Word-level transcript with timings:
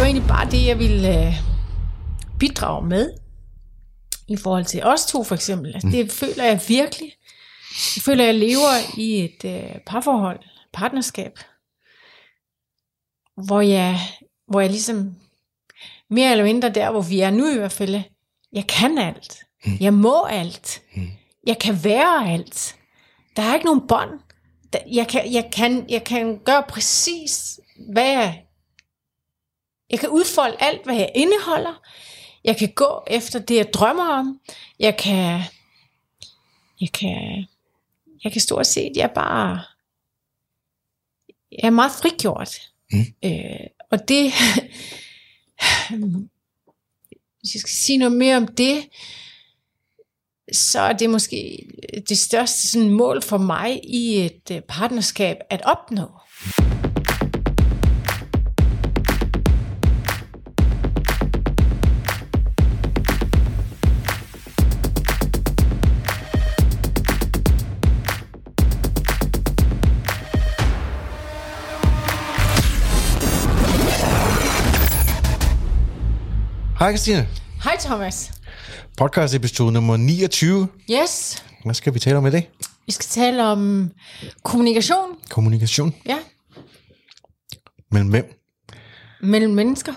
var 0.00 0.06
egentlig 0.06 0.28
bare 0.28 0.50
det, 0.50 0.66
jeg 0.66 0.78
ville 0.78 1.26
øh, 1.26 1.34
bidrage 2.38 2.86
med. 2.86 3.12
I 4.28 4.36
forhold 4.36 4.64
til 4.64 4.82
os 4.84 5.06
to 5.06 5.24
for 5.24 5.34
eksempel. 5.34 5.74
Altså, 5.74 5.88
det 5.88 6.12
føler 6.12 6.44
jeg 6.44 6.60
virkelig. 6.68 7.12
Jeg 7.96 8.02
føler, 8.02 8.24
jeg 8.24 8.34
lever 8.34 8.98
i 8.98 9.24
et 9.24 9.44
øh, 9.44 9.80
parforhold, 9.86 10.40
partnerskab, 10.72 11.38
hvor 13.46 13.60
jeg, 13.60 13.98
hvor 14.48 14.60
jeg 14.60 14.70
ligesom, 14.70 15.14
mere 16.10 16.30
eller 16.30 16.44
mindre 16.44 16.70
der, 16.70 16.90
hvor 16.90 17.02
vi 17.02 17.20
er 17.20 17.30
nu 17.30 17.52
i 17.52 17.56
hvert 17.56 17.72
fald, 17.72 18.02
jeg 18.52 18.66
kan 18.66 18.98
alt. 18.98 19.38
Jeg 19.80 19.94
må 19.94 20.24
alt. 20.24 20.82
Jeg 21.46 21.58
kan 21.58 21.84
være 21.84 22.32
alt. 22.32 22.76
Der 23.36 23.42
er 23.42 23.54
ikke 23.54 23.66
nogen 23.66 23.86
bånd. 23.88 24.20
Jeg 24.92 25.08
kan, 25.08 25.32
jeg, 25.32 25.50
kan, 25.52 25.86
jeg 25.88 26.04
kan 26.04 26.38
gøre 26.44 26.62
præcis, 26.68 27.60
hvad 27.92 28.08
jeg... 28.08 28.44
Jeg 29.90 30.00
kan 30.00 30.08
udfolde 30.08 30.56
alt, 30.60 30.84
hvad 30.84 30.94
jeg 30.94 31.12
indeholder. 31.14 31.82
Jeg 32.44 32.56
kan 32.56 32.72
gå 32.74 33.02
efter 33.06 33.38
det, 33.38 33.56
jeg 33.56 33.72
drømmer 33.74 34.08
om. 34.08 34.40
Jeg 34.78 34.96
kan... 34.96 35.40
Jeg 36.80 36.92
kan... 36.92 37.46
Jeg 38.24 38.32
kan 38.32 38.40
stort 38.40 38.66
set, 38.66 38.92
jeg 38.96 39.02
er 39.02 39.14
bare... 39.14 39.62
Jeg 41.52 41.66
er 41.66 41.70
meget 41.70 41.92
frigjort. 41.92 42.60
Mm. 42.92 43.04
Øh, 43.24 43.66
og 43.90 44.08
det... 44.08 44.32
hvis 47.40 47.54
jeg 47.54 47.60
skal 47.60 47.70
sige 47.70 47.98
noget 47.98 48.16
mere 48.16 48.36
om 48.36 48.48
det, 48.48 48.88
så 50.52 50.80
er 50.80 50.92
det 50.92 51.10
måske 51.10 51.66
det 52.08 52.18
største 52.18 52.68
sådan, 52.68 52.90
mål 52.90 53.22
for 53.22 53.38
mig 53.38 53.80
i 53.84 54.24
et 54.24 54.50
øh, 54.52 54.60
partnerskab 54.60 55.36
at 55.50 55.62
opnå. 55.64 56.08
Hej 76.80 76.90
Christine. 76.96 77.28
Hej 77.64 77.76
Thomas. 77.80 78.32
Podcast 78.96 79.34
episode 79.34 79.72
nummer 79.72 79.96
29. 79.96 80.68
Yes, 80.90 81.44
Hvad 81.64 81.74
skal 81.74 81.94
vi 81.94 81.98
tale 81.98 82.18
om 82.18 82.26
i 82.26 82.30
dag? 82.30 82.50
vi 82.86 82.92
skal 82.92 83.04
tale 83.06 83.44
om 83.46 83.90
kommunikation, 84.42 85.08
Kommunikation. 85.30 85.94
ja, 86.06 86.18
Mellem 87.90 88.08
hvem? 88.10 88.36
mellem 89.22 89.50
mennesker. 89.52 89.92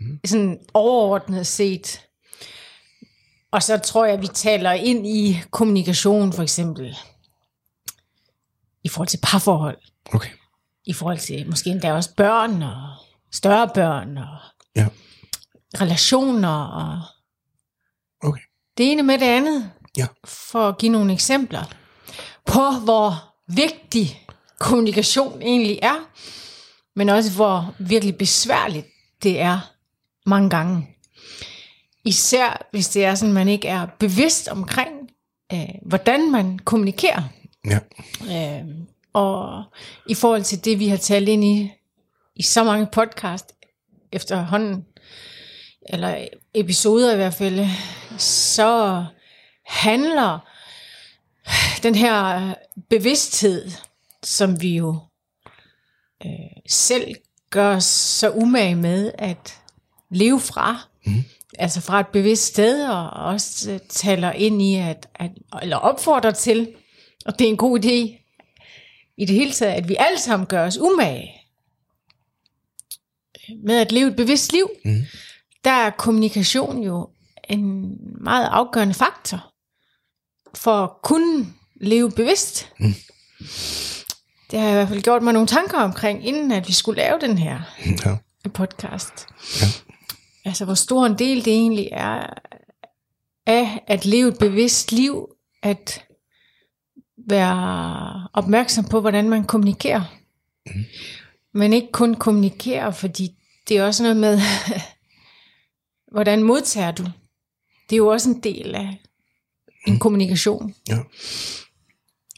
Mm. 0.00 0.20
Sådan 0.24 0.58
overordnet 0.74 1.46
set. 1.46 2.00
Og 3.52 3.62
så 3.62 3.78
tror 3.78 4.06
jeg, 4.06 4.22
vi 4.22 4.26
taler 4.34 4.72
ind 4.72 5.06
i 5.06 5.42
kommunikation 5.50 6.32
for 6.32 6.42
eksempel. 6.42 6.96
I 8.84 8.88
forhold 8.88 9.08
til 9.08 9.18
parforhold. 9.22 9.78
Okay. 10.12 10.30
I 10.84 10.92
forhold 10.92 11.18
til 11.18 11.48
måske 11.50 11.70
endda 11.70 11.92
også 11.92 12.14
børn 12.16 12.62
og 12.62 12.96
større 13.32 13.68
børn 13.74 14.18
og 14.18 14.38
Ja. 14.76 14.86
Relationer 15.80 16.64
og 16.64 17.00
Okay. 18.22 18.40
det 18.78 18.92
ene 18.92 19.02
med 19.02 19.18
det 19.18 19.26
andet. 19.26 19.70
Ja. 19.96 20.06
For 20.24 20.68
at 20.68 20.78
give 20.78 20.92
nogle 20.92 21.12
eksempler 21.12 21.62
på, 22.46 22.70
hvor 22.84 23.34
vigtig 23.48 24.26
kommunikation 24.60 25.42
egentlig 25.42 25.78
er, 25.82 26.08
men 26.96 27.08
også 27.08 27.32
hvor 27.32 27.74
virkelig 27.78 28.16
besværligt 28.18 28.86
det 29.22 29.40
er 29.40 29.72
mange 30.26 30.50
gange. 30.50 30.88
Især 32.04 32.66
hvis 32.70 32.88
det 32.88 33.04
er 33.04 33.14
sådan, 33.14 33.32
man 33.34 33.48
ikke 33.48 33.68
er 33.68 33.86
bevidst 33.98 34.48
omkring, 34.48 34.90
øh, 35.52 35.68
hvordan 35.82 36.32
man 36.32 36.58
kommunikerer. 36.58 37.22
Ja. 37.66 37.78
Øh, 38.60 38.66
og 39.12 39.62
i 40.06 40.14
forhold 40.14 40.42
til 40.42 40.64
det, 40.64 40.78
vi 40.78 40.88
har 40.88 40.96
talt 40.96 41.28
ind 41.28 41.44
i, 41.44 41.70
i 42.36 42.42
så 42.42 42.64
mange 42.64 42.86
podcast 42.92 43.52
efterhånden, 44.12 44.84
eller 45.88 46.28
episoder 46.54 47.12
i 47.12 47.16
hvert 47.16 47.34
fald, 47.34 47.66
så 48.18 49.04
handler 49.66 50.48
den 51.82 51.94
her 51.94 52.54
bevidsthed, 52.90 53.70
som 54.22 54.62
vi 54.62 54.76
jo 54.76 54.98
øh, 56.26 56.30
selv 56.68 57.14
gør 57.50 57.76
os 57.76 57.84
så 57.84 58.30
umage 58.30 58.74
med 58.74 59.12
at 59.18 59.60
leve 60.10 60.40
fra, 60.40 60.88
mm. 61.06 61.24
altså 61.58 61.80
fra 61.80 62.00
et 62.00 62.08
bevidst 62.08 62.46
sted, 62.46 62.88
og 62.88 63.10
også 63.10 63.72
øh, 63.72 63.80
taler 63.88 64.32
ind 64.32 64.62
i, 64.62 64.74
at, 64.74 65.08
at, 65.14 65.30
eller 65.62 65.76
opfordrer 65.76 66.30
til, 66.30 66.68
og 67.26 67.38
det 67.38 67.44
er 67.44 67.48
en 67.48 67.56
god 67.56 67.84
idé, 67.84 68.22
i 69.16 69.24
det 69.24 69.36
hele 69.36 69.52
taget, 69.52 69.74
at 69.74 69.88
vi 69.88 69.96
alle 69.98 70.18
sammen 70.18 70.46
gør 70.46 70.66
os 70.66 70.78
umage 70.78 71.42
med 73.64 73.76
at 73.76 73.92
leve 73.92 74.08
et 74.08 74.16
bevidst 74.16 74.52
liv, 74.52 74.70
mm. 74.84 75.04
Der 75.64 75.70
er 75.70 75.90
kommunikation 75.90 76.82
jo 76.82 77.08
en 77.48 77.96
meget 78.20 78.48
afgørende 78.52 78.94
faktor 78.94 79.52
for 80.54 80.84
at 80.84 80.90
kunne 81.02 81.46
leve 81.80 82.10
bevidst. 82.10 82.72
Mm. 82.80 82.94
Det 84.50 84.58
har 84.58 84.66
jeg 84.66 84.72
i 84.72 84.76
hvert 84.76 84.88
fald 84.88 85.02
gjort 85.02 85.22
mig 85.22 85.32
nogle 85.32 85.48
tanker 85.48 85.78
omkring, 85.78 86.26
inden 86.26 86.52
at 86.52 86.68
vi 86.68 86.72
skulle 86.72 87.02
lave 87.02 87.18
den 87.20 87.38
her 87.38 87.60
ja. 88.06 88.48
podcast. 88.54 89.26
Ja. 89.60 89.66
Altså, 90.44 90.64
hvor 90.64 90.74
stor 90.74 91.06
en 91.06 91.18
del 91.18 91.44
det 91.44 91.52
egentlig 91.52 91.88
er 91.92 92.26
af 93.46 93.84
at 93.86 94.04
leve 94.04 94.28
et 94.28 94.38
bevidst 94.38 94.92
liv, 94.92 95.28
at 95.62 96.04
være 97.28 98.28
opmærksom 98.32 98.84
på, 98.84 99.00
hvordan 99.00 99.28
man 99.28 99.44
kommunikerer. 99.44 100.02
Mm. 100.66 100.84
Men 101.54 101.72
ikke 101.72 101.92
kun 101.92 102.14
kommunikere, 102.14 102.92
fordi 102.92 103.30
det 103.68 103.76
er 103.76 103.86
også 103.86 104.02
noget 104.02 104.16
med, 104.16 104.40
hvordan 106.12 106.42
modtager 106.42 106.90
du. 106.90 107.04
Det 107.90 107.96
er 107.96 107.96
jo 107.96 108.08
også 108.08 108.28
en 108.30 108.42
del 108.42 108.74
af 108.74 109.00
en 109.86 109.98
kommunikation. 109.98 110.74
Ja. 110.88 110.98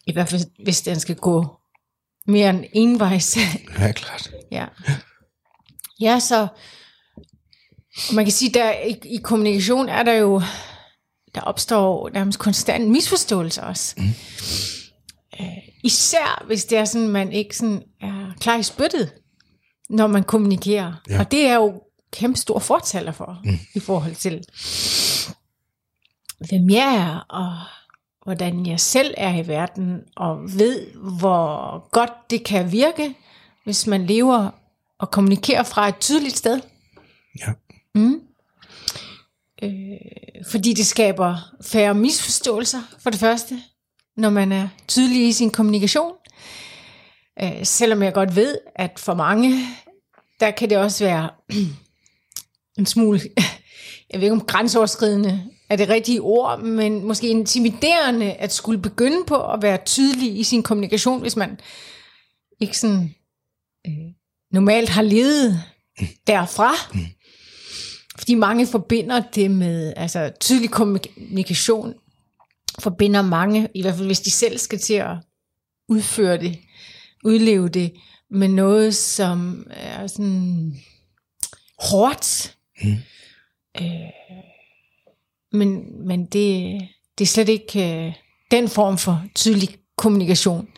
I 0.06 0.12
hvert 0.12 0.28
fald, 0.28 0.64
hvis 0.64 0.82
den 0.82 1.00
skal 1.00 1.16
gå 1.16 1.46
mere 2.26 2.50
end 2.50 2.64
envejs. 2.72 3.36
Ja, 3.78 3.92
klart. 3.92 4.30
Ja. 4.50 4.66
Ja, 6.00 6.20
så 6.20 6.48
man 8.12 8.24
kan 8.24 8.32
sige, 8.32 8.54
der 8.54 8.72
i, 8.72 8.96
i 9.04 9.16
kommunikation 9.16 9.88
er 9.88 10.02
der 10.02 10.12
jo, 10.12 10.42
der 11.34 11.40
opstår 11.40 12.10
nærmest 12.10 12.38
konstant 12.38 12.90
misforståelse 12.90 13.62
også. 13.62 13.94
Mm. 13.98 14.04
Øh, 15.40 15.58
især 15.84 16.44
hvis 16.46 16.64
det 16.64 16.78
er 16.78 16.84
sådan, 16.84 17.08
man 17.08 17.32
ikke 17.32 17.56
sådan 17.56 17.82
er 18.00 18.32
klar 18.40 18.58
i 18.58 18.62
spyttet, 18.62 19.12
når 19.90 20.06
man 20.06 20.24
kommunikerer. 20.24 20.92
Ja. 21.08 21.18
Og 21.18 21.30
det 21.30 21.46
er 21.46 21.54
jo 21.54 21.82
kæmpe 22.12 22.38
stor 22.38 22.58
fortaler 22.58 23.12
for, 23.12 23.40
mm. 23.44 23.58
i 23.74 23.80
forhold 23.80 24.14
til, 24.14 24.44
hvem 26.48 26.70
jeg 26.70 26.96
er, 26.96 27.26
og 27.28 27.56
hvordan 28.24 28.66
jeg 28.66 28.80
selv 28.80 29.14
er 29.16 29.34
i 29.34 29.48
verden, 29.48 30.00
og 30.16 30.58
ved, 30.58 30.92
hvor 30.94 31.88
godt 31.90 32.30
det 32.30 32.44
kan 32.44 32.72
virke, 32.72 33.14
hvis 33.64 33.86
man 33.86 34.06
lever 34.06 34.50
og 34.98 35.10
kommunikerer 35.10 35.62
fra 35.62 35.88
et 35.88 35.98
tydeligt 36.00 36.36
sted. 36.36 36.60
Ja. 37.40 37.52
Mm. 37.94 38.20
Øh, 39.62 39.70
fordi 40.50 40.72
det 40.72 40.86
skaber 40.86 41.36
færre 41.62 41.94
misforståelser, 41.94 42.82
for 43.02 43.10
det 43.10 43.20
første, 43.20 43.62
når 44.16 44.30
man 44.30 44.52
er 44.52 44.68
tydelig 44.88 45.28
i 45.28 45.32
sin 45.32 45.50
kommunikation. 45.50 46.12
Øh, 47.42 47.64
selvom 47.64 48.02
jeg 48.02 48.14
godt 48.14 48.36
ved, 48.36 48.58
at 48.76 48.98
for 48.98 49.14
mange, 49.14 49.66
der 50.40 50.50
kan 50.50 50.70
det 50.70 50.78
også 50.78 51.04
være 51.04 51.30
en 52.78 52.86
smule, 52.86 53.20
jeg 54.10 54.20
ved 54.20 54.22
ikke 54.22 54.32
om 54.32 54.40
grænseoverskridende 54.40 55.44
er 55.68 55.76
det 55.76 55.88
rigtige 55.88 56.20
ord, 56.20 56.60
men 56.62 57.04
måske 57.04 57.28
intimiderende 57.28 58.32
at 58.32 58.52
skulle 58.52 58.78
begynde 58.78 59.24
på 59.26 59.52
at 59.52 59.62
være 59.62 59.78
tydelig 59.86 60.38
i 60.38 60.42
sin 60.42 60.62
kommunikation, 60.62 61.20
hvis 61.20 61.36
man 61.36 61.60
ikke 62.60 62.78
sådan 62.78 63.14
øh, 63.86 63.92
normalt 64.52 64.88
har 64.88 65.02
levet 65.02 65.62
derfra. 66.26 66.72
Fordi 68.18 68.34
mange 68.34 68.66
forbinder 68.66 69.22
det 69.34 69.50
med, 69.50 69.92
altså 69.96 70.32
tydelig 70.40 70.70
kommunikation 70.70 71.94
forbinder 72.78 73.22
mange, 73.22 73.68
i 73.74 73.82
hvert 73.82 73.94
fald 73.94 74.06
hvis 74.06 74.20
de 74.20 74.30
selv 74.30 74.58
skal 74.58 74.78
til 74.78 74.94
at 74.94 75.16
udføre 75.88 76.38
det, 76.38 76.58
udleve 77.24 77.68
det, 77.68 77.92
med 78.30 78.48
noget, 78.48 78.94
som 78.94 79.66
er 79.70 80.06
sådan 80.06 80.76
hårdt. 81.78 82.57
Mm. 82.82 82.96
Øh, 83.80 84.10
men 85.52 85.84
men 86.06 86.26
det, 86.26 86.80
det 87.18 87.24
er 87.24 87.28
slet 87.28 87.48
ikke 87.48 88.06
øh, 88.06 88.12
den 88.50 88.68
form 88.68 88.98
for 88.98 89.24
tydelig 89.34 89.76
kommunikation, 89.96 90.68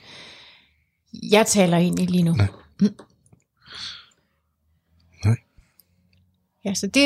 jeg 1.31 1.47
taler 1.47 1.77
ind 1.77 2.01
i 2.01 2.07
lige 2.07 2.23
nu. 2.23 2.33
Nej. 2.33 2.49
Nej. 5.25 5.37
ja, 6.65 6.75
så 6.75 6.87
det, 6.87 7.05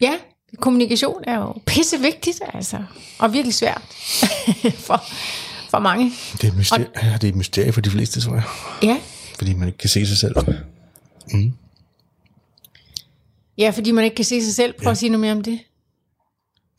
ja, 0.00 0.12
kommunikation 0.56 1.24
er 1.26 1.36
jo 1.36 1.54
pissevigtigt, 1.66 2.40
altså, 2.54 2.84
og 3.18 3.32
virkelig 3.32 3.54
svært 3.54 3.82
for, 4.86 5.02
for 5.70 5.78
mange. 5.78 6.12
Det 6.32 6.44
er, 6.44 6.48
et 6.48 6.56
mysterie, 6.56 6.86
ja, 7.02 7.12
det 7.12 7.24
er 7.24 7.28
et 7.28 7.36
mysterie 7.36 7.72
for 7.72 7.80
de 7.80 7.90
fleste, 7.90 8.20
tror 8.20 8.34
jeg. 8.34 8.44
Ja, 8.82 9.00
Fordi 9.38 9.54
man 9.54 9.68
ikke 9.68 9.78
kan 9.78 9.88
se 9.88 10.06
sig 10.06 10.16
selv. 10.16 10.34
Ja, 13.60 13.70
fordi 13.70 13.90
man 13.90 14.04
ikke 14.04 14.16
kan 14.16 14.24
se 14.24 14.44
sig 14.44 14.54
selv. 14.54 14.72
Prøv 14.72 14.84
ja. 14.84 14.90
at 14.90 14.98
sige 14.98 15.10
noget 15.10 15.20
mere 15.20 15.32
om 15.32 15.42
det. 15.42 15.58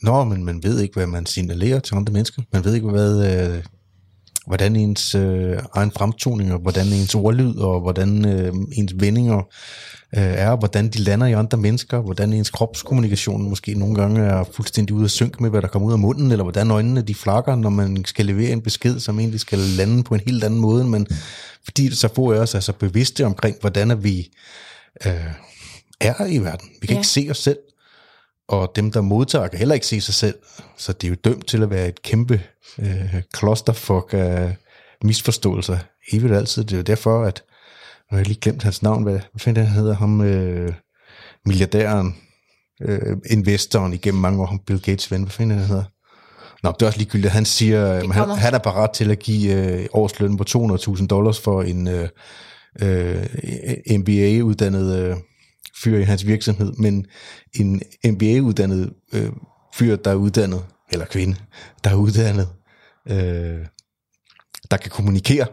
Nå, 0.02 0.24
men 0.24 0.46
man 0.46 0.64
ved 0.64 0.80
ikke, 0.80 0.94
hvad 0.94 1.08
man 1.08 1.26
signalerer 1.26 1.80
til 1.80 1.96
andre 1.96 2.14
mennesker. 2.14 2.42
Man 2.54 2.66
ved 2.66 2.76
ikke, 2.76 2.90
hvad, 2.90 3.54
øh, 3.56 3.64
hvordan 4.48 4.76
ens 4.76 5.16
øh, 5.16 5.58
egen 5.76 5.92
fremtoning, 5.92 6.54
og 6.54 6.60
hvordan 6.60 6.88
ens 6.88 7.16
ordlyd, 7.16 7.56
og 7.56 7.82
hvordan 7.82 8.26
øh, 8.26 8.54
ens 8.74 8.94
vendinger 8.96 9.38
øh, 10.18 10.24
er, 10.24 10.56
hvordan 10.56 10.90
de 10.90 11.00
lander 11.00 11.28
i 11.28 11.34
andre 11.34 11.58
mennesker, 11.58 12.00
hvordan 12.00 12.34
ens 12.34 12.50
kropskommunikation 12.50 13.50
måske 13.50 13.74
nogle 13.74 13.96
gange 13.96 14.22
er 14.22 14.44
fuldstændig 14.54 14.96
ude 14.96 15.04
af 15.04 15.10
synk 15.10 15.42
med, 15.42 15.50
hvad 15.50 15.62
der 15.62 15.68
kommer 15.68 15.88
ud 15.88 15.94
af 15.94 16.00
munden, 16.00 16.32
eller 16.32 16.44
hvordan 16.44 16.72
øjnene 16.72 17.02
de 17.02 17.16
flakker, 17.16 17.56
når 17.56 17.70
man 17.70 18.06
skal 18.06 18.26
levere 18.26 18.52
en 18.52 18.62
besked, 18.62 19.00
som 19.00 19.20
egentlig 19.20 19.40
skal 19.40 19.60
lande 19.60 20.04
på 20.04 20.14
en 20.14 20.22
helt 20.26 20.44
anden 20.44 20.60
måde, 20.60 20.84
men 20.84 21.08
fordi 21.64 21.96
så 21.96 22.10
få 22.16 22.32
af 22.32 22.40
os 22.40 22.56
er 22.56 22.60
så 22.60 22.74
bevidste 22.74 23.26
omkring, 23.26 23.56
hvordan 23.62 23.92
er 23.92 23.96
vi 23.96 24.32
øh, 25.06 25.14
er 26.02 26.26
i 26.26 26.38
verden. 26.38 26.70
Vi 26.82 26.88
kan 26.88 26.94
Ja. 26.96 27.00
ikke 27.00 27.08
se 27.08 27.28
os 27.30 27.38
selv, 27.38 27.58
og 28.48 28.72
dem, 28.76 28.92
der 28.92 29.02
modtager, 29.02 29.48
kan 29.48 29.60
heller 29.60 29.76
ikke 29.76 29.88
se 29.88 30.02
sig 30.02 30.14
selv. 30.14 30.36
Så 30.78 30.94
det 30.94 31.08
er 31.08 31.10
jo 31.10 31.16
dømt 31.24 31.48
til 31.48 31.64
at 31.64 31.70
være 31.70 31.88
et 31.88 32.02
kæmpe 32.02 32.42
øh, 32.80 33.16
klosterfuck 33.34 34.10
af 34.14 34.56
misforståelser. 35.04 35.78
Evigt 36.14 36.34
altid. 36.34 36.64
Det 36.64 36.74
er 36.74 36.78
jo 36.78 36.84
derfor, 36.84 37.24
at 37.24 37.44
nu 38.12 38.16
har 38.16 38.18
jeg 38.18 38.28
lige 38.28 38.40
glemt 38.40 38.64
hans 38.64 38.84
navn. 38.84 39.04
Hvad, 39.04 39.14
hvad 39.14 39.40
fanden 39.40 39.66
han 39.66 39.76
hedder? 39.76 39.96
Ham 39.96 40.22
øh, 40.22 40.74
milliardæren, 41.46 42.16
øh, 42.82 43.18
investoren 43.30 43.94
igennem 43.94 44.22
mange 44.22 44.42
år, 44.42 44.46
ham 44.46 44.60
Bill 44.68 44.82
Gates 44.82 45.12
ven. 45.12 45.22
Hvad 45.24 45.32
fanden 45.32 45.58
han 45.58 45.68
hedder? 45.68 45.84
Nå, 46.64 46.72
det 46.72 46.82
er 46.82 46.86
også 46.86 47.00
ligegyldigt. 47.00 47.34
Han 47.34 47.46
siger, 47.46 47.86
at 47.92 48.12
han, 48.14 48.30
han 48.30 48.54
er 48.54 48.58
parat 48.60 48.90
til 48.94 49.12
at 49.12 49.20
give 49.20 49.54
øh, 49.54 49.86
årsløn 49.94 50.38
på 50.38 50.44
200.000 50.50 51.08
dollars 51.08 51.40
for 51.40 51.62
en 51.62 51.88
øh, 51.88 52.10
øh, 52.82 53.26
MBA-uddannet 54.00 54.96
øh, 55.00 55.16
fyr 55.84 55.98
i 55.98 56.04
hans 56.04 56.28
virksomhed, 56.28 56.74
men 56.74 57.06
en 57.54 57.82
MBA-uddannet 58.06 58.94
øh, 59.14 59.32
fyr, 59.74 59.96
der 59.96 60.12
er 60.12 60.16
uddannet, 60.16 60.66
eller 60.92 61.06
kvinde, 61.06 61.36
der 61.84 61.90
er 61.90 61.96
uddannet, 61.96 62.50
øh, 63.10 63.66
der 64.72 64.78
kan 64.78 64.92
kommunikere, 64.92 65.48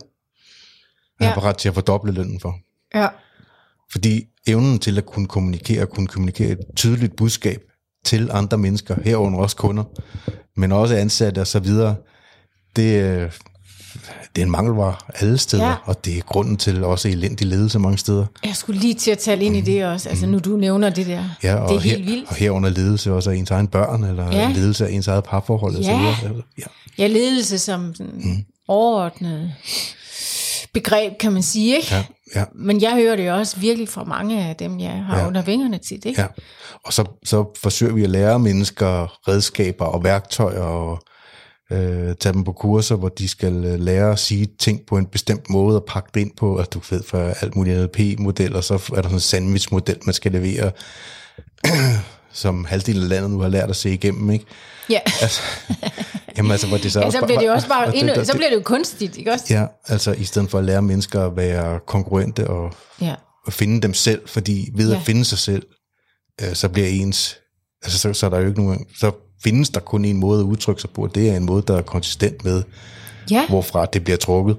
han 1.20 1.30
er 1.30 1.34
parat 1.34 1.56
til 1.56 1.68
at 1.68 1.74
fordoble 1.74 2.12
lønnen 2.12 2.40
for. 2.40 2.58
Ja. 2.94 3.08
Fordi 3.92 4.26
evnen 4.46 4.78
til 4.78 4.98
at 4.98 5.06
kunne 5.06 5.28
kommunikere, 5.28 5.86
kunne 5.86 6.06
kommunikere 6.06 6.50
et 6.50 6.60
tydeligt 6.76 7.16
budskab 7.16 7.62
til 8.04 8.30
andre 8.32 8.58
mennesker, 8.58 8.96
herunder 9.04 9.38
også 9.38 9.56
kunder, 9.56 9.84
men 10.56 10.72
også 10.72 10.96
ansatte 10.96 11.40
og 11.40 11.46
så 11.46 11.60
videre, 11.60 11.96
det, 12.76 13.02
øh, 13.02 13.32
det 14.36 14.42
er 14.42 14.46
en 14.46 14.50
mangelvare 14.50 14.94
alle 15.14 15.38
steder, 15.38 15.62
Ja. 15.64 15.68
ja. 15.70 15.76
og 15.84 16.04
det 16.04 16.18
er 16.18 16.22
grunden 16.22 16.56
til 16.56 16.84
også 16.84 17.08
elendig 17.08 17.46
ledelse 17.46 17.78
mange 17.78 17.98
steder. 17.98 18.26
Jeg 18.44 18.56
skulle 18.56 18.80
lige 18.80 18.94
til 18.94 19.10
at 19.10 19.18
tale 19.18 19.44
ind 19.44 19.56
i 19.56 19.60
det 19.60 19.84
også, 19.86 20.08
altså 20.08 20.26
nu 20.26 20.38
du 20.38 20.56
nævner 20.56 20.90
det 20.90 21.06
der. 21.06 21.24
Ja, 21.42 21.54
og 21.54 21.68
det 21.68 21.76
er 21.76 21.80
helt 21.80 22.04
her, 22.04 22.04
vildt. 22.10 22.28
Og 22.28 22.34
herunder 22.34 22.70
ledelse 22.70 23.12
også 23.12 23.30
af 23.30 23.34
ens 23.34 23.50
egen 23.50 23.66
børn, 23.66 24.04
eller 24.04 24.26
Ja. 24.32 24.38
ja. 24.38 24.48
ledelse 24.54 24.86
af 24.86 24.92
ens 24.92 25.08
eget 25.08 25.24
parforhold. 25.24 25.76
og 25.76 25.84
så 25.84 25.90
Ja. 25.90 26.14
Ja. 26.58 26.64
Ja, 26.98 27.06
ledelse 27.06 27.58
som 27.58 27.94
mm. 28.00 28.44
overordnet 28.68 29.52
begreb, 30.74 31.12
kan 31.20 31.32
man 31.32 31.42
sige, 31.42 31.76
ikke? 31.76 31.88
Ja, 31.90 32.04
ja, 32.34 32.44
Men 32.54 32.82
jeg 32.82 32.92
hører 32.94 33.16
det 33.16 33.26
jo 33.26 33.34
også 33.36 33.56
virkelig 33.60 33.88
fra 33.88 34.04
mange 34.04 34.44
af 34.44 34.56
dem, 34.56 34.80
jeg 34.80 34.90
har 35.06 35.14
ja. 35.16 35.20
Ja. 35.22 35.26
under 35.28 35.42
vingerne 35.42 35.78
tit, 35.78 36.04
ikke? 36.04 36.20
ja. 36.20 36.26
Og 36.84 36.92
så, 36.92 37.04
så 37.24 37.58
forsøger 37.62 37.92
vi 37.94 38.04
at 38.04 38.10
lære 38.10 38.38
mennesker 38.38 39.18
redskaber 39.28 39.84
og 39.84 40.04
værktøjer, 40.04 40.60
og 40.60 41.00
øh, 41.72 42.14
tage 42.20 42.32
dem 42.32 42.44
på 42.44 42.52
kurser, 42.52 42.96
hvor 42.96 43.08
de 43.08 43.28
skal 43.28 43.64
øh, 43.64 43.80
lære 43.80 44.12
at 44.12 44.18
sige 44.18 44.48
ting 44.58 44.80
på 44.86 44.96
en 44.98 45.06
bestemt 45.06 45.50
måde, 45.50 45.76
og 45.76 45.84
pakke 45.88 46.10
det 46.14 46.20
ind 46.20 46.30
på, 46.36 46.56
at 46.56 46.72
du 46.74 46.80
ved, 46.90 47.02
for 47.02 47.18
alt 47.40 47.56
muligt 47.56 47.78
NLP-modeller, 47.80 48.60
så 48.60 48.74
er 48.74 48.78
der 48.78 49.02
sådan 49.02 49.14
en 49.16 49.20
sandwich-model, 49.20 49.96
man 50.06 50.14
skal 50.14 50.32
levere, 50.32 50.70
som 52.32 52.64
halvdelen 52.64 53.02
af 53.02 53.08
landet 53.08 53.30
nu 53.30 53.38
har 53.40 53.48
lært 53.48 53.70
at 53.70 53.76
se 53.76 53.90
igennem, 53.90 54.30
ikke? 54.30 54.44
Ja. 54.90 54.98
Altså, 55.22 55.40
jamen 56.36 56.50
altså, 56.52 56.66
hvor 56.66 56.76
det 56.76 56.92
så 56.92 57.00
ja, 57.00 57.10
så 57.10 57.20
bliver 57.24 57.38
det 57.40 57.46
jo 57.46 57.52
også 57.52 57.68
bare, 57.68 57.86
og 57.86 57.96
endnu, 57.96 58.14
det- 58.14 58.26
så 58.26 58.32
bliver 58.32 58.48
det 58.48 58.56
jo 58.56 58.62
kunstigt, 58.62 59.16
ikke 59.18 59.32
også? 59.32 59.44
Ja, 59.50 59.66
altså 59.88 60.12
i 60.12 60.24
stedet 60.24 60.50
for 60.50 60.58
at 60.58 60.64
lære 60.64 60.82
mennesker 60.82 61.26
at 61.26 61.36
være 61.36 61.80
konkurrente 61.86 62.46
og, 62.50 62.72
Ja. 63.00 63.14
og 63.46 63.52
finde 63.52 63.80
dem 63.80 63.94
selv, 63.94 64.28
fordi 64.28 64.70
ved 64.74 64.90
Ja. 64.92 64.96
at 64.96 65.02
finde 65.02 65.24
sig 65.24 65.38
selv, 65.38 65.62
øh, 66.42 66.54
så 66.54 66.68
bliver 66.68 66.88
ens, 66.88 67.36
altså 67.82 67.98
så, 67.98 68.12
så 68.12 68.26
er 68.26 68.30
der 68.30 68.38
jo 68.40 68.46
ikke 68.48 68.62
nogen, 68.64 68.86
så 68.98 69.12
findes 69.44 69.70
der 69.70 69.80
kun 69.80 70.04
en 70.04 70.16
måde 70.16 70.40
at 70.40 70.44
udtrykke 70.44 70.80
sig 70.80 70.90
på, 70.90 71.02
og 71.02 71.14
det 71.14 71.30
er 71.30 71.36
en 71.36 71.44
måde, 71.46 71.62
der 71.66 71.76
er 71.76 71.82
konsistent 71.82 72.44
med, 72.44 72.62
Ja, 73.30 73.46
hvorfra 73.48 73.86
det 73.86 74.04
bliver 74.04 74.16
trukket. 74.16 74.56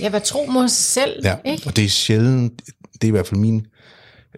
ja 0.00 0.08
hvad 0.08 0.20
tro 0.20 0.46
mod 0.46 0.68
sig 0.68 0.84
selv, 1.02 1.20
Ja, 1.24 1.36
ikke? 1.44 1.62
og 1.66 1.76
det 1.76 1.84
er 1.84 1.88
sjældent, 1.88 2.62
det 2.92 3.04
er 3.04 3.08
i 3.08 3.10
hvert 3.10 3.26
fald 3.26 3.40
min 3.40 3.66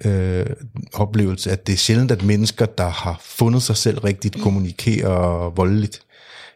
øh, 0.05 0.46
oplevelse, 0.93 1.50
at 1.50 1.67
det 1.67 1.73
er 1.73 1.76
sjældent, 1.76 2.11
at 2.11 2.23
mennesker, 2.23 2.67
der 2.67 2.88
har 2.88 3.20
fundet 3.25 3.62
sig 3.62 3.76
selv 3.76 3.99
rigtigt, 3.99 4.40
kommunikerer 4.40 5.50
voldeligt, 5.50 6.00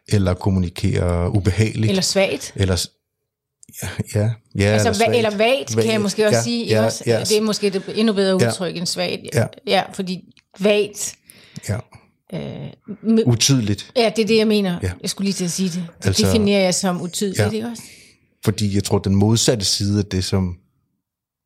eller 0.09 0.35
kommunikerer 0.35 1.29
ubehageligt. 1.29 1.91
Eller 1.91 2.03
svagt. 2.03 2.53
Eller, 2.57 2.87
ja, 3.83 3.89
ja, 4.15 4.31
ja 4.59 4.65
Altså, 4.65 4.89
eller, 4.89 4.93
va- 4.93 5.05
svagt. 5.05 5.17
eller 5.17 5.37
vagt, 5.37 5.75
kan 5.85 5.93
jeg 5.93 6.01
måske 6.01 6.27
også 6.27 6.37
ja, 6.37 6.43
sige. 6.43 6.67
Ja, 6.67 6.85
også? 6.85 7.05
ja, 7.07 7.21
Det 7.21 7.37
er 7.37 7.43
måske 7.43 7.71
det 7.71 7.83
endnu 7.95 8.13
bedre 8.13 8.39
Ja. 8.43 8.49
udtryk 8.49 8.77
end 8.77 8.87
svagt. 8.87 9.21
Ja. 9.35 9.47
ja 9.67 9.83
fordi 9.93 10.25
vagt, 10.61 11.15
ja. 11.69 11.77
Øh, 12.35 13.23
Utydeligt, 13.27 13.93
ja, 13.97 14.13
det 14.17 14.23
er 14.23 14.27
det, 14.27 14.37
jeg 14.37 14.47
mener. 14.47 14.79
Ja. 14.83 14.91
Jeg 15.03 15.11
skulle 15.11 15.27
lige 15.27 15.35
til 15.35 15.45
at 15.45 15.51
sige 15.51 15.69
det. 15.69 15.85
Det 15.99 16.07
Altså- 16.07 16.27
definerer 16.27 16.61
jeg 16.63 16.75
som 16.75 17.01
utydeligt, 17.03 17.39
Ja. 17.41 17.51
ikke 17.51 17.67
også? 17.67 17.83
fordi 18.45 18.75
jeg 18.75 18.85
tror, 18.85 18.99
den 18.99 19.15
modsatte 19.15 19.65
side 19.65 19.99
af 19.99 20.05
det, 20.05 20.25
som 20.25 20.57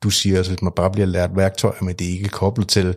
du 0.03 0.11
siger, 0.11 0.37
altså 0.37 0.53
hvis 0.53 0.63
man 0.63 0.73
bare 0.77 0.91
bliver 0.91 1.07
lært 1.07 1.31
værktøjer, 1.37 1.83
men 1.83 1.95
det 1.95 2.07
er 2.07 2.11
ikke 2.13 2.29
koblet 2.29 2.69
til 2.69 2.95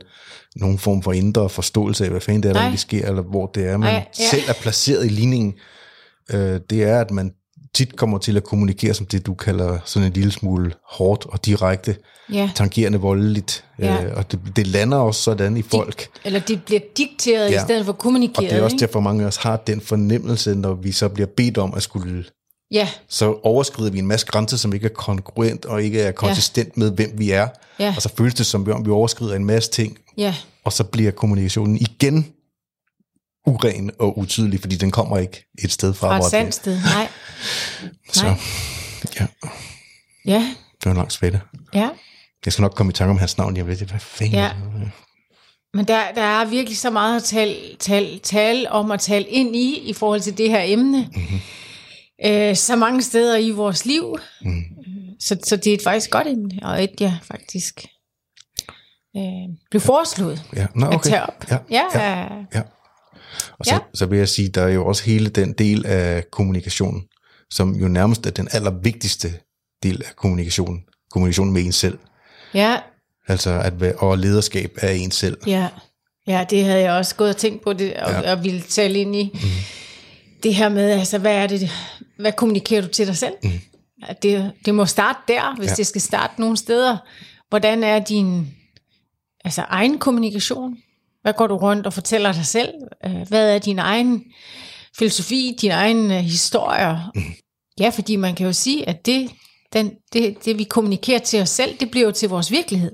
nogen 0.56 0.80
form 0.80 1.04
for 1.04 1.14
indre 1.14 1.50
forståelse 1.50 2.04
af, 2.04 2.10
hvad 2.12 2.22
fanden 2.22 2.44
det 2.44 2.50
er, 2.50 2.54
der 2.54 2.60
egentlig 2.60 2.80
sker, 2.80 3.08
eller 3.08 3.22
hvor 3.22 3.46
det 3.56 3.64
er, 3.66 3.78
man 3.78 3.94
Nej, 3.94 4.06
ja. 4.20 4.30
selv 4.30 4.44
er 4.48 4.54
placeret 4.54 5.06
i 5.06 5.10
ligningen, 5.10 5.54
øh, 6.34 6.60
det 6.70 6.84
er, 6.84 7.02
at 7.02 7.12
man 7.12 7.32
tit 7.76 7.96
kommer 7.96 8.18
til 8.18 8.38
at 8.38 8.44
kommunikere 8.44 8.94
som 8.94 9.06
det, 9.06 9.26
du 9.26 9.34
kalder 9.34 9.78
sådan 9.86 10.08
en 10.08 10.14
lille 10.14 10.32
smule 10.32 10.74
hårdt 10.92 11.26
og 11.26 11.46
direkte, 11.46 11.96
Ja. 12.34 12.50
tangerende 12.56 12.98
voldeligt, 13.00 13.66
Ja. 13.80 14.04
øh, 14.06 14.18
og 14.18 14.32
det, 14.32 14.40
det 14.56 14.68
lander 14.68 14.98
også 14.98 15.22
sådan 15.22 15.58
i 15.58 15.62
folk. 15.62 16.08
Eller 16.26 16.40
det 16.40 16.64
bliver 16.64 16.82
dikteret 16.98 17.52
ja. 17.52 17.62
I 17.62 17.66
stedet 17.66 17.86
for 17.86 17.94
Og 17.94 17.98
kommunikeret. 18.00 18.50
det 18.50 18.58
er 18.60 18.64
også 18.64 18.74
ikke? 18.76 18.86
derfor, 18.86 19.00
mange 19.00 19.24
af 19.24 19.28
os 19.28 19.36
har 19.36 19.58
den 19.58 19.82
fornemmelse, 19.82 20.56
når 20.56 20.74
vi 20.74 20.92
så 20.92 21.10
bliver 21.10 21.28
bedt 21.38 21.58
om 21.58 21.74
at 21.74 21.84
skulle 21.84 22.26
Ja, 22.72 22.88
så 23.10 23.40
overskrider 23.44 23.92
vi 23.92 24.00
en 24.00 24.08
masse 24.08 24.26
grænser, 24.28 24.58
som 24.58 24.74
ikke 24.74 24.86
er 24.86 24.90
kongruent 24.94 25.66
og 25.66 25.84
ikke 25.84 26.02
er 26.02 26.12
konsistent 26.12 26.68
ja. 26.78 26.80
med, 26.80 26.92
hvem 26.92 27.12
vi 27.18 27.32
er. 27.32 27.48
Ja. 27.80 27.94
Og 27.96 28.02
så 28.02 28.10
føles 28.18 28.34
det 28.34 28.46
som 28.46 28.72
om, 28.72 28.86
vi 28.86 28.92
overskrider 28.92 29.36
en 29.36 29.46
masse 29.46 29.72
ting, 29.72 29.98
ja, 30.18 30.36
og 30.64 30.74
så 30.74 30.84
bliver 30.84 31.12
kommunikationen 31.12 31.78
igen 31.78 32.28
uren 33.46 33.92
og 34.00 34.18
utydelig, 34.20 34.60
fordi 34.62 34.76
den 34.76 34.92
kommer 34.92 35.18
ikke 35.18 35.46
et 35.64 35.72
sted 35.72 35.94
fra. 35.94 36.08
fra 36.08 36.26
et 36.26 36.32
sandt 36.32 36.56
sted. 36.56 36.80
Nej. 36.82 37.08
Så 38.14 38.26
Nej. 38.26 38.36
ja, 39.20 39.28
Ja, 40.26 40.40
det 40.74 40.86
var 40.86 40.92
en 40.92 40.98
lang 40.98 41.12
spætte. 41.12 41.42
ja. 41.74 41.90
Jeg 42.46 42.54
skal 42.54 42.62
nok 42.62 42.74
komme 42.76 42.90
i 42.90 42.94
tanke 42.94 43.12
om 43.12 43.18
hans 43.18 43.38
navn. 43.38 43.58
Jeg 43.58 43.68
ved 43.68 43.76
det, 43.78 43.90
hvad 43.90 44.00
fanden. 44.00 44.36
Ja. 44.36 44.52
Men 45.74 45.86
der, 45.86 46.12
der 46.16 46.22
er 46.22 46.46
virkelig 46.46 46.78
så 46.78 46.90
meget 46.90 47.18
at 47.18 47.24
tale, 47.24 47.56
tale, 47.80 48.20
tale 48.20 48.72
om 48.72 48.90
og 48.90 49.00
tale 49.00 49.26
ind 49.28 49.56
i, 49.56 49.78
i 49.90 49.94
forhold 49.94 50.22
til 50.22 50.38
det 50.38 50.50
her 50.50 50.62
emne. 50.66 51.10
Mm-hmm. 51.16 51.40
Øh, 52.26 52.56
så 52.56 52.76
mange 52.76 53.02
steder 53.02 53.38
i 53.38 53.52
vores 53.52 53.86
liv. 53.86 54.18
Mm. 54.42 54.64
Så, 55.20 55.38
så 55.44 55.56
det 55.56 55.68
er 55.68 55.74
et 55.74 55.84
faktisk 55.84 56.10
godt 56.12 56.28
emne, 56.28 56.60
og 56.62 56.84
et, 56.84 56.92
jeg 57.00 57.18
faktisk 57.24 57.86
øh, 59.18 59.24
blev 59.72 59.82
foreslået 59.82 60.44
Ja, 60.56 60.68
Nå, 60.76 60.88
at 60.88 60.96
okay. 60.96 61.10
tage 61.10 61.24
op. 61.24 61.46
Ja, 61.52 61.58
ja, 61.72 62.10
ja. 62.20 62.28
ja. 62.56 62.62
Og 63.64 63.68
så, 63.68 63.74
Ja. 63.74 63.80
så 63.94 64.06
vil 64.06 64.18
jeg 64.20 64.30
sige, 64.30 64.50
der 64.50 64.62
er 64.64 64.68
jo 64.70 64.86
også 64.86 65.04
hele 65.04 65.30
den 65.30 65.54
del 65.54 65.86
af 65.86 66.32
kommunikationen, 66.32 67.04
som 67.50 67.76
jo 67.76 67.88
nærmest 67.88 68.26
er 68.26 68.30
den 68.32 68.48
allervigtigste 68.52 69.34
del 69.84 70.02
af 70.06 70.16
kommunikationen. 70.16 70.84
Kommunikationen 71.12 71.54
med 71.54 71.64
en 71.64 71.72
selv. 71.72 71.98
ja, 72.54 72.78
Altså 73.28 73.50
at 73.60 73.82
være, 73.82 73.94
og 73.96 74.18
lederskab 74.18 74.78
af 74.82 74.94
en 74.94 75.12
selv. 75.12 75.38
ja. 75.48 75.68
Ja, 76.28 76.46
det 76.50 76.64
havde 76.66 76.80
jeg 76.82 76.92
også 76.94 77.16
gået 77.16 77.30
og 77.30 77.38
tænkt 77.38 77.64
på 77.64 77.74
det, 77.74 77.94
og, 77.94 78.12
ja. 78.12 78.32
Og 78.32 78.44
ville 78.44 78.62
tale 78.62 79.00
ind 79.00 79.16
i. 79.16 79.30
Mm. 79.34 79.40
Det 80.44 80.56
her 80.56 80.70
med, 80.70 80.92
altså, 80.92 81.18
hvad 81.18 81.34
er 81.36 81.48
det, 81.48 81.70
hvad 82.20 82.32
kommunikerer 82.32 82.82
du 82.82 82.88
til 82.88 83.08
dig 83.08 83.18
selv? 83.18 83.34
Mm. 83.44 83.50
Det, 84.22 84.52
det 84.66 84.76
må 84.76 84.86
starte 84.86 85.20
der, 85.28 85.56
hvis. 85.58 85.70
Ja. 85.70 85.76
det 85.76 85.88
skal 85.88 86.02
starte 86.02 86.34
nogle 86.42 86.58
steder. 86.58 86.98
Hvordan 87.50 87.84
er 87.84 88.00
din 88.00 88.48
altså, 89.46 89.62
egen 89.68 90.00
kommunikation? 90.00 90.78
Hvad 91.24 91.34
går 91.34 91.48
du 91.48 91.58
rundt 91.58 91.86
og 91.88 91.94
fortæller 91.94 92.32
dig 92.32 92.46
selv? 92.46 92.74
Øh, 93.06 93.28
Hvad 93.28 93.56
er 93.56 93.60
din 93.60 93.80
egen 93.80 94.24
filosofi, 94.98 95.58
din 95.62 95.72
egen 95.72 96.12
øh, 96.12 96.18
historier? 96.18 97.12
Mm. 97.16 97.22
Ja, 97.80 97.90
fordi 97.90 98.16
man 98.16 98.36
kan 98.36 98.46
jo 98.46 98.54
sige, 98.54 98.90
at 98.90 99.06
det, 99.06 99.32
den, 99.74 99.92
det, 100.14 100.46
det, 100.46 100.58
vi 100.58 100.64
kommunikerer 100.64 101.20
til 101.20 101.42
os 101.42 101.50
selv, 101.50 101.78
det 101.80 101.92
bliver 101.92 102.06
jo 102.06 102.12
til 102.12 102.30
vores 102.30 102.52
virkelighed. 102.52 102.92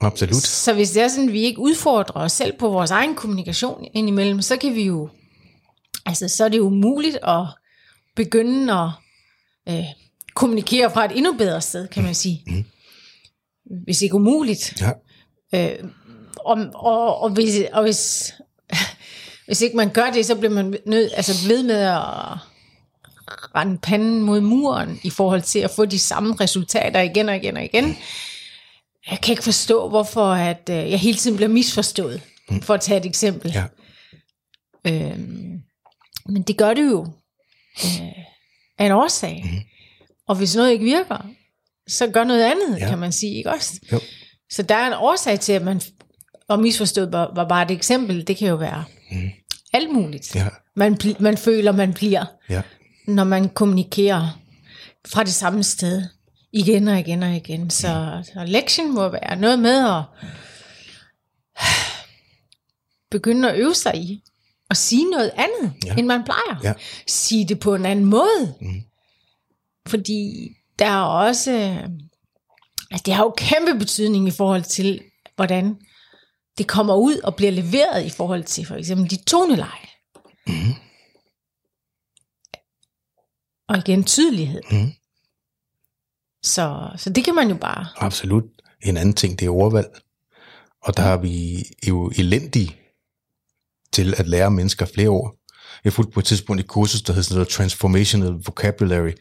Absolut. 0.00 0.36
Så 0.36 0.74
hvis 0.74 0.90
det 0.90 1.02
er 1.02 1.08
sådan, 1.08 1.28
at 1.28 1.32
vi 1.32 1.40
ikke 1.40 1.58
udfordrer 1.60 2.22
os 2.22 2.32
selv 2.32 2.58
på 2.58 2.68
vores 2.68 2.90
egen 2.90 3.14
kommunikation 3.14 3.88
indimellem, 3.94 4.42
så 4.42 4.56
kan 4.56 4.74
vi 4.74 4.82
jo, 4.82 5.08
altså 6.06 6.28
så 6.28 6.44
er 6.44 6.48
det 6.48 6.58
jo 6.58 6.68
muligt 6.68 7.18
at 7.22 7.46
begynde 8.16 8.72
at 8.72 8.88
øh, 9.68 9.84
kommunikere 10.34 10.90
fra 10.90 11.04
et 11.04 11.16
endnu 11.16 11.32
bedre 11.32 11.60
sted, 11.60 11.88
kan 11.88 12.02
man 12.02 12.14
sige. 12.14 12.42
Mm. 12.46 12.64
Hvis 13.84 14.02
ikke 14.02 14.14
umuligt. 14.14 14.82
Ja. 14.82 14.90
Øh, 15.54 15.90
og, 16.48 16.58
og, 16.74 17.20
og, 17.22 17.30
hvis, 17.30 17.62
og 17.72 17.82
hvis, 17.82 18.34
hvis 19.46 19.60
ikke 19.60 19.76
man 19.76 19.90
gør 19.90 20.10
det, 20.10 20.26
så 20.26 20.34
bliver 20.34 20.52
man 20.54 20.78
nødt, 20.86 21.12
altså 21.16 21.48
ved 21.48 21.62
med 21.62 21.74
at 21.80 21.98
rende 23.54 23.78
panden 23.78 24.20
mod 24.20 24.40
muren 24.40 25.00
i 25.02 25.10
forhold 25.10 25.42
til 25.42 25.58
at 25.58 25.70
få 25.70 25.84
de 25.84 25.98
samme 25.98 26.36
resultater 26.40 27.00
igen 27.00 27.28
og 27.28 27.36
igen 27.36 27.56
og 27.56 27.64
igen. 27.64 27.96
Jeg 29.10 29.20
kan 29.20 29.32
ikke 29.32 29.42
forstå, 29.44 29.88
hvorfor 29.88 30.30
at, 30.32 30.70
øh, 30.70 30.90
jeg 30.90 30.98
hele 31.00 31.18
tiden 31.18 31.36
bliver 31.36 31.48
misforstået, 31.48 32.20
for 32.62 32.74
at 32.74 32.80
tage 32.80 33.00
et 33.00 33.06
eksempel. 33.06 33.52
Ja. 33.52 33.64
Øhm, 34.86 35.58
men 36.26 36.42
det 36.42 36.56
gør 36.56 36.74
det 36.74 36.86
jo 36.86 37.06
øh, 37.84 38.08
af 38.78 38.86
en 38.86 38.92
årsag. 38.92 39.42
Mm. 39.44 39.60
Og 40.28 40.36
hvis 40.36 40.56
noget 40.56 40.72
ikke 40.72 40.84
virker, 40.84 41.26
så 41.88 42.06
gør 42.06 42.24
noget 42.24 42.42
andet, 42.44 42.78
Ja. 42.78 42.84
ja. 42.84 42.88
kan 42.90 42.98
man 42.98 43.12
sige, 43.12 43.36
ikke 43.36 43.50
også? 43.50 43.80
Jo. 43.92 44.00
Så 44.50 44.62
der 44.62 44.74
er 44.74 44.86
en 44.86 44.92
årsag 44.92 45.40
til, 45.40 45.52
at 45.52 45.62
man, 45.62 45.80
og 46.48 46.60
misforstået 46.60 47.12
var, 47.12 47.32
var 47.34 47.48
bare 47.48 47.62
et 47.64 47.70
eksempel, 47.70 48.26
det 48.26 48.36
kan 48.36 48.48
jo 48.48 48.54
være 48.54 48.84
mm. 49.10 49.30
alt 49.72 49.92
muligt. 49.92 50.34
Ja. 50.34 50.48
Man, 50.76 50.98
man 51.20 51.36
føler, 51.38 51.72
man 51.72 51.92
bliver, 51.94 52.24
Ja. 52.50 52.62
når 53.06 53.24
man 53.24 53.48
kommunikerer 53.48 54.38
fra 55.08 55.24
det 55.24 55.34
samme 55.34 55.62
sted, 55.62 56.02
igen 56.52 56.88
og 56.88 56.98
igen 56.98 57.22
og 57.22 57.36
igen. 57.36 57.70
Så, 57.70 58.22
så 58.24 58.44
lektien 58.46 58.94
må 58.94 59.08
være 59.08 59.36
noget 59.36 59.58
med 59.58 59.88
at 59.88 60.02
begynde 63.10 63.50
at 63.52 63.58
øve 63.58 63.74
sig 63.74 63.96
i 63.96 64.22
at 64.70 64.76
sige 64.76 65.10
noget 65.10 65.30
andet, 65.36 65.72
Ja. 65.84 65.88
ja. 65.92 65.94
end 65.98 66.06
man 66.06 66.24
plejer. 66.24 66.60
Ja. 66.64 66.72
Sige 67.06 67.48
det 67.48 67.60
på 67.60 67.74
en 67.74 67.86
anden 67.86 68.04
måde. 68.04 68.54
Mm. 68.60 68.82
Fordi 69.86 70.48
der 70.78 70.86
er 70.86 71.02
også... 71.02 71.50
Altså 72.90 73.02
det 73.06 73.14
har 73.14 73.24
jo 73.24 73.34
kæmpe 73.36 73.78
betydning 73.78 74.28
i 74.28 74.30
forhold 74.30 74.62
til, 74.62 75.00
hvordan 75.36 75.76
det 76.58 76.66
kommer 76.66 76.94
ud 76.94 77.18
og 77.18 77.36
bliver 77.36 77.52
leveret 77.52 78.06
i 78.06 78.10
forhold 78.10 78.44
til 78.44 78.66
for 78.66 78.74
eksempel 78.74 79.10
dit 79.10 79.26
toneleje. 79.26 79.88
Mm. 80.46 80.74
Og 83.68 83.78
igen 83.78 84.04
tydelighed. 84.04 84.62
Mhm. 84.70 84.92
Så, 86.42 86.90
så 86.96 87.10
det 87.10 87.24
kan 87.24 87.34
man 87.34 87.48
jo 87.48 87.56
bare. 87.56 87.86
Absolut. 87.96 88.44
En 88.82 88.96
anden 88.96 89.14
ting, 89.14 89.38
det 89.38 89.46
er 89.46 89.50
ordvalg. 89.50 89.88
Og 90.82 90.96
der 90.96 91.02
har 91.02 91.16
vi 91.16 91.64
jo 91.88 92.12
elendige 92.16 92.76
til 93.92 94.14
at 94.18 94.28
lære 94.28 94.50
mennesker 94.50 94.86
flere 94.94 95.08
ord. 95.08 95.34
Jeg 95.84 95.92
fulgte 95.92 96.12
på 96.12 96.20
et 96.20 96.26
tidspunkt 96.26 96.60
et 96.60 96.68
kursus, 96.68 97.02
der 97.02 97.12
hed 97.12 97.22
sådan 97.22 97.34
noget 97.34 97.48
Transformational 97.48 98.32
Vocabulary, 98.32 99.12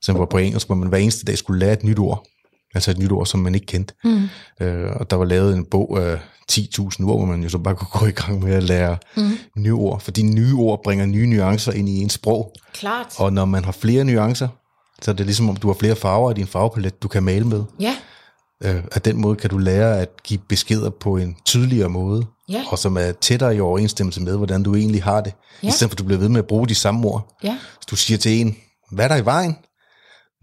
som 0.00 0.18
var 0.18 0.26
på 0.26 0.38
engelsk, 0.38 0.66
hvor 0.66 0.74
man 0.74 0.88
hver 0.88 0.98
eneste 0.98 1.24
dag 1.24 1.38
skulle 1.38 1.60
lære 1.60 1.72
et 1.72 1.82
nyt 1.82 1.98
ord. 1.98 2.26
Altså 2.74 2.90
et 2.90 2.98
nyt 2.98 3.12
ord, 3.12 3.26
som 3.26 3.40
man 3.40 3.54
ikke 3.54 3.66
kendte. 3.66 3.94
Mm. 4.04 4.28
Øh, 4.60 4.90
og 4.96 5.10
der 5.10 5.16
var 5.16 5.24
lavet 5.24 5.54
en 5.56 5.64
bog 5.64 5.98
af 6.02 6.18
10.000 6.52 6.78
ord, 6.80 6.98
hvor 6.98 7.24
man 7.24 7.42
jo 7.42 7.48
så 7.48 7.58
bare 7.58 7.74
kunne 7.74 8.00
gå 8.00 8.06
i 8.06 8.10
gang 8.10 8.42
med 8.44 8.54
at 8.54 8.62
lære 8.62 8.96
mm. 9.16 9.30
nye 9.56 9.72
ord. 9.74 10.00
Fordi 10.00 10.22
nye 10.22 10.54
ord 10.54 10.80
bringer 10.84 11.06
nye 11.06 11.26
nuancer 11.26 11.72
ind 11.72 11.88
i 11.88 12.00
ens 12.00 12.12
sprog. 12.12 12.52
Klart. 12.74 13.06
Og 13.18 13.32
når 13.32 13.44
man 13.44 13.64
har 13.64 13.72
flere 13.72 14.04
nuancer, 14.04 14.48
så 15.02 15.10
er 15.10 15.14
det 15.14 15.26
ligesom 15.26 15.48
om 15.48 15.56
du 15.56 15.66
har 15.66 15.74
flere 15.74 15.96
farver 15.96 16.30
i 16.30 16.34
din 16.34 16.46
farvepalet, 16.46 17.02
du 17.02 17.08
kan 17.08 17.22
male 17.22 17.44
med. 17.44 17.62
Ja, 17.80 17.96
Øh, 18.64 18.82
af 18.92 19.02
den 19.02 19.20
måde 19.20 19.36
kan 19.36 19.50
du 19.50 19.58
lære 19.58 20.00
at 20.00 20.08
give 20.24 20.40
beskeder 20.48 20.90
på 20.90 21.16
en 21.16 21.36
tydeligere 21.44 21.88
måde, 21.88 22.26
Ja. 22.48 22.62
og 22.70 22.78
som 22.78 22.96
er 22.96 23.12
tættere 23.12 23.56
i 23.56 23.60
overensstemmelse 23.60 24.22
med, 24.22 24.36
hvordan 24.36 24.62
du 24.62 24.74
egentlig 24.74 25.02
har 25.02 25.20
det. 25.20 25.32
Ja. 25.62 25.68
I 25.68 25.70
stedet 25.70 25.90
for 25.90 25.94
at 25.94 25.98
du 25.98 26.04
bliver 26.04 26.18
ved 26.18 26.28
med 26.28 26.38
at 26.38 26.46
bruge 26.46 26.68
de 26.68 26.74
samme 26.74 27.08
ord. 27.08 27.36
ja, 27.44 27.58
Hvis 27.78 27.86
du 27.90 27.96
siger 27.96 28.18
til 28.18 28.40
en, 28.40 28.56
hvad 28.90 29.04
er 29.04 29.08
der 29.08 29.16
i 29.16 29.24
vejen? 29.24 29.56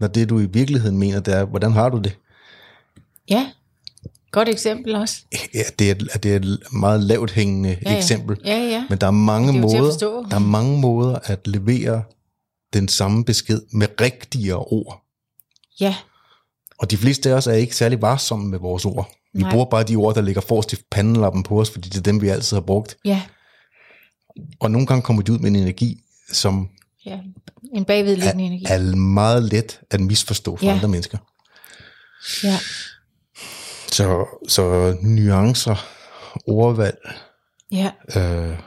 Når 0.00 0.06
det 0.06 0.28
du 0.28 0.38
i 0.40 0.46
virkeligheden 0.46 0.98
mener, 0.98 1.20
det 1.20 1.34
er, 1.34 1.44
hvordan 1.44 1.72
har 1.72 1.88
du 1.88 1.98
det? 1.98 2.16
ja. 3.30 3.50
Godt 4.32 4.48
eksempel 4.48 4.94
også. 4.94 5.16
Ja, 5.54 5.62
det 5.78 5.90
er, 5.90 5.94
det 6.18 6.32
er 6.32 6.36
et 6.36 6.58
meget 6.72 7.00
lavt 7.02 7.30
hængende 7.30 7.78
Ja, 7.82 7.90
ja. 7.90 7.96
eksempel. 7.96 8.36
Ja, 8.44 8.56
ja. 8.56 8.84
Men 8.88 8.98
der 8.98 9.06
er 9.06 9.10
mange 9.10 9.48
er 9.48 9.52
måder, 9.60 10.24
der 10.30 10.34
er 10.36 10.38
mange 10.38 10.78
måder 10.80 11.18
at 11.24 11.46
levere 11.46 12.02
den 12.72 12.88
samme 12.88 13.24
besked 13.24 13.60
med 13.72 13.86
rigtigere 14.00 14.56
ord. 14.58 15.02
Ja, 15.80 15.96
Og 16.78 16.90
de 16.90 16.96
fleste 16.96 17.30
af 17.30 17.34
os 17.34 17.46
er 17.46 17.52
ikke 17.52 17.76
særlig 17.76 18.02
varsomme 18.02 18.48
med 18.48 18.58
vores 18.58 18.84
ord. 18.84 19.10
Vi 19.34 19.42
Nej. 19.42 19.50
bruger 19.52 19.64
bare 19.66 19.82
de 19.84 19.96
ord, 19.96 20.14
der 20.14 20.20
ligger 20.20 20.40
forrest 20.40 20.72
i 20.72 20.76
pandelappen 20.90 21.42
på 21.42 21.60
os, 21.60 21.70
fordi 21.70 21.88
det 21.88 21.98
er 21.98 22.02
dem, 22.02 22.20
vi 22.22 22.28
altid 22.28 22.56
har 22.56 22.62
brugt. 22.62 22.96
ja, 23.04 23.22
Og 24.60 24.70
nogle 24.70 24.86
gange 24.86 25.02
kommer 25.02 25.22
de 25.22 25.32
ud 25.32 25.38
med 25.38 25.50
en 25.50 25.56
energi, 25.56 26.00
som 26.32 26.68
ja. 27.06 27.18
En 27.74 27.84
bagvedliggende 27.84 28.44
energi. 28.44 28.64
er 28.68 28.96
meget 28.96 29.42
let 29.42 29.80
at 29.90 30.00
misforstå 30.00 30.56
for 30.56 30.66
ja. 30.66 30.72
Andre 30.72 30.88
mennesker. 30.88 31.18
Ja, 32.44 32.58
Så, 33.92 34.26
så 34.48 34.96
nuancer, 35.02 35.86
ordvalg, 36.46 36.98
ja, 37.72 37.90
øh, 38.16 38.58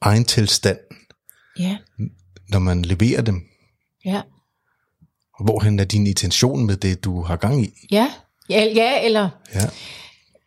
egen 0.00 0.24
tilstand, 0.24 0.78
ja, 1.58 1.78
når 2.48 2.58
man 2.58 2.82
leverer 2.82 3.22
dem. 3.22 3.42
ja. 4.04 4.22
Hvorhen 5.40 5.78
er 5.78 5.84
din 5.84 6.06
intention 6.06 6.66
med 6.66 6.76
det, 6.76 7.04
du 7.04 7.22
har 7.22 7.36
gang 7.36 7.64
i? 7.64 7.70
Ja, 7.90 8.12
ja, 8.50 8.64
ja 8.74 9.04
eller 9.04 9.30
Ja, 9.54 9.68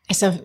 altså, 0.09 0.37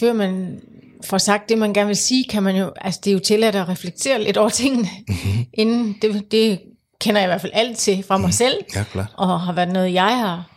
før 0.00 0.12
man 0.12 0.60
får 1.04 1.18
sagt 1.18 1.48
det, 1.48 1.58
man 1.58 1.74
gerne 1.74 1.86
vil 1.86 1.96
sige, 1.96 2.24
kan 2.24 2.42
man 2.42 2.56
jo, 2.56 2.72
altså 2.80 3.00
det 3.04 3.10
er 3.10 3.14
jo 3.14 3.20
tilladt 3.20 3.56
at 3.56 3.68
reflektere 3.68 4.22
lidt 4.22 4.36
over 4.36 4.48
tingene, 4.48 4.88
mm-hmm. 5.08 5.46
inden 5.62 5.96
det, 6.02 6.32
det 6.32 6.60
kender 7.00 7.20
jeg 7.20 7.26
i 7.26 7.30
hvert 7.30 7.40
fald 7.40 7.52
alt 7.54 7.78
til 7.78 8.02
fra 8.02 8.18
mig 8.18 8.34
selv, 8.34 8.58
ja 8.74 8.84
klar. 8.84 9.12
og 9.16 9.40
har 9.40 9.52
været 9.52 9.72
noget, 9.72 9.94
jeg 9.94 10.18
har 10.18 10.50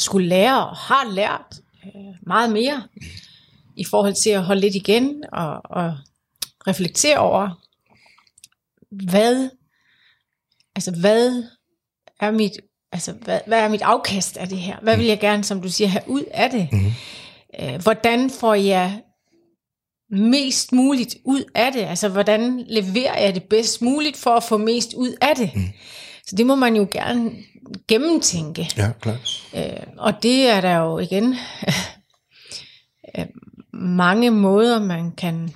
skulle 0.00 0.28
lære 0.28 0.68
og 0.68 0.76
har 0.76 1.10
lært 1.10 1.60
øh, 1.84 2.14
meget 2.26 2.52
mere 2.52 2.82
i 3.76 3.84
forhold 3.84 4.14
til 4.14 4.30
at 4.30 4.44
holde 4.44 4.60
lidt 4.60 4.74
igen 4.74 5.24
og, 5.32 5.60
og 5.64 5.96
reflektere 6.66 7.18
over, 7.18 7.60
hvad, 9.10 9.50
altså 10.74 10.90
hvad 11.00 11.44
er 12.20 12.30
mit, 12.30 12.52
altså 12.92 13.12
hvad, 13.12 13.40
hvad 13.46 13.60
er 13.60 13.68
mit 13.68 13.82
afkast 13.82 14.36
af 14.36 14.48
det 14.48 14.58
her? 14.58 14.76
Hvad 14.82 14.96
vil 14.96 15.06
jeg 15.06 15.20
gerne, 15.20 15.44
som 15.44 15.62
du 15.62 15.68
siger, 15.68 15.88
have 15.88 16.02
ud 16.06 16.24
af 16.30 16.50
det? 16.50 16.68
Mm. 16.72 16.92
Øh, 17.60 17.82
hvordan 17.82 18.30
får 18.30 18.54
jeg 18.54 19.02
mest 20.10 20.72
muligt 20.72 21.16
ud 21.24 21.44
af 21.54 21.72
det? 21.72 21.80
Altså, 21.80 22.08
hvordan 22.08 22.64
leverer 22.68 23.20
jeg 23.20 23.34
det 23.34 23.42
bedst 23.42 23.82
muligt 23.82 24.16
for 24.16 24.30
at 24.30 24.42
få 24.42 24.56
mest 24.56 24.94
ud 24.94 25.14
af 25.20 25.36
det? 25.36 25.50
Mm. 25.54 25.68
Så 26.26 26.36
det 26.36 26.46
må 26.46 26.54
man 26.54 26.76
jo 26.76 26.88
gerne 26.92 27.30
gennemtænke. 27.88 28.70
Ja, 28.76 28.90
klar. 29.00 29.16
Øh, 29.56 29.86
og 29.98 30.22
det 30.22 30.48
er 30.48 30.60
der 30.60 30.76
jo 30.76 30.98
igen 30.98 31.34
øh, 33.18 33.26
mange 33.72 34.30
måder, 34.30 34.80
man 34.80 35.12
kan, 35.12 35.54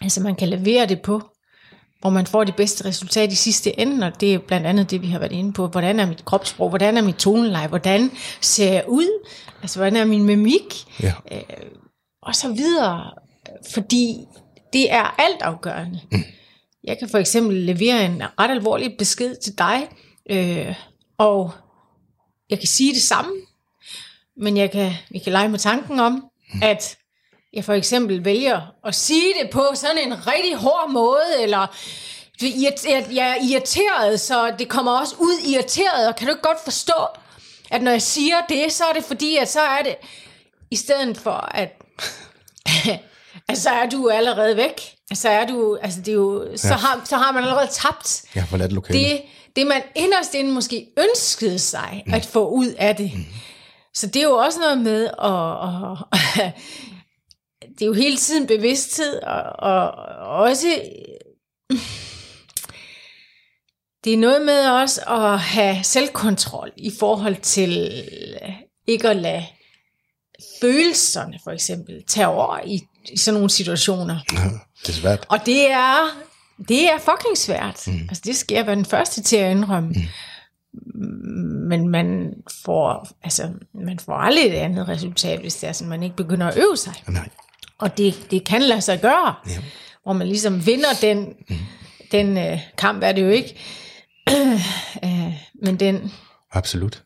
altså 0.00 0.20
man 0.20 0.34
kan 0.34 0.48
levere 0.48 0.86
det 0.86 1.02
på, 1.02 1.22
hvor 2.00 2.10
man 2.10 2.26
får 2.26 2.44
det 2.44 2.56
bedste 2.56 2.84
resultat 2.84 3.32
i 3.32 3.34
sidste 3.34 3.80
ende, 3.80 4.06
og 4.06 4.20
det 4.20 4.34
er 4.34 4.38
blandt 4.38 4.66
andet 4.66 4.90
det, 4.90 5.02
vi 5.02 5.06
har 5.06 5.18
været 5.18 5.32
inde 5.32 5.52
på. 5.52 5.66
Hvordan 5.66 6.00
er 6.00 6.06
mit 6.06 6.24
kropssprog? 6.24 6.68
Hvordan 6.68 6.96
er 6.96 7.02
mit 7.02 7.16
toneleje? 7.16 7.68
Hvordan 7.68 8.10
ser 8.40 8.72
jeg 8.72 8.84
ud? 8.88 9.28
Altså, 9.62 9.78
hvordan 9.78 9.96
er 9.96 10.04
min 10.04 10.24
mimik? 10.24 10.84
Ja, 11.02 11.12
og 12.26 12.34
så 12.34 12.52
videre, 12.52 13.10
fordi 13.70 14.26
det 14.72 14.92
er 14.92 15.20
altafgørende. 15.20 16.00
Mm. 16.12 16.24
Jeg 16.84 16.98
kan 16.98 17.08
for 17.08 17.18
eksempel 17.18 17.56
levere 17.56 18.04
en 18.04 18.22
ret 18.40 18.50
alvorlig 18.50 18.96
besked 18.98 19.36
til 19.36 19.58
dig, 19.58 19.88
øh, 20.30 20.74
og 21.18 21.50
jeg 22.50 22.58
kan 22.58 22.68
sige 22.68 22.94
det 22.94 23.02
samme, 23.02 23.32
men 24.36 24.56
jeg 24.56 24.70
kan, 24.70 24.92
vi 25.10 25.18
kan 25.18 25.32
lege 25.32 25.48
med 25.48 25.58
tanken 25.58 26.00
om, 26.00 26.12
mm. 26.12 26.62
at 26.62 26.98
jeg 27.52 27.64
for 27.64 27.72
eksempel 27.72 28.24
vælger 28.24 28.60
at 28.84 28.94
sige 28.94 29.34
det 29.42 29.50
på 29.50 29.62
sådan 29.74 29.98
en 29.98 30.26
rigtig 30.26 30.56
hård 30.56 30.90
måde, 30.90 31.42
eller 31.42 31.76
jeg 33.12 33.38
er 33.38 33.44
irriteret, 33.50 34.20
så 34.20 34.54
det 34.58 34.68
kommer 34.68 34.92
også 34.92 35.14
ud 35.18 35.52
irriteret, 35.52 36.08
og 36.08 36.16
kan 36.16 36.26
du 36.26 36.32
ikke 36.32 36.48
godt 36.48 36.64
forstå, 36.64 37.06
at 37.70 37.82
når 37.82 37.90
jeg 37.90 38.02
siger 38.02 38.36
det, 38.48 38.72
så 38.72 38.84
er 38.84 38.92
det 38.92 39.04
fordi, 39.04 39.36
at 39.36 39.48
så 39.48 39.60
er 39.60 39.82
det, 39.82 39.96
i 40.70 40.76
stedet 40.76 41.16
for 41.16 41.48
at 41.54 41.82
altså, 43.48 43.62
så 43.62 43.70
er 43.70 43.88
du 43.88 44.08
allerede 44.08 44.56
væk. 44.56 44.80
Så 45.14 45.28
er 45.28 45.46
du, 45.46 45.78
altså 45.82 46.00
det 46.00 46.08
er 46.08 46.12
jo, 46.12 46.48
så, 46.56 46.68
Ja. 46.68 46.74
har, 46.74 47.02
så 47.04 47.16
har 47.16 47.32
man 47.32 47.42
allerede 47.42 47.68
tabt 47.72 48.24
jeg 48.34 48.42
har 48.42 48.48
forladt 48.48 48.72
lokalet. 48.72 49.00
det, 49.10 49.22
det 49.56 49.66
man 49.66 49.82
inderst 49.94 50.34
inde 50.34 50.52
måske 50.52 50.86
ønskede 50.98 51.58
sig 51.58 52.02
mm. 52.06 52.14
at 52.14 52.24
få 52.26 52.48
ud 52.48 52.74
af 52.78 52.96
det. 52.96 53.10
Mm. 53.14 53.24
Så 53.94 54.06
det 54.06 54.16
er 54.16 54.26
jo 54.26 54.36
også 54.36 54.60
noget 54.60 54.78
med 54.78 55.04
at, 55.04 56.42
at 56.42 56.52
det 57.78 57.82
er 57.82 57.86
jo 57.86 57.92
hele 57.92 58.16
tiden 58.16 58.46
bevidsthed, 58.46 59.22
og, 59.22 59.42
og 59.58 60.36
også 60.36 60.66
det 64.04 64.12
er 64.12 64.16
noget 64.16 64.42
med 64.42 64.66
også 64.66 65.00
at 65.08 65.38
have 65.38 65.84
selvkontrol 65.84 66.72
i 66.76 66.92
forhold 66.98 67.36
til 67.36 68.02
ikke 68.86 69.08
at 69.08 69.16
lade 69.16 69.46
følelserne 70.60 71.38
for 71.44 71.50
eksempel 71.50 72.02
tage 72.06 72.26
over 72.26 72.60
i, 72.66 72.80
i 73.12 73.16
sådan 73.16 73.34
nogle 73.34 73.50
situationer. 73.50 74.18
Det 74.82 74.88
er 74.88 74.92
svært. 74.92 75.26
Og 75.28 75.38
det 75.46 75.70
er, 75.70 75.96
det 76.68 76.88
er 76.88 76.98
fucking 76.98 77.36
svært. 77.36 77.82
Mm. 77.86 78.00
Altså, 78.08 78.22
det 78.26 78.36
skal 78.36 78.54
jeg 78.54 78.66
være 78.66 78.76
den 78.76 78.84
første 78.84 79.22
til 79.22 79.36
at 79.36 79.50
indrømme. 79.50 79.88
Mm. 79.88 80.02
Men 81.68 81.88
man 81.88 82.32
får, 82.64 83.08
altså, 83.22 83.50
man 83.74 83.98
får 83.98 84.12
aldrig 84.12 84.46
et 84.46 84.52
andet 84.54 84.88
resultat, 84.88 85.40
hvis 85.40 85.56
det 85.56 85.68
er 85.68 85.72
sådan, 85.72 85.88
man 85.88 86.02
ikke 86.02 86.16
begynder 86.16 86.46
at 86.46 86.56
øve 86.58 86.76
sig. 86.76 86.94
Nej. 87.08 87.28
Og 87.78 87.98
det, 87.98 88.26
det 88.30 88.44
kan 88.44 88.62
lade 88.62 88.80
sig 88.80 89.00
gøre, 89.00 89.34
Ja. 89.48 89.58
hvor 90.02 90.12
man 90.12 90.26
ligesom 90.28 90.66
vinder 90.66 90.88
den, 91.00 91.26
mm. 91.48 91.56
den 92.12 92.38
øh, 92.38 92.60
kamp, 92.78 93.02
er 93.02 93.12
det 93.12 93.22
jo 93.22 93.28
ikke. 93.28 93.56
øh, 95.04 95.32
men 95.62 95.80
den, 95.80 96.12
Absolut. 96.52 97.02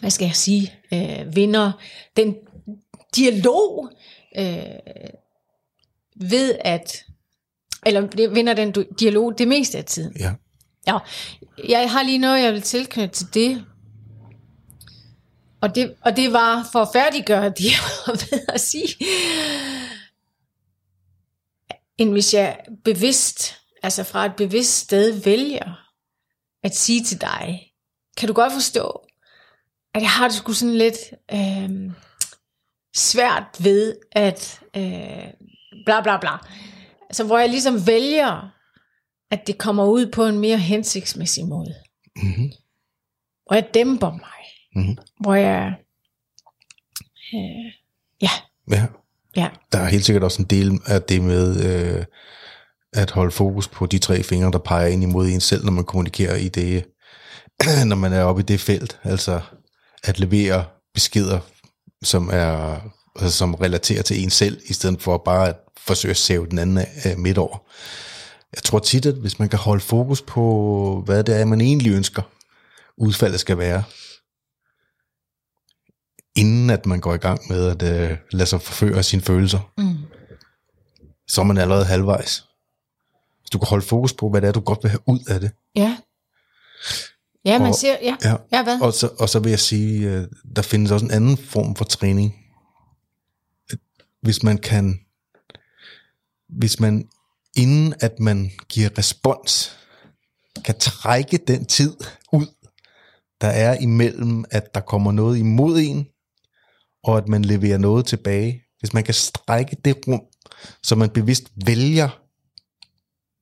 hvad 0.00 0.10
skal 0.10 0.26
jeg 0.26 0.36
sige, 0.36 0.72
øh, 0.92 1.36
vinder 1.36 1.72
den 2.16 2.34
dialog 3.16 3.90
øh, 4.38 4.64
ved 6.16 6.58
at, 6.60 7.04
eller 7.86 8.28
vinder 8.28 8.54
den 8.54 8.72
dialog 8.72 9.38
det 9.38 9.48
meste 9.48 9.78
af 9.78 9.84
tiden. 9.84 10.16
Ja. 10.18 10.34
Ja, 10.86 10.98
jeg 11.68 11.90
har 11.90 12.02
lige 12.02 12.18
noget, 12.18 12.42
jeg 12.42 12.52
vil 12.52 12.62
tilknytte 12.62 13.14
til 13.14 13.34
det. 13.34 13.64
Og 15.60 15.74
det, 15.74 15.94
og 16.00 16.16
det 16.16 16.32
var 16.32 16.68
for 16.72 16.82
at 16.82 16.88
færdiggøre 16.92 17.48
det, 17.48 17.64
jeg 17.64 17.80
var 18.06 18.12
ved 18.12 18.44
at 18.48 18.60
sige. 18.60 18.88
End 21.98 22.12
hvis 22.12 22.34
jeg 22.34 22.58
bevidst, 22.84 23.54
altså 23.82 24.04
fra 24.04 24.26
et 24.26 24.36
bevidst 24.36 24.78
sted 24.78 25.22
vælger 25.22 25.88
at 26.62 26.76
sige 26.76 27.04
til 27.04 27.20
dig, 27.20 27.72
kan 28.16 28.28
du 28.28 28.34
godt 28.34 28.52
forstå, 28.52 29.00
at 29.94 30.02
jeg 30.02 30.10
har 30.10 30.28
det 30.28 30.36
sgu 30.36 30.52
sådan 30.52 30.76
lidt 30.76 30.96
øh, 31.32 31.90
svært 32.98 33.56
ved, 33.58 33.94
at 34.12 34.60
øh, 34.76 35.32
bla 35.86 36.00
bla 36.02 36.18
bla. 36.20 36.30
Altså 37.02 37.24
hvor 37.24 37.38
jeg 37.38 37.48
ligesom 37.48 37.86
vælger, 37.86 38.50
at 39.30 39.46
det 39.46 39.58
kommer 39.58 39.84
ud 39.84 40.06
på 40.12 40.26
en 40.26 40.38
mere 40.38 40.58
hensigtsmæssig 40.58 41.46
måde. 41.46 41.74
Mm-hmm. 42.16 42.52
Hvor 43.46 43.54
jeg 43.54 43.68
dæmper 43.74 44.10
mig. 44.10 44.84
Mhm. 44.84 44.98
Hvor 45.20 45.34
jeg... 45.34 45.74
Øh, 47.34 47.72
ja, 48.22 48.30
Ja. 48.70 48.86
ja, 49.36 49.48
Der 49.72 49.78
er 49.78 49.88
helt 49.88 50.04
sikkert 50.04 50.22
også 50.24 50.42
en 50.42 50.48
del 50.48 50.80
af 50.86 51.02
det 51.02 51.22
med 51.22 51.64
øh, 51.64 52.04
at 52.92 53.10
holde 53.10 53.30
fokus 53.30 53.68
på 53.68 53.86
de 53.86 53.98
tre 53.98 54.22
fingre, 54.22 54.50
der 54.50 54.58
peger 54.58 54.86
ind 54.86 55.02
imod 55.02 55.26
en 55.28 55.40
selv, 55.40 55.64
når 55.64 55.72
man 55.72 55.84
kommunikerer 55.84 56.36
i 56.36 56.48
det, 56.48 56.84
når 57.86 57.96
man 57.96 58.12
er 58.12 58.22
oppe 58.22 58.40
i 58.42 58.44
det 58.44 58.60
felt. 58.60 59.00
Altså 59.04 59.40
at 60.04 60.18
levere 60.20 60.64
beskeder, 60.94 61.40
som 62.02 62.30
er 62.32 62.80
altså, 63.16 63.38
som 63.38 63.54
relaterer 63.54 64.02
til 64.02 64.22
en 64.22 64.30
selv, 64.30 64.60
i 64.64 64.72
stedet 64.72 65.02
for 65.02 65.18
bare 65.18 65.48
at 65.48 65.56
forsøge 65.76 66.10
at 66.10 66.16
save 66.16 66.46
den 66.46 66.58
anden 66.58 66.78
af 66.78 67.18
midt 67.18 67.38
over. 67.38 67.58
Jeg 68.54 68.62
tror 68.62 68.78
tit, 68.78 69.06
at 69.06 69.14
hvis 69.14 69.38
man 69.38 69.48
kan 69.48 69.58
holde 69.58 69.80
fokus 69.80 70.22
på, 70.22 71.02
hvad 71.04 71.24
det 71.24 71.40
er, 71.40 71.44
man 71.44 71.60
egentlig 71.60 71.92
ønsker, 71.92 72.22
udfaldet 72.96 73.40
skal 73.40 73.58
være, 73.58 73.84
inden 76.36 76.70
at 76.70 76.86
man 76.86 77.00
går 77.00 77.14
i 77.14 77.18
gang 77.18 77.40
med 77.48 77.66
at 77.66 78.10
øh, 78.10 78.16
lade 78.30 78.46
sig 78.46 78.62
forføre 78.62 79.02
sine 79.02 79.22
følelser, 79.22 79.72
mm. 79.78 79.96
så 81.28 81.40
er 81.40 81.44
man 81.44 81.58
allerede 81.58 81.84
halvvejs. 81.84 82.44
Hvis 83.40 83.50
du 83.52 83.58
kan 83.58 83.68
holde 83.68 83.86
fokus 83.86 84.12
på, 84.12 84.30
hvad 84.30 84.40
det 84.40 84.48
er, 84.48 84.52
du 84.52 84.60
godt 84.60 84.78
vil 84.82 84.90
have 84.90 85.02
ud 85.06 85.20
af 85.28 85.40
det. 85.40 85.50
ja. 85.76 85.96
Ja, 87.52 87.58
man 87.58 87.68
Og- 87.68 87.74
ser, 87.74 87.96
ja, 88.02 88.16
Ja. 88.24 88.36
ja 88.52 88.62
hvad? 88.62 88.80
Og 88.80 88.92
så, 88.92 89.10
og 89.18 89.28
så 89.28 89.38
vil 89.38 89.50
jeg 89.50 89.60
sige, 89.60 90.10
øh, 90.10 90.26
der 90.56 90.62
findes 90.62 90.90
også 90.90 91.04
en 91.06 91.10
anden 91.12 91.36
form 91.36 91.76
for 91.76 91.84
træning. 91.84 92.34
Hvis 94.22 94.42
man 94.42 94.58
kan, 94.58 95.00
hvis 96.48 96.80
man 96.80 97.08
inden 97.56 97.94
at 98.00 98.20
man 98.20 98.50
giver 98.68 98.98
respons, 98.98 99.76
kan 100.64 100.78
trække 100.78 101.36
den 101.48 101.64
tid 101.66 101.96
ud, 102.32 102.46
der 103.40 103.48
er 103.48 103.78
imellem, 103.78 104.44
at 104.50 104.74
der 104.74 104.80
kommer 104.80 105.12
noget 105.12 105.38
imod 105.38 105.78
en, 105.78 106.06
og 107.04 107.18
at 107.18 107.28
man 107.28 107.42
leverer 107.44 107.78
noget 107.78 108.06
tilbage. 108.06 108.62
Hvis 108.78 108.92
man 108.92 109.04
kan 109.04 109.14
strække 109.14 109.76
det 109.84 109.96
rum, 110.08 110.20
så 110.82 110.96
man 110.96 111.10
bevidst 111.10 111.44
vælger, 111.66 112.08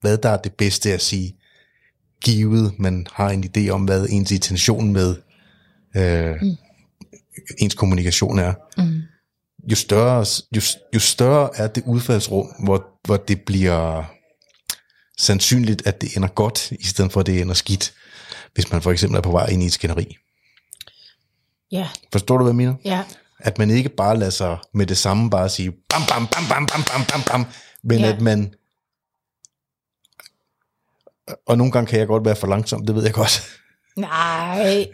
hvad 0.01 0.19
der 0.19 0.29
er 0.29 0.37
det 0.43 0.55
bedste 0.55 0.93
at 0.93 1.01
sige, 1.03 1.36
givet 2.27 2.79
man 2.79 3.07
har 3.13 3.31
en 3.31 3.45
idé 3.45 3.69
om, 3.69 3.85
hvad 3.85 4.07
ens 4.11 4.31
intention 4.31 4.93
med 4.93 5.17
øh, 5.97 6.35
mm. 6.43 6.57
ens 7.59 7.75
kommunikation 7.75 8.39
er. 8.39 8.55
Mm. 8.79 9.01
Jo 9.71 9.77
større, 9.77 10.27
jo, 10.57 10.61
jo 10.95 11.01
større 11.01 11.51
er 11.55 11.67
det 11.67 11.83
udfaldsrum, 11.87 12.47
hvor, 12.65 12.87
hvor 13.05 13.17
det 13.17 13.41
bliver 13.41 14.05
sandsynligt, 15.19 15.87
at 15.87 16.01
det 16.01 16.17
ender 16.17 16.29
godt, 16.29 16.71
i 16.73 16.85
stedet 16.85 17.13
for 17.13 17.21
at 17.21 17.27
det 17.27 17.41
ender 17.41 17.55
skidt, 17.55 17.93
hvis 18.55 18.73
man 18.73 18.83
for 18.83 18.93
eksempel 18.93 19.17
er 19.19 19.23
på 19.23 19.31
vej 19.31 19.47
ind 19.47 19.63
i 19.63 19.67
et 19.67 19.73
skænderi. 19.73 20.17
Ja, 21.73 21.89
Forstår 22.13 22.37
du, 22.39 22.45
hvad 22.45 22.51
jeg 22.51 22.57
mener? 22.57 22.75
ja, 22.85 23.03
At 23.39 23.59
man 23.59 23.71
ikke 23.71 23.89
bare 23.89 24.19
lader 24.19 24.31
sig 24.31 24.59
med 24.75 24.87
det 24.87 24.99
samme 24.99 25.31
bare 25.31 25.49
sige 25.49 25.73
bam, 25.89 26.03
bam, 26.09 26.27
bam, 26.27 26.45
bam, 26.49 26.67
bam, 26.67 26.83
bam, 26.85 27.05
bam, 27.13 27.23
bam, 27.31 27.47
men 27.85 27.99
Ja. 27.99 28.13
at 28.13 28.21
man... 28.21 28.55
Og 31.47 31.59
nogle 31.59 31.73
gange 31.73 31.87
kan 31.87 31.99
jeg 31.99 32.07
godt 32.07 32.25
være 32.25 32.37
for 32.37 32.47
langsom, 32.47 32.87
det 32.87 32.95
ved 32.95 33.05
jeg 33.05 33.13
godt. 33.15 33.43
nej, 33.97 34.87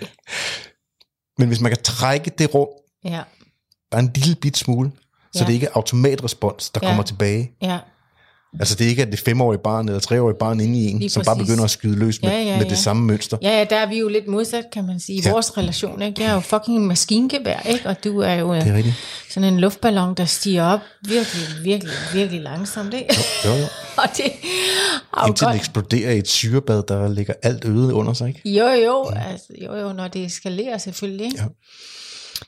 Men 1.39 1.49
hvis 1.49 1.61
man 1.61 1.71
kan 1.73 1.83
trække 1.83 2.31
det 2.39 2.55
rum 2.55 2.69
ja, 3.05 3.23
bare 3.91 4.01
en 4.01 4.11
lille 4.15 4.35
bit 4.35 4.57
smule, 4.57 4.93
så 5.33 5.39
Ja. 5.43 5.47
det 5.47 5.53
ikke 5.55 5.67
er 5.67 5.71
automatrespons, 5.75 6.71
der 6.71 6.81
Ja. 6.83 6.89
kommer 6.89 7.03
tilbage. 7.03 7.53
ja, 7.63 7.79
Altså 8.61 8.75
det 8.75 8.85
er 8.85 8.89
ikke, 8.89 9.03
at 9.03 9.09
det 9.13 9.21
er 9.21 9.25
femårige 9.25 9.61
barn 9.65 9.89
eller 9.89 10.01
treårige 10.01 10.39
barn 10.39 10.61
inde 10.61 10.79
i 10.79 10.87
en, 10.89 10.99
Lige 10.99 11.11
som 11.11 11.25
bare 11.25 11.37
præcis. 11.37 11.49
begynder 11.49 11.65
at 11.65 11.71
skyde 11.71 11.97
løs 11.99 12.23
med, 12.23 12.31
Ja, 12.31 12.37
ja, 12.43 12.57
med 12.57 12.65
ja. 12.65 12.71
det 12.71 12.79
samme 12.79 13.05
mønster. 13.05 13.37
Ja, 13.43 13.59
ja, 13.59 13.65
der 13.65 13.77
er 13.77 13.87
vi 13.87 13.99
jo 13.99 14.09
lidt 14.09 14.27
modsat, 14.29 14.65
kan 14.73 14.87
man 14.87 15.01
sige, 15.01 15.19
i 15.19 15.23
Ja. 15.25 15.31
vores 15.33 15.59
relation. 15.59 16.03
Ikke? 16.03 16.23
Jeg 16.23 16.31
er 16.31 16.35
jo 16.35 16.41
fucking 16.41 16.77
en 16.79 16.87
maskingevær, 16.87 17.61
ikke? 17.61 17.89
og 17.89 18.05
du 18.05 18.19
er 18.21 18.33
jo 18.35 18.55
Det 18.55 18.67
er 18.69 18.75
rigtigt. 18.75 18.95
sådan 19.31 19.53
en 19.53 19.61
luftballon, 19.61 20.15
der 20.15 20.25
stiger 20.25 20.65
op 20.65 20.81
virkelig, 21.09 21.43
virkelig, 21.63 21.93
virkelig 22.15 22.41
langsomt. 22.41 22.95
Ikke? 22.95 23.15
Jo, 23.45 23.51
jo. 23.51 23.65
og 24.03 24.09
det 24.17 24.27
er 24.27 24.31
jo 25.23 25.27
Indtil 25.27 25.45
den 25.47 25.53
godt. 25.53 25.57
eksploderer 25.57 26.11
i 26.13 26.19
et 26.19 26.29
syrebad, 26.29 26.83
der 26.89 27.09
ligger 27.09 27.35
alt 27.43 27.65
øde 27.65 27.95
under 27.95 28.13
sig. 28.13 28.29
Ikke? 28.29 28.49
Jo, 28.51 28.67
jo, 28.69 29.11
altså, 29.31 29.49
jo, 29.65 29.77
jo, 29.77 29.93
når 29.93 30.09
det 30.09 30.25
eskalerer 30.25 30.79
selvfølgelig. 30.79 31.27
Ikke? 31.27 31.39
Ja. 31.39 31.47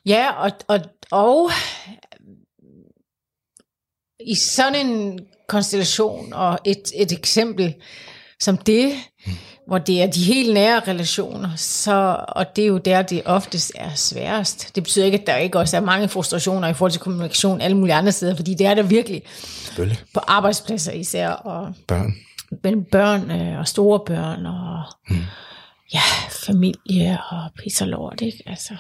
Ja, 0.07 0.33
og, 0.33 0.51
og, 0.69 0.81
og 1.11 1.51
i 4.27 4.35
sådan 4.35 4.87
en 4.87 5.21
konstellation 5.49 6.33
og 6.33 6.59
et, 6.65 6.83
et 6.95 7.13
eksempel 7.13 7.75
som 8.41 8.59
det, 8.59 8.93
hvor 9.67 9.79
det 9.79 10.03
er 10.03 10.07
de 10.07 10.25
helt 10.25 10.55
nære 10.55 10.81
relationer, 10.89 11.57
så, 11.57 12.25
og 12.29 12.57
det 12.57 12.65
er 12.65 12.69
jo 12.69 12.79
der, 12.79 13.03
det 13.03 13.23
oftest 13.25 13.73
er 13.75 13.95
sværest. 13.95 14.75
Det 14.75 14.83
betyder 14.83 15.05
ikke, 15.05 15.21
at 15.21 15.27
der 15.27 15.37
ikke 15.37 15.59
også 15.59 15.77
er 15.77 15.81
mange 15.81 16.09
frustrationer 16.09 16.69
i 16.69 16.75
forhold 16.75 16.93
til 16.93 17.01
kommunikation 17.01 17.61
alle 17.61 17.77
mulige 17.77 17.95
andre 17.95 18.13
steder, 18.13 18.37
fordi 18.37 18.55
det 18.55 18.67
er 18.67 18.75
der 18.75 18.83
virkelig 18.83 19.23
på 20.15 20.21
arbejdspladser 20.27 20.93
især, 20.93 21.29
og 21.29 21.75
Børn. 21.89 22.15
mellem 22.63 22.85
børn 22.85 23.31
øh, 23.31 23.59
og 23.59 23.69
store 23.69 24.01
børn 24.07 24.47
og 24.47 24.83
mm. 25.09 25.23
ja, 25.95 26.03
familie 26.31 27.19
og 27.31 27.51
pis 27.59 27.81
og 27.81 27.89
lort, 27.89 28.21
ikke? 28.21 28.43
Altså 28.47 28.75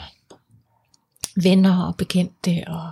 venner 1.42 1.86
og 1.86 1.96
bekendte 1.96 2.64
og 2.66 2.90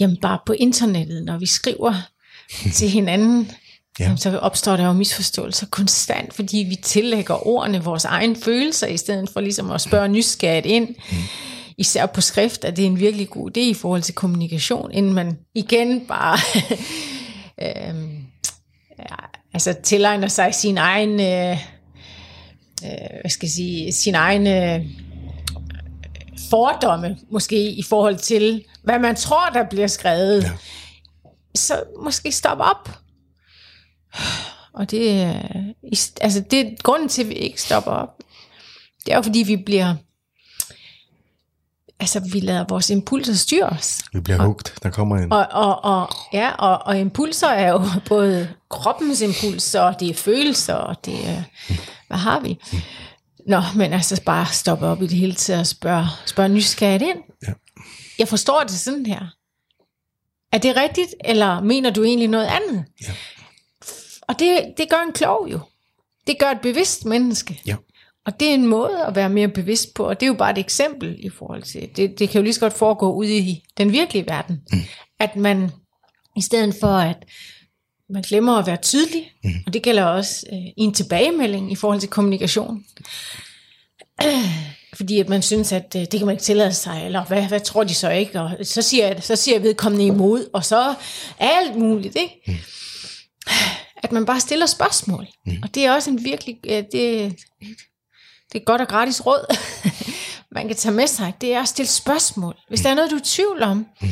jamen 0.00 0.16
bare 0.16 0.38
på 0.46 0.52
internettet, 0.52 1.24
når 1.24 1.38
vi 1.38 1.46
skriver 1.46 1.94
til 2.76 2.88
hinanden, 2.88 3.50
Ja. 4.00 4.16
så 4.16 4.38
opstår 4.38 4.76
der 4.76 4.86
jo 4.86 4.92
misforståelser 4.92 5.66
konstant, 5.66 6.34
fordi 6.34 6.66
vi 6.68 6.74
tillægger 6.74 7.46
ordene 7.46 7.84
vores 7.84 8.04
egen 8.04 8.36
følelser, 8.36 8.86
i 8.86 8.96
stedet 8.96 9.30
for 9.32 9.40
ligesom 9.40 9.70
at 9.70 9.80
spørge 9.80 10.08
nysgerrigt 10.08 10.66
ind. 10.66 10.88
Mm. 10.88 11.16
Især 11.78 12.06
på 12.06 12.20
skrift 12.20 12.64
er 12.64 12.70
det 12.70 12.86
en 12.86 13.00
virkelig 13.00 13.30
god 13.30 13.50
idé 13.50 13.60
i 13.60 13.74
forhold 13.74 14.02
til 14.02 14.14
kommunikation, 14.14 14.92
inden 14.92 15.12
man 15.12 15.38
igen 15.54 16.06
bare 16.06 16.38
øhm, 17.88 18.16
ja, 18.98 19.16
altså 19.54 19.74
tilegner 19.82 20.28
sig 20.28 20.54
sin 20.54 20.78
egen, 20.78 21.20
øh, 21.20 21.52
øh, 22.84 23.20
hvad 23.20 23.30
skal 23.30 23.46
jeg 23.46 23.52
sige, 23.52 23.92
sin 23.92 24.14
egen 24.14 24.46
øh, 24.46 24.86
fordomme, 26.50 27.16
måske 27.30 27.70
i 27.70 27.82
forhold 27.82 28.16
til, 28.16 28.64
hvad 28.84 28.98
man 28.98 29.16
tror, 29.16 29.50
der 29.54 29.64
bliver 29.70 29.86
skrevet. 29.86 30.42
Ja. 30.42 30.50
Så 31.54 31.84
måske 32.02 32.32
stoppe 32.32 32.64
op. 32.64 32.90
Og 34.72 34.90
det, 34.90 35.22
er- 35.22 35.72
i- 35.82 35.98
altså 36.20 36.44
det 36.50 36.82
grunden 36.82 37.08
til, 37.08 37.22
at 37.22 37.28
vi 37.28 37.34
ikke 37.34 37.62
stopper 37.62 37.90
op, 37.90 38.18
det 39.06 39.12
er 39.12 39.16
jo 39.16 39.22
fordi, 39.22 39.38
vi 39.38 39.56
bliver, 39.56 39.94
altså 42.00 42.20
vi 42.32 42.40
lader 42.40 42.64
vores 42.68 42.90
impulser 42.90 43.34
styre 43.34 43.66
os. 43.66 44.02
Vi 44.12 44.20
bliver 44.20 44.42
hugt. 44.46 44.74
Der 44.82 44.90
kommer 44.90 45.16
en... 45.16 45.32
Og, 45.32 45.46
og, 45.50 45.84
og, 45.84 46.08
ja, 46.32 46.50
og, 46.50 46.78
og 46.86 46.98
impulser 47.00 47.48
er 47.48 47.68
jo 47.72 47.82
både 48.08 48.48
kroppens 48.70 49.20
impulser, 49.20 49.80
og 49.80 50.00
det 50.00 50.10
er 50.10 50.14
følelser, 50.14 50.74
og 50.74 51.04
det 51.04 51.28
er, 51.28 51.42
hvad 52.08 52.18
har 52.18 52.40
vi? 52.40 52.58
Nå, 53.46 53.62
men 53.76 53.92
altså 53.92 54.22
bare 54.26 54.46
stoppe 54.46 54.86
op 54.86 55.02
i 55.02 55.06
det 55.06 55.18
hele 55.18 55.34
taget 55.34 55.60
og 55.60 55.66
spørge, 55.66 56.06
spørge 56.26 56.48
nysgerrigt 56.48 57.02
ind. 57.02 57.18
Ja. 57.48 57.52
jeg 58.18 58.28
forstår 58.28 58.60
det 58.62 58.70
sådan 58.70 59.06
her. 59.06 59.26
Er 60.52 60.58
det 60.58 60.76
rigtigt, 60.76 61.14
eller 61.24 61.60
mener 61.60 61.90
du 61.90 62.04
egentlig 62.04 62.28
noget 62.28 62.46
andet? 62.46 62.84
Ja. 63.02 63.12
Og 64.22 64.38
det, 64.38 64.74
det 64.76 64.90
gør 64.90 65.02
en 65.06 65.12
klog 65.12 65.48
jo. 65.52 65.60
Det 66.26 66.38
gør 66.38 66.50
et 66.50 66.60
bevidst 66.60 67.04
menneske. 67.04 67.60
Ja. 67.66 67.76
Og 68.26 68.40
det 68.40 68.50
er 68.50 68.54
en 68.54 68.66
måde 68.66 69.04
at 69.06 69.14
være 69.14 69.28
mere 69.28 69.48
bevidst 69.48 69.94
på, 69.94 70.04
og 70.04 70.20
det 70.20 70.26
er 70.26 70.28
jo 70.28 70.34
bare 70.34 70.50
et 70.50 70.58
eksempel 70.58 71.16
i 71.18 71.28
forhold 71.28 71.62
til, 71.62 71.88
det, 71.96 72.18
det 72.18 72.28
kan 72.28 72.38
jo 72.38 72.42
lige 72.42 72.54
så 72.54 72.60
godt 72.60 72.72
foregå 72.72 73.12
ude 73.12 73.36
i 73.36 73.62
den 73.78 73.92
virkelige 73.92 74.26
verden. 74.26 74.60
Mm. 74.72 74.78
At 75.18 75.36
man, 75.36 75.70
i 76.36 76.40
stedet 76.40 76.74
for 76.80 76.86
at 76.86 77.24
man 78.10 78.22
glemmer 78.22 78.58
at 78.58 78.66
være 78.66 78.76
tydelig, 78.76 79.32
mm. 79.44 79.50
og 79.66 79.72
det 79.72 79.82
gælder 79.82 80.04
også 80.04 80.46
øh, 80.52 80.58
en 80.76 80.94
tilbagemelding 80.94 81.72
i 81.72 81.74
forhold 81.74 82.00
til 82.00 82.08
kommunikation. 82.08 82.84
Fordi 84.94 85.20
at 85.20 85.28
man 85.28 85.42
synes, 85.42 85.72
at 85.72 85.96
øh, 85.96 86.02
det 86.02 86.12
kan 86.18 86.26
man 86.26 86.32
ikke 86.32 86.42
tillade 86.42 86.72
sig, 86.72 87.02
eller 87.04 87.24
hvad, 87.24 87.42
hvad 87.42 87.60
tror 87.60 87.84
de 87.84 87.94
så 87.94 88.10
ikke? 88.10 88.40
Og 88.40 88.50
så 88.62 88.82
siger, 88.82 89.06
jeg, 89.06 89.22
så 89.22 89.36
siger 89.36 89.54
jeg 89.54 89.62
vedkommende 89.62 90.06
imod, 90.06 90.50
og 90.52 90.64
så 90.64 90.94
alt 91.38 91.76
muligt, 91.76 92.16
ikke? 92.16 92.42
Mm. 92.46 92.54
At 94.02 94.12
man 94.12 94.26
bare 94.26 94.40
stiller 94.40 94.66
spørgsmål. 94.66 95.26
Mm. 95.46 95.56
Og 95.62 95.74
det 95.74 95.84
er 95.84 95.92
også 95.92 96.10
en 96.10 96.24
virkelig, 96.24 96.58
det, 96.64 96.92
det 98.52 98.60
er 98.60 98.64
godt 98.64 98.80
og 98.80 98.88
gratis 98.88 99.26
råd, 99.26 99.56
man 100.54 100.66
kan 100.66 100.76
tage 100.76 100.94
med 100.94 101.06
sig. 101.06 101.32
Det 101.40 101.54
er 101.54 101.62
at 101.62 101.68
stille 101.68 101.88
spørgsmål. 101.88 102.54
Hvis 102.68 102.80
der 102.80 102.90
er 102.90 102.94
noget, 102.94 103.10
du 103.10 103.16
er 103.16 103.20
i 103.20 103.24
tvivl 103.24 103.62
om, 103.62 103.86
mm. 104.00 104.08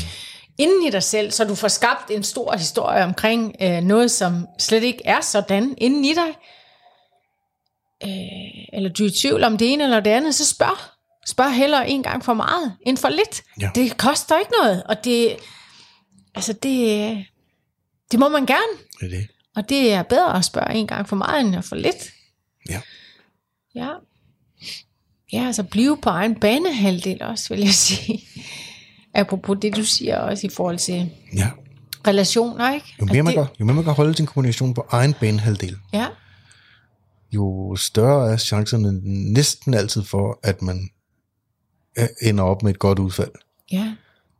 inden 0.58 0.86
i 0.86 0.90
dig 0.90 1.02
selv, 1.02 1.30
så 1.30 1.44
du 1.44 1.54
får 1.54 1.68
skabt 1.68 2.10
en 2.10 2.22
stor 2.22 2.56
historie 2.56 3.04
omkring 3.04 3.56
øh, 3.62 3.80
noget, 3.82 4.10
som 4.10 4.46
slet 4.58 4.82
ikke 4.82 5.02
er 5.04 5.20
sådan 5.20 5.74
inden 5.78 6.04
i 6.04 6.14
dig, 6.14 6.36
øh, 8.04 8.64
eller 8.72 8.90
du 8.90 9.04
er 9.04 9.08
i 9.08 9.10
tvivl 9.10 9.44
om 9.44 9.58
det 9.58 9.72
ene 9.72 9.84
eller 9.84 10.00
det 10.00 10.10
andet, 10.10 10.34
så 10.34 10.46
spørg. 10.46 10.78
Spørg 11.26 11.54
heller 11.54 11.80
en 11.80 12.02
gang 12.02 12.24
for 12.24 12.34
meget, 12.34 12.74
end 12.86 12.96
for 12.96 13.08
lidt. 13.08 13.42
Ja. 13.60 13.70
Det 13.74 13.96
koster 13.96 14.38
ikke 14.38 14.52
noget, 14.62 14.82
og 14.82 15.04
det, 15.04 15.36
altså 16.34 16.52
det, 16.52 17.26
det 18.10 18.20
må 18.20 18.28
man 18.28 18.46
gerne. 18.46 18.78
Det 19.00 19.06
er 19.06 19.18
det. 19.18 19.28
Og 19.56 19.68
det 19.68 19.92
er 19.92 20.02
bedre 20.02 20.36
at 20.36 20.44
spørge 20.44 20.74
en 20.74 20.86
gang 20.86 21.08
for 21.08 21.16
meget, 21.16 21.40
end 21.40 21.62
for 21.62 21.76
lidt. 21.76 22.10
Ja. 22.68 22.80
Ja. 23.74 23.88
Ja, 25.32 25.46
altså 25.46 25.62
blive 25.62 25.98
på 26.02 26.10
egen 26.10 26.34
banehalvdel 26.34 27.22
også, 27.22 27.54
vil 27.54 27.60
jeg 27.60 27.74
sige. 27.74 28.24
Apropos 29.14 29.58
det, 29.62 29.76
du 29.76 29.84
siger 29.84 30.18
også 30.18 30.46
i 30.46 30.50
forhold 30.50 30.78
til 30.78 31.10
ja. 31.36 31.50
relationer, 32.06 32.74
ikke? 32.74 32.94
Jo 33.00 33.04
mere, 33.04 33.16
Altså, 33.16 33.22
man 33.22 33.26
det, 33.26 33.34
kan, 33.34 33.56
jo 33.60 33.64
mere 33.64 33.74
man 33.74 33.84
kan 33.84 33.92
holde 33.92 34.14
sin 34.14 34.26
kommunikation 34.26 34.74
på 34.74 34.86
egen 34.90 35.14
banehalvdel, 35.14 35.76
Ja, 35.92 36.06
jo 37.34 37.76
større 37.76 38.32
er 38.32 38.36
chancerne 38.36 39.00
næsten 39.32 39.74
altid 39.74 40.04
for, 40.04 40.38
at 40.42 40.62
man 40.62 40.88
øh, 41.98 42.08
ender 42.22 42.44
op 42.44 42.62
med 42.62 42.70
et 42.70 42.78
godt 42.78 42.98
udfald. 42.98 43.30
ja, 43.72 43.92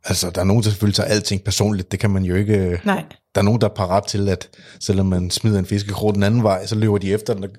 Altså, 0.05 0.29
der 0.29 0.41
er 0.41 0.45
nogen, 0.45 0.63
der 0.63 0.69
selvfølgelig 0.69 0.95
tager 0.95 1.09
alting 1.09 1.43
personligt. 1.43 1.91
Det 1.91 1.99
kan 1.99 2.09
man 2.09 2.23
jo 2.23 2.35
ikke... 2.35 2.55
øh, 2.57 2.79
nej. 2.85 3.05
Der 3.35 3.41
er 3.41 3.45
nogen, 3.45 3.61
der 3.61 3.69
er 3.69 3.73
parat 3.73 4.03
til, 4.07 4.29
at 4.29 4.49
selvom 4.79 5.05
man 5.05 5.31
smider 5.31 5.59
en 5.59 5.65
fiskekrog 5.65 6.15
den 6.15 6.23
anden 6.23 6.43
vej, 6.43 6.65
så 6.65 6.75
løber 6.75 6.97
de 6.97 7.13
efter 7.13 7.33
den 7.33 7.43
og, 7.43 7.49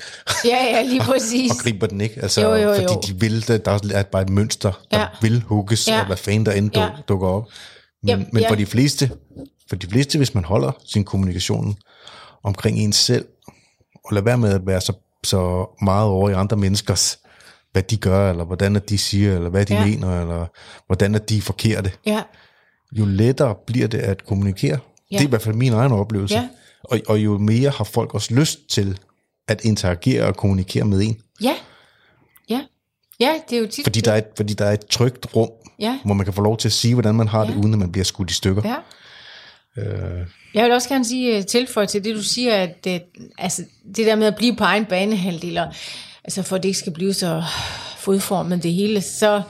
Ja, 0.44 0.64
ja, 0.64 0.82
lige 0.82 1.00
præcis. 1.12 1.50
og 1.50 1.56
griber 1.58 1.86
den 1.86 2.00
ikke. 2.00 2.22
Altså, 2.22 2.40
Jo, 2.42 2.54
jo, 2.54 2.68
jo. 2.72 2.74
fordi 2.88 3.12
de 3.12 3.20
vil, 3.20 3.48
der, 3.48 3.58
der 3.58 3.78
er 3.94 4.02
bare 4.02 4.22
et 4.22 4.28
mønster, 4.30 4.72
der 4.90 4.98
Ja. 5.00 5.06
vil 5.22 5.42
hugges, 5.42 5.88
Ja. 5.88 6.00
og 6.00 6.06
hvad 6.06 6.16
fanden 6.16 6.46
der 6.46 6.52
end 6.52 6.70
Ja. 6.76 6.88
dukker 7.08 7.28
op. 7.28 7.44
Men, 8.02 8.08
Jamen, 8.08 8.26
men 8.32 8.42
ja. 8.42 8.50
for 8.50 8.54
de 8.54 8.66
fleste, 8.66 9.10
for 9.68 9.76
de 9.76 9.86
fleste, 9.86 10.18
hvis 10.18 10.34
man 10.34 10.44
holder 10.44 10.72
sin 10.86 11.04
kommunikation 11.04 11.76
omkring 12.42 12.78
ens 12.78 12.96
selv, 12.96 13.24
og 14.04 14.12
lader 14.12 14.24
være 14.24 14.38
med 14.38 14.52
at 14.54 14.66
være 14.66 14.80
så, 14.80 14.92
så 15.26 15.66
meget 15.82 16.06
over 16.08 16.30
i 16.30 16.32
andre 16.32 16.56
menneskers, 16.56 17.18
hvad 17.72 17.82
de 17.82 17.96
gør, 17.96 18.30
eller 18.30 18.44
hvordan 18.44 18.76
at 18.76 18.88
de 18.88 18.98
siger, 18.98 19.34
eller 19.34 19.50
hvad 19.50 19.66
de 19.66 19.74
Ja. 19.74 19.86
mener, 19.86 20.20
eller 20.20 20.46
hvordan 20.86 21.14
at 21.14 21.28
de 21.28 21.36
er 21.36 21.40
forkerte, 21.42 21.92
Ja, 22.06 22.22
jo 22.92 23.04
lettere 23.04 23.54
bliver 23.66 23.86
det 23.88 23.98
at 23.98 24.26
kommunikere. 24.26 24.78
Ja. 25.10 25.16
Det 25.16 25.22
er 25.24 25.26
i 25.26 25.30
hvert 25.30 25.42
fald 25.42 25.54
min 25.54 25.72
egen 25.72 25.92
oplevelse. 25.92 26.34
Ja. 26.34 26.48
Og, 26.84 27.00
og 27.08 27.18
jo 27.18 27.38
mere 27.38 27.70
har 27.70 27.84
folk 27.84 28.14
også 28.14 28.34
lyst 28.34 28.58
til 28.70 28.98
at 29.48 29.60
interagere 29.64 30.24
og 30.26 30.36
kommunikere 30.36 30.84
med 30.84 31.00
en. 31.02 31.20
ja, 31.42 31.54
ja. 32.48 32.60
Ja, 33.20 33.32
det 33.50 33.56
er 33.56 33.60
jo 33.60 33.66
tit... 33.66 33.84
Fordi 33.84 34.00
der 34.00 34.12
er 34.12 34.16
et, 34.16 34.26
fordi 34.36 34.54
der 34.54 34.64
er 34.64 34.72
et 34.72 34.86
trygt 34.86 35.36
rum, 35.36 35.48
Ja. 35.78 35.98
hvor 36.04 36.14
man 36.14 36.24
kan 36.26 36.34
få 36.34 36.42
lov 36.42 36.56
til 36.56 36.68
at 36.68 36.72
sige, 36.72 36.94
hvordan 36.94 37.14
man 37.14 37.28
har 37.28 37.40
Ja. 37.44 37.46
det, 37.50 37.56
uden 37.56 37.72
at 37.72 37.78
man 37.78 37.92
bliver 37.92 38.04
skudt 38.04 38.30
i 38.30 38.34
stykker. 38.34 38.62
Ja. 38.64 38.76
Øh, 39.78 40.26
Jeg 40.54 40.64
vil 40.64 40.72
også 40.72 40.88
gerne 40.88 41.04
sige 41.04 41.36
øh, 41.38 41.46
tilføje 41.46 41.86
til 41.86 42.04
det, 42.04 42.16
du 42.16 42.22
siger, 42.22 42.56
at 42.56 42.84
det, 42.84 43.02
altså, 43.38 43.64
det 43.96 44.06
der 44.06 44.16
med 44.16 44.26
at 44.26 44.36
blive 44.36 44.56
på 44.56 44.64
egen 44.64 44.84
banehalvdel, 44.86 45.58
og, 45.58 45.74
altså 46.24 46.42
for 46.42 46.56
at 46.56 46.62
det 46.62 46.68
ikke 46.68 46.78
skal 46.78 46.92
blive 46.92 47.14
så 47.14 47.42
fodformet 47.98 48.62
det 48.62 48.72
hele, 48.72 49.00
så 49.00 49.42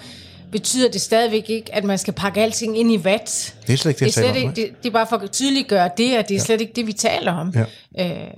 betyder 0.53 0.91
det 0.91 1.01
stadigvæk 1.01 1.51
ikke, 1.51 1.75
at 1.75 1.85
man 1.85 1.99
skal 1.99 2.15
pakke 2.15 2.41
alting 2.41 2.79
ind 2.79 2.93
i 2.93 3.05
vat. 3.05 3.55
det 3.67 3.73
er 3.73 3.77
slet 3.77 3.91
ikke 3.91 4.05
Det 4.05 4.15
det, 4.15 4.23
er, 4.23 4.23
slet 4.23 4.35
taler 4.35 4.49
om. 4.49 4.51
ikke, 4.57 4.63
det, 4.73 4.83
det 4.83 4.89
er 4.89 4.93
bare 4.93 5.07
for 5.07 5.17
at 5.17 5.31
tydeliggøre 5.31 5.91
det, 5.97 6.15
at 6.15 6.29
det 6.29 6.35
er 6.35 6.39
ja. 6.39 6.45
slet 6.45 6.61
ikke 6.61 6.73
det, 6.77 6.87
vi 6.87 6.93
taler 6.93 7.33
om. 7.33 7.55
Ja. 7.97 8.25
Øh, 8.27 8.35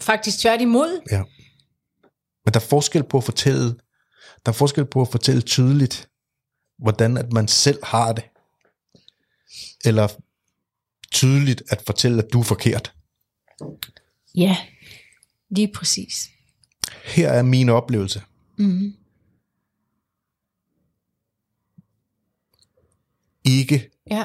faktisk 0.00 0.38
tværtimod. 0.38 1.00
Ja. 1.10 1.22
Men 2.44 2.54
der 2.54 2.60
er 2.60 2.64
forskel 2.64 3.02
på 3.04 3.16
at 3.18 3.24
fortælle, 3.24 3.64
der 4.46 4.48
er 4.48 4.52
forskel 4.52 4.84
på 4.84 5.00
at 5.00 5.08
fortælle 5.08 5.40
tydeligt, 5.42 6.08
hvordan 6.78 7.16
at 7.16 7.32
man 7.32 7.48
selv 7.48 7.78
har 7.84 8.12
det. 8.12 8.24
Eller 9.84 10.08
tydeligt 11.10 11.62
at 11.70 11.82
fortælle, 11.86 12.22
at 12.22 12.32
du 12.32 12.40
er 12.40 12.44
forkert. 12.44 12.92
Ja, 14.34 14.56
lige 15.50 15.72
præcis. 15.74 16.28
Her 17.04 17.28
er 17.28 17.42
min 17.42 17.68
oplevelse. 17.68 18.22
Mm. 18.58 18.94
Ikke, 23.44 23.90
Ja, 24.10 24.24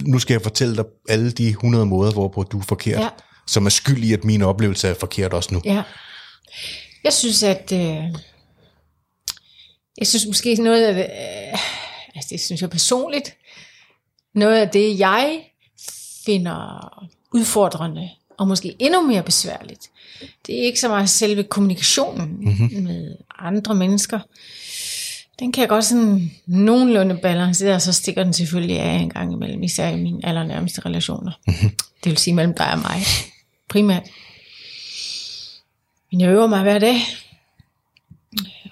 nu 0.00 0.18
skal 0.18 0.34
jeg 0.34 0.42
fortælle 0.42 0.76
dig 0.76 0.84
alle 1.08 1.30
de 1.30 1.48
100 1.48 1.86
måder, 1.86 2.12
hvorpå 2.12 2.42
du 2.42 2.58
er 2.58 2.62
forkert. 2.62 3.00
Ja. 3.00 3.08
Som 3.46 3.66
er 3.66 3.70
skyld 3.70 4.04
i, 4.04 4.12
at 4.12 4.24
min 4.24 4.42
oplevelse 4.42 4.88
er 4.88 4.94
forkert 4.94 5.32
også 5.32 5.54
nu. 5.54 5.60
ja. 5.64 5.82
Jeg 7.04 7.12
synes, 7.12 7.42
at... 7.42 7.72
Øh, 7.72 8.14
jeg 9.98 10.06
synes 10.06 10.26
måske 10.26 10.54
noget 10.54 10.86
af 10.86 10.94
det... 10.94 11.02
Øh, 11.04 11.58
altså 12.14 12.28
det 12.30 12.40
synes 12.40 12.60
jeg 12.62 12.70
personligt. 12.70 13.36
Noget 14.34 14.56
af 14.60 14.68
det, 14.68 14.98
jeg 14.98 15.44
finder 16.26 17.08
udfordrende, 17.32 18.10
og 18.38 18.48
måske 18.48 18.76
endnu 18.78 19.06
mere 19.06 19.22
besværligt, 19.22 19.90
det 20.46 20.58
er 20.58 20.62
ikke 20.62 20.80
så 20.80 20.88
meget 20.88 21.10
selve 21.10 21.42
kommunikationen 21.42 22.36
mm-hmm. 22.40 22.82
med 22.82 23.16
andre 23.38 23.74
mennesker. 23.74 24.20
Den 25.38 25.52
kan 25.52 25.60
jeg 25.60 25.68
godt 25.68 25.84
sådan 25.84 26.30
nogenlunde 26.46 27.18
balancere, 27.22 27.74
og 27.74 27.82
så 27.82 27.92
stikker 27.92 28.24
den 28.24 28.32
selvfølgelig 28.32 28.80
af 28.80 28.94
en 28.94 29.10
gang 29.10 29.32
imellem, 29.32 29.62
især 29.62 29.88
i 29.88 29.96
mine 29.96 30.26
allernærmeste 30.26 30.80
relationer. 30.86 31.32
Mm-hmm. 31.46 31.70
Det 32.04 32.10
vil 32.10 32.18
sige 32.18 32.34
mellem 32.34 32.54
dig 32.54 32.72
og 32.72 32.78
mig, 32.78 33.02
primært. 33.68 34.02
Men 36.12 36.20
jeg 36.20 36.30
øver 36.30 36.46
mig 36.46 36.62
hver 36.62 36.78
dag, 36.78 36.96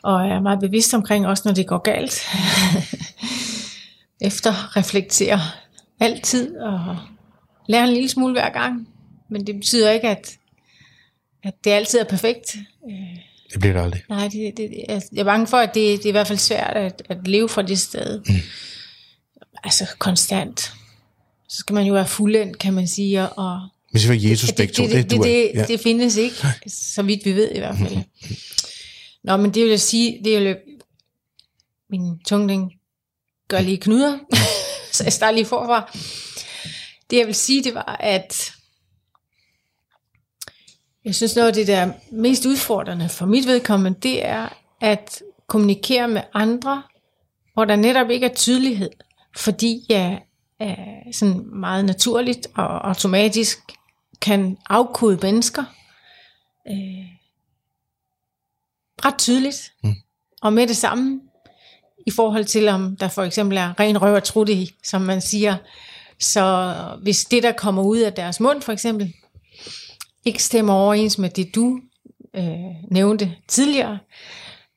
og 0.03 0.27
er 0.27 0.41
meget 0.41 0.61
bevidst 0.61 0.95
omkring, 0.95 1.27
også 1.27 1.43
når 1.47 1.55
det 1.55 1.67
går 1.67 1.79
galt. 1.79 2.23
Efter 4.29 4.77
reflektere 4.77 5.41
altid, 6.01 6.57
og 6.57 6.99
lære 7.69 7.85
en 7.85 7.93
lille 7.93 8.09
smule 8.09 8.33
hver 8.33 8.51
gang. 8.51 8.89
Men 9.29 9.47
det 9.47 9.55
betyder 9.55 9.91
ikke, 9.91 10.09
at, 10.09 10.37
at 11.43 11.55
det 11.65 11.71
altid 11.71 11.99
er 11.99 12.05
perfekt. 12.05 12.57
Det 13.53 13.61
bliver 13.61 13.73
det 13.73 13.81
aldrig. 13.81 14.03
Nej, 14.09 14.29
det, 14.29 14.57
det, 14.57 14.71
jeg 14.89 15.03
jeg 15.13 15.21
er 15.21 15.25
bange 15.25 15.47
for, 15.47 15.57
at 15.57 15.75
det, 15.75 15.99
det 15.99 16.05
er 16.05 16.09
i 16.09 16.13
hvert 16.13 16.27
fald 16.27 16.39
svært 16.39 16.77
at, 16.77 17.03
at 17.09 17.29
leve 17.29 17.49
fra 17.49 17.63
det 17.63 17.79
sted. 17.79 18.21
Mm. 18.27 18.35
Altså 19.65 19.87
konstant. 19.99 20.61
Så 21.49 21.57
skal 21.59 21.75
man 21.75 21.87
jo 21.87 21.93
være 21.93 22.07
fuldendt, 22.07 22.59
kan 22.59 22.73
man 22.73 22.89
sige. 22.89 23.29
Og 23.29 23.69
Men 23.93 24.01
så 24.01 24.09
var 24.09 24.15
Jesus 24.15 24.49
det, 24.49 24.57
begge 24.57 24.75
to. 24.75 24.83
det, 24.83 24.93
det, 24.93 25.03
det, 25.03 25.11
duer 25.11 25.23
det, 25.23 25.31
ikke. 25.31 25.61
det, 25.61 25.69
det 25.69 25.81
findes 25.81 26.17
ikke, 26.17 26.37
så 26.67 27.03
vidt 27.03 27.25
vi 27.25 27.33
ved 27.33 27.51
i 27.55 27.59
hvert 27.59 27.77
fald. 27.79 27.97
Nå, 29.25 29.37
men 29.37 29.55
det 29.55 29.63
vil 29.63 29.71
jeg 29.71 29.81
sige, 29.81 30.21
det 30.25 30.37
er 30.37 30.41
jo 30.41 30.57
min 31.91 32.19
tungling 32.29 32.73
gør 33.49 33.61
lige 33.61 33.77
knuder, 33.77 34.19
så 34.93 35.05
jeg 35.05 35.13
starter 35.13 35.35
lige 35.35 35.47
forfra. 35.47 35.91
Det 37.11 37.19
jeg 37.19 37.27
vil 37.27 37.35
sige, 37.35 37.65
det 37.65 37.75
var, 37.75 37.97
at 38.01 38.53
jeg 41.05 41.15
synes 41.15 41.37
noget 41.37 41.49
af 41.49 41.55
det, 41.55 41.67
der 41.67 41.77
er 41.77 41.93
mest 42.13 42.47
udfordrende 42.47 43.09
for 43.09 43.27
mit 43.27 43.47
vedkommende, 43.47 44.01
det 44.01 44.25
er 44.27 44.49
at 44.81 45.23
kommunikere 45.47 46.09
med 46.09 46.23
andre, 46.35 46.83
hvor 47.55 47.65
der 47.65 47.77
netop 47.77 48.11
ikke 48.11 48.27
er 48.27 48.35
tydelighed, 48.35 48.91
fordi 49.37 49.87
jeg 49.89 50.23
er 50.59 51.13
sådan 51.13 51.47
meget 51.47 51.85
naturligt 51.85 52.47
og 52.55 52.89
automatisk 52.89 53.59
kan 54.21 54.59
afkode 54.69 55.19
mennesker 55.23 55.65
øh, 56.69 57.07
ret 59.05 59.19
tydeligt, 59.19 59.73
mm. 59.83 59.95
og 60.43 60.53
med 60.53 60.67
det 60.67 60.77
samme 60.77 61.21
i 62.07 62.11
forhold 62.11 62.45
til, 62.45 62.69
om 62.69 62.97
der 62.97 63.09
for 63.09 63.23
eksempel 63.23 63.59
er 63.59 63.81
ren 63.81 64.03
røv 64.03 64.15
og 64.15 64.25
trutte 64.25 64.53
i, 64.53 64.71
som 64.85 65.03
man 65.03 65.21
siger. 65.21 65.57
Så 66.23 66.75
hvis 67.03 67.25
det, 67.25 67.43
der 67.43 67.53
kommer 67.53 67.83
ud 67.83 67.99
af 67.99 68.13
deres 68.13 68.41
mund 68.41 68.63
for 68.63 68.73
eksempel, 68.73 69.15
ikke 70.25 70.43
stemmer 70.43 70.75
overens 70.75 71.19
med 71.19 71.31
det, 71.31 71.55
du 71.55 71.81
øh, 72.35 72.91
nævnte 72.91 73.37
tidligere, 73.49 73.99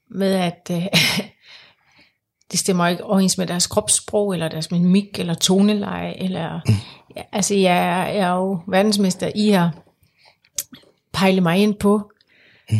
med 0.09 0.33
at, 0.33 0.71
øh, 0.71 0.85
det 2.51 2.59
stemmer 2.59 2.87
ikke 2.87 3.03
overens 3.03 3.37
med 3.37 3.47
deres 3.47 3.67
kropssprog, 3.67 4.33
eller 4.33 4.47
deres 4.47 4.71
mimik, 4.71 5.19
eller 5.19 5.33
toneleje, 5.33 6.13
eller, 6.13 6.59
ja, 7.15 7.21
altså 7.31 7.55
jeg 7.55 7.77
er, 7.77 8.07
jeg 8.07 8.17
er 8.17 8.35
jo 8.35 8.59
verdensmester 8.67 9.31
i 9.35 9.49
at 9.49 9.69
pejle 11.13 11.41
mig 11.41 11.57
ind 11.57 11.75
på, 11.75 12.11
mm. 12.69 12.77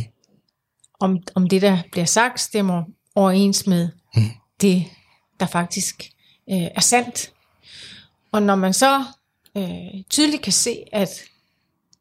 om, 0.99 1.19
om 1.35 1.49
det, 1.49 1.61
der 1.61 1.77
bliver 1.91 2.05
sagt, 2.05 2.39
stemmer 2.39 2.83
overens 3.15 3.67
med 3.67 3.89
mm. 4.15 4.23
det, 4.61 4.85
der 5.39 5.45
faktisk 5.45 6.03
øh, 6.49 6.67
er 6.75 6.81
sandt. 6.81 7.31
Og 8.35 8.43
når 8.43 8.55
man 8.55 8.73
så 8.73 9.03
øh, 9.57 10.03
tydeligt 10.09 10.43
kan 10.43 10.53
se, 10.53 10.83
at 10.91 11.09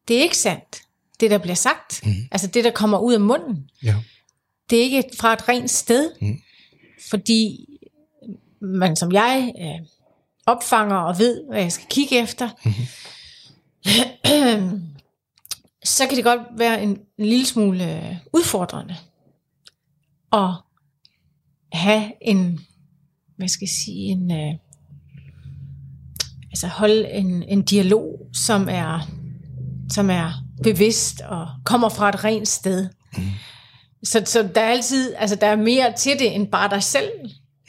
det 0.09 0.19
er 0.19 0.23
ikke 0.23 0.37
sandt, 0.37 0.83
det 1.21 1.31
der 1.31 1.39
bliver 1.39 1.55
sagt, 1.55 2.07
mm. 2.07 2.13
altså 2.31 2.47
det, 2.47 2.65
der 2.65 2.71
kommer 2.71 2.99
ud 2.99 3.15
af 3.15 3.21
munden, 3.21 3.71
ja. 3.83 3.97
det 4.71 4.79
er 4.79 4.83
ikke 4.83 5.05
fra 5.19 5.33
et 5.33 5.49
rent 5.49 5.71
sted, 5.71 6.13
mm. 6.21 6.41
fordi 7.11 7.69
man 8.61 8.97
som 8.97 9.13
jeg 9.13 9.53
øh, 9.61 9.87
opfanger 10.47 10.97
og 10.97 11.19
ved, 11.19 11.45
hvad 11.49 11.63
jeg 11.63 11.73
skal 11.73 11.87
kigge 11.91 12.23
efter, 12.23 12.51
mm. 12.65 12.73
så 15.85 16.07
kan 16.07 16.17
det 16.17 16.25
godt 16.25 16.41
være 16.57 16.83
en, 16.83 16.89
en 16.89 17.27
lille 17.27 17.47
smule 17.47 17.97
øh, 17.97 18.17
udfordrende 18.33 18.97
at 20.33 20.51
have 21.73 22.13
en, 22.21 22.61
hvad 23.37 23.49
skal 23.49 23.65
jeg 23.65 23.77
sige, 23.85 24.07
en, 24.07 24.31
øh, 24.31 24.55
altså 26.55 26.67
holde 26.67 27.11
en, 27.11 27.43
en 27.43 27.63
dialog, 27.63 28.19
som 28.35 28.69
er, 28.71 29.09
som 29.91 30.11
er 30.11 30.33
bevidst 30.63 31.21
og 31.21 31.47
kommer 31.65 31.89
fra 31.89 32.09
et 32.09 32.25
rent 32.25 32.49
sted. 32.49 32.89
Mm. 33.17 33.23
Så, 34.05 34.23
så 34.25 34.49
der 34.55 34.61
er 34.61 34.69
altid, 34.69 35.15
altså 35.19 35.37
der 35.37 35.47
er 35.47 35.57
mere 35.57 35.93
til 35.97 36.19
det 36.19 36.35
end 36.35 36.49
bare 36.49 36.71
dig 36.71 36.83
selv. 36.83 37.11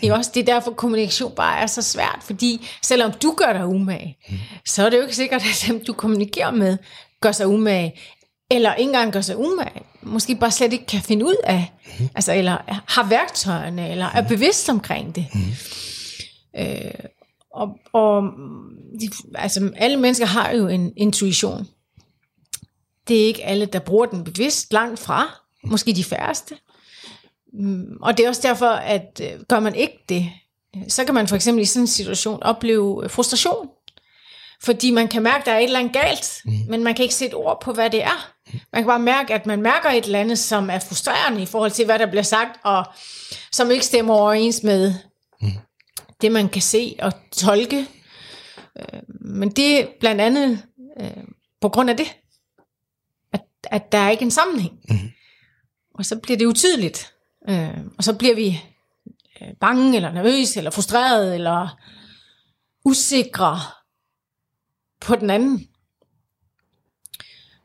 Det 0.01 0.09
er 0.09 0.13
også 0.13 0.31
det 0.33 0.39
er 0.39 0.53
derfor, 0.53 0.71
kommunikation 0.71 1.31
bare 1.35 1.59
er 1.59 1.67
så 1.67 1.81
svært, 1.81 2.19
fordi 2.21 2.67
selvom 2.81 3.11
du 3.11 3.35
gør 3.37 3.53
dig 3.53 3.67
umage, 3.67 4.17
mm. 4.29 4.35
så 4.65 4.85
er 4.85 4.89
det 4.89 4.97
jo 4.97 5.01
ikke 5.01 5.15
sikkert, 5.15 5.41
at 5.41 5.65
dem 5.67 5.85
du 5.85 5.93
kommunikerer 5.93 6.51
med 6.51 6.77
gør 7.21 7.31
sig 7.31 7.47
umage, 7.47 7.93
eller 8.51 8.73
ikke 8.73 8.89
engang 8.89 9.13
gør 9.13 9.21
sig 9.21 9.37
umage, 9.37 9.81
måske 10.01 10.35
bare 10.35 10.51
slet 10.51 10.73
ikke 10.73 10.85
kan 10.85 11.01
finde 11.01 11.25
ud 11.25 11.35
af, 11.43 11.71
mm. 11.99 12.09
altså, 12.15 12.33
eller 12.33 12.81
har 12.87 13.09
værktøjerne, 13.09 13.91
eller 13.91 14.05
er 14.05 14.21
bevidst 14.21 14.69
omkring 14.69 15.15
det. 15.15 15.25
Mm. 15.33 15.41
Øh, 16.57 16.91
og, 17.55 17.79
og 17.93 18.23
de, 18.99 19.09
altså, 19.35 19.71
alle 19.75 19.97
mennesker 19.97 20.25
har 20.25 20.51
jo 20.51 20.67
en 20.67 20.93
intuition. 20.97 21.67
Det 23.07 23.21
er 23.21 23.25
ikke 23.25 23.43
alle, 23.43 23.65
der 23.65 23.79
bruger 23.79 24.05
den 24.05 24.23
bevidst, 24.23 24.73
langt 24.73 24.99
fra. 24.99 25.41
Måske 25.63 25.93
de 25.93 26.03
færreste. 26.03 26.55
Mm, 27.53 27.97
og 28.01 28.17
det 28.17 28.25
er 28.25 28.29
også 28.29 28.41
derfor, 28.43 28.69
at 28.69 29.21
øh, 29.23 29.43
gør 29.49 29.59
man 29.59 29.75
ikke 29.75 29.97
det, 30.09 30.31
så 30.87 31.05
kan 31.05 31.13
man 31.13 31.27
for 31.27 31.35
eksempel 31.35 31.61
i 31.61 31.65
sådan 31.65 31.83
en 31.83 31.87
situation 31.87 32.43
opleve 32.43 33.09
frustration. 33.09 33.69
Fordi 34.61 34.91
man 34.91 35.07
kan 35.07 35.23
mærke, 35.23 35.39
at 35.39 35.45
der 35.45 35.51
er 35.51 35.57
et 35.57 35.63
eller 35.63 35.79
andet 35.79 35.93
galt, 35.93 36.41
mm. 36.45 36.53
men 36.69 36.83
man 36.83 36.95
kan 36.95 37.03
ikke 37.03 37.15
sætte 37.15 37.35
ord 37.35 37.61
på, 37.61 37.73
hvad 37.73 37.89
det 37.89 38.03
er. 38.03 38.31
Man 38.73 38.83
kan 38.83 38.85
bare 38.85 38.99
mærke, 38.99 39.33
at 39.33 39.45
man 39.45 39.61
mærker 39.61 39.89
et 39.89 40.05
eller 40.05 40.19
andet, 40.19 40.39
som 40.39 40.69
er 40.69 40.79
frustrerende 40.79 41.41
i 41.41 41.45
forhold 41.45 41.71
til, 41.71 41.85
hvad 41.85 41.99
der 41.99 42.05
bliver 42.05 42.23
sagt, 42.23 42.59
og 42.63 42.85
som 43.51 43.71
ikke 43.71 43.85
stemmer 43.85 44.13
overens 44.13 44.63
med 44.63 44.93
mm. 45.41 45.47
Det, 46.25 46.31
man 46.31 46.49
kan 46.49 46.61
se 46.61 46.95
og 47.01 47.13
tolke. 47.31 47.87
Øh, 48.79 49.01
men 49.07 49.49
det 49.49 49.79
er 49.79 49.87
blandt 49.99 50.21
andet 50.21 50.63
øh, 50.99 51.23
på 51.61 51.69
grund 51.69 51.89
af 51.89 51.97
det, 51.97 52.15
at, 53.33 53.41
at 53.63 53.91
der 53.91 53.97
er 53.97 54.09
ikke 54.09 54.23
en 54.23 54.31
sammenhæng. 54.31 54.79
Mm. 54.89 55.11
Og 55.93 56.05
så 56.05 56.19
bliver 56.19 56.37
det 56.37 56.45
utydeligt. 56.45 57.13
Øh, 57.49 57.77
og 57.97 58.03
så 58.03 58.15
bliver 58.17 58.35
vi 58.35 58.61
bange, 59.59 59.95
eller 59.95 60.11
nervøse, 60.11 60.57
eller 60.57 60.71
frustreret, 60.71 61.35
eller 61.35 61.79
usikre 62.85 63.59
på 65.01 65.15
den 65.15 65.29
anden. 65.29 65.67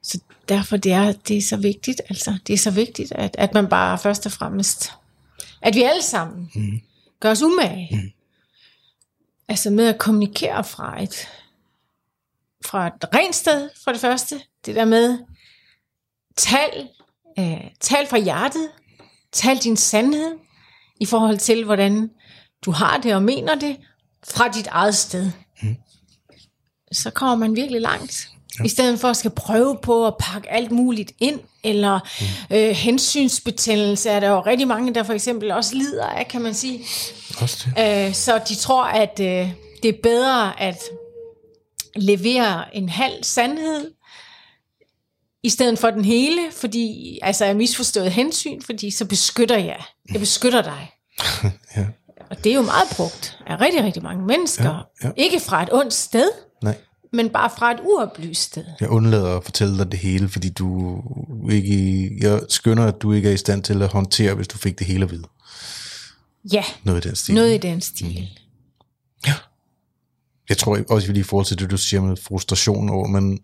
Så 0.03 0.21
derfor 0.49 0.77
det 0.77 0.93
er 0.93 1.13
det 1.13 1.37
er 1.37 1.43
så 1.43 1.57
vigtigt, 1.57 2.01
altså 2.09 2.39
det 2.47 2.53
er 2.53 2.59
så 2.59 2.71
vigtigt, 2.71 3.13
at, 3.13 3.37
at 3.39 3.55
man 3.55 3.69
bare 3.69 3.99
først 3.99 4.27
og 4.27 4.33
fremmest, 4.33 4.93
at 5.63 5.75
vi 5.75 5.83
alle 5.83 6.03
sammen 6.03 6.51
mm. 6.55 6.81
gør 7.21 7.31
os 7.31 7.43
umage. 7.43 7.89
Mm. 7.93 8.20
Altså 9.51 9.71
med 9.71 9.89
at 9.89 9.99
kommunikere 9.99 10.65
fra 10.65 11.03
et, 11.03 11.29
fra 12.67 12.87
et 12.87 13.15
rent 13.15 13.35
sted, 13.35 13.71
for 13.85 13.91
det 13.93 14.01
første. 14.01 14.41
Det 14.67 14.75
der 14.75 14.85
med, 14.85 15.19
tal, 16.37 16.89
øh, 17.39 17.71
tal 17.81 18.07
fra 18.07 18.19
hjertet, 18.19 18.71
tal 19.33 19.57
din 19.57 19.77
sandhed, 19.77 20.37
i 21.01 21.07
forhold 21.07 21.39
til, 21.39 21.65
hvordan 21.65 22.11
du 22.65 22.71
har 22.71 22.99
det 22.99 23.15
og 23.15 23.23
mener 23.23 23.55
det, 23.55 23.77
fra 24.29 24.49
dit 24.49 24.67
eget 24.67 24.95
sted. 24.95 25.31
Mm 25.63 25.77
så 26.93 27.11
kommer 27.11 27.37
man 27.37 27.57
virkelig 27.57 27.81
langt. 27.81 28.29
Ja. 28.59 28.65
I 28.65 28.69
stedet 28.69 29.01
for 29.01 29.09
at 29.09 29.17
skal 29.17 29.31
prøve 29.31 29.79
på 29.83 30.07
at 30.07 30.15
pakke 30.21 30.51
alt 30.51 30.71
muligt 30.71 31.13
ind, 31.19 31.41
eller 31.65 32.01
mm. 32.21 32.57
øh, 32.57 32.71
hensynsbetændelse 32.71 34.11
er 34.11 34.21
der 34.21 34.29
jo 34.29 34.41
rigtig 34.41 34.69
mange, 34.69 34.95
der 34.95 35.03
for 35.03 35.13
eksempel 35.13 35.51
også 35.51 35.75
lider 35.75 36.07
af, 36.07 36.29
kan 36.29 36.43
man 36.43 36.55
sige. 36.55 36.85
Også 37.41 37.67
det. 37.77 38.07
Øh, 38.07 38.15
så 38.15 38.41
de 38.49 38.55
tror, 38.55 38.85
at 38.85 39.21
øh, 39.21 39.51
det 39.83 39.89
er 39.89 39.99
bedre 40.03 40.61
at 40.61 40.83
levere 41.97 42.77
en 42.77 42.89
halv 42.89 43.25
sandhed, 43.25 43.91
i 45.43 45.49
stedet 45.49 45.79
for 45.79 45.91
den 45.91 46.05
hele, 46.05 46.41
fordi 46.53 47.19
altså 47.23 47.45
er 47.45 47.55
misforstået 47.55 48.13
hensyn, 48.13 48.63
fordi 48.63 48.91
så 48.91 49.05
beskytter 49.05 49.59
jeg. 49.59 49.83
Jeg 50.13 50.21
beskytter 50.21 50.63
dig. 50.63 50.93
ja. 51.77 51.85
Og 52.31 52.45
det 52.45 52.53
er 52.53 52.57
jo 52.57 52.63
meget 52.63 52.89
brugt 52.97 53.39
af 53.47 53.61
rigtig, 53.61 53.85
rigtig 53.85 54.03
mange 54.03 54.27
mennesker. 54.27 54.89
Ja, 55.03 55.09
ja. 55.09 55.13
Ikke 55.17 55.41
fra 55.41 55.63
et 55.63 55.69
ondt 55.73 55.95
sted, 55.95 56.31
Nej. 56.63 56.77
Men 57.13 57.31
bare 57.31 57.51
fra 57.59 57.73
et 57.73 57.81
uoplyst 57.83 58.43
sted. 58.43 58.65
Jeg 58.81 58.89
undlader 58.89 59.37
at 59.37 59.45
fortælle 59.45 59.79
dig 59.79 59.93
det 59.93 59.99
hele, 59.99 60.29
fordi 60.29 60.49
du 60.49 61.03
ikke, 61.51 62.17
jeg 62.21 62.41
skønner, 62.49 62.87
at 62.87 63.03
du 63.03 63.13
ikke 63.13 63.29
er 63.29 63.33
i 63.33 63.37
stand 63.37 63.63
til 63.63 63.83
at 63.83 63.89
håndtere, 63.89 64.35
hvis 64.35 64.49
du 64.49 64.59
fik 64.59 64.79
det 64.79 64.87
hele 64.87 65.05
at 65.05 65.11
vide. 65.11 65.25
Ja, 66.53 66.65
noget 66.83 67.05
i 67.05 67.09
den 67.09 67.17
stil. 67.17 67.35
Noget 67.35 67.55
i 67.55 67.59
den 67.59 67.81
stil. 67.81 68.21
Mm. 68.21 68.27
Ja. 69.27 69.35
Jeg 70.49 70.59
tror 70.59 70.79
også 70.89 71.13
lige 71.13 71.21
i 71.21 71.23
forhold 71.23 71.47
til 71.47 71.59
det, 71.59 71.71
du 71.71 71.77
siger 71.77 72.01
med 72.01 72.17
frustration 72.17 72.91
over, 72.91 73.07
men 73.07 73.39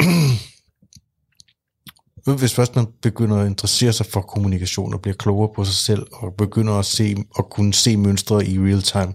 hvis 2.38 2.54
først 2.54 2.76
man 2.76 2.86
begynder 3.02 3.36
at 3.36 3.46
interessere 3.46 3.92
sig 3.92 4.06
for 4.06 4.20
kommunikation 4.20 4.94
og 4.94 5.02
bliver 5.02 5.16
klogere 5.16 5.52
på 5.56 5.64
sig 5.64 5.74
selv, 5.74 6.06
og 6.12 6.34
begynder 6.34 6.74
at 6.74 6.84
se 6.84 7.16
og 7.34 7.50
kunne 7.50 7.74
se 7.74 7.96
mønstre 7.96 8.46
i 8.46 8.58
real 8.58 8.82
time, 8.82 9.14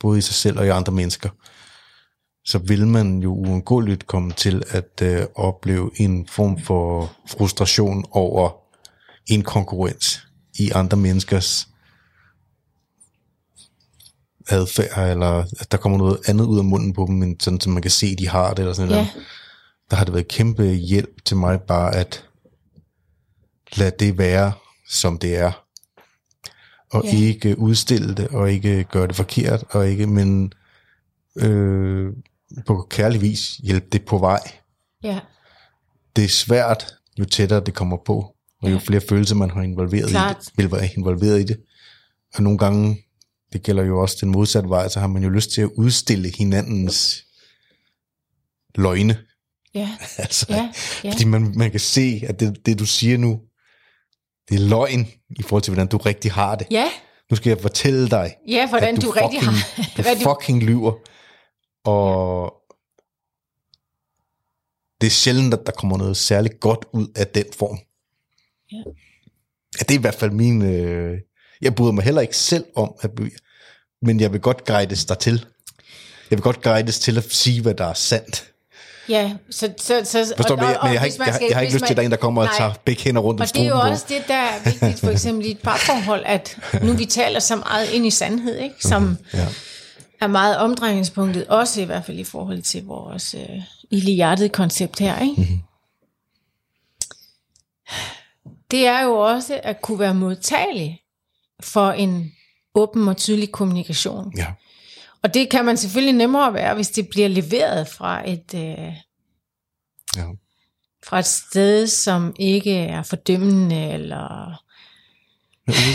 både 0.00 0.18
i 0.18 0.22
sig 0.22 0.34
selv 0.34 0.58
og 0.58 0.66
i 0.66 0.68
andre 0.68 0.92
mennesker, 0.92 1.28
så 2.46 2.58
vil 2.58 2.86
man 2.86 3.18
jo 3.18 3.34
uundgåeligt 3.34 4.06
komme 4.06 4.32
til 4.32 4.62
at 4.68 5.02
øh, 5.02 5.26
opleve 5.34 5.90
en 5.96 6.28
form 6.28 6.58
for 6.60 7.12
frustration 7.28 8.04
over 8.10 8.50
en 9.26 9.42
konkurrence 9.42 10.20
i 10.58 10.70
andre 10.74 10.96
menneskers 10.96 11.68
adfærd, 14.48 15.10
eller 15.10 15.44
at 15.60 15.72
der 15.72 15.78
kommer 15.78 15.98
noget 15.98 16.18
andet 16.26 16.44
ud 16.44 16.58
af 16.58 16.64
munden 16.64 16.92
på 16.92 17.04
dem, 17.08 17.22
end 17.22 17.36
sådan, 17.40 17.60
så 17.60 17.70
man 17.70 17.82
kan 17.82 17.90
se, 17.90 18.16
de 18.16 18.28
har 18.28 18.54
det, 18.54 18.58
eller 18.58 18.72
sådan 18.72 18.90
ja. 18.90 18.96
noget. 18.96 19.10
Der 19.90 19.96
har 19.96 20.04
det 20.04 20.14
været 20.14 20.28
kæmpe 20.28 20.64
hjælp 20.64 21.24
til 21.24 21.36
mig 21.36 21.60
bare 21.60 21.94
at 21.94 22.24
lade 23.76 23.92
det 23.98 24.18
være, 24.18 24.52
som 24.88 25.18
det 25.18 25.36
er. 25.36 25.52
Og 26.90 27.04
ja. 27.04 27.16
ikke 27.16 27.58
udstille 27.58 28.14
det, 28.14 28.28
og 28.28 28.52
ikke 28.52 28.84
gøre 28.84 29.06
det 29.06 29.16
forkert, 29.16 29.64
og 29.70 29.88
ikke, 29.88 30.06
men 30.06 30.52
øh, 31.36 32.12
på 32.66 32.86
kærlig 32.90 33.20
vis 33.20 33.56
hjælpe 33.56 33.86
det 33.92 34.04
på 34.04 34.18
vej. 34.18 34.40
Ja. 35.02 35.20
Det 36.16 36.24
er 36.24 36.28
svært, 36.28 36.94
jo 37.18 37.24
tættere 37.24 37.60
det 37.60 37.74
kommer 37.74 37.96
på, 38.06 38.34
og 38.62 38.70
jo 38.70 38.74
ja. 38.74 38.78
flere 38.78 39.00
følelser 39.08 39.34
man 39.34 39.50
har 39.50 39.62
involveret 39.62 40.10
Klart. 40.10 40.36
i 40.36 40.44
det, 40.46 40.52
vil 40.56 40.72
være 40.72 40.88
involveret 40.96 41.40
i 41.40 41.44
det. 41.44 41.56
Og 42.34 42.42
nogle 42.42 42.58
gange, 42.58 42.98
det 43.52 43.62
gælder 43.62 43.84
jo 43.84 44.00
også 44.00 44.16
den 44.20 44.30
modsatte 44.30 44.68
vej, 44.68 44.88
så 44.88 45.00
har 45.00 45.06
man 45.06 45.22
jo 45.22 45.28
lyst 45.28 45.50
til 45.50 45.62
at 45.62 45.70
udstille 45.76 46.32
hinandens 46.38 47.24
løgne. 48.74 49.18
Ja. 49.74 49.90
altså, 50.18 50.46
ja. 50.48 50.72
ja. 51.04 51.10
Fordi 51.10 51.24
man, 51.24 51.52
man 51.56 51.70
kan 51.70 51.80
se, 51.80 52.22
at 52.28 52.40
det, 52.40 52.66
det 52.66 52.78
du 52.78 52.86
siger 52.86 53.18
nu, 53.18 53.40
det 54.48 54.54
er 54.54 54.68
løgn 54.68 55.08
i 55.38 55.42
forhold 55.42 55.62
til, 55.62 55.70
hvordan 55.70 55.86
du 55.86 55.96
rigtig 55.96 56.32
har 56.32 56.54
det. 56.54 56.66
Ja. 56.70 56.90
Nu 57.30 57.36
skal 57.36 57.50
jeg 57.50 57.60
fortælle 57.60 58.08
dig, 58.08 58.34
ja, 58.48 58.68
hvordan 58.68 58.96
at 58.96 59.02
du, 59.02 59.06
du 59.06 59.10
rigtig 59.10 59.40
har 59.40 60.14
du 60.14 60.20
fucking 60.30 60.62
lyver. 60.62 60.92
Og 61.86 62.52
det 65.00 65.06
er 65.06 65.10
sjældent, 65.10 65.54
at 65.54 65.60
der 65.66 65.72
kommer 65.72 65.96
noget 65.98 66.16
særligt 66.16 66.60
godt 66.60 66.84
ud 66.92 67.06
af 67.16 67.26
den 67.26 67.44
form. 67.58 67.78
Ja. 68.72 68.76
ja 69.78 69.84
det 69.88 69.90
er 69.90 69.98
i 69.98 70.00
hvert 70.00 70.14
fald 70.14 70.30
min... 70.30 70.62
Øh, 70.62 71.18
jeg 71.60 71.74
bryder 71.74 71.92
mig 71.92 72.04
heller 72.04 72.20
ikke 72.20 72.36
selv 72.36 72.64
om, 72.76 72.94
at, 73.00 73.10
men 74.02 74.20
jeg 74.20 74.32
vil 74.32 74.40
godt 74.40 74.64
guides 74.64 75.04
dig 75.04 75.18
til. 75.18 75.46
Jeg 76.30 76.36
vil 76.38 76.42
godt 76.42 76.62
guides 76.62 76.98
til 76.98 77.18
at 77.18 77.32
sige, 77.32 77.62
hvad 77.62 77.74
der 77.74 77.84
er 77.86 77.94
sandt. 77.94 78.52
Ja, 79.08 79.32
så... 79.50 79.72
så, 79.78 80.00
så 80.04 80.32
Forstår 80.36 80.56
men 80.56 80.64
jeg, 80.64 80.78
men 80.82 80.92
jeg 80.92 81.00
har 81.00 81.06
ikke, 81.06 81.18
man 81.18 81.26
jeg, 81.26 81.34
skal- 81.34 81.46
jeg 81.48 81.56
har 81.56 81.62
ikke 81.62 81.74
lyst 81.74 81.84
til, 81.84 81.92
at 81.92 81.96
der 81.96 82.02
er 82.02 82.04
en, 82.04 82.10
der 82.10 82.16
kommer 82.16 82.42
og 82.42 82.46
Nej. 82.48 82.56
tager 82.58 82.72
begge 82.84 83.02
hænder 83.02 83.20
rundt 83.20 83.40
om 83.40 83.44
Og 83.50 83.54
det 83.54 83.62
er 83.62 83.68
jo 83.68 83.80
også 83.90 84.04
det, 84.08 84.24
der 84.28 84.34
er 84.34 84.64
vigtigt, 84.64 85.00
for 85.00 85.10
eksempel 85.10 85.46
i 85.46 85.50
et 85.50 85.58
parforhold, 85.62 86.22
at 86.26 86.58
nu 86.82 86.92
vi 86.92 87.04
taler 87.04 87.40
så 87.40 87.56
meget 87.56 87.90
ind 87.90 88.06
i 88.06 88.10
sandhed, 88.10 88.58
ikke? 88.58 88.74
som 88.80 89.16
Ja. 89.34 89.48
Er 90.20 90.26
meget 90.26 90.58
omdrejningspunktet, 90.58 91.46
også 91.46 91.80
i 91.80 91.84
hvert 91.84 92.04
fald 92.04 92.18
i 92.18 92.24
forhold 92.24 92.62
til 92.62 92.84
vores 92.84 93.34
øh, 93.34 93.62
ilde 93.90 94.12
hjertet 94.12 94.52
koncept 94.52 94.98
her. 94.98 95.20
Ikke? 95.20 95.34
Mm-hmm. 95.36 95.60
Det 98.70 98.86
er 98.86 99.02
jo 99.02 99.14
også 99.14 99.60
at 99.62 99.82
kunne 99.82 99.98
være 99.98 100.14
modtagelig 100.14 101.02
for 101.60 101.90
en 101.90 102.32
åben 102.74 103.08
og 103.08 103.16
tydelig 103.16 103.52
kommunikation. 103.52 104.32
ja. 104.36 104.46
Og 105.22 105.34
det 105.34 105.50
kan 105.50 105.64
man 105.64 105.76
selvfølgelig 105.76 106.14
nemmere 106.14 106.54
være, 106.54 106.74
hvis 106.74 106.90
det 106.90 107.08
bliver 107.08 107.28
leveret 107.28 107.88
fra 107.88 108.30
et, 108.30 108.54
øh, 108.54 108.94
ja. 110.16 110.24
fra 111.04 111.18
et 111.18 111.26
sted, 111.26 111.86
som 111.86 112.34
ikke 112.38 112.76
er 112.76 113.02
fordømmende, 113.02 113.92
eller 113.92 114.62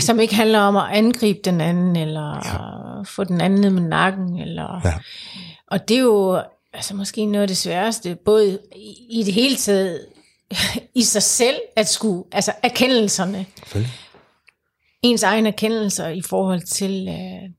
som 0.00 0.20
ikke 0.20 0.34
handler 0.34 0.58
om 0.58 0.76
at 0.76 0.84
angribe 0.90 1.38
den 1.44 1.60
anden, 1.60 1.96
eller 1.96 2.34
ja. 2.44 3.02
få 3.02 3.24
den 3.24 3.40
anden 3.40 3.60
ned 3.60 3.70
med 3.70 3.82
nakken. 3.82 4.38
Eller, 4.38 4.80
Ja. 4.84 4.94
Og 5.70 5.88
det 5.88 5.96
er 5.96 6.00
jo 6.00 6.42
altså 6.72 6.94
måske 6.96 7.26
noget 7.26 7.42
af 7.42 7.48
det 7.48 7.56
sværeste, 7.56 8.16
både 8.24 8.58
i, 9.10 9.22
det 9.26 9.34
hele 9.34 9.56
taget, 9.56 10.06
i 10.94 11.02
sig 11.02 11.22
selv, 11.22 11.56
at 11.76 11.88
skulle, 11.88 12.24
altså 12.32 12.52
erkendelserne, 12.62 13.46
Selvfølgelig. 13.56 13.92
ens 15.02 15.22
egne 15.22 15.48
erkendelser 15.48 16.08
i 16.08 16.22
forhold 16.22 16.62
til 16.62 17.08
øh, 17.08 17.50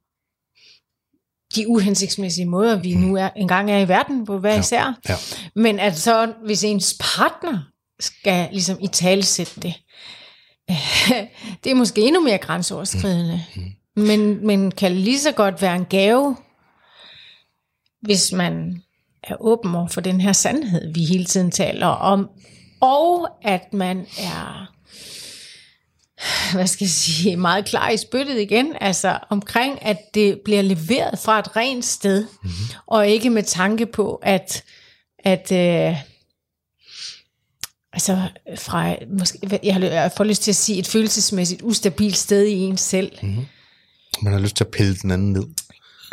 de 1.56 1.68
uhensigtsmæssige 1.68 2.46
måder, 2.46 2.76
vi 2.76 2.94
nu 2.94 3.16
er, 3.16 3.30
engang 3.36 3.72
er 3.72 3.78
i 3.80 3.88
verden 3.88 4.26
på 4.26 4.38
hver 4.38 4.60
især. 4.60 5.00
Ja. 5.10 5.16
Men 5.56 5.80
at 5.80 5.98
så, 5.98 6.34
hvis 6.46 6.64
ens 6.64 6.96
partner 7.16 7.60
skal 8.00 8.50
ligesom 8.52 8.78
i 8.82 8.88
talesætte 8.88 9.60
det, 9.62 9.74
det 11.64 11.72
er 11.72 11.76
måske 11.76 12.02
endnu 12.02 12.22
mere 12.22 12.38
grænseoverskridende. 12.38 13.46
Mm. 13.56 13.64
Men, 14.04 14.48
men 14.48 14.72
kan 14.72 14.92
lige 14.92 15.20
så 15.20 15.32
godt 15.32 15.62
være 15.62 15.76
en 15.76 15.86
gave, 15.86 16.36
hvis 18.02 18.32
man 18.32 18.84
er 19.24 19.36
åben 19.40 19.76
over 19.76 19.88
for 19.88 20.02
den 20.02 20.22
her 20.22 20.34
sandhed, 20.34 20.94
vi 20.94 21.04
hele 21.06 21.26
tiden 21.26 21.52
taler 21.52 21.88
om, 21.88 22.30
og 22.82 23.30
at 23.42 23.74
man 23.74 24.08
er 24.20 24.74
hvad 26.54 26.68
skal 26.68 26.86
jeg 26.86 26.90
sige, 26.90 27.38
meget 27.38 27.66
klar 27.66 27.90
i 27.90 27.98
spyttet 27.98 28.40
igen, 28.40 28.76
altså 28.82 29.20
omkring, 29.30 29.86
at 29.86 29.98
det 30.14 30.40
bliver 30.46 30.62
leveret 30.62 31.20
fra 31.20 31.40
et 31.40 31.56
rent 31.56 31.86
sted, 31.86 32.26
mm-hmm. 32.44 32.76
og 32.86 33.08
ikke 33.08 33.30
med 33.30 33.44
tanke 33.44 33.86
på, 33.86 34.16
at, 34.16 34.64
at 35.20 35.52
øh, 35.52 35.98
altså 37.94 38.30
fra, 38.58 38.96
måske, 39.18 39.60
jeg 39.64 39.74
har 39.74 39.82
jeg 39.82 40.12
får 40.18 40.24
lyst 40.24 40.44
til 40.44 40.52
at 40.52 40.56
sige, 40.56 40.80
et 40.80 40.88
følelsesmæssigt 40.88 41.62
ustabilt 41.62 42.18
sted 42.18 42.46
i 42.46 42.60
en 42.60 42.78
selv. 42.78 43.12
Mm-hmm. 43.24 43.46
Man 44.22 44.34
har 44.34 44.40
lyst 44.40 44.56
til 44.56 44.64
at 44.64 44.72
pille 44.72 44.96
den 44.96 45.12
anden 45.12 45.34
ned. 45.34 45.44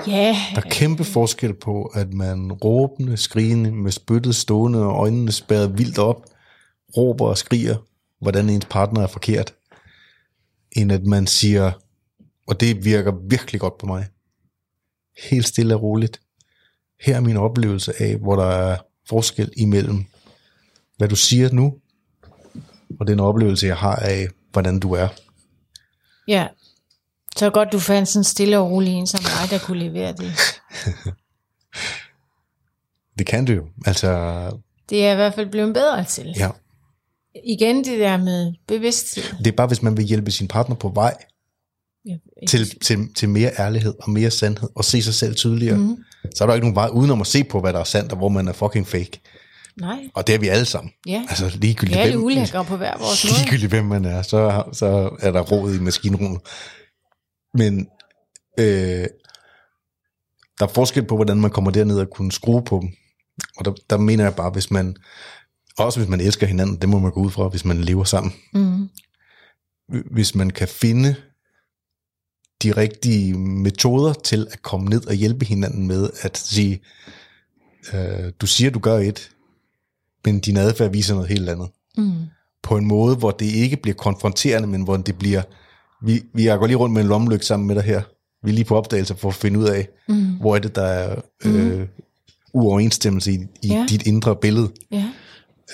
Ja, 0.07 0.37
Der 0.55 0.61
er 0.61 0.71
kæmpe 0.71 1.05
forskel 1.05 1.55
på, 1.55 1.83
at 1.85 2.13
man 2.13 2.53
råbende, 2.53 3.17
skrigende, 3.17 3.73
med 3.73 3.93
spyttet 3.93 4.37
stående 4.37 4.83
og 4.83 4.93
øjnene 4.93 5.33
spærret 5.33 5.79
vildt 5.79 5.99
op, 5.99 6.25
råber 6.97 7.27
og 7.27 7.39
skriger, 7.39 7.77
hvordan 8.21 8.51
ens 8.51 8.65
partner 8.65 9.03
er 9.03 9.07
forkert, 9.07 9.55
end 10.73 10.93
at 10.93 11.05
man 11.05 11.27
siger, 11.27 11.73
og 12.47 12.61
det 12.61 12.85
virker 12.85 13.13
virkelig 13.29 13.61
godt 13.61 13.79
på 13.79 13.87
mig, 13.87 14.07
helt 15.31 15.47
stille 15.47 15.75
og 15.75 15.83
roligt. 15.83 16.21
Her 17.01 17.17
er 17.17 17.21
min 17.21 17.37
oplevelse 17.37 18.03
af, 18.03 18.17
hvor 18.17 18.37
der 18.37 18.47
er 18.47 18.77
forskel 19.09 19.53
imellem, 19.57 20.05
hvad 21.01 21.09
du 21.09 21.17
siger 21.17 21.49
nu, 21.53 21.75
og 23.01 23.07
den 23.07 23.21
oplevelse, 23.21 23.67
jeg 23.67 23.77
har 23.77 23.97
af, 23.97 24.29
hvordan 24.53 24.81
du 24.81 24.93
er. 24.93 25.09
ja. 26.29 26.47
Så 27.37 27.51
godt, 27.51 27.69
du 27.73 27.79
fandt 27.79 28.09
sådan 28.09 28.25
stille 28.25 28.59
og 28.59 28.71
rolig 28.71 28.93
en 28.93 29.07
som 29.07 29.21
mig, 29.23 29.51
der 29.51 29.59
kunne 29.59 29.79
levere 29.79 30.13
det. 30.13 30.33
Det 33.19 33.27
kan 33.27 33.45
du 33.45 33.53
jo. 33.53 33.67
Altså, 33.87 34.09
Det 34.91 35.07
er 35.07 35.13
i 35.13 35.15
hvert 35.15 35.35
fald 35.35 35.51
blevet 35.51 35.75
bedre 35.75 36.05
til. 36.05 36.35
ja. 36.37 36.51
Igen 37.45 37.85
det 37.85 37.99
der 38.01 38.17
med 38.17 38.53
bevidsthed. 38.69 39.25
Det 39.39 39.47
er 39.47 39.53
bare, 39.57 39.67
hvis 39.67 39.83
man 39.83 39.97
vil 39.97 40.05
hjælpe 40.05 40.31
sin 40.31 40.49
partner 40.49 40.77
på 40.77 40.89
vej, 40.89 41.15
Ja, 42.07 42.15
til, 42.49 42.81
til, 42.81 43.15
til 43.15 43.29
mere 43.29 43.51
ærlighed 43.59 43.95
og 44.03 44.11
mere 44.11 44.31
sandhed, 44.31 44.69
og 44.75 44.85
se 44.85 45.03
sig 45.03 45.15
selv 45.15 45.35
tydeligere, 45.35 45.77
mm. 45.79 45.97
så 46.37 46.45
er 46.45 46.47
der 46.47 46.55
ikke 46.55 46.65
nogen 46.67 46.75
vej 46.77 46.89
udenom 46.93 47.21
at 47.21 47.27
se 47.27 47.45
på, 47.45 47.61
hvad 47.61 47.73
der 47.73 47.79
er 47.81 47.85
sandt, 47.85 48.13
og 48.13 48.19
hvor 48.19 48.29
man 48.29 48.49
er 48.49 48.53
fucking 48.53 48.87
fake. 48.89 49.21
Nej, 49.81 50.11
Og 50.15 50.27
det 50.27 50.35
er 50.35 50.39
vi 50.39 50.49
alle 50.49 50.65
sammen. 50.65 50.93
Ja. 51.07 51.25
Altså 51.29 51.51
ligegyldigt, 51.57 51.95
vi 51.95 51.99
er 51.99 52.03
alle 52.03 52.15
hvem, 52.17 52.25
ulækre 52.25 52.65
på 52.65 52.77
hver 52.77 52.99
vores 52.99 53.25
måde. 53.25 53.35
ligegyldigt 53.39 53.73
hvem 53.73 53.85
man 53.85 54.05
er, 54.05 54.23
så, 54.23 54.65
så 54.73 55.17
er 55.21 55.31
der 55.31 55.41
råd 55.41 55.75
i 55.75 55.79
maskinrummet. 55.79 56.41
Men 57.55 57.89
øh, 58.59 59.07
der 60.59 60.67
er 60.67 60.71
forskel 60.75 61.05
på, 61.07 61.17
hvordan 61.17 61.41
man 61.41 61.51
kommer 61.51 61.71
derned 61.71 61.99
og 61.99 62.11
kunne 62.11 62.33
skrue 62.33 62.63
på 62.65 62.79
dem. 62.83 62.91
Og 63.57 63.65
der, 63.65 63.73
der 63.91 63.99
mener 63.99 64.25
jeg 64.25 64.35
bare, 64.35 64.51
hvis 64.51 64.71
man, 64.71 64.97
også 65.79 66.01
hvis 66.01 66.09
man 66.09 66.21
elsker 66.21 66.47
hinanden, 66.47 66.77
det 66.77 66.89
må 66.89 66.99
man 66.99 67.13
gå 67.13 67.21
ud 67.21 67.31
fra, 67.31 67.49
hvis 67.49 67.65
man 67.65 67.81
lever 67.81 68.05
sammen. 68.05 68.33
Mm. 68.55 68.89
hvis 70.11 70.35
man 70.35 70.51
kan 70.51 70.69
finde 70.69 71.15
de 72.63 72.73
rigtige 72.73 73.39
metoder 73.39 74.13
til 74.13 74.47
at 74.53 74.63
komme 74.63 74.89
ned 74.89 75.07
og 75.07 75.15
hjælpe 75.15 75.45
hinanden 75.45 75.87
med 75.87 76.11
at 76.23 76.39
sige, 76.39 76.81
øh, 77.95 78.33
du 78.41 78.47
siger, 78.47 78.71
du 78.71 78.79
gør 78.79 78.99
et, 78.99 79.31
men 80.25 80.41
din 80.41 80.57
adfærd 80.57 80.91
viser 80.93 81.15
noget 81.15 81.29
helt 81.29 81.49
andet. 81.49 81.69
Mm. 81.99 82.13
På 82.63 82.77
en 82.77 82.87
måde, 82.87 83.17
hvor 83.17 83.31
det 83.31 83.47
ikke 83.47 83.77
bliver 83.77 83.95
konfronterende, 83.95 84.69
men 84.69 84.83
hvor 84.83 84.97
det 84.97 85.19
bliver, 85.19 85.43
vi, 86.03 86.23
vi 86.35 86.45
går 86.45 86.67
lige 86.67 86.77
rundt 86.77 86.93
med 86.93 87.03
en 87.03 87.09
lommelygte 87.09 87.47
sammen 87.47 87.67
med 87.67 87.75
dig 87.75 87.85
her. 87.85 88.03
Vi 88.43 88.51
er 88.51 88.55
lige 88.55 88.65
på 88.65 88.77
opdagelse 88.77 89.17
for 89.17 89.29
at 89.29 89.35
finde 89.35 89.59
ud 89.59 89.65
af, 89.65 89.89
mm. 90.09 90.37
hvor 90.41 90.57
er 90.57 90.59
det, 90.59 90.75
der 90.77 90.83
er 90.83 91.21
øh, 91.45 91.87
uoverensstemmelse 92.55 93.33
i, 93.33 93.39
i 93.63 93.69
Ja. 93.69 93.87
dit 93.89 94.07
indre 94.07 94.37
billede. 94.37 94.71
Ja. 94.91 95.09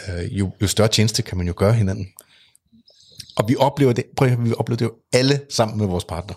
Øh, 0.08 0.38
jo, 0.38 0.50
jo 0.62 0.66
større 0.66 0.88
tjeneste 0.88 1.22
kan 1.22 1.38
man 1.38 1.46
jo 1.46 1.54
gøre 1.56 1.72
hinanden. 1.72 2.06
Og 3.36 3.48
vi 3.48 3.56
oplever 3.58 3.92
det, 3.92 4.04
prøv 4.16 4.28
at 4.28 4.44
vi 4.44 4.52
oplever 4.58 4.76
det 4.76 4.84
jo 4.84 4.92
alle 5.12 5.40
sammen 5.50 5.78
med 5.78 5.86
vores 5.86 6.04
partner. 6.04 6.34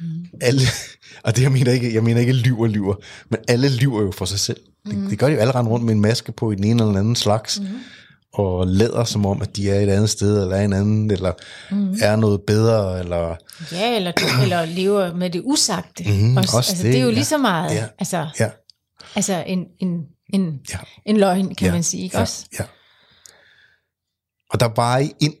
Mm. 0.00 0.24
Alle, 0.40 0.62
og 1.24 1.36
det 1.36 1.42
jeg 1.42 1.52
mener 1.52 1.72
ikke, 1.72 1.94
jeg 1.94 2.04
mener 2.04 2.20
ikke 2.20 2.32
lyver 2.32 2.66
lyver, 2.66 2.94
men 3.30 3.40
alle 3.48 3.68
lyver 3.76 4.02
jo 4.02 4.10
for 4.12 4.24
sig 4.24 4.38
selv. 4.38 4.60
Det, 4.86 4.94
Mm. 4.98 5.08
det 5.08 5.18
gør 5.18 5.26
de 5.26 5.32
jo 5.32 5.38
alle 5.38 5.52
rundt 5.60 5.84
med 5.86 5.94
en 5.94 6.00
maske 6.00 6.32
på 6.32 6.50
i 6.52 6.54
den 6.54 6.64
ene 6.64 6.82
eller 6.82 6.98
anden 7.00 7.16
slags, 7.16 7.60
mm. 7.60 7.66
og 8.32 8.66
lader 8.66 9.04
som 9.04 9.26
om, 9.26 9.42
at 9.42 9.56
de 9.56 9.70
er 9.70 9.80
et 9.80 9.88
andet 9.88 10.10
sted, 10.10 10.42
eller 10.42 10.56
er 10.56 10.64
en 10.64 10.72
anden, 10.72 11.10
eller 11.10 11.32
mm. 11.70 11.94
er 12.02 12.16
noget 12.16 12.40
bedre, 12.46 12.98
eller 12.98 13.36
ja, 13.72 13.96
eller, 13.96 14.12
eller 14.42 14.64
lever 14.64 15.14
med 15.14 15.30
det 15.30 15.42
usagte. 15.44 16.04
Mhm, 16.06 16.36
også. 16.36 16.56
også 16.56 16.70
altså, 16.72 16.84
det, 16.84 16.92
det 16.92 16.98
er 16.98 17.02
jo 17.02 17.08
ja. 17.08 17.14
lige 17.14 17.24
så 17.24 17.38
meget 17.38 17.74
Ja. 17.74 17.86
altså, 17.98 18.28
ja, 18.40 18.50
altså 19.14 19.44
en, 19.46 19.64
en, 19.80 20.00
en, 20.32 20.58
Ja. 20.72 20.78
en 21.06 21.16
løgn, 21.16 21.54
kan 21.54 21.66
ja, 21.66 21.72
man 21.72 21.82
sige. 21.82 22.02
Ikke 22.02 22.16
ja, 22.16 22.20
også? 22.22 22.46
Ja. 22.58 22.64
Og 24.50 24.60
der 24.60 24.68
var 24.76 24.98
I 24.98 25.12
ind, 25.20 25.34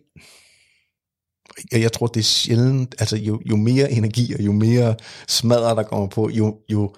jeg, 1.72 1.80
jeg 1.80 1.92
tror, 1.92 2.06
det 2.06 2.20
er 2.20 2.24
sjældent, 2.24 2.94
altså 2.98 3.16
jo, 3.16 3.40
jo 3.46 3.56
mere 3.56 3.90
energi 3.90 4.34
og 4.34 4.40
jo 4.40 4.52
mere 4.52 4.94
smadre, 5.28 5.74
der 5.74 5.82
kommer 5.82 6.06
på, 6.06 6.30
jo, 6.30 6.56
jo 6.68 6.94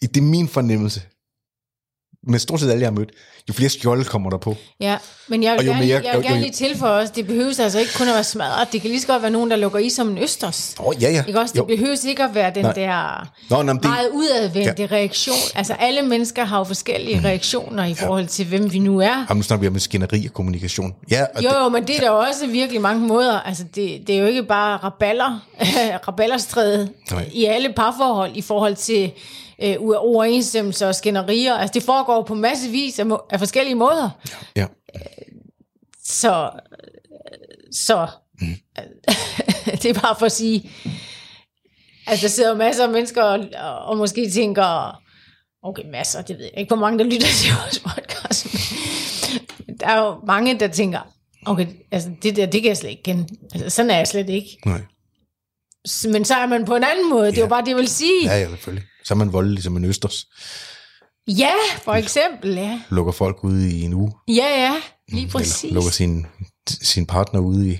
det 0.00 0.16
er 0.16 0.22
min 0.22 0.48
fornemmelse, 0.48 1.02
med 2.26 2.38
stort 2.38 2.60
set 2.60 2.70
alle, 2.70 2.80
jeg 2.80 2.86
har 2.86 2.92
mødt, 2.98 3.10
jo 3.48 3.54
flere 3.54 3.70
skjolde 3.70 4.04
kommer 4.04 4.30
der 4.30 4.36
på. 4.38 4.56
Ja, 4.80 4.96
men 5.28 5.42
jeg 5.42 5.56
vil 5.58 5.66
gerne, 5.66 5.80
mere- 5.86 6.02
jeg 6.04 6.16
vil 6.16 6.22
jo- 6.24 6.28
gerne 6.28 6.40
lige 6.40 6.52
tilføje 6.52 7.00
også, 7.00 7.12
det 7.16 7.26
behøves 7.26 7.58
altså 7.60 7.78
ikke 7.78 7.92
kun 7.98 8.08
at 8.08 8.14
være 8.14 8.24
smadret. 8.24 8.68
Det 8.72 8.80
kan 8.80 8.90
lige 8.90 9.00
så 9.00 9.06
godt 9.06 9.22
være 9.22 9.30
nogen, 9.30 9.50
der 9.50 9.56
lukker 9.56 9.78
i 9.78 9.88
som 9.88 10.08
en 10.08 10.18
østers. 10.18 10.74
Åh, 10.80 10.86
oh, 10.86 10.94
ja, 11.02 11.10
ja. 11.10 11.24
Ikke 11.26 11.40
også? 11.40 11.52
Det 11.52 11.58
Jo. 11.60 11.64
behøves 11.64 12.04
ikke 12.04 12.22
at 12.22 12.34
være 12.34 12.52
den 12.54 12.62
Nej. 12.64 12.72
der 12.72 13.28
Nå, 13.50 13.62
men 13.62 13.76
det, 13.76 13.84
meget 13.84 14.08
udadvendte 14.12 14.82
ja. 14.82 14.88
reaktion. 14.92 15.36
Altså 15.54 15.72
alle 15.72 16.02
mennesker 16.02 16.44
har 16.44 16.58
jo 16.58 16.64
forskellige 16.64 17.16
Mm. 17.18 17.24
reaktioner 17.24 17.84
i 17.84 17.94
forhold 17.94 18.26
til, 18.26 18.46
hvem 18.46 18.72
vi 18.72 18.78
nu 18.78 18.98
er. 19.00 19.06
jamen, 19.28 19.36
nu 19.36 19.42
snakker 19.42 19.60
vi 19.60 19.68
om 19.68 19.78
skænderi 19.78 20.26
og 20.26 20.32
kommunikation. 20.34 20.94
Ja, 21.10 21.24
og 21.34 21.42
Jo, 21.44 21.48
det, 21.48 21.56
jo, 21.56 21.68
men 21.68 21.86
det 21.86 21.96
er 21.96 22.00
der 22.00 22.10
også 22.10 22.46
virkelig 22.46 22.80
mange 22.80 23.06
måder. 23.06 23.40
Altså, 23.40 23.64
det, 23.74 24.00
det 24.06 24.14
er 24.14 24.18
jo 24.20 24.26
ikke 24.26 24.42
bare 24.42 24.76
raballer, 24.76 25.38
raballerstræde 26.08 26.88
Nej. 27.10 27.28
i 27.32 27.44
alle 27.44 27.72
parforhold 27.76 28.30
i 28.36 28.42
forhold 28.42 28.76
til 28.76 29.12
øh, 29.62 29.76
uoverensstemmelser 29.80 30.86
og 30.88 30.94
skænderier. 30.94 31.54
Altså, 31.54 31.74
det 31.74 31.82
foregår 31.82 32.22
på 32.22 32.34
massevis 32.34 32.98
af, 32.98 33.06
må- 33.06 33.22
af 33.30 33.38
forskellige 33.38 33.74
måder. 33.74 34.10
ja. 34.56 34.66
Så, 36.04 36.50
så 37.72 38.06
mm. 38.40 38.46
det 39.82 39.84
er 39.84 40.00
bare 40.00 40.16
for 40.18 40.26
at 40.26 40.32
sige, 40.32 40.70
at 42.06 42.18
der 42.22 42.28
sidder 42.28 42.54
masser 42.56 42.84
af 42.86 42.90
mennesker 42.92 43.22
og, 43.22 43.40
og 43.88 43.96
måske 43.96 44.30
tænker, 44.30 45.00
okay, 45.62 45.82
masser, 45.90 46.22
det 46.22 46.38
ved 46.38 46.44
jeg 46.44 46.58
ikke, 46.60 46.68
hvor 46.74 46.80
mange 46.80 46.98
der 46.98 47.04
lytter 47.04 47.26
til 47.26 47.52
vores 47.60 47.78
podcast. 47.78 48.46
Men 49.66 49.76
der 49.80 49.86
er 49.86 49.98
jo 50.06 50.20
mange, 50.26 50.60
der 50.60 50.68
tænker, 50.68 51.12
okay, 51.46 51.66
altså 51.90 52.10
det 52.22 52.36
der, 52.36 52.46
det 52.46 52.62
kan 52.62 52.68
jeg 52.68 52.76
slet 52.76 52.90
ikke 52.90 53.02
kende. 53.02 53.28
Altså, 53.54 53.70
sådan 53.70 53.90
er 53.90 53.96
jeg 53.96 54.06
slet 54.08 54.28
ikke. 54.28 54.58
Nej. 54.66 54.80
Men 56.12 56.24
så 56.24 56.34
er 56.34 56.46
man 56.46 56.64
på 56.64 56.76
en 56.76 56.84
anden 56.84 57.10
måde, 57.10 57.26
det 57.26 57.36
er 57.36 57.40
jo 57.40 57.44
Ja. 57.44 57.48
bare 57.48 57.60
det, 57.62 57.68
jeg 57.68 57.76
vil 57.76 57.88
sige. 57.88 58.24
Ja, 58.24 58.38
ja, 58.40 58.48
selvfølgelig. 58.48 58.88
Så 59.04 59.14
er 59.14 59.18
man 59.18 59.32
voldelig 59.32 59.62
som 59.62 59.76
en 59.76 59.84
østers. 59.84 60.26
Ja, 61.28 61.52
for 61.82 61.92
eksempel, 61.94 62.54
ja. 62.54 62.80
lukker 62.90 63.12
folk 63.12 63.44
ude 63.44 63.70
i 63.78 63.82
en 63.82 63.92
uge, 63.94 64.12
Ja, 64.28 64.32
ja, 64.62 64.74
lige 65.08 65.28
præcis. 65.28 65.62
eller 65.64 65.74
lukker 65.74 65.90
sin, 65.90 66.26
sin 66.68 67.06
partner 67.06 67.40
ude 67.40 67.70
i. 67.72 67.78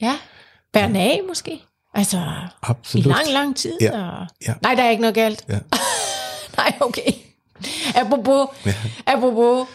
Ja, 0.00 0.16
Bernag 0.72 1.20
måske. 1.28 1.60
Altså, 1.94 2.16
i 2.16 2.20
Absolut. 2.62 3.06
lang, 3.06 3.28
lang 3.32 3.56
tid. 3.56 3.72
Ja, 3.80 4.02
Og... 4.02 4.26
ja. 4.48 4.54
Nej, 4.62 4.74
der 4.74 4.82
er 4.82 4.90
ikke 4.90 5.00
noget 5.00 5.14
galt. 5.14 5.44
Ja. 5.48 5.58
Nej, 6.56 6.72
okay. 6.80 7.12
Apropos, 7.94 8.48
Ja. 8.66 8.74
apropos 9.06 9.68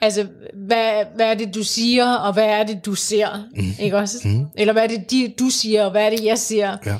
altså, 0.00 0.26
hvad, 0.66 1.04
hvad 1.16 1.26
er 1.30 1.34
det, 1.34 1.54
du 1.54 1.62
siger, 1.64 2.12
og 2.14 2.32
hvad 2.32 2.44
er 2.46 2.62
det, 2.64 2.86
du 2.86 2.94
ser? 2.94 3.44
Mm. 3.56 3.72
Ikke 3.80 3.96
også? 3.96 4.28
Mm. 4.28 4.46
Eller 4.56 4.72
hvad 4.72 4.82
er 4.82 4.86
det, 4.88 5.10
de, 5.10 5.34
du 5.38 5.48
siger, 5.50 5.84
og 5.84 5.90
hvad 5.90 6.06
er 6.06 6.10
det, 6.10 6.24
jeg 6.24 6.38
siger? 6.38 6.76
Ja. 6.86 6.96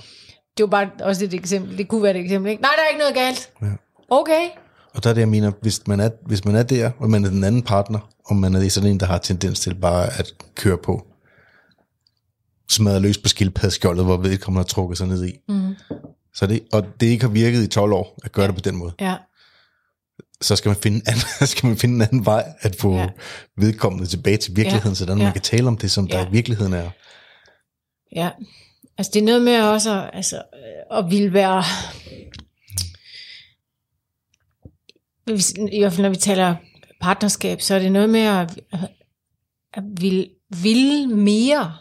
Det 0.56 0.62
var 0.62 0.66
bare 0.70 0.90
også 1.00 1.24
et 1.24 1.34
eksempel. 1.34 1.78
Det 1.78 1.88
kunne 1.88 2.02
være 2.02 2.14
et 2.18 2.20
eksempel. 2.24 2.50
Ikke? 2.50 2.62
Nej, 2.62 2.70
der 2.76 2.82
er 2.82 2.88
ikke 2.88 2.98
noget 2.98 3.14
galt. 3.14 3.50
Ja. 3.62 3.66
Okay. 4.10 4.48
Og 4.94 5.04
der 5.04 5.10
er 5.10 5.14
det, 5.14 5.20
jeg 5.20 5.28
mener, 5.28 5.52
hvis 5.62 5.86
man 5.86 6.00
er, 6.00 6.10
hvis 6.26 6.44
man 6.44 6.54
er 6.54 6.62
der, 6.62 6.90
og 6.98 7.10
man 7.10 7.24
er 7.24 7.28
den 7.30 7.44
anden 7.44 7.62
partner, 7.62 7.98
og 8.24 8.36
man 8.36 8.54
er 8.54 8.68
sådan 8.68 8.90
en, 8.90 9.00
der 9.00 9.06
har 9.06 9.18
tendens 9.18 9.60
til 9.60 9.74
bare 9.74 10.06
at 10.18 10.32
køre 10.54 10.78
på, 10.78 11.06
smadre 12.70 13.00
løs 13.00 13.18
på 13.18 13.28
skildpaddeskjoldet, 13.28 14.04
hvor 14.04 14.16
vedkommende 14.16 14.58
har 14.60 14.66
trukket 14.66 14.98
sig 14.98 15.06
ned 15.08 15.24
i. 15.26 15.32
Mm. 15.48 15.74
Så 16.34 16.46
det, 16.46 16.62
og 16.72 16.86
det 17.00 17.06
ikke 17.06 17.24
har 17.24 17.30
virket 17.32 17.62
i 17.62 17.66
12 17.66 17.92
år 17.92 18.18
at 18.24 18.32
gøre 18.32 18.46
det 18.46 18.54
på 18.54 18.60
den 18.60 18.76
måde. 18.76 18.92
Ja. 19.00 19.16
Så 20.40 20.56
skal 20.56 20.68
man 20.68 20.76
finde 20.76 20.96
en 20.96 21.02
anden, 21.06 21.46
skal 21.52 21.66
man 21.66 21.76
finde 21.76 21.94
en 21.94 22.02
anden 22.02 22.26
vej 22.26 22.44
at 22.60 22.76
få 22.76 22.94
Ja. 22.94 23.00
ja. 23.00 23.08
vedkommende 23.56 24.06
tilbage 24.06 24.36
til 24.36 24.56
virkeligheden, 24.56 24.90
Ja. 24.90 24.94
sådan 24.94 25.18
Ja. 25.18 25.24
man 25.24 25.32
kan 25.32 25.42
tale 25.42 25.68
om 25.68 25.76
det, 25.76 25.90
som 25.90 26.08
der 26.08 26.18
Ja. 26.18 26.26
i 26.26 26.30
virkeligheden 26.30 26.72
er. 26.72 26.90
Ja, 28.16 28.30
altså 29.00 29.10
det 29.14 29.20
er 29.20 29.24
noget 29.24 29.42
med 29.42 29.60
også 29.60 30.10
altså, 30.12 30.36
øh, 30.36 30.98
at 30.98 31.10
ville 31.10 31.32
være, 31.32 31.62
hvis- 35.24 35.54
i 35.72 35.78
hvert 35.80 35.92
fald 35.92 36.02
når 36.02 36.08
vi 36.08 36.16
taler 36.16 36.56
partnerskab, 37.00 37.60
så 37.60 37.74
er 37.74 37.78
det 37.78 37.92
noget 37.92 38.10
med 38.10 38.20
at, 38.20 38.60
at 39.74 39.82
ville, 40.00 40.28
ville 40.62 41.06
mere. 41.06 41.76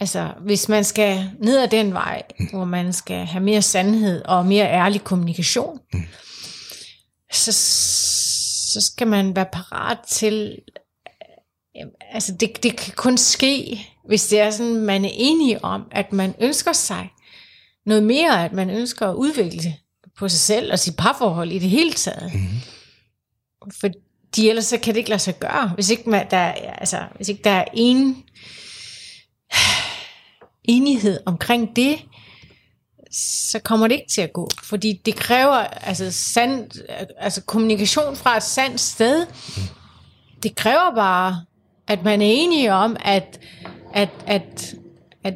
Altså 0.00 0.32
hvis 0.40 0.68
man 0.68 0.84
skal 0.84 1.30
ned 1.42 1.58
ad 1.58 1.68
den 1.68 1.92
vej, 1.92 2.22
hvor 2.52 2.64
man 2.64 2.92
skal 2.92 3.26
have 3.26 3.44
mere 3.44 3.62
sandhed 3.62 4.22
og 4.24 4.46
mere 4.46 4.66
ærlig 4.70 5.04
kommunikation, 5.04 5.78
så, 7.32 7.52
så 8.72 8.80
skal 8.80 9.06
man 9.06 9.36
være 9.36 9.46
parat 9.52 9.98
til 10.08 10.58
altså 12.12 12.32
det, 12.32 12.62
det 12.62 12.76
kan 12.76 12.92
kun 12.96 13.18
ske, 13.18 13.86
hvis 14.06 14.26
det 14.26 14.40
er 14.40 14.50
sådan, 14.50 14.76
man 14.76 15.04
er 15.04 15.10
enige 15.12 15.64
om, 15.64 15.82
at 15.90 16.12
man 16.12 16.34
ønsker 16.40 16.72
sig 16.72 17.10
noget 17.86 18.02
mere, 18.02 18.44
at 18.44 18.52
man 18.52 18.70
ønsker 18.70 19.08
at 19.10 19.14
udvikle 19.14 19.76
på 20.18 20.28
sig 20.28 20.40
selv 20.40 20.72
og 20.72 20.78
sit 20.78 20.96
parforhold 20.96 21.52
i 21.52 21.58
det 21.58 21.70
hele 21.70 21.92
taget. 21.92 22.32
Mm-hmm. 22.34 22.60
Fordi 23.80 24.48
ellers 24.48 24.64
så 24.64 24.78
kan 24.78 24.94
det 24.94 24.98
ikke 24.98 25.10
lade 25.10 25.20
sig 25.22 25.38
gøre, 25.38 25.68
hvis 25.74 25.90
ikke, 25.90 26.10
man, 26.10 26.26
der, 26.30 26.36
er- 26.36 26.72
altså, 26.72 27.02
hvis 27.16 27.28
ikke 27.28 27.42
der 27.44 27.50
er 27.50 27.64
en 27.74 28.24
enighed 30.64 31.20
omkring 31.26 31.76
det, 31.76 31.98
så 33.12 33.58
kommer 33.64 33.86
det 33.88 33.94
ikke 33.94 34.10
til 34.10 34.20
at 34.20 34.32
gå. 34.32 34.48
Fordi 34.62 35.00
det 35.06 35.16
kræver 35.16 35.54
altså, 35.56 36.12
sand, 36.12 36.70
altså 37.18 37.42
kommunikation 37.42 38.16
fra 38.16 38.36
et 38.36 38.42
sandt 38.42 38.80
sted. 38.80 39.26
Det 40.42 40.56
kræver 40.56 40.94
bare, 40.94 41.44
at 41.88 42.04
man 42.04 42.22
er 42.22 42.26
enige 42.26 42.72
om, 42.72 42.96
at, 43.00 43.40
at, 43.96 44.10
at, 44.26 44.74
at 45.24 45.34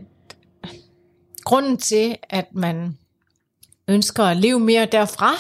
grunden 1.45 1.77
til, 1.77 2.17
at 2.23 2.55
man 2.55 2.99
ønsker 3.89 4.25
at 4.25 4.37
leve 4.37 4.61
mere 4.61 4.87
derfra, 4.87 5.33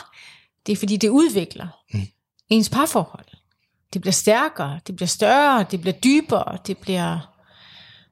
det 0.66 0.73
er 0.73 0.77
fordi, 0.77 0.97
det 0.97 1.09
udvikler 1.09 1.83
mm. 1.95 2.07
ens 2.49 2.68
parforhold. 2.68 3.27
Det 3.93 4.01
bliver 4.01 4.12
stærkere, 4.12 4.81
det 4.87 4.97
bliver 4.97 5.07
større, 5.09 5.66
det 5.71 5.81
bliver 5.81 5.95
dybere, 5.95 6.59
det 6.66 6.79
bliver 6.79 7.35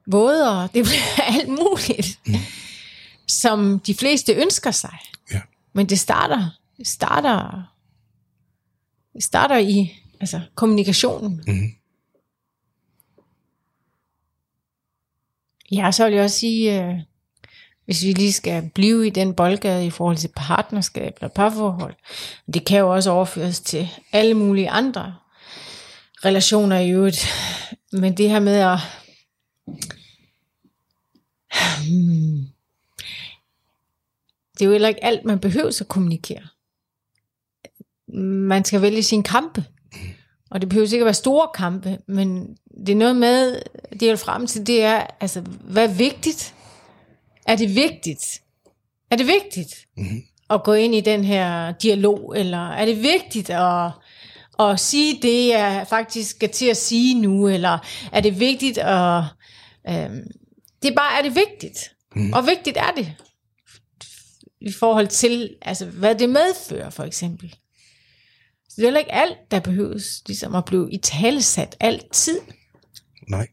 vådere, 0.07 0.69
det 0.73 0.85
bliver 0.85 1.23
alt 1.35 1.49
muligt, 1.49 2.19
mm. 2.25 2.33
som 3.27 3.79
de 3.79 3.93
fleste 3.93 4.33
ønsker 4.33 4.71
sig. 4.71 4.97
Ja. 5.33 5.41
Men 5.73 5.85
det 5.85 5.99
starter, 5.99 6.49
det 6.77 6.87
starter, 6.87 7.63
det 9.13 9.23
starter 9.23 9.57
i 9.57 10.01
altså, 10.19 10.41
kommunikationen. 10.55 11.43
Mhm. 11.47 11.78
Ja, 15.71 15.91
så 15.91 16.05
vil 16.05 16.13
jeg 16.13 16.23
også 16.23 16.37
sige, 16.39 16.83
øh, 16.83 16.95
hvis 17.85 18.03
vi 18.03 18.13
lige 18.13 18.33
skal 18.33 18.69
blive 18.75 19.07
i 19.07 19.09
den 19.09 19.33
boldgade 19.33 19.85
i 19.85 19.89
forhold 19.89 20.17
til 20.17 20.31
partnerskab 20.35 21.17
eller 21.21 21.33
parforhold, 21.33 21.95
det 22.53 22.65
kan 22.65 22.79
jo 22.79 22.93
også 22.93 23.11
overføres 23.11 23.59
til 23.59 23.89
alle 24.11 24.33
mulige 24.33 24.69
andre 24.69 25.15
relationer 26.25 26.79
i 26.79 26.91
øvrigt. 26.91 27.27
Men 27.91 28.17
det 28.17 28.29
her 28.29 28.39
med 28.39 28.55
at 28.55 28.77
Hmm. 31.87 32.47
det 34.53 34.61
er 34.61 34.65
jo 34.65 34.71
heller 34.71 34.87
ikke 34.87 35.03
alt, 35.03 35.25
man 35.25 35.39
behøver 35.39 35.77
at 35.81 35.87
kommunikere. 35.87 36.47
Man 38.47 38.65
skal 38.65 38.81
vælge 38.81 39.03
sine 39.03 39.23
kampe. 39.23 39.65
Og 40.51 40.61
det 40.61 40.69
behøver 40.69 40.85
ikke 40.85 41.03
at 41.03 41.05
være 41.05 41.13
store 41.13 41.47
kampe, 41.55 41.97
men 42.07 42.57
det 42.85 42.89
er 42.89 42.95
noget 42.95 43.15
med, 43.15 43.61
det 43.91 44.01
jeg 44.01 44.09
vil 44.09 44.17
frem 44.17 44.47
til, 44.47 44.67
det 44.67 44.83
er, 44.83 45.07
altså, 45.19 45.41
hvad 45.41 45.89
er 45.89 45.93
vigtigt? 45.93 46.55
Er 47.45 47.55
det 47.55 47.75
vigtigt? 47.75 48.41
Er 49.11 49.15
det 49.15 49.27
vigtigt 49.27 49.87
mm-hmm. 49.97 50.23
at 50.49 50.63
gå 50.63 50.73
ind 50.73 50.95
i 50.95 51.01
den 51.01 51.23
her 51.23 51.71
dialog, 51.71 52.33
eller 52.37 52.69
er 52.69 52.85
det 52.85 53.03
vigtigt 53.03 53.49
at, 53.49 53.91
at 54.59 54.79
sige 54.79 55.19
det, 55.21 55.47
jeg 55.47 55.85
faktisk 55.89 56.29
skal 56.29 56.49
til 56.49 56.65
at 56.65 56.77
sige 56.77 57.21
nu, 57.21 57.47
eller 57.47 57.77
er 58.11 58.21
det 58.21 58.39
vigtigt 58.39 58.77
at... 58.77 59.23
Øhm, 59.89 60.27
det 60.81 60.91
er 60.91 60.95
bare, 60.95 61.17
er 61.17 61.21
det 61.21 61.35
vigtigt? 61.35 61.95
Mm. 62.15 62.33
Og 62.33 62.47
vigtigt 62.47 62.77
er 62.77 62.91
det 62.97 63.13
i 64.61 64.71
forhold 64.71 65.07
til, 65.07 65.55
altså, 65.61 65.85
hvad 65.85 66.15
det 66.15 66.29
medfører, 66.29 66.89
for 66.89 67.03
eksempel. 67.03 67.55
Det 68.79 68.85
er 68.85 68.87
heller 68.87 68.99
ikke 68.99 69.11
alt, 69.13 69.37
der 69.51 69.59
behøves 69.59 70.21
ligesom 70.27 70.55
at 70.55 70.65
blive 70.65 70.91
i 70.91 70.97
talesat 70.97 71.75
altid. 71.79 72.39
Nej. 73.27 73.47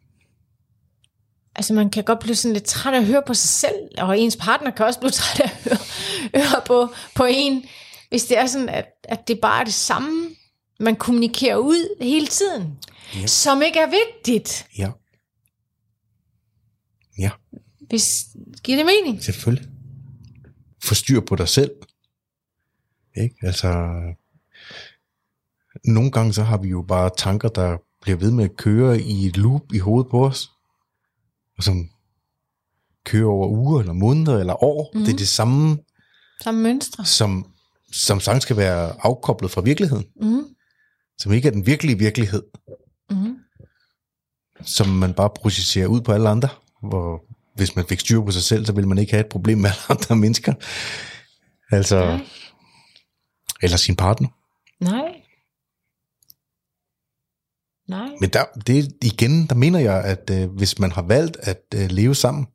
Altså 1.55 1.75
man 1.75 1.91
kan 1.91 2.05
godt 2.05 2.19
blive 2.19 2.35
sådan 2.37 2.53
lidt 2.53 2.65
træt 2.65 2.95
af 2.95 2.99
at 2.99 3.07
høre 3.07 3.23
på 3.27 3.35
sig 3.35 3.49
selv, 3.49 3.89
og 3.99 4.19
ens 4.19 4.37
partner 4.37 4.71
kan 4.71 4.87
også 4.87 5.01
blive 5.01 5.11
træt 5.21 5.41
af 5.41 5.45
at 5.45 5.63
høre, 5.65 5.79
høre 6.43 6.63
på, 6.67 6.89
på 7.15 7.25
en, 7.31 7.65
hvis 8.09 8.25
det 8.25 8.39
er 8.39 8.47
sådan, 8.47 8.69
at, 8.69 8.87
at 9.05 9.29
det 9.29 9.41
bare 9.41 9.61
er 9.61 9.65
det 9.65 9.75
samme, 9.75 10.31
man 10.81 10.97
kommunikerer 10.97 11.57
ud 11.57 11.97
hele 12.05 12.27
tiden, 12.27 12.79
Ja. 13.15 13.27
som 13.27 13.63
ikke 13.63 13.79
er 13.79 13.91
vigtigt. 13.91 14.67
Ja. 14.79 14.91
Ja, 17.19 17.31
Hvis, 17.89 18.27
giver 18.65 18.77
det 18.79 18.87
mening? 18.87 19.25
selvfølgelig. 19.25 19.69
Få 20.85 20.95
styr 20.95 21.21
på 21.21 21.37
dig 21.37 21.49
selv. 21.49 21.71
Ikke? 23.17 23.35
Altså, 23.43 23.69
nogle 25.87 26.11
gange 26.11 26.33
så 26.33 26.43
har 26.43 26.57
vi 26.59 26.69
jo 26.69 26.83
bare 26.83 27.11
tanker, 27.17 27.49
der 27.49 27.77
bliver 28.03 28.19
ved 28.19 28.31
med 28.31 28.45
at 28.45 28.57
køre 28.57 29.01
i 29.01 29.27
et 29.27 29.37
loop 29.37 29.63
i 29.75 29.79
hovedet 29.79 30.11
på 30.11 30.27
os, 30.27 30.51
og 31.59 31.63
som 31.65 31.89
kører 33.05 33.29
over 33.29 33.49
uger, 33.49 33.81
eller 33.81 33.93
måneder, 33.93 34.39
eller 34.39 34.65
år. 34.65 34.91
Mm. 34.95 35.01
Det 35.05 35.13
er 35.13 35.17
det 35.17 35.29
samme, 35.29 35.79
Samme 36.43 36.63
mønstre. 36.63 37.05
som, 37.05 37.47
som 37.93 38.21
sagtens 38.21 38.43
skal 38.43 38.57
være 38.57 38.93
afkoblet 39.01 39.51
fra 39.51 39.61
virkeligheden, 39.61 40.05
Mm. 40.23 40.45
som 41.19 41.33
ikke 41.33 41.49
er 41.49 41.53
den 41.53 41.67
virkelige 41.67 41.99
virkelighed, 41.99 42.43
Mm. 43.11 43.37
som 44.63 44.89
man 44.89 45.15
bare 45.15 45.31
projicerer 45.37 45.87
ud 45.87 46.01
på 46.01 46.13
alle 46.13 46.29
andre, 46.29 46.49
hvor 46.83 47.23
hvis 47.55 47.77
man 47.77 47.85
fik 47.89 48.01
styr 48.01 48.21
på 48.21 48.31
sig 48.31 48.43
selv, 48.43 48.67
så 48.67 48.73
ville 48.73 48.89
man 48.89 48.99
ikke 48.99 49.13
have 49.13 49.21
et 49.21 49.29
problem 49.31 49.59
med 49.59 49.71
alle 49.71 49.83
andre 50.01 50.17
mennesker. 50.17 50.55
Altså, 51.71 52.05
Nej. 52.05 52.27
eller 53.63 53.77
sin 53.77 53.97
partner. 53.97 54.29
Nej. 54.81 55.23
Nej. 57.89 58.09
Men 58.21 58.31
der, 58.31 58.45
det 58.67 58.93
igen, 59.03 59.47
der 59.47 59.55
mener 59.55 59.79
jeg, 59.79 60.05
at 60.05 60.31
øh, 60.33 60.51
hvis 60.51 60.79
man 60.79 60.93
har 60.93 61.03
valgt 61.03 61.37
at 61.41 61.63
øh, 61.75 61.91
leve 61.91 62.15
sammen, 62.15 62.47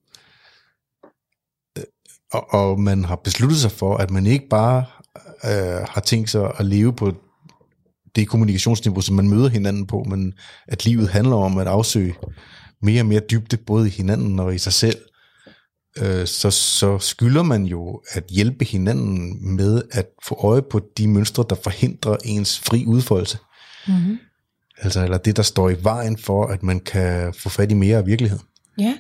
øh, 1.78 1.84
og, 2.32 2.54
og 2.54 2.80
man 2.80 3.06
har 3.06 3.16
besluttet 3.16 3.60
sig 3.60 3.72
for, 3.72 3.98
at 3.98 4.12
man 4.12 4.26
ikke 4.26 4.48
bare 4.50 4.86
øh, 5.46 5.88
har 5.90 6.02
tænkt 6.02 6.30
sig 6.30 6.52
at 6.60 6.66
leve 6.66 6.94
på 6.94 7.14
det 8.16 8.28
kommunikationsniveau, 8.28 9.02
som 9.02 9.16
man 9.16 9.30
møder 9.30 9.50
hinanden 9.50 9.88
på, 9.88 10.04
men 10.04 10.34
at 10.68 10.86
livet 10.86 11.10
handler 11.10 11.36
om 11.36 11.58
at 11.58 11.68
afsøge 11.68 12.16
mere 12.82 13.02
og 13.02 13.06
mere 13.06 13.22
dybde, 13.32 13.58
både 13.58 13.88
i 13.88 13.92
hinanden 13.92 14.40
og 14.40 14.56
i 14.56 14.58
sig 14.58 14.74
selv, 14.74 14.98
øh, 15.98 16.28
så, 16.28 16.52
så 16.52 17.00
skylder 17.00 17.44
man 17.44 17.66
jo 17.66 18.02
at 18.12 18.24
hjælpe 18.30 18.66
hinanden 18.66 19.56
med 19.56 19.82
at 19.92 20.08
få 20.24 20.36
øje 20.44 20.62
på 20.62 20.82
de 20.98 21.08
mønstre, 21.08 21.46
der 21.50 21.56
forhindrer 21.64 22.18
ens 22.26 22.60
fri 22.60 22.86
udfoldelse. 22.86 23.38
Mm-hmm. 23.88 24.18
Altså, 24.82 25.04
eller 25.04 25.18
det, 25.18 25.38
der 25.38 25.44
står 25.44 25.70
i 25.70 25.84
vejen 25.84 26.18
for, 26.18 26.46
at 26.48 26.64
man 26.64 26.80
kan 26.80 27.34
få 27.34 27.50
fat 27.50 27.72
i 27.72 27.74
mere 27.74 27.98
af 27.98 28.06
virkeligheden. 28.06 28.46
Ja. 28.80 28.98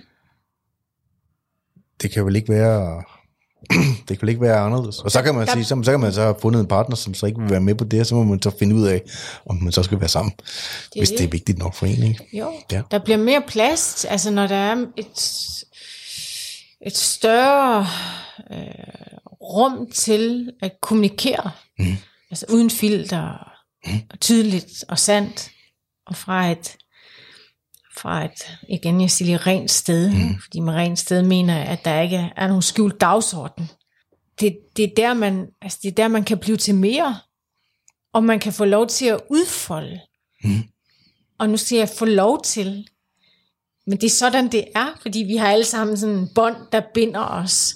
Det 2.01 2.11
kan 2.11 2.25
vel 2.25 2.35
ikke 2.35 2.49
være 2.53 3.03
det 4.07 4.07
kan 4.07 4.17
vel 4.21 4.29
ikke 4.29 4.41
være 4.41 4.57
anderledes. 4.59 4.99
Og 4.99 5.11
så 5.11 5.21
kan 5.21 5.35
man 5.35 5.47
Der- 5.47 5.53
sige, 5.53 5.65
så, 5.65 5.81
så 5.83 5.91
kan 5.91 5.99
man 5.99 6.13
så 6.13 6.21
have 6.21 6.35
fundet 6.41 6.59
en 6.59 6.67
partner, 6.67 6.95
som 6.95 7.13
så 7.13 7.25
ikke 7.25 7.41
vil 7.41 7.49
være 7.49 7.59
med 7.61 7.75
på 7.75 7.83
det, 7.83 7.99
og 7.99 8.05
så 8.05 8.15
må 8.15 8.23
man 8.23 8.41
så 8.41 8.51
finde 8.59 8.75
ud 8.75 8.87
af, 8.87 9.01
om 9.45 9.63
man 9.63 9.71
så 9.71 9.83
skal 9.83 9.99
være 9.99 10.09
sammen, 10.09 10.33
det 10.37 10.47
hvis 10.95 11.09
det. 11.09 11.21
er 11.21 11.27
vigtigt 11.27 11.57
nok 11.57 11.73
for 11.75 11.85
en, 11.85 12.03
ikke? 12.03 12.27
Jo, 12.33 12.53
Ja. 12.71 12.81
der 12.91 12.99
bliver 12.99 13.17
mere 13.17 13.41
plads, 13.47 14.05
altså 14.05 14.31
når 14.31 14.47
der 14.47 14.55
er 14.55 14.85
et, 14.97 15.29
et 16.85 16.97
større 16.97 17.87
øh, 18.51 18.57
rum 19.41 19.89
til 19.93 20.51
at 20.61 20.71
kommunikere, 20.81 21.51
mm. 21.79 21.85
altså 22.31 22.45
uden 22.49 22.69
filter, 22.69 23.51
mm. 23.85 23.91
og 24.11 24.19
tydeligt 24.19 24.83
og 24.87 24.99
sandt, 24.99 25.49
og 26.11 26.17
fra 26.17 26.51
et, 26.51 26.77
fra 27.97 28.25
et, 28.25 28.57
igen 28.69 29.01
jeg 29.01 29.11
siger 29.11 29.25
lige, 29.25 29.37
rent 29.37 29.71
sted, 29.71 30.11
mm. 30.11 30.41
fordi 30.41 30.59
med 30.59 30.73
rent 30.73 30.99
sted 30.99 31.23
mener 31.23 31.57
jeg, 31.57 31.67
at 31.67 31.85
der 31.85 32.01
ikke 32.01 32.31
er 32.35 32.47
nogen 32.47 32.61
skjult 32.61 33.01
dagsorden. 33.01 33.69
Det, 34.39 34.57
det, 34.77 34.83
er 34.83 34.95
der, 34.97 35.13
man, 35.13 35.47
altså 35.61 35.79
det 35.83 35.91
er 35.91 35.95
der, 35.95 36.07
man 36.07 36.23
kan 36.23 36.37
blive 36.37 36.57
til 36.57 36.75
mere, 36.75 37.19
og 38.13 38.23
man 38.23 38.39
kan 38.39 38.53
få 38.53 38.65
lov 38.65 38.87
til 38.87 39.05
at 39.05 39.19
udfolde 39.29 39.99
og 41.41 41.49
nu 41.49 41.57
siger 41.57 41.81
jeg 41.81 41.89
få 41.89 42.05
lov 42.05 42.41
til. 42.43 42.87
Men 43.87 43.97
det 43.97 44.03
er 44.03 44.09
sådan, 44.09 44.51
det 44.51 44.65
er, 44.75 44.87
fordi 45.01 45.19
vi 45.19 45.35
har 45.35 45.47
alle 45.47 45.65
sammen 45.65 45.97
sådan 45.97 46.15
en 46.15 46.29
bånd, 46.35 46.55
der 46.71 46.81
binder 46.93 47.19
os 47.19 47.75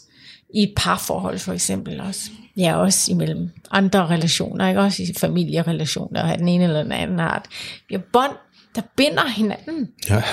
i 0.53 0.63
et 0.63 0.73
parforhold 0.77 1.39
for 1.39 1.53
eksempel 1.53 2.01
også. 2.01 2.31
Ja, 2.57 2.75
også 2.75 3.11
imellem 3.11 3.49
andre 3.71 4.07
relationer, 4.07 4.67
ikke? 4.67 4.81
også 4.81 5.03
i 5.03 5.13
familierelationer 5.17 6.21
af 6.23 6.37
den 6.37 6.47
ene 6.47 6.63
eller 6.63 6.83
den 6.83 6.91
anden 6.91 7.19
art. 7.19 7.45
Vi 7.89 7.95
har 7.95 8.01
bånd, 8.13 8.31
der 8.75 8.81
binder 8.97 9.27
hinanden, 9.27 9.89
Ja. 10.09 10.23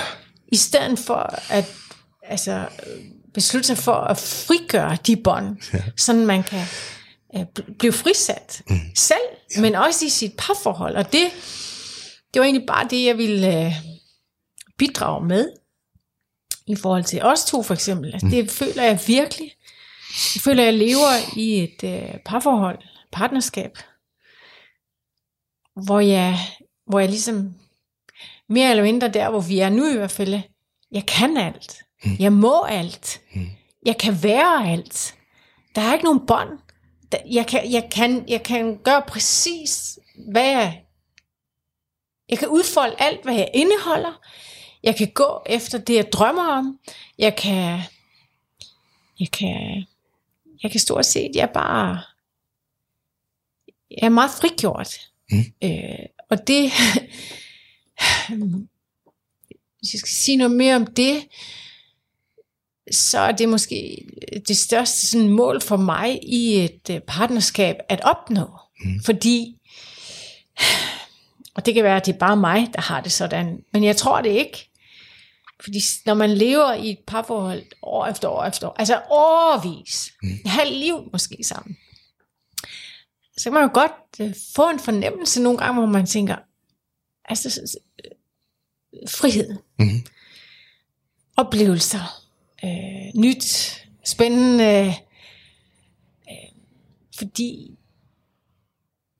i 0.47 0.55
stedet 0.55 0.99
for 0.99 1.35
at 1.49 1.65
altså, 2.23 2.65
beslutte 3.33 3.67
sig 3.67 3.77
for 3.77 3.93
at 3.93 4.17
frigøre 4.17 4.97
de 5.07 5.15
bånd, 5.15 5.57
ja. 5.73 5.83
sådan 5.97 6.25
man 6.25 6.43
kan 6.43 6.65
øh, 7.35 7.41
bl- 7.59 7.75
blive 7.79 7.93
frisat 7.93 8.61
mm. 8.69 8.79
selv, 8.95 9.17
ja. 9.55 9.61
men 9.61 9.75
også 9.75 10.05
i 10.05 10.09
sit 10.09 10.31
parforhold. 10.37 10.95
Og 10.95 11.05
det, 11.13 11.21
det 12.33 12.39
var 12.39 12.43
egentlig 12.43 12.67
bare 12.67 12.87
det, 12.89 13.05
jeg 13.05 13.17
ville 13.17 13.65
øh, 13.65 13.73
bidrage 14.77 15.25
med, 15.27 15.49
i 16.67 16.75
forhold 16.75 17.03
til 17.03 17.21
os 17.23 17.45
to 17.45 17.63
for 17.63 17.73
eksempel. 17.73 18.13
Altså, 18.13 18.27
det 18.31 18.51
føler 18.51 18.83
jeg 18.83 18.99
virkelig. 19.07 19.51
Jeg 20.35 20.41
føler, 20.41 20.63
jeg 20.63 20.73
lever 20.73 21.37
i 21.37 21.63
et 21.63 21.83
øh, 21.83 22.19
parforhold, 22.25 22.79
partnerskab, 23.11 23.77
hvor 25.85 25.99
jeg, 25.99 26.37
hvor 26.85 26.99
jeg 26.99 27.09
ligesom, 27.09 27.53
mere 28.49 28.69
eller 28.69 28.83
mindre 28.83 29.07
der, 29.07 29.29
hvor 29.29 29.41
vi 29.41 29.59
er 29.59 29.69
nu 29.69 29.87
i 29.87 29.97
hvert 29.97 30.11
fald, 30.11 30.41
jeg 30.91 31.05
kan 31.05 31.37
alt. 31.37 31.83
Jeg 32.19 32.33
må 32.33 32.63
alt. 32.63 33.21
Jeg 33.85 33.97
kan 33.97 34.23
være 34.23 34.71
alt. 34.71 35.15
Der 35.75 35.81
er 35.81 35.93
ikke 35.93 36.05
nogen 36.05 36.25
bånd. 36.27 36.59
Jeg 37.31 37.47
kan, 37.47 37.71
jeg, 37.71 37.89
kan, 37.91 38.29
jeg 38.29 38.43
kan 38.43 38.77
gøre 38.83 39.01
præcis, 39.07 39.99
hvad 40.31 40.49
jeg... 40.49 40.83
Jeg 42.29 42.37
kan 42.37 42.47
udfolde 42.47 42.95
alt, 42.99 43.23
hvad 43.23 43.33
jeg 43.33 43.51
indeholder. 43.53 44.19
Jeg 44.83 44.95
kan 44.95 45.11
gå 45.13 45.41
efter 45.45 45.77
det, 45.77 45.95
jeg 45.95 46.11
drømmer 46.13 46.47
om. 46.47 46.79
Jeg 47.17 47.35
kan... 47.35 47.79
Jeg 49.19 49.31
kan... 49.31 49.85
Jeg 50.63 50.71
kan 50.71 50.79
stort 50.79 51.05
set, 51.05 51.31
jeg 51.35 51.41
er 51.41 51.53
bare... 51.53 52.01
Jeg 53.91 54.05
er 54.05 54.09
meget 54.09 54.31
frigjort. 54.31 54.99
Mm. 55.31 55.45
Øh, 55.63 56.05
og 56.29 56.47
det... 56.47 56.71
hvis 59.79 59.93
jeg 59.93 59.99
skal 59.99 60.11
sige 60.11 60.37
noget 60.37 60.51
mere 60.51 60.75
om 60.75 60.85
det, 60.85 61.27
så 62.91 63.19
er 63.19 63.31
det 63.31 63.49
måske 63.49 64.05
det 64.47 64.57
største 64.57 65.07
sådan, 65.07 65.29
mål 65.29 65.61
for 65.61 65.77
mig 65.77 66.19
i 66.23 66.63
et 66.63 66.89
øh, 66.91 66.99
partnerskab 66.99 67.75
at 67.89 68.01
opnå. 68.03 68.57
Mm. 68.85 69.03
Fordi, 69.05 69.57
og 71.55 71.65
det 71.65 71.73
kan 71.73 71.83
være, 71.83 71.97
at 71.97 72.05
det 72.05 72.13
er 72.13 72.19
bare 72.19 72.37
mig, 72.37 72.69
der 72.73 72.81
har 72.81 73.01
det 73.01 73.11
sådan, 73.11 73.63
men 73.73 73.83
jeg 73.83 73.97
tror 73.97 74.21
det 74.21 74.29
ikke. 74.29 74.69
Fordi 75.63 75.79
når 76.05 76.13
man 76.13 76.29
lever 76.33 76.73
i 76.73 76.89
et 76.89 76.99
parforhold 77.07 77.63
år 77.81 78.05
efter 78.05 78.27
år 78.29 78.43
efter 78.45 78.67
år, 78.67 78.75
altså 78.79 79.01
årvis, 79.09 80.13
mm. 80.23 80.29
et 80.29 80.51
halvt 80.51 80.73
liv 80.77 81.09
måske 81.11 81.37
sammen, 81.43 81.77
så 83.37 83.43
kan 83.43 83.53
man 83.53 83.63
jo 83.63 83.69
godt 83.73 83.91
øh, 84.19 84.35
få 84.55 84.69
en 84.69 84.79
fornemmelse 84.79 85.41
nogle 85.41 85.57
gange, 85.59 85.73
hvor 85.73 85.85
man 85.91 86.05
tænker, 86.05 86.35
altså 87.25 87.77
øh, 88.05 89.09
frihed, 89.09 89.55
Mhm. 89.79 90.05
oplevelser, 91.37 92.23
øh, 92.63 93.21
nyt, 93.21 93.43
spændende, 94.05 94.93
øh, 96.31 96.37
fordi 97.17 97.77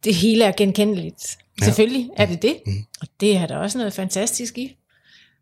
det 0.03 0.15
hele 0.15 0.43
er 0.45 0.51
genkendeligt. 0.57 1.37
Ja. 1.61 1.65
Selvfølgelig 1.65 2.09
er 2.17 2.25
det 2.25 2.41
det, 2.41 2.61
mm. 2.65 2.85
og 3.01 3.07
det 3.19 3.37
er 3.37 3.45
der 3.47 3.57
også 3.57 3.77
noget 3.77 3.93
fantastisk 3.93 4.57
i. 4.57 4.77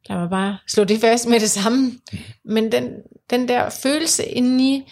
Lad 0.10 0.18
mig 0.18 0.30
bare 0.30 0.58
slå 0.68 0.84
det 0.84 1.02
fast 1.02 1.28
med 1.28 1.40
det 1.40 1.50
samme. 1.50 1.86
Mm. 1.86 2.20
Men 2.46 2.72
den, 2.72 2.94
den 3.30 3.48
der 3.48 3.70
følelse 3.70 4.26
indeni 4.26 4.86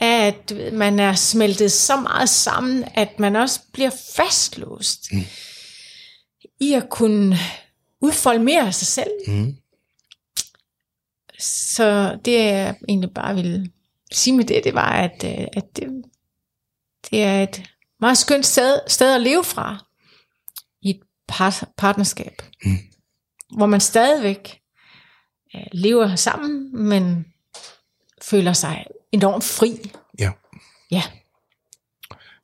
at 0.00 0.52
man 0.72 0.98
er 0.98 1.14
smeltet 1.14 1.72
så 1.72 2.00
meget 2.00 2.28
sammen, 2.28 2.84
at 2.94 3.18
man 3.18 3.36
også 3.36 3.60
bliver 3.72 3.90
fastlåst 4.16 5.12
mm. 5.12 5.24
i 6.60 6.72
at 6.72 6.90
kunne 6.90 7.36
udfolde 8.00 8.44
mere 8.44 8.66
af 8.66 8.74
sig 8.74 8.86
selv. 8.86 9.10
Mm. 9.26 9.56
Så 11.38 12.18
det 12.24 12.32
jeg 12.32 12.74
egentlig 12.88 13.10
bare 13.14 13.34
ville 13.34 13.70
sige 14.12 14.36
med 14.36 14.44
det, 14.44 14.64
det 14.64 14.74
var, 14.74 14.92
at, 14.92 15.24
øh, 15.24 15.46
at 15.52 15.76
det, 15.76 16.04
det 17.10 17.22
er 17.22 17.42
et 17.42 17.62
meget 18.00 18.18
skønt 18.18 18.46
sted, 18.46 18.80
sted 18.86 19.14
at 19.14 19.20
leve 19.20 19.44
fra 19.44 19.86
i 20.82 20.90
et 20.90 21.00
par, 21.28 21.68
partnerskab. 21.76 22.42
Mm. 22.64 22.78
Hvor 23.56 23.66
man 23.66 23.80
stadigvæk 23.80 24.60
øh, 25.54 25.66
lever 25.72 26.16
sammen, 26.16 26.70
men 26.88 27.26
føler 28.22 28.52
sig 28.52 28.86
enormt 29.12 29.44
fri. 29.44 29.90
Ja. 30.18 30.30
Ja. 30.90 31.02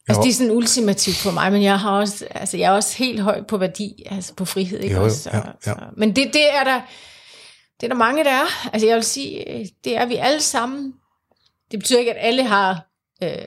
Altså, 0.09 0.22
det 0.22 0.28
er 0.28 0.34
sådan 0.34 0.53
ultimativt 0.53 1.16
for 1.16 1.30
mig, 1.30 1.53
men 1.53 1.62
jeg 1.62 1.80
har 1.80 1.90
også, 1.90 2.26
altså, 2.30 2.57
jeg 2.57 2.66
er 2.66 2.76
også 2.76 2.96
helt 2.96 3.20
høj 3.20 3.42
på 3.42 3.57
værdi, 3.57 4.03
altså 4.11 4.34
på 4.34 4.44
frihed, 4.44 4.80
ikke 4.80 4.94
Jo, 4.94 5.00
jo, 5.00 5.05
også? 5.05 5.22
Så, 5.22 5.30
ja, 5.32 5.36
ja. 5.36 5.53
Så, 5.61 5.76
men 5.96 6.16
det, 6.16 6.30
det 6.32 6.55
er 6.55 6.64
der, 6.64 6.80
det 7.80 7.86
er 7.86 7.88
der 7.88 7.94
mange, 7.94 8.24
der 8.24 8.30
er. 8.30 8.68
Altså, 8.72 8.86
jeg 8.86 8.96
vil 8.96 9.05
sige, 9.05 9.59
øh, 9.59 9.66
det 9.84 9.96
er 9.96 10.07
vi 10.07 10.16
alle 10.16 10.40
sammen. 10.40 10.94
Det 11.70 11.78
betyder 11.78 11.98
ikke, 11.98 12.14
at 12.14 12.26
alle 12.26 12.44
har 12.44 12.86
øh, 13.22 13.44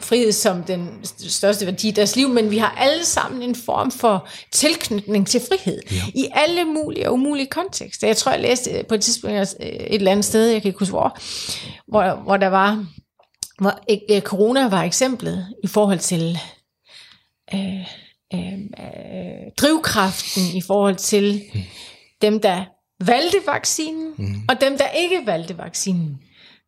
frihed 0.00 0.32
som 0.32 0.62
den 0.62 0.88
st- 1.04 1.30
største 1.30 1.66
værdi 1.66 1.88
i 1.88 1.90
deres 1.90 2.16
liv, 2.16 2.28
men 2.28 2.50
vi 2.50 2.58
har 2.58 2.70
alle 2.78 3.04
sammen 3.04 3.42
en 3.42 3.54
form 3.54 3.90
for 3.90 4.28
tilknytning 4.52 5.26
til 5.26 5.40
frihed. 5.48 5.80
Ja. 5.90 6.02
I 6.14 6.28
alle 6.32 6.64
mulige 6.64 7.08
og 7.08 7.14
umulige 7.14 7.46
kontekster. 7.46 8.06
Jeg 8.06 8.16
tror, 8.16 8.32
jeg 8.32 8.40
læste 8.40 8.70
øh, 8.70 8.86
på 8.86 8.94
et 8.94 9.00
tidspunkt 9.00 9.36
øh, 9.36 9.66
et 9.66 9.94
eller 9.94 10.10
andet 10.10 10.24
sted, 10.24 10.46
jeg 10.46 10.62
kan 10.62 10.68
ikke 10.68 10.78
huske 10.78 10.92
hvor, 10.92 11.18
hvor, 11.88 12.22
hvor 12.22 12.36
der 12.36 12.48
var, 12.48 12.86
hvor 13.60 13.74
øh, 14.10 14.20
corona 14.20 14.68
var 14.68 14.82
eksemplet 14.82 15.46
i 15.64 15.66
forhold 15.66 15.98
til 15.98 16.38
øh, 17.54 17.80
øh, 18.34 18.52
øh, 18.80 19.52
drivkraften 19.58 20.42
i 20.54 20.60
forhold 20.60 20.96
til 20.96 21.42
mm. 21.54 21.60
dem, 22.22 22.40
der 22.40 22.64
valgte 23.04 23.38
vaccinen, 23.46 24.12
mm. 24.18 24.34
og 24.48 24.60
dem, 24.60 24.78
der 24.78 24.88
ikke 24.88 25.20
valgte 25.26 25.58
vaccinen. 25.58 26.18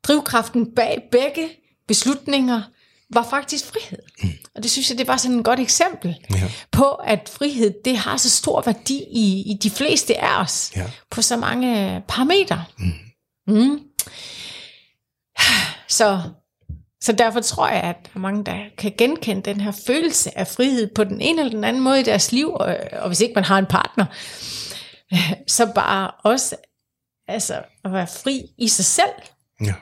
Drivkraften 0.04 0.74
bag 0.74 1.02
begge 1.12 1.48
beslutninger 1.88 2.62
var 3.12 3.26
faktisk 3.30 3.64
frihed. 3.66 3.98
Mm. 4.22 4.28
Og 4.54 4.62
det 4.62 4.70
synes 4.70 4.90
jeg, 4.90 4.98
det 4.98 5.06
var 5.08 5.16
sådan 5.16 5.38
et 5.38 5.44
godt 5.44 5.60
eksempel 5.60 6.16
Ja. 6.34 6.50
på, 6.72 6.84
at 6.90 7.28
frihed, 7.32 7.74
det 7.84 7.96
har 7.98 8.16
så 8.16 8.30
stor 8.30 8.62
værdi 8.66 9.04
i, 9.10 9.50
i 9.52 9.58
de 9.62 9.70
fleste 9.70 10.18
af 10.20 10.40
os, 10.42 10.72
Ja. 10.76 10.90
på 11.10 11.22
så 11.22 11.36
mange 11.36 12.02
parametre. 12.08 12.64
Mm. 12.78 12.92
Mm. 13.46 13.80
Så, 15.88 16.20
så 17.00 17.12
derfor 17.12 17.40
tror 17.40 17.68
jeg, 17.68 17.80
at 17.82 17.96
der 18.04 18.10
er 18.14 18.18
mange, 18.18 18.44
der 18.44 18.58
kan 18.78 18.92
genkende 18.98 19.42
den 19.42 19.60
her 19.60 19.72
følelse 19.86 20.38
af 20.38 20.46
frihed 20.48 20.88
på 20.94 21.04
den 21.04 21.20
ene 21.20 21.40
eller 21.40 21.52
den 21.54 21.64
anden 21.64 21.82
måde 21.82 22.00
i 22.00 22.04
deres 22.04 22.32
liv, 22.32 22.52
og, 22.52 22.76
og 22.92 23.06
hvis 23.06 23.20
ikke 23.20 23.34
man 23.34 23.44
har 23.44 23.58
en 23.58 23.66
partner, 23.66 24.06
så 25.46 25.72
bare 25.74 26.10
også 26.24 26.56
altså, 27.28 27.62
at 27.84 27.92
være 27.92 28.06
fri 28.06 28.42
i 28.58 28.68
sig 28.68 28.84
selv, 28.84 29.12
Ja 29.64 29.74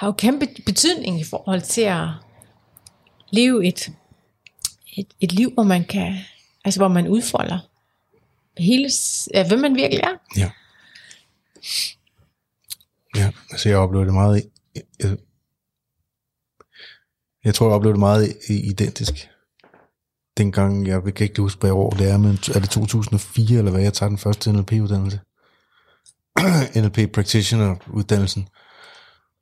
har 0.00 0.06
jo 0.06 0.12
kæmpe 0.12 0.46
betydning 0.66 1.20
i 1.20 1.24
forhold 1.24 1.60
til 1.62 1.80
at 1.80 2.08
leve 3.30 3.66
et, 3.66 3.92
et, 4.96 5.06
et 5.20 5.32
liv, 5.32 5.50
hvor 5.54 5.62
man 5.62 5.84
kan, 5.84 6.16
altså 6.64 6.80
hvor 6.80 6.88
man 6.88 7.08
udfolder 7.08 7.58
hele, 8.58 8.90
ja, 9.34 9.48
hvem 9.48 9.58
man 9.58 9.74
virkelig 9.74 10.00
er. 10.02 10.16
Ja. 10.36 10.50
Ja, 13.16 13.30
altså 13.50 13.68
jeg 13.68 13.78
oplevede 13.78 14.06
det 14.06 14.14
meget, 14.14 14.44
i- 14.44 14.80
jeg, 15.00 15.16
jeg 17.44 17.54
tror 17.54 17.66
jeg 17.66 17.74
oplevede 17.74 17.94
det 17.94 18.00
meget 18.00 18.36
identisk. 18.48 19.28
Dengang, 20.36 20.86
jeg 20.86 21.02
kan 21.02 21.24
ikke 21.26 21.40
huske, 21.42 21.60
hvad 21.60 21.70
år 21.70 21.90
det 21.90 22.10
er, 22.10 22.18
men 22.18 22.30
er 22.54 22.60
det 22.60 22.70
2004 22.70 23.58
eller 23.58 23.70
hvad, 23.70 23.82
jeg 23.82 23.92
tager 23.92 24.08
den 24.08 24.18
første 24.18 24.52
NLP-uddannelse. 24.52 25.20
NLP 26.80 27.12
Practitioner-uddannelsen 27.12 28.48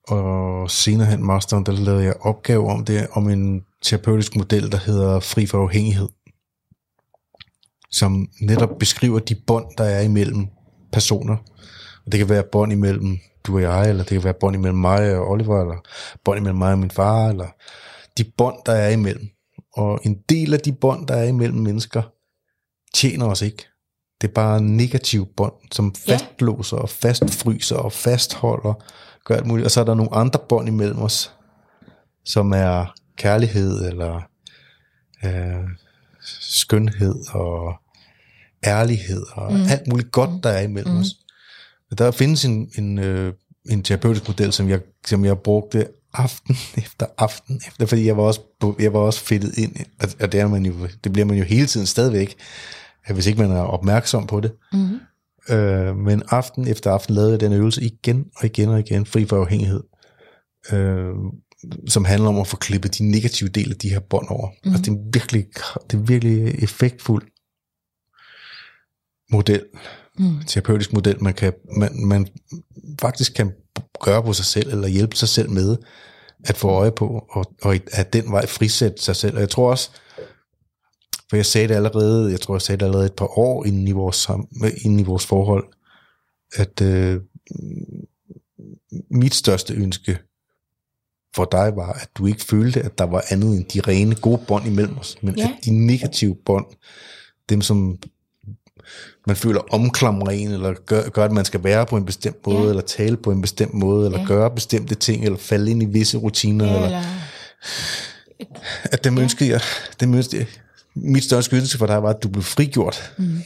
og 0.09 0.71
senere 0.71 1.07
hen 1.07 1.27
masteren, 1.27 1.67
der 1.67 1.73
lavede 1.73 2.05
jeg 2.05 2.15
opgave 2.21 2.71
om 2.71 2.85
det, 2.85 3.07
om 3.13 3.29
en 3.29 3.65
terapeutisk 3.83 4.37
model, 4.37 4.73
der 4.73 4.79
hedder 4.79 5.21
fri 5.21 5.47
for 5.47 5.63
afhængighed, 5.63 6.09
som 7.91 8.29
netop 8.41 8.79
beskriver 8.79 9.19
de 9.19 9.35
bånd, 9.47 9.67
der 9.79 9.85
er 9.85 10.01
imellem 10.01 10.47
personer. 10.93 11.37
Og 12.07 12.13
det 12.13 12.19
kan 12.19 12.29
være 12.29 12.45
bånd 12.53 12.73
imellem 12.73 13.19
du 13.47 13.55
og 13.55 13.63
jeg, 13.63 13.89
eller 13.89 14.05
det 14.05 14.13
kan 14.13 14.25
være 14.25 14.35
bånd 14.41 14.57
imellem 14.57 14.79
mig 14.79 15.17
og 15.17 15.31
Oliver, 15.31 15.61
eller 15.61 15.77
bånd 16.25 16.39
imellem 16.39 16.59
mig 16.59 16.73
og 16.73 16.79
min 16.79 16.91
far, 16.91 17.29
eller 17.29 17.49
de 18.19 18.25
bånd, 18.39 18.57
der 18.67 18.73
er 18.73 18.89
imellem. 18.89 19.29
Og 19.77 20.01
en 20.05 20.19
del 20.29 20.55
af 20.55 20.61
de 20.61 20.73
bånd, 20.73 21.07
der 21.07 21.15
er 21.15 21.25
imellem 21.25 21.59
mennesker, 21.59 22.03
tjener 22.95 23.27
os 23.27 23.43
ikke. 23.43 23.65
Det 24.21 24.29
er 24.29 24.33
bare 24.33 24.61
negativ 24.61 25.27
bånd, 25.37 25.53
som 25.73 25.95
fastlåser 25.95 26.77
og 26.77 26.89
fastfryser 26.89 27.77
og 27.77 27.93
fastholder, 27.93 28.75
gør 29.29 29.37
alt 29.37 29.47
muligt. 29.47 29.65
Og 29.65 29.71
så 29.71 29.81
er 29.81 29.85
der 29.85 29.95
nogle 29.95 30.15
andre 30.15 30.41
bånd 30.49 30.69
imellem 30.69 30.99
os, 30.99 31.33
som 32.25 32.53
er 32.53 32.95
kærlighed 33.17 33.89
eller 33.89 34.21
øh, 35.25 35.65
skønhed 36.23 37.15
og 37.33 37.75
ærlighed 38.67 39.23
og 39.33 39.53
mm. 39.53 39.67
alt 39.71 39.87
muligt 39.87 40.13
godt, 40.13 40.45
der 40.45 40.51
er 40.51 40.61
imellem 40.61 40.95
mm. 40.95 41.01
os. 41.01 41.07
Der 41.99 42.11
findes 42.11 42.45
en, 42.45 42.71
en, 42.79 42.99
øh, 42.99 43.33
en 43.71 43.83
terapeutisk 43.83 44.29
model, 44.29 44.53
som 44.53 44.69
jeg, 44.69 44.81
som 45.07 45.25
jeg 45.25 45.39
brugte 45.39 45.89
aften 46.15 46.57
efter 46.85 47.07
aften 47.19 47.61
efter, 47.67 47.87
fordi 47.87 48.07
jeg 48.07 48.17
var 48.17 48.23
også, 48.23 48.41
jeg 48.79 48.93
var 48.93 49.01
også 49.01 49.21
fedtet 49.21 49.59
ind, 49.59 49.77
og, 50.21 50.33
det, 50.33 50.41
er 50.41 50.49
man 50.49 50.67
jo, 50.67 50.75
det 51.05 51.13
bliver 51.13 51.27
man 51.27 51.37
jo 51.37 51.45
hele 51.45 51.67
tiden 51.67 51.87
stadigvæk, 51.87 52.37
hvis 53.11 53.27
ikke 53.27 53.41
man 53.41 53.51
er 53.51 53.63
opmærksom 53.63 54.27
på 54.27 54.41
det. 54.41 54.53
Mm. 54.73 55.01
Øh, 55.51 55.97
men 55.97 56.23
aften 56.29 56.69
efter 56.69 56.91
aften 56.91 57.15
lavede 57.15 57.33
jeg 57.33 57.41
den 57.41 57.53
øvelse 57.53 57.83
igen 57.83 58.27
og 58.37 58.45
igen 58.45 58.69
og 58.69 58.79
igen, 58.79 59.07
fri 59.07 59.25
for 59.25 59.41
afhængighed, 59.41 59.83
øh, 60.73 61.15
som 61.89 62.05
handler 62.05 62.29
om 62.29 62.39
at 62.39 62.47
få 62.47 62.57
klippet 62.57 62.99
de 62.99 63.11
negative 63.11 63.49
dele 63.49 63.71
af 63.71 63.77
de 63.77 63.89
her 63.89 64.01
bånd 64.01 64.27
over. 64.29 64.49
Mm. 64.65 64.71
Altså, 64.73 64.83
det 64.83 64.89
er 64.89 64.93
en 64.93 65.15
virkelig, 65.15 65.47
det 65.91 65.97
er 65.97 66.03
virkelig 66.03 66.63
effektfuld 66.63 67.23
model, 69.33 69.63
Mm. 70.19 70.41
terapeutisk 70.47 70.93
model, 70.93 71.23
man, 71.23 71.35
kan, 71.35 71.53
man, 71.77 72.07
man 72.07 72.27
faktisk 73.01 73.35
kan 73.35 73.53
gøre 74.01 74.23
på 74.23 74.33
sig 74.33 74.45
selv, 74.45 74.71
eller 74.71 74.89
hjælpe 74.89 75.17
sig 75.17 75.29
selv 75.29 75.51
med 75.51 75.77
at 76.45 76.57
få 76.57 76.69
øje 76.69 76.93
på, 76.93 77.27
og, 77.31 77.53
og 77.63 77.79
at 77.93 78.13
den 78.13 78.33
vej 78.33 78.47
frisætte 78.47 79.03
sig 79.03 79.17
selv. 79.17 79.35
Og 79.35 79.41
jeg 79.41 79.49
tror 79.49 79.71
også, 79.71 79.91
for 81.31 81.37
jeg 81.37 81.47
sagde 81.47 81.69
det 81.69 81.75
allerede, 81.75 82.31
jeg 82.31 82.41
tror, 82.41 82.55
jeg 82.55 82.63
sagde 82.63 82.79
det 82.81 82.87
allerede 82.87 83.07
et 83.07 83.13
par 83.17 83.39
år 83.39 83.65
inden 83.65 83.89
i 83.89 83.93
vores, 83.93 84.17
sam, 84.17 84.49
inden 84.85 85.01
i 85.01 85.03
vores 85.03 85.27
forhold, 85.27 85.65
at 86.55 86.81
øh, 86.83 87.21
mit 89.11 89.35
største 89.35 89.75
ønske 89.75 90.19
for 91.35 91.45
dig 91.53 91.73
var, 91.77 91.93
at 91.93 92.09
du 92.19 92.27
ikke 92.27 92.43
følte, 92.45 92.83
at 92.83 92.99
der 92.99 93.05
var 93.05 93.25
andet 93.29 93.57
end 93.57 93.65
de 93.65 93.81
rene 93.81 94.15
gode 94.15 94.41
bånd 94.49 94.67
imellem 94.67 94.99
os, 94.99 95.17
men 95.23 95.37
Ja. 95.39 95.45
at 95.59 95.65
de 95.65 95.87
negative 95.87 96.37
bånd, 96.47 96.67
dem 97.49 97.61
som 97.61 97.99
man 99.27 99.37
føler 99.37 99.61
omklamrer 99.75 100.31
en, 100.31 100.49
eller 100.51 100.75
gør, 100.87 101.09
gør, 101.09 101.25
at 101.25 101.33
man 101.33 101.45
skal 101.45 101.65
være 101.65 101.87
på 101.87 101.97
en 101.97 102.05
bestemt 102.05 102.47
måde, 102.47 102.63
Ja. 102.63 102.69
eller 102.69 102.83
tale 102.83 103.17
på 103.17 103.31
en 103.31 103.41
bestemt 103.41 103.75
måde, 103.75 104.07
eller 104.07 104.21
Ja. 104.21 104.27
gøre 104.27 104.51
bestemte 104.51 104.95
ting, 104.95 105.25
eller 105.25 105.39
falde 105.39 105.71
ind 105.71 105.83
i 105.83 105.87
visse 105.87 106.19
rutiner, 106.19 106.65
Ja, 106.65 106.75
eller 106.75 106.87
eller, 106.87 107.03
at 108.85 109.05
dem 109.05 109.19
ønskede 109.19 109.51
jeg, 109.51 109.61
dem 110.01 110.15
ønskede 110.15 110.41
jeg, 110.41 110.49
mit 110.95 111.25
største 111.25 111.57
ønske 111.57 111.79
for 111.79 111.87
dig 111.87 112.03
var, 112.03 112.11
at 112.11 112.23
du 112.23 112.29
blev 112.29 112.43
frigjort. 112.43 113.15
Mm. 113.19 113.39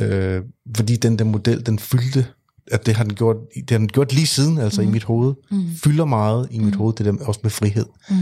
Øh, 0.00 0.42
fordi 0.76 0.96
den 0.96 1.18
der 1.18 1.24
model, 1.24 1.66
den 1.66 1.78
fyldte, 1.78 2.26
at 2.70 2.86
det 2.86 2.94
har 2.96 3.04
den 3.04 3.14
gjort, 3.14 3.36
det 3.54 3.70
har 3.70 3.78
den 3.78 3.88
gjort 3.88 4.12
lige 4.12 4.26
siden, 4.26 4.58
altså 4.58 4.82
mm. 4.82 4.88
i 4.88 4.90
mit 4.90 5.04
hoved, 5.04 5.34
Mm. 5.50 5.70
fylder 5.84 6.04
meget 6.04 6.48
i 6.50 6.58
mit 6.58 6.74
hoved, 6.76 6.94
det 6.94 7.06
der 7.06 7.24
også 7.24 7.40
med 7.42 7.50
frihed. 7.50 7.86
Mm. 8.10 8.16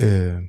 Øh, 0.00 0.42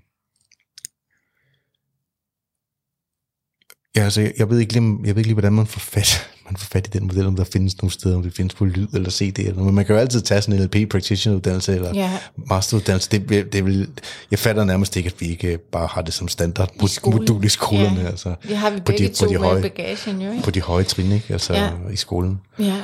ja, 3.95 4.03
altså, 4.03 4.21
jeg, 4.21 4.33
jeg, 4.37 4.49
ved 4.49 4.59
ikke 4.59 4.73
lige, 4.73 4.97
jeg 5.03 5.15
ved 5.15 5.17
ikke 5.17 5.27
lige, 5.27 5.33
hvordan 5.33 5.53
man 5.53 5.67
får 5.67 5.79
fat, 5.79 6.30
man 6.51 6.57
får 6.57 6.65
fat 6.71 6.87
i 6.87 6.89
den 6.97 7.07
model, 7.07 7.25
om 7.27 7.35
der 7.35 7.43
findes 7.43 7.77
nogle 7.81 7.91
steder, 7.91 8.15
om 8.15 8.23
det 8.23 8.33
findes 8.33 8.53
på 8.55 8.65
lyd 8.65 8.87
eller 8.93 9.09
CD, 9.09 9.39
eller 9.39 9.51
noget. 9.53 9.65
men 9.65 9.75
man 9.75 9.85
kan 9.85 9.95
jo 9.95 9.99
altid 10.01 10.21
tage 10.21 10.41
sådan 10.41 10.59
en 10.59 10.65
LP 10.65 10.89
practitioner 10.91 11.37
uddannelse 11.37 11.75
eller 11.75 11.91
Ja. 11.95 12.17
masteruddannelse. 12.49 13.09
Det, 13.11 13.53
det 13.53 13.65
vil, 13.65 13.87
jeg 14.31 14.39
fatter 14.39 14.63
nærmest 14.63 14.95
ikke, 14.95 15.07
at 15.07 15.21
vi 15.21 15.25
ikke 15.25 15.57
bare 15.57 15.87
har 15.87 16.01
det 16.01 16.13
som 16.13 16.27
standard 16.27 16.69
I 16.83 16.87
skolen. 16.87 17.19
modul 17.19 17.43
i 17.45 17.49
skolerne, 17.49 18.01
Ja. 18.01 18.07
altså 18.07 18.35
Det 18.47 18.57
har 18.57 18.69
vi 18.69 18.79
på 18.79 18.91
de- 18.91 19.07
på 19.07 19.13
to 19.13 19.25
de 19.25 19.31
med 19.31 19.39
høje- 19.39 19.61
bagagen, 19.61 20.21
jo 20.21 20.31
ikke? 20.31 20.43
på 20.43 20.51
de 20.51 20.61
høje 20.61 20.83
trin, 20.83 21.11
ikke? 21.11 21.33
Altså 21.33 21.53
Ja. 21.53 21.69
i 21.93 21.95
skolen. 21.95 22.39
Ja, 22.59 22.81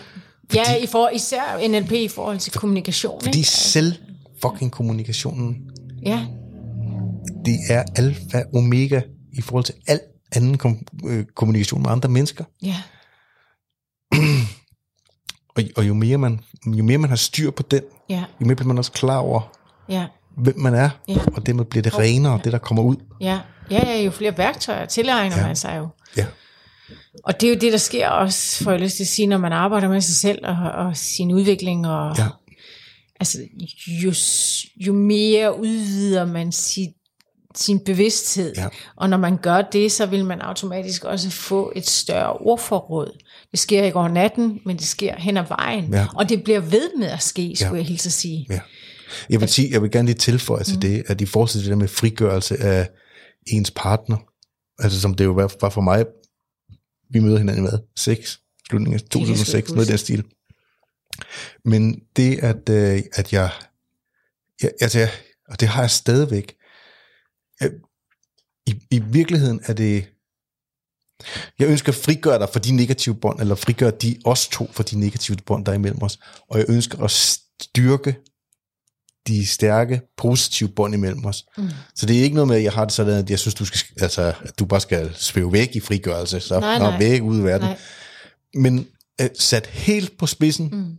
ja 0.56 0.76
i 0.76 0.88
for, 0.88 1.10
især 1.10 1.68
NLP 1.70 1.92
i 1.92 2.08
forhold 2.08 2.40
til 2.40 2.52
kommunikation. 2.52 3.22
Fordi 3.22 3.38
ikke? 3.38 3.50
selv 3.50 3.94
fucking 4.42 4.72
kommunikationen, 4.72 5.58
Ja, 6.06 6.20
det 7.46 7.58
er 7.70 7.84
alfa 7.96 8.44
omega 8.54 9.02
i 9.34 9.42
forhold 9.42 9.64
til 9.66 9.74
al 9.88 10.00
anden 10.32 10.58
kom, 10.58 10.78
øh, 11.08 11.26
kommunikation 11.36 11.82
med 11.82 11.90
andre 11.92 12.10
mennesker. 12.10 12.44
ja, 12.64 12.76
Og, 15.56 15.64
og 15.76 15.88
jo, 15.88 15.94
mere 15.94 16.18
man, 16.18 16.40
jo 16.66 16.84
mere 16.84 16.98
man 16.98 17.10
har 17.10 17.16
styr 17.18 17.52
på 17.52 17.64
den, 17.64 17.82
ja, 18.10 18.24
jo 18.42 18.46
mere 18.46 18.56
bliver 18.56 18.68
man 18.68 18.78
også 18.78 18.92
klar 18.92 19.18
over, 19.18 19.52
ja, 19.90 20.06
hvem 20.38 20.60
man 20.60 20.74
er, 20.74 20.90
Ja. 21.08 21.18
og 21.36 21.46
dermed 21.46 21.66
bliver 21.66 21.84
det 21.84 22.00
renere, 22.00 22.40
det 22.44 22.52
der 22.54 22.58
kommer 22.58 22.84
ud. 22.84 22.96
ja. 23.22 23.40
Ja, 23.72 23.90
ja, 23.90 24.02
jo 24.02 24.12
flere 24.12 24.38
værktøjer 24.38 24.86
tilegner 24.86 25.38
Ja. 25.38 25.48
man 25.48 25.56
sig 25.56 25.78
jo. 25.78 25.88
Ja. 26.18 26.26
Og 27.24 27.42
det 27.42 27.50
er 27.50 27.54
jo 27.54 27.60
det, 27.60 27.72
der 27.72 27.78
sker 27.78 28.10
også, 28.10 28.64
får 28.64 28.72
jeg 28.72 28.80
lyst 28.80 28.96
til 28.96 29.04
at 29.04 29.08
sige, 29.08 29.28
når 29.28 29.38
man 29.38 29.52
arbejder 29.54 29.90
med 29.90 30.02
sig 30.02 30.16
selv 30.16 30.40
og, 30.46 30.56
og 30.86 30.98
sin 30.98 31.32
udvikling. 31.32 31.88
Og, 31.88 32.16
Ja. 32.18 32.28
Altså, 33.20 33.38
jo, 34.04 34.14
jo 34.88 34.94
mere 34.94 35.60
udvider 35.60 36.26
man 36.26 36.52
sit, 36.52 36.90
sin 37.56 37.80
bevidsthed. 37.80 38.54
Ja. 38.58 38.68
Og 38.96 39.10
når 39.10 39.18
man 39.18 39.38
gør 39.38 39.62
det, 39.62 39.92
så 39.92 40.06
vil 40.06 40.26
man 40.26 40.42
automatisk 40.42 41.04
også 41.04 41.30
få 41.30 41.72
et 41.76 41.88
større 41.90 42.34
ordforråd. 42.34 43.18
Det 43.52 43.60
sker 43.60 43.84
ikke 43.84 43.98
over 43.98 44.08
natten, 44.08 44.62
men 44.66 44.78
det 44.78 44.86
sker 44.86 45.16
hen 45.16 45.38
ad 45.38 45.46
vejen. 45.48 45.94
Ja. 45.94 46.08
Og 46.16 46.30
det 46.30 46.44
bliver 46.44 46.60
ved 46.60 46.90
med 46.98 47.08
at 47.08 47.22
ske, 47.24 47.54
skulle 47.56 47.70
Ja. 47.72 47.76
jeg 47.78 47.86
hilse 47.86 48.08
at 48.08 48.14
sige. 48.14 48.48
Ja. 48.50 48.60
Jeg 49.30 49.42
vil, 49.42 49.50
sige, 49.50 49.72
jeg 49.72 49.82
vil 49.82 49.92
gerne 49.92 50.06
lige 50.06 50.18
tilføje 50.18 50.64
til 50.64 50.82
det, 50.82 51.04
at 51.08 51.22
i 51.22 51.26
forhold 51.26 51.50
til 51.50 51.60
det 51.62 51.70
der 51.70 51.76
med 51.76 51.88
frigørelse 51.88 52.58
af 52.58 52.90
ens 53.48 53.72
partner, 53.72 54.18
altså 54.80 55.02
som 55.02 55.14
det 55.16 55.26
jo 55.26 55.32
var 55.32 55.70
for 55.70 55.82
mig, 55.82 56.06
vi 57.10 57.20
møder 57.20 57.38
hinanden 57.38 57.66
i 57.66 57.70
hvad? 57.70 57.80
6? 57.98 58.40
Slutningen 58.70 58.94
af 58.94 59.10
kan 59.10 59.20
jeg 59.22 59.28
sgu 59.28 59.36
2006, 59.36 59.54
ikke 59.54 59.72
noget 59.74 59.88
i 59.88 59.92
den 59.92 59.98
stil. 59.98 60.24
Men 61.66 62.02
det, 62.16 62.40
at, 62.40 62.70
øh, 62.70 63.02
at 63.14 63.34
jeg, 63.34 63.50
jeg, 64.64 64.72
altså, 64.82 65.00
jeg, 65.00 65.10
og 65.50 65.60
det 65.60 65.68
har 65.68 65.82
jeg 65.82 65.90
stadigvæk, 65.92 66.56
jeg, 67.62 67.72
i, 68.68 68.74
i 68.92 69.00
virkeligheden 69.00 69.60
er 69.64 69.74
det, 69.74 70.06
jeg 71.60 71.68
ønsker 71.68 71.92
at 71.92 71.96
frigøre 71.96 72.40
dig 72.40 72.50
for 72.54 72.60
de 72.60 72.72
negative 72.72 73.16
bånd, 73.16 73.40
eller 73.42 73.56
frigøre 73.56 73.92
de, 73.92 74.18
os 74.26 74.48
to 74.48 74.70
for 74.72 74.84
de 74.84 75.00
negative 75.00 75.38
bånd, 75.46 75.66
der 75.66 75.72
er 75.72 75.76
imellem 75.76 76.02
os. 76.04 76.20
Og 76.50 76.58
jeg 76.60 76.66
ønsker 76.70 77.04
at 77.04 77.12
styrke 77.12 78.16
de 79.28 79.48
stærke, 79.48 80.02
positive 80.18 80.70
bånd 80.70 80.94
imellem 80.94 81.26
os. 81.26 81.46
Mm. 81.58 81.70
Så 81.96 82.06
det 82.06 82.20
er 82.20 82.24
ikke 82.24 82.36
noget 82.36 82.48
med, 82.48 82.56
at 82.56 82.64
jeg 82.64 82.72
har 82.74 82.86
det 82.86 82.94
sådan, 82.94 83.14
at 83.14 83.30
jeg 83.30 83.40
synes, 83.40 83.56
du 83.56 83.66
skal, 83.66 83.80
altså, 84.02 84.34
at 84.42 84.60
du 84.60 84.66
bare 84.66 84.82
skal 84.82 85.12
svæve 85.16 85.54
væk 85.54 85.76
i 85.76 85.80
frigørelse. 85.80 86.40
Så 86.40 86.60
Nej, 86.60 86.80
nej. 86.80 87.00
væk 87.00 87.22
ud 87.22 87.40
i 87.40 87.44
verden. 87.44 87.68
Nej. 87.68 87.78
Men 88.54 88.88
uh, 89.22 89.28
sat 89.40 89.66
helt 89.68 90.18
på 90.18 90.26
spidsen, 90.28 90.70
Mm. 90.72 90.96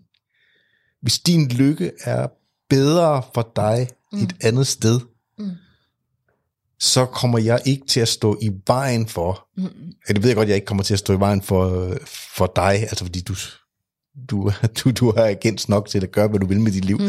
hvis 1.02 1.18
din 1.18 1.48
lykke 1.48 1.92
er 2.00 2.26
bedre 2.70 3.22
for 3.34 3.52
dig 3.56 3.88
mm. 4.12 4.22
et 4.22 4.34
andet 4.40 4.66
sted. 4.66 5.00
Så 6.80 7.04
kommer 7.06 7.38
jeg 7.38 7.60
ikke 7.64 7.86
til 7.86 8.00
at 8.00 8.08
stå 8.08 8.38
i 8.42 8.50
vejen 8.66 9.08
for, 9.08 9.48
Mm. 9.56 9.64
ja, 10.08 10.12
det 10.12 10.22
ved 10.22 10.28
jeg 10.30 10.36
godt, 10.36 10.48
jeg 10.48 10.54
ikke 10.54 10.66
kommer 10.66 10.84
til 10.84 10.92
at 10.94 10.98
stå 10.98 11.12
i 11.16 11.20
vejen 11.20 11.42
for, 11.42 11.94
for 12.36 12.52
dig, 12.56 12.72
altså 12.74 13.04
fordi 13.04 13.20
du, 13.20 13.34
du, 14.30 14.52
du, 14.84 14.90
du 14.90 15.12
har 15.16 15.24
agens 15.24 15.68
nok 15.68 15.88
til 15.88 16.02
at 16.02 16.12
gøre, 16.12 16.28
hvad 16.28 16.40
du 16.40 16.46
vil 16.46 16.60
med 16.60 16.72
dit 16.72 16.84
liv. 16.84 16.98
Mm. 16.98 17.08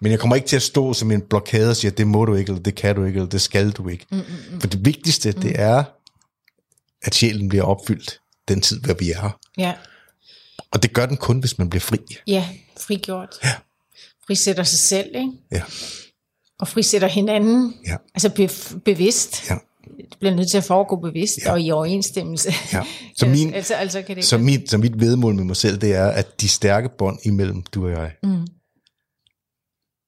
Men 0.00 0.10
jeg 0.12 0.20
kommer 0.20 0.36
ikke 0.36 0.48
til 0.48 0.56
at 0.56 0.62
stå 0.62 0.92
som 0.94 1.10
en 1.10 1.20
blokade 1.30 1.70
og 1.70 1.76
sige, 1.76 1.90
det 1.90 2.06
må 2.06 2.24
du 2.24 2.34
ikke, 2.34 2.50
eller 2.50 2.62
det 2.62 2.74
kan 2.74 2.96
du 2.96 3.04
ikke, 3.04 3.16
eller 3.16 3.28
det 3.28 3.40
skal 3.40 3.70
du 3.70 3.88
ikke. 3.88 4.06
Mm. 4.10 4.16
Mm. 4.52 4.60
For 4.60 4.68
det 4.68 4.84
vigtigste, 4.84 5.32
det 5.32 5.52
er, 5.60 5.84
at 7.02 7.14
sjælen 7.14 7.48
bliver 7.48 7.64
opfyldt 7.64 8.20
den 8.48 8.60
tid, 8.60 8.80
hvor 8.80 8.94
vi 8.94 9.10
er 9.12 9.20
her. 9.20 9.38
Ja. 9.58 9.74
Og 10.70 10.82
det 10.82 10.92
gør 10.92 11.06
den 11.06 11.16
kun, 11.16 11.38
hvis 11.38 11.58
man 11.58 11.70
bliver 11.70 11.80
fri. 11.80 11.98
Ja, 12.26 12.48
frigjort. 12.80 13.28
Ja. 13.44 13.54
Frisætter 14.26 14.62
sig 14.62 14.78
selv, 14.78 15.08
ikke? 15.14 15.30
Ja, 15.52 15.62
Og 16.60 16.68
frisætter 16.68 17.08
hinanden. 17.08 17.74
ja, 17.86 17.96
Altså 18.14 18.28
be- 18.30 18.80
bevidst. 18.84 19.50
ja. 19.50 19.56
Det 20.10 20.18
bliver 20.18 20.34
nødt 20.34 20.50
til 20.50 20.58
at 20.58 20.64
foregå 20.64 20.96
bevidst 20.96 21.38
Ja. 21.44 21.52
og 21.52 21.60
i 21.62 21.70
overensstemmelse. 21.70 22.52
ja. 22.72 22.82
Så, 23.16 23.26
Ellers- 23.26 23.30
min, 23.30 23.54
altså, 23.54 23.74
altså 23.74 24.02
kan 24.02 24.16
det 24.16 24.24
så, 24.24 24.38
mit, 24.38 24.70
så 24.70 24.78
mit 24.78 25.00
vedmål 25.00 25.34
med 25.34 25.44
mig 25.44 25.56
selv, 25.56 25.80
det 25.80 25.94
er, 25.94 26.06
at 26.08 26.40
de 26.40 26.48
stærke 26.48 26.88
bånd 26.98 27.18
imellem 27.24 27.62
du 27.62 27.84
og 27.84 27.90
jeg, 27.90 28.12
Mm. 28.22 28.46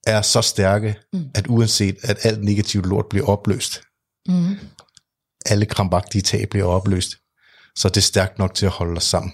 er 0.07 0.22
så 0.22 0.42
stærke, 0.42 0.94
Mm. 1.12 1.24
at 1.34 1.46
uanset 1.46 1.96
at 2.03 2.18
alt 2.26 2.44
negativt 2.44 2.86
lort 2.86 3.07
bliver 3.11 3.26
opløst, 3.26 3.82
Mm. 4.28 4.55
alle 5.46 5.66
krampagtige 5.66 6.22
tag 6.22 6.48
bliver 6.48 6.64
opløst, 6.66 7.16
så 7.76 7.88
er 7.88 7.92
det 7.92 8.05
stærkt 8.05 8.38
nok 8.38 8.55
til 8.55 8.66
at 8.66 8.72
holde 8.72 8.96
os 8.96 9.05
sammen. 9.05 9.32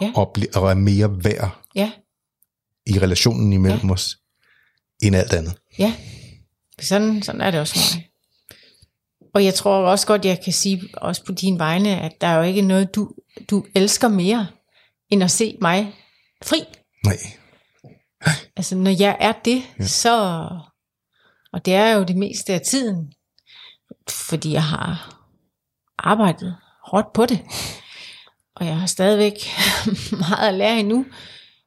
Ja. 0.00 0.12
Og, 0.16 0.30
bli, 0.34 0.46
og 0.54 0.70
er 0.70 0.74
mere 0.74 1.24
værd 1.24 1.60
Ja, 1.74 1.92
i 2.86 2.98
relationen 2.98 3.52
imellem 3.52 3.86
ja. 3.86 3.92
os, 3.92 4.16
end 5.02 5.16
alt 5.16 5.32
andet. 5.32 5.54
Ja, 5.78 5.94
sådan, 6.80 7.22
sådan 7.22 7.40
er 7.40 7.50
det 7.50 7.60
også 7.60 7.78
mig. 7.94 8.08
Og 9.34 9.44
jeg 9.44 9.54
tror 9.54 9.76
også 9.76 10.06
godt, 10.06 10.24
jeg 10.24 10.40
kan 10.44 10.52
sige 10.52 10.82
også 10.96 11.24
på 11.24 11.32
dine 11.32 11.58
vegne, 11.58 12.00
at 12.00 12.20
der 12.20 12.26
er 12.26 12.36
jo 12.36 12.42
ikke 12.42 12.62
noget, 12.62 12.94
du, 12.94 13.10
du 13.50 13.64
elsker 13.74 14.08
mere, 14.08 14.46
end 15.10 15.24
at 15.24 15.30
se 15.30 15.56
mig 15.60 15.94
fri. 16.44 16.64
Nej. 17.04 17.16
Altså, 18.56 18.76
når 18.76 18.90
jeg 18.90 19.16
er 19.20 19.32
det, 19.32 19.62
ja. 19.78 19.86
så... 19.86 20.48
Og 21.52 21.64
det 21.64 21.74
er 21.74 21.94
jo 21.94 22.04
det 22.04 22.16
meste 22.16 22.54
af 22.54 22.60
tiden, 22.60 23.12
fordi 24.10 24.52
jeg 24.52 24.64
har 24.64 25.20
arbejdet 25.98 26.56
hårdt 26.84 27.12
på 27.12 27.26
det. 27.26 27.40
Og 28.56 28.66
jeg 28.66 28.80
har 28.80 28.86
stadigvæk 28.86 29.34
meget 30.28 30.48
at 30.48 30.54
lære 30.54 30.78
endnu, 30.78 31.06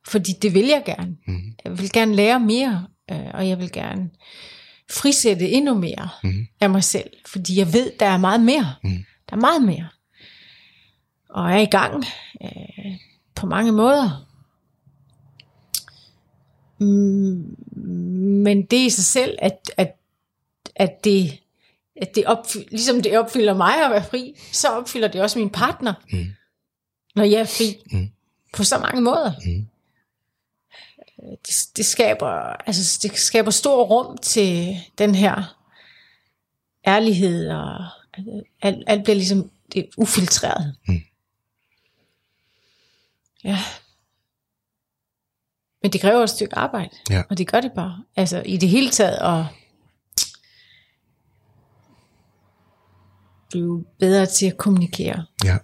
fordi 0.08 0.32
det 0.42 0.54
vil 0.54 0.66
jeg 0.66 0.84
gerne. 0.86 1.18
Mm. 1.28 1.42
Jeg 1.66 1.78
vil 1.80 1.92
gerne 1.92 2.16
lære 2.16 2.40
mere, 2.40 2.88
øh, 3.12 3.28
og 3.34 3.48
jeg 3.48 3.60
vil 3.60 3.72
gerne 3.72 4.10
frisætte 4.92 5.50
endnu 5.50 5.74
mere 5.74 6.10
mm. 6.24 6.48
af 6.60 6.70
mig 6.70 6.84
selv, 6.84 7.10
fordi 7.26 7.60
jeg 7.60 7.74
ved, 7.74 7.92
der 8.00 8.06
er 8.06 8.18
meget 8.18 8.42
mere. 8.42 8.76
Mm. 8.84 9.06
Der 9.30 9.36
er 9.36 9.40
meget 9.40 9.62
mere. 9.62 9.88
Og 11.30 11.52
jeg 11.52 11.58
er 11.58 11.62
i 11.62 11.66
gang 11.66 12.06
øh, 12.44 12.96
på 13.36 13.46
mange 13.46 13.72
måder. 13.72 14.28
Mm, 16.80 17.56
men 18.44 18.66
det 18.66 18.78
i 18.78 18.90
sig 18.90 19.06
selv, 19.06 19.38
at, 19.42 19.72
at, 19.78 19.96
at 20.76 21.04
det, 21.04 21.40
at 22.02 22.16
det 22.16 22.26
opfylder, 22.26 22.68
ligesom 22.72 23.02
det 23.02 23.20
opfylder 23.20 23.54
mig 23.54 23.86
at 23.86 23.92
være 23.92 24.04
fri, 24.04 24.40
så 24.52 24.68
opfylder 24.68 25.08
det 25.08 25.22
også 25.22 25.40
min 25.40 25.50
partner, 25.50 25.94
mm. 26.12 26.26
når 27.16 27.24
jeg 27.24 27.40
er 27.40 27.46
fri. 27.46 27.84
Mm. 27.92 28.10
På 28.54 28.64
så 28.64 28.78
mange 28.78 29.02
måder. 29.02 29.32
Mm. 29.46 29.68
Det, 31.22 31.68
det, 31.78 31.86
skaber, 31.86 32.30
altså, 32.68 33.00
det 33.04 33.18
skaber 33.20 33.52
stor 33.52 33.84
rum 33.84 34.18
til 34.18 34.78
den 34.98 35.16
her 35.16 35.56
ærlighed, 36.88 37.50
og 37.50 37.86
alt, 38.62 38.84
alt 38.88 39.04
bliver 39.04 39.16
ligesom 39.16 39.52
det 39.74 39.80
er 39.80 39.88
ufiltreret. 39.98 40.76
Mm. 40.88 41.02
Ja. 43.44 43.58
Men 45.82 45.92
det 45.94 46.02
kræver 46.02 46.24
et 46.24 46.30
stykke 46.30 46.56
arbejde, 46.56 46.96
Ja. 47.10 47.24
og 47.30 47.38
det 47.38 47.48
gør 47.48 47.62
det 47.62 47.72
bare. 47.76 48.04
Altså 48.16 48.42
i 48.46 48.58
det 48.58 48.70
hele 48.70 48.90
taget 48.90 49.18
at 49.40 49.46
blive 53.50 53.86
bedre 54.00 54.26
til 54.26 54.46
at 54.46 54.58
kommunikere, 54.58 55.26
Ja. 55.46 55.58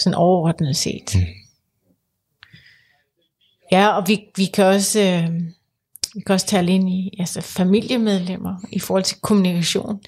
sådan 0.00 0.14
overordnet 0.14 0.76
set. 0.76 1.12
Mm. 1.14 1.20
Ja, 3.72 3.88
og 3.88 4.08
vi, 4.08 4.20
vi 4.36 4.44
kan 4.44 4.64
også 4.64 5.00
øh, 5.00 5.40
vi 6.14 6.20
kan 6.20 6.32
også 6.32 6.46
tale 6.46 6.72
ind 6.72 6.88
i 6.90 7.16
altså 7.18 7.40
familiemedlemmer 7.40 8.56
i 8.72 8.78
forhold 8.78 9.04
til 9.04 9.16
kommunikation 9.20 10.00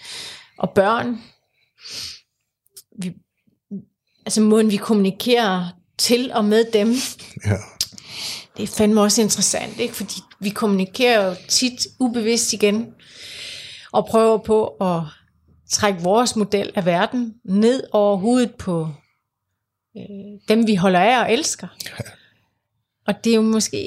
og 0.59 0.71
børn. 0.75 1.23
Vi, 3.03 3.13
altså 4.27 4.41
måden 4.41 4.71
vi 4.71 4.77
kommunikerer 4.77 5.67
til 5.99 6.33
og 6.33 6.45
med 6.45 6.65
dem, 6.73 6.89
Ja. 7.47 7.57
det 8.57 8.63
er 8.63 8.67
fandme 8.77 9.01
også 9.01 9.23
interessant, 9.23 9.81
ikke? 9.81 9.95
fordi 9.95 10.15
vi 10.41 10.51
kommunikerer 10.51 11.27
jo 11.29 11.35
tit 11.49 11.87
ubevidst 12.01 12.53
igen, 12.53 12.95
og 13.93 14.07
prøver 14.07 14.39
på 14.39 14.67
at 14.67 15.03
trække 15.71 16.01
vores 16.03 16.37
model 16.37 16.73
af 16.75 16.87
verden 16.87 17.35
ned 17.45 17.83
over 17.93 18.17
hovedet 18.17 18.55
på 18.55 18.89
øh, 19.97 20.03
dem, 20.49 20.67
vi 20.67 20.75
holder 20.75 21.01
af 21.01 21.21
og 21.25 21.33
elsker. 21.33 21.69
Og 23.09 23.25
det 23.25 23.31
er 23.31 23.35
jo 23.35 23.43
måske 23.43 23.79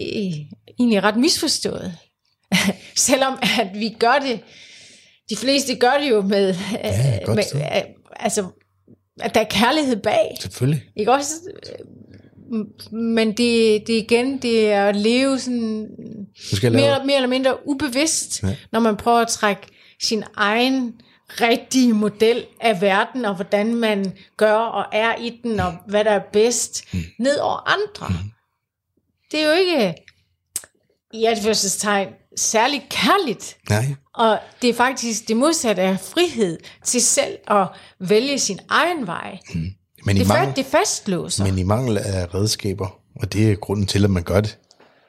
egentlig 0.80 1.04
ret 1.04 1.18
misforstået. 1.18 1.98
Selvom 2.96 3.40
at 3.60 3.68
vi 3.74 3.96
gør 4.00 4.20
det, 4.28 4.40
de 5.30 5.36
fleste 5.36 5.76
gør 5.76 5.98
det 6.04 6.10
jo 6.10 6.22
med, 6.22 6.56
Ja, 6.74 7.20
øh, 7.20 7.26
godt 7.26 7.36
med 7.36 7.44
så. 7.44 7.58
øh, 7.58 7.82
altså, 8.16 8.46
at 9.20 9.36
der 9.36 9.42
er 9.42 9.46
kærlighed 9.50 9.96
bag. 9.96 10.38
Selvfølgelig. 10.40 10.84
Ikke 10.96 11.12
også? 11.12 11.34
Men 12.92 13.28
det, 13.28 13.88
det 13.88 13.94
igen, 13.94 14.38
det 14.38 14.72
er 14.72 14.86
at 14.86 14.96
leve 14.96 15.40
sådan 15.40 15.88
lave... 16.62 16.74
mere, 16.74 17.06
mere 17.06 17.16
eller 17.16 17.30
mindre 17.30 17.68
ubevidst, 17.68 18.44
ja. 18.44 18.56
når 18.72 18.80
man 18.80 18.98
prøver 18.98 19.20
at 19.20 19.28
trække 19.28 19.62
sin 20.02 20.24
egen 20.36 20.94
rigtige 21.28 21.94
model 21.94 22.46
af 22.62 22.82
verden, 22.82 23.26
og 23.26 23.36
hvordan 23.36 23.76
man 23.76 24.14
gør 24.38 24.54
og 24.54 24.86
er 24.92 25.16
i 25.16 25.40
den, 25.44 25.60
og 25.60 25.74
hvad 25.88 26.04
der 26.04 26.12
er 26.12 26.22
bedst, 26.34 26.94
mm. 26.94 27.00
ned 27.20 27.38
over 27.38 27.70
andre. 27.70 28.08
Mm. 28.10 28.32
Det 29.32 29.40
er 29.40 29.46
jo 29.46 29.52
ikke 29.52 29.96
i 31.14 31.26
anførselstegn 31.26 32.08
særlig 32.38 32.88
kærligt. 32.90 33.58
Nej. 33.70 33.86
Og 34.16 34.40
det 34.62 34.70
er 34.70 34.74
faktisk 34.74 35.28
det 35.28 35.38
modsatte 35.38 35.82
af 35.82 36.00
frihed 36.00 36.60
til 36.86 37.02
selv 37.02 37.38
at 37.48 37.68
vælge 38.00 38.40
sin 38.40 38.60
egen 38.70 39.08
vej. 39.08 39.38
Mm. 39.54 39.66
Men 40.06 40.18
i, 40.18 40.20
Det, 40.20 40.28
mangel, 40.28 40.48
fast, 40.48 40.58
det 40.58 40.66
fastlåser. 40.66 41.46
men 41.46 41.58
i 41.58 41.64
mangel 41.64 41.98
af 41.98 42.34
redskaber, 42.34 43.00
og 43.16 43.34
det 43.34 43.52
er 43.52 43.56
grunden 43.56 43.86
til, 43.86 44.04
at 44.04 44.10
man 44.10 44.24
gør 44.24 44.42
det, 44.42 44.58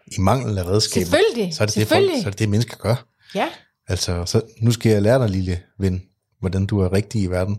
i 0.07 0.20
mangel 0.20 0.59
af 0.59 0.64
redskaber, 0.66 1.05
Selvfølgelig, 1.07 1.55
så 1.55 1.62
er 1.62 1.66
det 1.66 1.75
det, 1.75 1.89
folk, 1.89 1.89
selvfølgelig. 1.89 2.23
så 2.23 2.27
er 2.29 2.31
det, 2.31 2.39
det 2.39 2.49
mennesker 2.49 2.77
gør. 2.77 3.07
Ja, 3.35 3.49
Altså, 3.89 4.25
så 4.27 4.43
nu 4.61 4.73
skal 4.73 4.93
jeg 4.93 5.03
lære 5.03 5.18
dig, 5.18 5.31
lille 5.31 5.61
ven, 5.79 6.03
hvordan 6.41 6.66
du 6.66 6.81
er 6.81 6.93
rigtig 6.93 7.23
i 7.23 7.27
verden. 7.27 7.59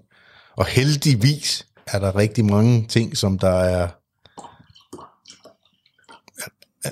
Og 0.57 0.65
heldigvis 0.65 1.67
er 1.87 1.99
der 1.99 2.15
rigtig 2.15 2.45
mange 2.45 2.85
ting, 2.89 3.17
som 3.17 3.39
der 3.39 3.49
er, 3.53 3.87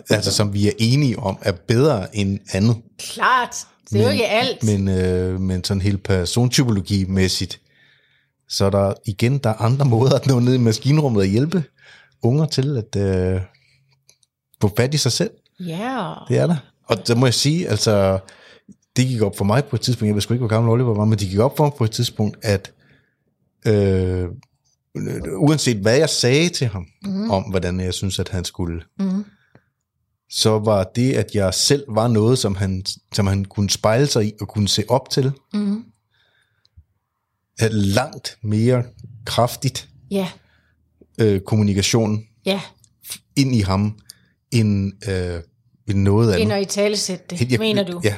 altså 0.10 0.32
som 0.32 0.54
vi 0.54 0.68
er 0.68 0.72
enige 0.78 1.20
om, 1.20 1.38
er 1.42 1.52
bedre 1.52 2.16
end 2.16 2.40
andet. 2.54 2.76
klart. 3.00 3.56
Det 3.92 4.00
er 4.00 4.04
jo 4.04 4.10
ikke 4.10 4.28
alt. 4.28 4.64
Men, 4.64 4.88
øh, 4.88 5.40
men 5.40 5.64
sådan 5.64 5.82
helt 5.82 6.04
persontypologi-mæssigt, 6.04 7.62
så 8.50 8.66
er 8.66 8.70
der 8.70 8.94
igen, 9.06 9.38
der 9.38 9.50
er 9.50 9.62
andre 9.62 9.86
måder 9.86 10.16
at 10.16 10.28
nå 10.28 10.40
ned 10.40 10.54
i 10.54 10.58
maskinrummet 10.58 11.20
og 11.20 11.28
hjælpe 11.28 11.64
unger 12.24 12.46
til 12.46 12.78
at 12.78 12.96
øh, 12.96 13.42
få 14.62 14.74
fat 14.78 14.94
i 14.94 14.98
sig 14.98 15.12
selv. 15.12 15.32
Ja, 15.60 16.14
Det 16.30 16.38
er 16.38 16.48
der. 16.48 16.56
Og 16.86 16.98
så 17.06 17.16
må 17.16 17.26
jeg 17.26 17.34
sige, 17.34 17.70
altså, 17.70 18.20
det 18.96 19.08
gik 19.08 19.22
op 19.22 19.38
for 19.38 19.46
mig 19.46 19.66
på 19.66 19.76
et 19.76 19.82
tidspunkt, 19.82 20.08
jeg 20.08 20.16
ved 20.16 20.22
sgu 20.22 20.34
ikke, 20.34 20.42
hvor 20.42 20.56
gammel 20.56 20.72
Oliver 20.72 20.94
var, 20.94 21.06
men 21.06 21.20
det 21.20 21.28
gik 21.28 21.40
op 21.40 21.58
for 21.58 21.64
mig 21.64 21.74
på 21.78 21.84
et 21.84 21.92
tidspunkt, 21.92 22.38
at 22.42 22.72
øh, 23.68 24.28
uanset 25.38 25.78
hvad 25.78 25.98
jeg 25.98 26.10
sagde 26.10 26.50
til 26.50 26.68
ham, 26.68 26.86
mm. 27.06 27.32
om 27.32 27.44
hvordan 27.44 27.80
jeg 27.80 27.94
synes, 27.94 28.20
at 28.20 28.30
han 28.30 28.46
skulle, 28.46 28.82
mm. 29.00 29.26
Så 30.34 30.60
var 30.60 30.84
det, 30.96 31.14
at 31.14 31.26
jeg 31.34 31.54
selv 31.54 31.84
var 31.90 32.08
noget, 32.08 32.40
som 32.40 32.56
han, 32.56 32.84
som 33.14 33.28
han 33.28 33.46
kunne 33.46 33.70
spejle 33.70 34.08
sig 34.08 34.26
i 34.26 34.34
og 34.42 34.48
kunne 34.48 34.68
se 34.68 34.84
op 34.90 35.10
til, 35.10 35.32
Mm. 35.54 35.84
er 37.60 37.70
langt 37.72 38.38
mere 38.44 38.84
kraftigt 39.26 39.90
ja, 40.12 40.28
øh, 41.20 41.42
kommunikation 41.42 42.24
ja. 42.46 42.62
ind 43.36 43.56
i 43.56 43.60
ham, 43.62 44.00
end, 44.52 44.92
øh, 45.10 45.40
end 45.90 46.00
noget 46.00 46.28
andet. 46.32 46.40
Ind 46.42 46.52
og 46.52 46.62
i 46.62 46.66
talesætte 46.66 47.26
det, 47.36 47.52
Jeg- 47.52 47.60
mener 47.60 47.84
du? 47.84 48.02
Ja. 48.04 48.16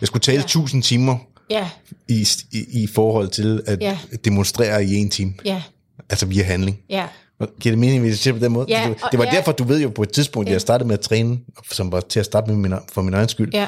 Jeg 0.00 0.06
skulle 0.06 0.20
tale 0.20 0.38
Ja. 0.38 0.42
1000 0.44 0.82
timer 0.82 1.18
Ja, 1.50 1.70
i, 2.08 2.26
i, 2.52 2.82
i 2.82 2.86
forhold 2.86 3.28
til 3.28 3.62
at 3.66 3.80
Ja. 3.80 3.98
demonstrere 4.24 4.84
i 4.84 4.94
en 4.94 5.10
time. 5.10 5.34
ja, 5.44 5.62
Altså 6.10 6.26
via 6.26 6.42
handling. 6.42 6.78
ja. 6.90 7.08
Giver 7.60 7.72
det 7.72 7.78
mening, 7.78 8.00
hvis 8.00 8.10
jeg 8.10 8.18
siger 8.18 8.34
på 8.34 8.40
den 8.40 8.52
måde? 8.52 8.66
Ja, 8.68 8.88
det, 8.88 9.02
det 9.10 9.18
var 9.18 9.24
ja. 9.24 9.30
derfor, 9.30 9.52
du 9.52 9.64
ved 9.64 9.80
jo 9.82 9.88
på 9.88 10.02
et 10.02 10.12
tidspunkt, 10.12 10.48
ja. 10.48 10.52
jeg 10.52 10.60
startede 10.60 10.88
med 10.88 10.94
at 10.94 11.00
træne, 11.00 11.38
som 11.72 11.92
var 11.92 12.00
til 12.00 12.20
at 12.20 12.26
starte 12.26 12.46
med 12.54 12.56
min, 12.56 12.78
for 12.92 13.02
min 13.02 13.14
egen 13.14 13.28
skyld. 13.28 13.54
ja. 13.54 13.66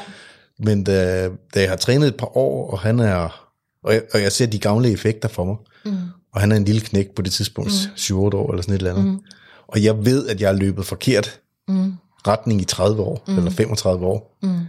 Men 0.59 0.83
da, 0.83 1.27
da 1.53 1.59
jeg 1.61 1.69
har 1.69 1.75
trænet 1.75 2.07
et 2.07 2.15
par 2.17 2.37
år, 2.37 2.71
og 2.71 2.79
han 2.79 2.99
er, 2.99 3.49
og 3.83 3.93
jeg, 3.93 4.01
og 4.13 4.21
jeg 4.21 4.31
ser 4.31 4.45
de 4.45 4.59
gamle 4.59 4.91
effekter 4.91 5.29
for 5.29 5.45
mig, 5.45 5.55
mm. 5.85 5.97
og 6.33 6.41
han 6.41 6.51
er 6.51 6.55
en 6.55 6.65
lille 6.65 6.81
knæk 6.81 7.15
på 7.15 7.21
det 7.21 7.33
tidspunkt, 7.33 7.71
mm. 7.71 8.15
7-8 8.15 8.15
år 8.15 8.51
eller 8.51 8.61
sådan 8.61 8.75
et 8.75 8.77
eller 8.77 8.91
andet. 8.91 9.05
Mm. 9.05 9.19
Og 9.67 9.83
jeg 9.83 10.05
ved, 10.05 10.27
at 10.27 10.41
jeg 10.41 10.49
har 10.49 10.55
løbet 10.55 10.85
forkert 10.85 11.39
Mm. 11.67 11.93
retning 12.27 12.61
i 12.61 12.63
30 12.65 13.01
år, 13.01 13.23
mm. 13.27 13.37
eller 13.37 13.51
35 13.51 14.05
år, 14.05 14.37
Mm. 14.43 14.59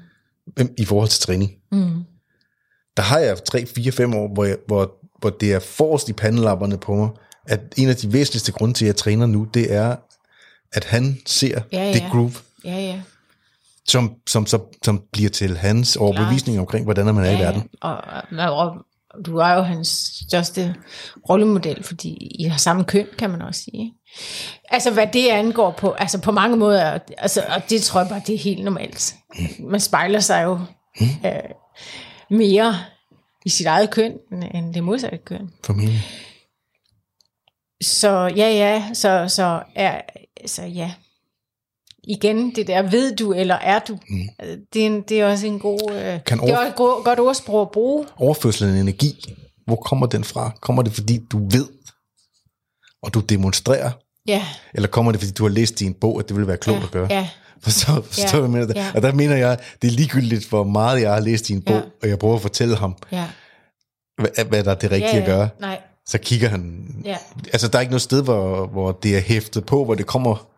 i 0.78 0.84
forhold 0.84 1.08
til 1.08 1.20
træning. 1.20 1.50
Mm. 1.72 2.04
der 2.96 3.02
har 3.02 3.18
jeg 3.18 3.44
3, 3.44 3.66
4, 3.66 3.92
5 3.92 4.14
år, 4.14 4.28
hvor, 4.34 4.44
jeg, 4.44 4.56
hvor, 4.66 4.92
hvor 5.20 5.30
det 5.30 5.52
er 5.52 5.58
forrest 5.58 6.08
i 6.08 6.12
pandelapperne 6.12 6.76
på 6.78 6.94
mig, 6.94 7.08
at 7.46 7.60
en 7.76 7.88
af 7.88 7.96
de 7.96 8.12
væsentligste 8.12 8.52
grunde 8.52 8.74
til, 8.74 8.84
at 8.84 8.86
jeg 8.86 8.96
træner 8.96 9.26
nu, 9.26 9.44
det 9.54 9.72
er, 9.74 9.96
at 10.72 10.84
han 10.84 11.18
ser 11.26 11.60
Ja, 11.72 11.88
det 11.92 12.00
ja. 12.00 12.08
groove, 12.08 12.32
Ja, 12.64 12.78
ja. 12.80 13.00
som, 13.88 14.14
som, 14.26 14.46
som, 14.46 14.62
som 14.84 15.02
bliver 15.12 15.30
til 15.30 15.56
hans 15.56 15.96
overbevisning 15.96 16.60
omkring, 16.60 16.84
hvordan 16.84 17.06
man 17.14 17.24
er 17.24 17.30
i 17.30 17.32
ja, 17.32 17.38
verden. 17.42 17.62
ja. 17.84 17.88
Og, 17.88 18.56
og, 18.56 18.76
og 19.10 19.26
du 19.26 19.36
er 19.36 19.52
jo 19.54 19.62
hans 19.62 19.88
største 20.28 20.74
rollemodel, 21.30 21.82
fordi 21.84 22.36
I 22.38 22.44
har 22.44 22.58
samme 22.58 22.84
køn, 22.84 23.06
kan 23.18 23.30
man 23.30 23.42
også 23.42 23.60
sige. 23.62 23.94
Altså 24.70 24.90
hvad 24.90 25.06
det 25.12 25.28
angår 25.28 25.70
på, 25.70 25.90
altså 25.90 26.20
på 26.20 26.32
mange 26.32 26.56
måder, 26.56 26.98
altså, 27.18 27.42
og 27.56 27.62
det 27.70 27.82
tror 27.82 28.00
jeg 28.00 28.08
bare, 28.08 28.22
det 28.26 28.34
er 28.34 28.38
helt 28.38 28.64
normalt. 28.64 29.14
Man 29.60 29.80
spejler 29.80 30.20
sig 30.20 30.44
jo 30.44 30.58
øh, 31.00 31.32
mere 32.30 32.76
i 33.44 33.48
sit 33.48 33.66
eget 33.66 33.90
køn, 33.90 34.12
end 34.54 34.74
det 34.74 34.84
modsatte 34.84 35.18
køn. 35.18 35.50
Formentlig. 35.64 36.02
Så 37.82 38.10
ja, 38.36 38.48
ja, 38.50 38.90
så, 38.94 39.24
så, 39.28 39.62
er, 39.74 40.00
så 40.46 40.62
ja. 40.62 40.92
igen, 42.04 42.54
det 42.54 42.66
der, 42.66 42.82
ved 42.82 43.16
du 43.16 43.32
eller 43.32 43.54
er 43.54 43.78
du? 43.78 43.98
Mm. 44.08 44.28
Det, 44.72 44.82
er 44.82 44.86
en, 44.86 45.02
det 45.02 45.20
er 45.20 45.26
også 45.26 45.46
en 45.46 45.58
god, 45.58 45.80
øh, 45.92 46.24
Kan 46.26 46.38
det 46.38 46.50
er 46.50 46.56
over- 46.56 46.56
også 46.58 46.68
et 46.68 46.76
go- 46.76 47.02
godt 47.04 47.20
ordsprog 47.20 47.60
at 47.62 47.70
bruge. 47.70 48.06
Overførselen 48.16 48.76
af 48.76 48.80
energi, 48.80 49.34
hvor 49.66 49.76
kommer 49.76 50.06
den 50.06 50.24
fra? 50.24 50.50
Kommer 50.60 50.82
det, 50.82 50.92
fordi 50.92 51.18
du 51.32 51.48
ved, 51.48 51.68
og 53.02 53.14
du 53.14 53.20
demonstrerer? 53.20 53.90
Ja, 54.26 54.42
Eller 54.74 54.88
kommer 54.88 55.12
det, 55.12 55.20
fordi 55.20 55.32
du 55.32 55.42
har 55.44 55.50
læst 55.50 55.80
i 55.80 55.86
en 55.86 55.94
bog, 55.94 56.18
at 56.20 56.28
det 56.28 56.36
vil 56.36 56.46
være 56.46 56.56
klogt 56.56 56.78
ja, 56.80 56.84
at 56.84 56.90
gøre? 56.90 57.06
ja, 57.10 57.28
Forstår, 57.64 58.00
forstår 58.02 58.38
Ja, 58.38 58.44
du, 58.44 58.50
mener? 58.50 58.72
ja. 58.76 58.92
Og 58.94 59.02
der 59.02 59.12
mener 59.12 59.36
jeg, 59.36 59.58
det 59.82 59.88
er 59.88 59.92
ligegyldigt, 59.92 60.48
hvor 60.48 60.64
meget 60.64 61.00
jeg 61.02 61.12
har 61.12 61.20
læst 61.20 61.50
i 61.50 61.52
en 61.52 61.62
bog, 61.62 61.74
Ja. 61.76 61.82
og 62.02 62.08
jeg 62.08 62.18
prøver 62.18 62.34
at 62.36 62.42
fortælle 62.42 62.76
ham, 62.76 62.96
ja. 63.12 63.28
hvad, 64.16 64.44
hvad 64.44 64.64
der 64.64 64.70
er 64.70 64.74
det 64.74 64.90
rigtige 64.90 65.14
ja, 65.14 65.20
at 65.20 65.26
gøre. 65.26 65.48
Nej, 65.60 65.80
Så 66.06 66.18
kigger 66.18 66.48
han... 66.48 66.86
ja. 67.04 67.16
Altså, 67.52 67.68
der 67.68 67.78
er 67.78 67.80
ikke 67.80 67.90
noget 67.92 68.02
sted, 68.02 68.22
hvor, 68.24 68.66
hvor 68.66 68.92
det 68.92 69.16
er 69.16 69.20
hæftet 69.20 69.66
på, 69.66 69.84
hvor 69.84 69.94
det 69.94 70.06
kommer 70.06 70.48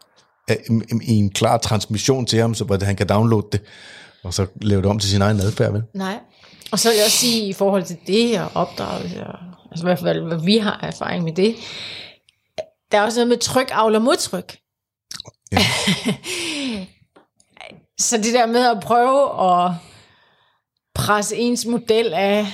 af- 0.49 0.65
i 1.03 1.13
en 1.13 1.31
klar 1.31 1.59
transmission 1.59 2.27
til 2.27 2.39
ham, 2.41 2.55
så 2.55 2.65
hvor 2.65 2.85
han 2.85 2.97
kan 2.97 3.09
downloade 3.09 3.47
det, 3.53 3.61
og 4.25 4.35
så 4.35 4.47
lave 4.63 4.83
det 4.83 4.91
om 4.91 4.99
til 4.99 5.11
sin 5.11 5.23
egen 5.23 5.41
adfærd, 5.41 5.73
vel? 5.73 5.83
Nej. 5.95 6.19
Og 6.73 6.79
så 6.79 6.89
vil 6.89 6.97
jeg 6.97 7.05
også 7.05 7.17
sige, 7.19 7.49
i 7.49 7.53
forhold 7.53 7.83
til 7.85 7.97
det 8.07 8.41
og 8.41 8.51
opdragelse, 8.55 9.27
og, 9.27 9.39
altså 9.71 9.85
i 9.85 9.87
hvert 9.89 9.99
fald, 9.99 10.23
hvad 10.23 10.45
vi 10.45 10.59
har 10.59 10.79
erfaring 10.83 11.25
med 11.25 11.33
det, 11.33 11.57
der 12.93 12.99
er 12.99 13.03
også 13.03 13.19
noget 13.19 13.29
med 13.29 13.37
tryk, 13.39 13.69
avler 13.73 13.99
modtryk. 13.99 14.57
Ja. 15.53 15.59
så 18.09 18.17
det 18.17 18.35
der 18.35 18.47
med 18.47 18.67
at 18.67 18.81
prøve 18.83 19.53
at 19.67 19.73
presse 20.95 21.37
ens 21.37 21.67
model 21.67 22.15
af, 22.15 22.47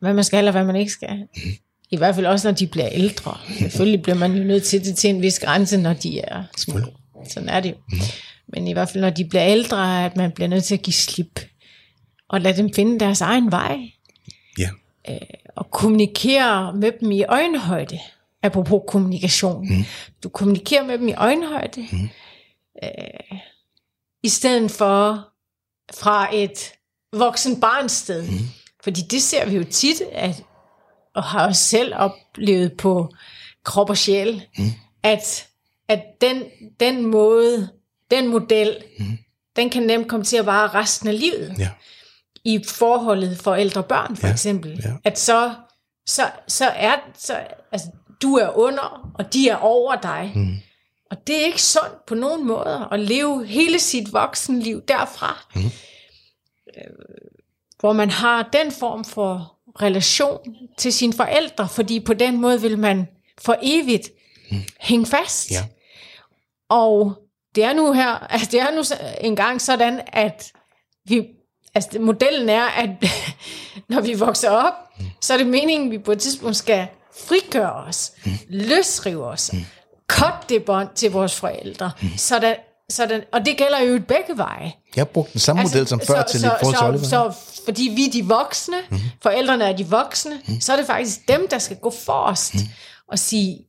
hvad 0.00 0.14
man 0.14 0.24
skal 0.24 0.46
og 0.46 0.52
hvad 0.52 0.64
man 0.64 0.76
ikke 0.76 0.92
skal. 0.92 1.28
I 1.90 1.96
hvert 1.96 2.14
fald 2.14 2.26
også, 2.26 2.48
når 2.48 2.54
de 2.54 2.66
bliver 2.66 2.88
ældre. 2.92 3.38
Selvfølgelig 3.58 4.02
bliver 4.02 4.16
man 4.16 4.36
jo 4.36 4.44
nødt 4.44 4.64
til 4.64 4.84
det 4.84 4.96
til 4.96 5.10
en 5.10 5.22
vis 5.22 5.38
grænse, 5.38 5.76
når 5.76 5.92
de 5.92 6.20
er 6.20 6.44
små. 6.56 6.78
Sådan 7.28 7.48
er 7.48 7.60
det 7.60 7.70
jo. 7.70 7.98
Men 8.48 8.68
i 8.68 8.72
hvert 8.72 8.88
fald, 8.88 9.04
når 9.04 9.10
de 9.10 9.24
bliver 9.24 9.46
ældre, 9.46 10.04
at 10.04 10.16
man 10.16 10.32
bliver 10.32 10.48
nødt 10.48 10.64
til 10.64 10.74
at 10.74 10.82
give 10.82 10.94
slip. 10.94 11.40
Og 12.28 12.40
lade 12.40 12.56
dem 12.56 12.72
finde 12.74 13.00
deres 13.00 13.20
egen 13.20 13.52
vej. 13.52 13.78
Ja. 14.58 14.68
Og 15.56 15.70
kommunikere 15.70 16.72
med 16.72 16.92
dem 17.00 17.10
i 17.10 17.24
øjenhøjde. 17.24 17.98
Apropos 18.42 18.82
kommunikation. 18.88 19.68
Mm. 19.68 19.84
Du 20.22 20.28
kommunikerer 20.28 20.84
med 20.84 20.98
dem 20.98 21.08
i 21.08 21.14
øjenhøjde. 21.14 21.86
Mm. 21.92 22.08
Øh, 22.82 23.38
I 24.22 24.28
stedet 24.28 24.70
for 24.70 25.28
fra 25.94 26.34
et 26.34 26.72
voksen 27.12 27.60
barns 27.60 27.92
sted. 27.92 28.30
Mm. 28.30 28.38
Fordi 28.86 29.00
det 29.10 29.22
ser 29.22 29.46
vi 29.46 29.56
jo 29.56 29.64
tit, 29.70 30.02
at, 30.12 30.42
og 31.14 31.22
har 31.22 31.46
også 31.46 31.62
selv 31.62 31.92
oplevet 31.96 32.76
på 32.76 33.08
krop 33.64 33.90
og 33.90 33.96
sjæl, 33.96 34.42
mm. 34.58 34.64
at, 35.02 35.46
at 35.88 36.02
den, 36.20 36.42
den 36.80 37.06
måde, 37.06 37.68
den 38.10 38.26
model, 38.28 38.76
mm. 38.98 39.18
den 39.56 39.70
kan 39.70 39.82
nemt 39.82 40.08
komme 40.08 40.24
til 40.24 40.36
at 40.36 40.46
vare 40.46 40.68
resten 40.68 41.08
af 41.08 41.20
livet 41.20 41.54
Ja. 41.58 41.68
i 42.44 42.64
forholdet 42.68 43.38
forældre-børn 43.38 44.16
for 44.16 44.26
Ja, 44.26 44.32
eksempel. 44.32 44.80
ja. 44.84 44.92
At 45.04 45.18
så, 45.18 45.54
så, 46.06 46.30
så 46.48 46.64
er 46.64 46.94
så, 47.18 47.40
altså, 47.72 47.88
du 48.22 48.34
er 48.34 48.48
under, 48.58 49.10
og 49.14 49.32
de 49.32 49.48
er 49.48 49.56
over 49.56 49.96
dig. 50.00 50.32
Mm. 50.34 50.56
Og 51.10 51.26
det 51.26 51.40
er 51.40 51.44
ikke 51.46 51.62
sundt 51.62 52.06
på 52.06 52.14
nogen 52.14 52.46
måder 52.46 52.92
at 52.92 53.00
leve 53.00 53.46
hele 53.46 53.78
sit 53.78 54.12
voksenliv 54.12 54.82
derfra. 54.88 55.46
Mm. 55.54 55.62
Hvor 57.80 57.92
man 57.92 58.10
har 58.10 58.48
den 58.52 58.72
form 58.72 59.04
for 59.04 59.56
relation 59.82 60.38
til 60.78 60.92
sine 60.92 61.12
forældre, 61.12 61.68
fordi 61.68 62.00
på 62.00 62.14
den 62.14 62.40
måde 62.40 62.60
vil 62.60 62.78
man 62.78 63.08
for 63.40 63.56
evigt 63.62 64.10
mm. 64.50 64.56
hænge 64.80 65.06
fast. 65.06 65.50
Ja. 65.50 65.64
Og 66.68 67.14
det 67.54 67.64
er 67.64 67.72
nu 67.72 67.92
her, 67.92 68.08
altså 68.32 68.48
det 68.50 68.60
er 68.60 68.70
nu 68.76 68.82
så- 68.84 68.98
engang 69.20 69.60
sådan, 69.60 70.00
at 70.06 70.52
vi, 71.08 71.26
altså 71.74 71.98
modellen 71.98 72.48
er, 72.48 72.64
at 72.64 72.88
når 73.88 74.00
vi 74.00 74.14
vokser 74.14 74.50
op, 74.50 74.72
mm. 74.98 75.04
så 75.20 75.32
er 75.34 75.38
det 75.38 75.46
meningen, 75.46 75.88
at 75.88 75.92
vi 75.92 75.98
på 75.98 76.12
et 76.12 76.18
tidspunkt 76.20 76.56
skal 76.56 76.86
frigøre 77.16 77.72
os, 77.72 78.12
mm. 78.26 78.32
løsrive 78.48 79.24
os, 79.26 79.52
mm. 79.52 79.58
cut 80.08 80.48
det 80.48 80.64
bånd 80.64 80.88
til 80.94 81.10
vores 81.12 81.34
forældre, 81.34 81.90
mm. 82.02 82.08
sådan, 82.16 82.56
sådan, 82.90 83.24
og 83.32 83.46
det 83.46 83.56
gælder 83.56 83.80
jo 83.80 83.94
i 83.94 83.98
begge 83.98 84.36
veje. 84.36 84.72
Jeg 84.96 85.00
har 85.00 85.04
brugt 85.04 85.32
den 85.32 85.40
samme 85.40 85.62
model 85.62 85.86
som 85.86 86.00
før 86.00 86.22
til 86.22 86.40
i 86.40 86.48
forhold 86.60 86.76
til. 86.76 86.84
Altså, 86.84 87.10
så, 87.10 87.34
så, 87.54 87.62
fordi 87.64 87.92
vi 87.96 88.06
er 88.06 88.10
de 88.10 88.24
voksne, 88.24 88.76
mm. 88.90 88.98
forældrene 89.22 89.64
er 89.64 89.76
de 89.76 89.86
voksne, 89.86 90.40
mm. 90.48 90.60
så 90.60 90.72
er 90.72 90.76
det 90.76 90.86
faktisk 90.86 91.28
dem, 91.28 91.48
der 91.48 91.58
skal 91.58 91.76
gå 91.76 91.90
forrest 91.90 92.54
mm. 92.54 92.60
og 93.08 93.18
sige, 93.18 93.66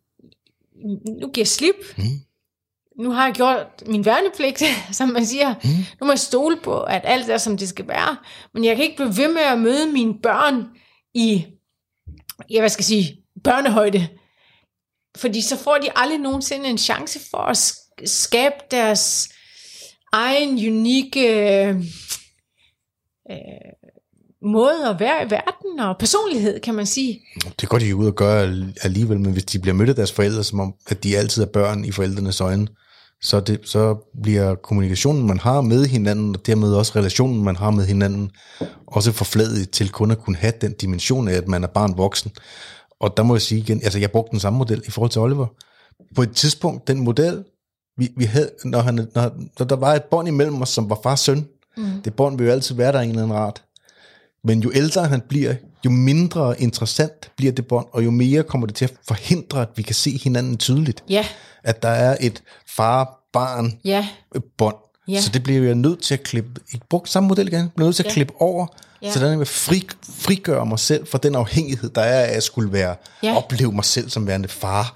nu 1.21 1.27
giver 1.27 1.43
jeg 1.43 1.47
slip, 1.47 1.75
mm. 1.97 2.03
nu 2.99 3.11
har 3.11 3.25
jeg 3.25 3.33
gjort 3.33 3.83
min 3.85 4.05
værnepligt, 4.05 4.63
som 4.97 5.09
man 5.09 5.25
siger, 5.25 5.55
mm. 5.63 5.69
nu 5.99 6.05
må 6.05 6.11
jeg 6.11 6.19
stole 6.19 6.57
på, 6.63 6.81
at 6.81 7.01
alt 7.03 7.29
er, 7.29 7.37
som 7.37 7.57
det 7.57 7.69
skal 7.69 7.87
være, 7.87 8.17
men 8.53 8.65
jeg 8.65 8.75
kan 8.75 8.85
ikke 8.85 8.95
blive 8.95 9.17
ved 9.17 9.33
med 9.33 9.41
at 9.41 9.59
møde 9.59 9.91
mine 9.91 10.13
børn 10.23 10.65
i, 11.13 11.45
ja, 12.49 12.59
hvad 12.59 12.69
skal 12.69 12.81
jeg 12.81 12.85
sige, 12.85 13.23
børnehøjde, 13.43 14.07
fordi 15.17 15.41
så 15.41 15.57
får 15.57 15.77
de 15.77 15.89
aldrig 15.95 16.19
nogensinde 16.19 16.69
en 16.69 16.77
chance 16.77 17.19
for 17.31 17.37
at 17.37 17.57
skabe 18.05 18.55
deres 18.71 19.29
egen 20.13 20.53
unikke 20.53 21.27
øh, 21.69 21.75
måde 24.41 24.89
at 24.89 24.99
være 24.99 25.25
i 25.25 25.31
verden, 25.31 25.79
og 25.79 25.95
personlighed, 25.99 26.59
kan 26.59 26.75
man 26.75 26.85
sige. 26.85 27.19
Det 27.61 27.69
går 27.69 27.77
de 27.77 27.85
jo 27.85 27.97
ud 27.97 28.07
og 28.07 28.15
gøre 28.15 28.65
alligevel, 28.81 29.19
men 29.19 29.31
hvis 29.31 29.45
de 29.45 29.59
bliver 29.59 29.75
mødt 29.75 29.89
af 29.89 29.95
deres 29.95 30.11
forældre, 30.11 30.43
som 30.43 30.59
om, 30.59 30.73
at 30.87 31.03
de 31.03 31.17
altid 31.17 31.43
er 31.43 31.47
børn 31.47 31.85
i 31.85 31.91
forældrenes 31.91 32.41
øjne, 32.41 32.67
så, 33.21 33.39
det, 33.39 33.59
så 33.63 34.11
bliver 34.23 34.55
kommunikationen, 34.55 35.27
man 35.27 35.39
har 35.39 35.61
med 35.61 35.85
hinanden, 35.85 36.35
og 36.35 36.45
dermed 36.45 36.73
også 36.73 36.91
relationen, 36.95 37.43
man 37.43 37.55
har 37.55 37.71
med 37.71 37.85
hinanden, 37.85 38.31
også 38.87 39.11
forfladet 39.11 39.69
til 39.69 39.89
kun 39.89 40.11
at 40.11 40.19
kunne 40.19 40.35
have 40.35 40.53
den 40.61 40.73
dimension 40.73 41.27
af, 41.27 41.33
at 41.33 41.47
man 41.47 41.63
er 41.63 41.67
barn 41.67 41.97
voksen. 41.97 42.31
Og 42.99 43.17
der 43.17 43.23
må 43.23 43.35
jeg 43.35 43.41
sige 43.41 43.61
igen, 43.61 43.81
altså 43.83 43.99
jeg 43.99 44.11
brugte 44.11 44.31
den 44.31 44.39
samme 44.39 44.57
model 44.57 44.81
i 44.87 44.91
forhold 44.91 45.11
til 45.11 45.21
Oliver. 45.21 45.47
På 46.15 46.21
et 46.21 46.31
tidspunkt, 46.31 46.87
den 46.87 46.99
model, 46.99 47.43
vi, 47.97 48.09
vi 48.17 48.25
havde, 48.25 48.49
når, 48.65 48.81
han, 48.81 49.07
når, 49.15 49.31
når 49.59 49.65
der 49.65 49.75
var 49.75 49.93
et 49.95 50.03
bånd 50.03 50.27
imellem 50.27 50.61
os, 50.61 50.69
som 50.69 50.89
var 50.89 50.99
far 51.03 51.15
søn, 51.15 51.47
mm. 51.77 52.01
det 52.05 52.13
bånd 52.13 52.37
vil 52.37 52.45
jo 52.45 52.51
altid 52.51 52.75
være 52.75 52.91
der 52.91 52.99
en 52.99 53.09
eller 53.09 53.23
anden 53.23 53.37
art. 53.37 53.63
Men 54.43 54.59
jo 54.59 54.71
ældre 54.75 55.05
han 55.07 55.21
bliver, 55.29 55.55
jo 55.85 55.89
mindre 55.89 56.61
interessant 56.61 57.31
bliver 57.37 57.51
det 57.51 57.67
bånd, 57.67 57.85
og 57.91 58.05
jo 58.05 58.11
mere 58.11 58.43
kommer 58.43 58.67
det 58.67 58.75
til 58.75 58.85
at 58.85 58.93
forhindre, 59.07 59.61
at 59.61 59.67
vi 59.75 59.81
kan 59.81 59.95
se 59.95 60.17
hinanden 60.23 60.57
tydeligt. 60.57 61.03
Ja, 61.09 61.25
At 61.63 61.83
der 61.83 61.89
er 61.89 62.17
et 62.19 62.43
far-barn 62.69 63.79
ja, 63.85 64.07
bånd. 64.57 64.75
Så 65.21 65.29
det 65.33 65.43
bliver 65.43 65.63
jeg 65.63 65.75
nødt 65.75 66.03
til 66.03 66.13
at 66.13 66.23
klippe, 66.23 66.61
ikke 66.73 66.85
brugt 66.89 67.09
samme 67.09 67.27
model 67.29 67.47
igen, 67.47 67.69
bliver 67.75 67.87
nødt 67.87 67.95
til 67.95 68.03
at 68.03 68.07
Ja. 68.07 68.13
klippe 68.13 68.33
over, 68.39 68.67
Ja. 69.01 69.11
så 69.11 69.25
jeg 69.25 69.37
vil 69.39 69.45
fri, 69.47 69.87
frigøre 70.09 70.65
mig 70.65 70.79
selv 70.79 71.07
fra 71.07 71.17
den 71.17 71.35
afhængighed, 71.35 71.89
der 71.89 72.01
er 72.01 72.25
af 72.25 72.35
at 72.37 72.43
skulle 72.43 72.71
være, 72.71 72.95
Ja. 73.23 73.37
opleve 73.37 73.71
mig 73.71 73.85
selv 73.85 74.09
som 74.09 74.27
værende 74.27 74.47
far, 74.47 74.93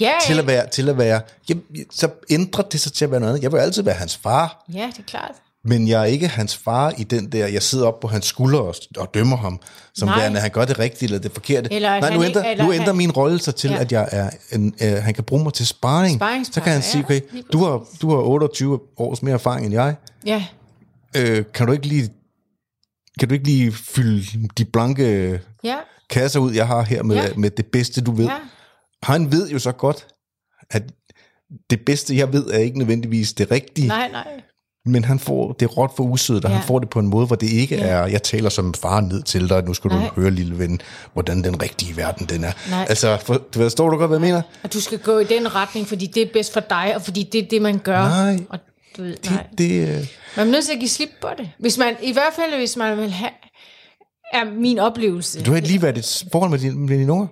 ja, 0.00 0.12
til 0.26 0.38
at 0.38 0.46
være, 0.46 0.66
til 0.68 0.88
at 0.88 0.98
være, 0.98 1.20
jamen, 1.48 1.64
så 1.90 2.08
ændrer 2.30 2.62
det 2.64 2.80
sig 2.80 2.92
til 2.92 3.04
at 3.04 3.10
være 3.10 3.20
noget 3.20 3.32
andet. 3.32 3.42
Jeg 3.42 3.52
vil 3.52 3.58
altid 3.58 3.82
være 3.82 3.94
hans 3.94 4.16
far, 4.16 4.64
ja, 4.74 4.86
det 4.92 4.98
er 4.98 5.02
klart. 5.06 5.34
men 5.64 5.88
jeg 5.88 6.00
er 6.00 6.04
ikke 6.04 6.28
hans 6.28 6.56
far 6.56 6.92
i 6.98 7.02
den 7.04 7.32
der, 7.32 7.46
jeg 7.46 7.62
sidder 7.62 7.86
op 7.86 8.00
på 8.00 8.08
hans 8.08 8.26
skulder 8.26 8.58
og, 8.58 8.74
og 8.96 9.10
dømmer 9.14 9.36
ham, 9.36 9.60
som 9.94 10.08
Nej. 10.08 10.18
værende, 10.18 10.40
han 10.40 10.50
gør 10.50 10.64
det 10.64 10.78
rigtige 10.78 11.06
eller 11.06 11.18
det 11.18 11.32
forkerte. 11.32 11.72
Eller 11.72 12.00
Nej, 12.00 12.14
nu 12.14 12.24
ændrer, 12.24 12.42
ikke- 12.42 12.50
eller 12.50 12.64
nu 12.64 12.72
ændrer 12.72 12.86
han- 12.86 12.96
min 12.96 13.10
rolle 13.12 13.38
sig 13.38 13.54
til, 13.54 13.70
Ja. 13.70 13.78
at 13.80 13.92
jeg 13.92 14.08
er 14.12 14.30
en, 14.52 14.74
øh, 14.82 14.92
han 14.92 15.14
kan 15.14 15.24
bruge 15.24 15.42
mig 15.44 15.52
til 15.52 15.66
sparring. 15.66 16.20
Så 16.52 16.60
kan 16.60 16.72
han 16.72 16.82
sige, 16.82 17.00
ja, 17.00 17.04
okay, 17.16 17.20
lige 17.32 17.44
du 17.52 17.64
har, 17.64 17.84
du 18.02 18.10
har 18.10 18.16
28 18.16 18.80
års 18.96 19.22
mere 19.22 19.34
erfaring 19.34 19.66
end 19.66 19.74
jeg. 19.74 19.94
Ja, 20.26 20.44
Øh, 21.16 21.44
kan 21.54 21.66
du 21.66 21.72
ikke 21.72 21.86
lige 21.86 22.10
kan 23.18 23.28
du 23.28 23.34
ikke 23.34 23.46
lige 23.46 23.72
fylde 23.72 24.48
de 24.58 24.64
blanke 24.64 25.40
ja, 25.64 25.76
kasser 26.10 26.40
ud, 26.40 26.52
jeg 26.52 26.66
har 26.66 26.82
her 26.82 27.02
med, 27.02 27.16
Ja. 27.16 27.26
med 27.36 27.50
det 27.50 27.66
bedste, 27.66 28.00
du 28.00 28.12
ved? 28.12 28.24
ja, 28.26 28.32
Han 29.02 29.32
ved 29.32 29.48
jo 29.50 29.58
så 29.58 29.72
godt, 29.72 30.06
at 30.70 30.82
det 31.70 31.80
bedste, 31.86 32.16
jeg 32.16 32.32
ved, 32.32 32.46
er 32.46 32.58
ikke 32.58 32.78
nødvendigvis 32.78 33.32
det 33.32 33.50
rigtige. 33.50 33.88
nej, 33.88 34.08
nej. 34.12 34.26
Men 34.86 35.04
han 35.04 35.18
får 35.18 35.52
det 35.52 35.76
råt 35.76 35.90
for 35.96 36.04
usødet, 36.04 36.44
og 36.44 36.50
Ja. 36.50 36.56
han 36.56 36.66
får 36.66 36.78
det 36.78 36.90
på 36.90 36.98
en 36.98 37.06
måde, 37.06 37.26
hvor 37.26 37.36
det 37.36 37.50
ikke 37.50 37.76
Ja. 37.76 37.86
er, 37.86 38.06
jeg 38.06 38.22
taler 38.22 38.48
som 38.50 38.74
far 38.74 39.00
ned 39.00 39.22
til 39.22 39.48
dig, 39.48 39.64
nu 39.64 39.74
skal 39.74 39.90
Nej. 39.90 40.08
du 40.14 40.20
høre, 40.20 40.30
lille 40.30 40.58
ven, 40.58 40.80
hvordan 41.12 41.44
den 41.44 41.62
rigtige 41.62 41.96
verden 41.96 42.26
den 42.26 42.44
er. 42.44 42.52
Nej. 42.70 42.86
Altså, 42.88 43.18
for, 43.24 43.34
du 43.34 43.58
forstår 43.58 43.90
du 43.90 43.96
godt, 43.96 44.08
hvad 44.10 44.18
jeg 44.18 44.26
mener? 44.26 44.42
Og 44.62 44.72
du 44.72 44.80
skal 44.80 44.98
gå 44.98 45.18
i 45.18 45.24
den 45.24 45.54
retning, 45.54 45.86
fordi 45.86 46.06
det 46.06 46.22
er 46.22 46.26
bedst 46.32 46.52
for 46.52 46.60
dig, 46.60 46.92
og 46.96 47.02
fordi 47.02 47.28
det 47.32 47.44
er 47.44 47.48
det, 47.48 47.62
man 47.62 47.78
gør. 47.78 47.98
Nej. 48.08 48.38
Og 48.48 48.58
du 48.96 49.02
ved, 49.02 49.16
Det, 49.16 49.30
nej. 49.30 49.46
det, 49.58 49.88
øh, 49.88 50.06
Man 50.36 50.46
er 50.48 50.52
nødt 50.52 50.64
til 50.64 50.72
at 50.72 50.78
give 50.78 50.88
slip 50.88 51.10
på 51.20 51.28
det. 51.38 51.50
Hvis 51.58 51.78
man, 51.78 51.94
I 52.02 52.12
hvert 52.12 52.32
fald, 52.36 52.58
hvis 52.58 52.76
man 52.76 52.98
vil 52.98 53.10
have, 53.10 53.30
er 54.32 54.44
min 54.44 54.78
oplevelse. 54.78 55.42
du 55.42 55.50
har 55.50 55.58
et 55.58 55.66
ligeværdigt 55.66 56.24
forhold 56.32 56.50
med, 56.50 56.58
din, 56.58 56.78
med 56.86 56.98
dine 56.98 57.12
unger. 57.12 57.26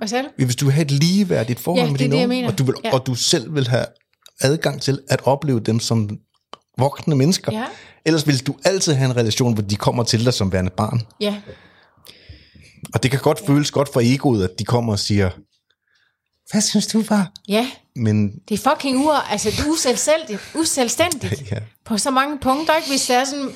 Hvad 0.00 0.08
sagde 0.08 0.24
du? 0.38 0.44
Hvis 0.44 0.56
du 0.56 0.64
vil 0.64 0.74
have 0.74 0.84
et 0.84 0.90
ligeværdigt 0.90 1.60
forhold 1.60 1.84
Ja, 1.86 1.90
med 1.90 1.98
dine 1.98 2.26
mener. 2.26 2.48
og 2.48 2.58
du, 2.58 2.64
vil, 2.64 2.74
Ja. 2.84 2.92
og 2.94 3.06
du 3.06 3.14
selv 3.14 3.54
vil 3.54 3.68
have 3.68 3.86
adgang 4.40 4.82
til 4.82 4.98
at 5.08 5.20
opleve 5.24 5.60
dem 5.60 5.80
som 5.80 6.10
voksne 6.78 7.16
mennesker, 7.16 7.52
Ja. 7.52 7.64
ellers 8.04 8.26
vil 8.26 8.46
du 8.46 8.54
altid 8.64 8.92
have 8.92 9.10
en 9.10 9.16
relation, 9.16 9.54
hvor 9.54 9.62
de 9.62 9.76
kommer 9.76 10.02
til 10.02 10.24
dig 10.24 10.34
som 10.34 10.52
værende 10.52 10.70
barn. 10.70 11.00
Ja, 11.20 11.34
Og 12.94 13.02
det 13.02 13.10
kan 13.10 13.20
godt 13.20 13.40
føles 13.46 13.70
godt 13.70 13.92
for 13.92 14.00
egoet, 14.04 14.44
at 14.44 14.50
de 14.58 14.64
kommer 14.64 14.92
og 14.92 14.98
siger, 14.98 15.30
hvad 16.50 16.60
synes 16.60 16.86
du, 16.86 17.02
far? 17.02 17.32
ja, 17.48 17.70
men 17.96 18.30
Det 18.48 18.66
er 18.66 18.70
fucking 18.70 18.98
ur, 19.06 19.12
altså 19.12 19.50
det 19.50 19.58
er 19.60 19.70
uselvstændigt, 19.70 20.40
uselvstændigt 20.60 21.50
ja, 21.50 21.56
på 21.84 21.98
så 21.98 22.10
mange 22.10 22.38
punkter, 22.38 22.76
ikke? 22.76 22.88
Hvis 22.88 23.06
det 23.06 23.16
er 23.16 23.24
sådan, 23.24 23.48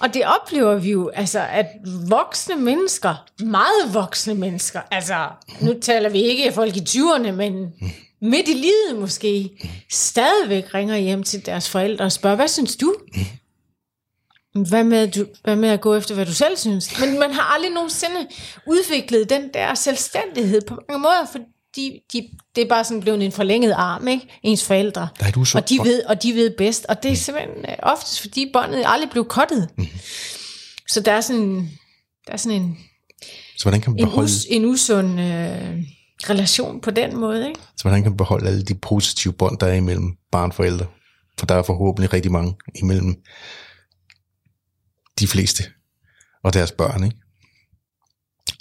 og 0.00 0.14
det 0.14 0.22
oplever 0.26 0.74
vi 0.74 0.90
jo, 0.90 1.08
altså 1.08 1.40
at 1.50 1.66
voksne 2.08 2.56
mennesker, 2.56 3.24
meget 3.42 3.94
voksne 3.94 4.34
mennesker, 4.34 4.80
altså 4.90 5.28
nu 5.60 5.74
taler 5.80 6.08
vi 6.08 6.22
ikke 6.22 6.52
folk 6.52 6.76
i 6.76 6.80
20'erne, 6.80 7.30
men 7.30 7.72
midt 8.20 8.48
i 8.48 8.52
livet 8.52 9.00
måske, 9.00 9.50
stadigvæk 9.90 10.74
ringer 10.74 10.96
hjem 10.96 11.22
til 11.22 11.46
deres 11.46 11.70
forældre 11.70 12.04
og 12.04 12.12
spørger, 12.12 12.36
hvad 12.36 12.48
synes 12.48 12.76
du? 12.76 12.94
Hvad 14.68 14.84
med, 14.84 15.08
du, 15.08 15.26
hvad 15.44 15.56
med 15.56 15.68
at 15.68 15.80
gå 15.80 15.94
efter, 15.94 16.14
hvad 16.14 16.26
du 16.26 16.34
selv 16.34 16.56
synes? 16.56 17.00
Men 17.00 17.18
man 17.18 17.32
har 17.32 17.54
aldrig 17.54 17.72
nogensinde 17.72 18.26
udviklet 18.66 19.30
den 19.30 19.50
der 19.54 19.74
selvstændighed 19.74 20.60
på 20.60 20.78
mange 20.88 21.02
måder, 21.02 21.26
for 21.32 21.38
de, 21.76 22.00
det 22.56 22.64
er 22.64 22.68
bare 22.68 22.84
sådan 22.84 23.00
blevet 23.00 23.24
en 23.24 23.32
forlænget 23.32 23.72
arm, 23.72 24.08
ikke? 24.08 24.28
Ens 24.42 24.64
forældre. 24.64 25.08
Er 25.20 25.28
et 25.28 25.36
usundt 25.36 25.64
og 25.64 25.68
de 25.68 25.76
bånd. 25.76 25.88
ved, 25.88 26.02
og 26.04 26.22
de 26.22 26.34
ved 26.34 26.50
bedst. 26.58 26.86
Og 26.88 27.02
det 27.02 27.10
er 27.10 27.16
simpelthen 27.16 27.64
øh, 27.68 27.76
oftest, 27.82 28.20
fordi 28.20 28.50
båndet 28.52 28.82
aldrig 28.86 29.10
blev 29.10 29.24
kottet. 29.24 29.68
Mhm. 29.76 29.88
Så 30.88 31.00
der 31.00 31.12
er 31.12 31.20
sådan, 31.20 31.70
der 32.26 32.32
er 32.32 32.36
sådan 32.36 32.62
en, 32.62 32.78
så 33.56 33.64
hvordan 33.64 33.80
kan 33.80 33.92
man 33.92 34.00
en, 34.00 34.06
beholde, 34.06 34.24
us, 34.24 34.46
en 34.48 34.64
usund 34.64 35.20
øh, 35.20 35.82
relation 36.30 36.80
på 36.80 36.90
den 36.90 37.16
måde, 37.16 37.48
ikke? 37.48 37.60
så 37.76 37.82
hvordan 37.82 38.02
kan 38.02 38.12
man 38.12 38.16
beholde 38.16 38.48
alle 38.48 38.62
de 38.62 38.74
positive 38.74 39.32
bånd, 39.32 39.58
der 39.58 39.66
er 39.66 39.74
imellem 39.74 40.16
barn 40.32 40.50
og 40.50 40.54
forældre? 40.54 40.86
For 41.38 41.46
der 41.46 41.54
er 41.54 41.62
forhåbentlig 41.62 42.12
rigtig 42.12 42.32
mange 42.32 42.54
imellem 42.74 43.16
de 45.20 45.26
fleste 45.26 45.64
og 46.44 46.54
deres 46.54 46.72
børn, 46.72 47.04
ikke? 47.04 47.16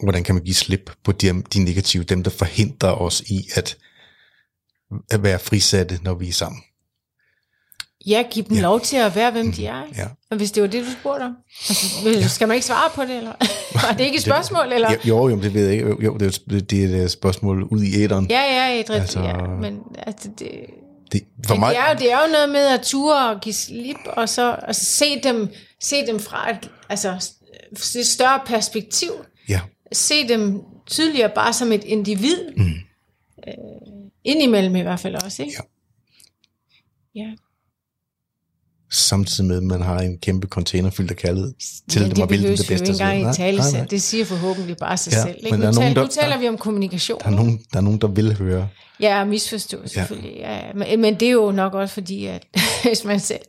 Hvordan 0.03 0.23
kan 0.23 0.35
man 0.35 0.43
give 0.43 0.55
slip 0.55 0.91
på 1.03 1.11
de, 1.11 1.43
de 1.53 1.63
negative, 1.63 2.03
dem 2.03 2.23
der 2.23 2.31
forhindrer 2.31 2.91
os 3.01 3.21
i 3.21 3.49
at, 3.55 3.77
at 5.11 5.23
være 5.23 5.39
frisatte, 5.39 5.99
når 6.03 6.13
vi 6.13 6.29
er 6.29 6.33
sammen? 6.33 6.61
Ja, 8.07 8.23
giv 8.31 8.43
dem 8.43 8.55
Ja. 8.55 8.61
lov 8.61 8.81
til 8.81 8.97
at 8.97 9.15
være, 9.15 9.31
hvem 9.31 9.51
de 9.51 9.65
er. 9.65 9.83
Ja. 9.97 10.07
Og 10.31 10.37
hvis 10.37 10.51
det 10.51 10.63
var 10.63 10.69
det, 10.69 10.85
du 10.85 10.91
spurgte 10.99 11.23
om. 11.23 11.35
Altså, 12.05 12.29
skal 12.29 12.47
man 12.47 12.55
ikke 12.55 12.67
svare 12.67 12.89
på 12.95 13.01
det, 13.01 13.17
eller? 13.17 13.31
Var 13.87 13.95
det 13.97 14.03
ikke 14.03 14.15
et 14.15 14.21
spørgsmål, 14.23 14.71
eller? 14.73 14.95
Jo, 15.05 15.27
jo, 15.29 15.41
det 15.41 15.53
ved 15.53 15.63
jeg 15.65 15.73
ikke. 15.73 15.95
Jo, 16.05 16.17
det 16.17 16.39
er, 16.51 16.59
det 16.59 16.95
er 16.99 17.03
et 17.03 17.11
spørgsmål 17.11 17.63
ud 17.63 17.83
i 17.83 18.03
æderen. 18.03 18.27
Ja, 18.29 18.41
ja, 18.41 18.79
et 18.79 18.89
altså, 18.89 19.19
ja. 19.19 19.37
Men, 19.61 19.79
altså, 19.97 20.29
det, 20.39 20.51
Det, 21.11 21.21
for 21.47 21.53
men 21.55 21.59
mig, 21.59 21.69
det, 21.75 21.79
er 21.79 21.89
jo, 21.91 21.97
det 21.99 22.11
er 22.11 22.25
jo 22.27 22.31
noget 22.31 22.49
med 22.49 22.67
at 22.67 22.81
ture 22.81 23.29
og 23.29 23.41
give 23.41 23.53
slip, 23.53 23.97
og 24.05 24.29
så 24.29 24.51
altså, 24.51 24.85
se, 24.85 25.21
dem, 25.23 25.49
se 25.81 26.05
dem 26.07 26.19
fra 26.19 26.49
et, 26.51 26.69
altså, 26.89 27.33
et 27.99 28.07
større 28.07 28.39
perspektiv. 28.45 29.11
ja, 29.49 29.59
Se 29.93 30.27
dem 30.27 30.61
tydeligere 30.85 31.31
bare 31.35 31.53
som 31.53 31.71
et 31.71 31.83
individ. 31.83 32.37
Mm. 32.57 32.63
Øh, 33.47 33.53
indimellem 34.23 34.75
i 34.75 34.81
hvert 34.81 34.99
fald 34.99 35.15
også, 35.15 35.43
ikke? 35.43 35.55
Ja. 37.15 37.21
Ja. 37.21 37.31
samtidig 38.91 39.47
med, 39.47 39.57
at 39.57 39.63
man 39.63 39.81
har 39.81 39.99
en 39.99 40.17
kæmpe 40.17 40.47
container 40.47 40.89
fyldt 40.89 41.11
af 41.11 41.17
kærlighed 41.17 41.53
til 41.89 42.01
Men 42.01 42.09
dem 42.09 42.15
det 42.15 42.23
og 42.23 42.29
vil 42.29 42.43
dem 42.43 42.49
det 42.57 42.67
bedste. 42.67 42.73
ikke 42.73 42.89
engang 42.89 43.31
i 43.31 43.33
tale 43.35 43.57
nej, 43.57 43.71
nej. 43.71 43.85
Det 43.85 44.01
siger 44.01 44.25
forhåbentlig 44.25 44.77
bare 44.77 44.97
sig 44.97 45.13
Ja, 45.13 45.21
selv. 45.23 45.35
Ikke? 45.37 45.49
men 45.51 45.59
Nu, 45.59 45.63
der 45.63 45.67
er 45.69 45.73
taler, 45.73 45.81
nogen, 45.81 45.95
der- 45.95 46.01
nu 46.01 46.07
taler 46.07 46.37
vi 46.37 46.47
om 46.47 46.57
kommunikation. 46.57 47.19
Der 47.19 47.25
er, 47.25 47.29
nogen, 47.29 47.57
der 47.73 47.77
er 47.77 47.81
nogen, 47.81 48.01
der 48.01 48.07
vil 48.07 48.37
høre. 48.37 48.69
Ja, 48.99 49.23
misforstå 49.25 49.87
selvfølgelig. 49.87 50.33
Ja. 50.37 50.55
Ja, 50.67 50.73
men, 50.73 51.01
men 51.01 51.13
det 51.19 51.27
er 51.27 51.31
jo 51.31 51.51
nok 51.51 51.73
også 51.73 51.93
fordi, 51.93 52.25
at 52.25 52.47
hvis 52.83 53.03
man 53.03 53.19
selv 53.19 53.41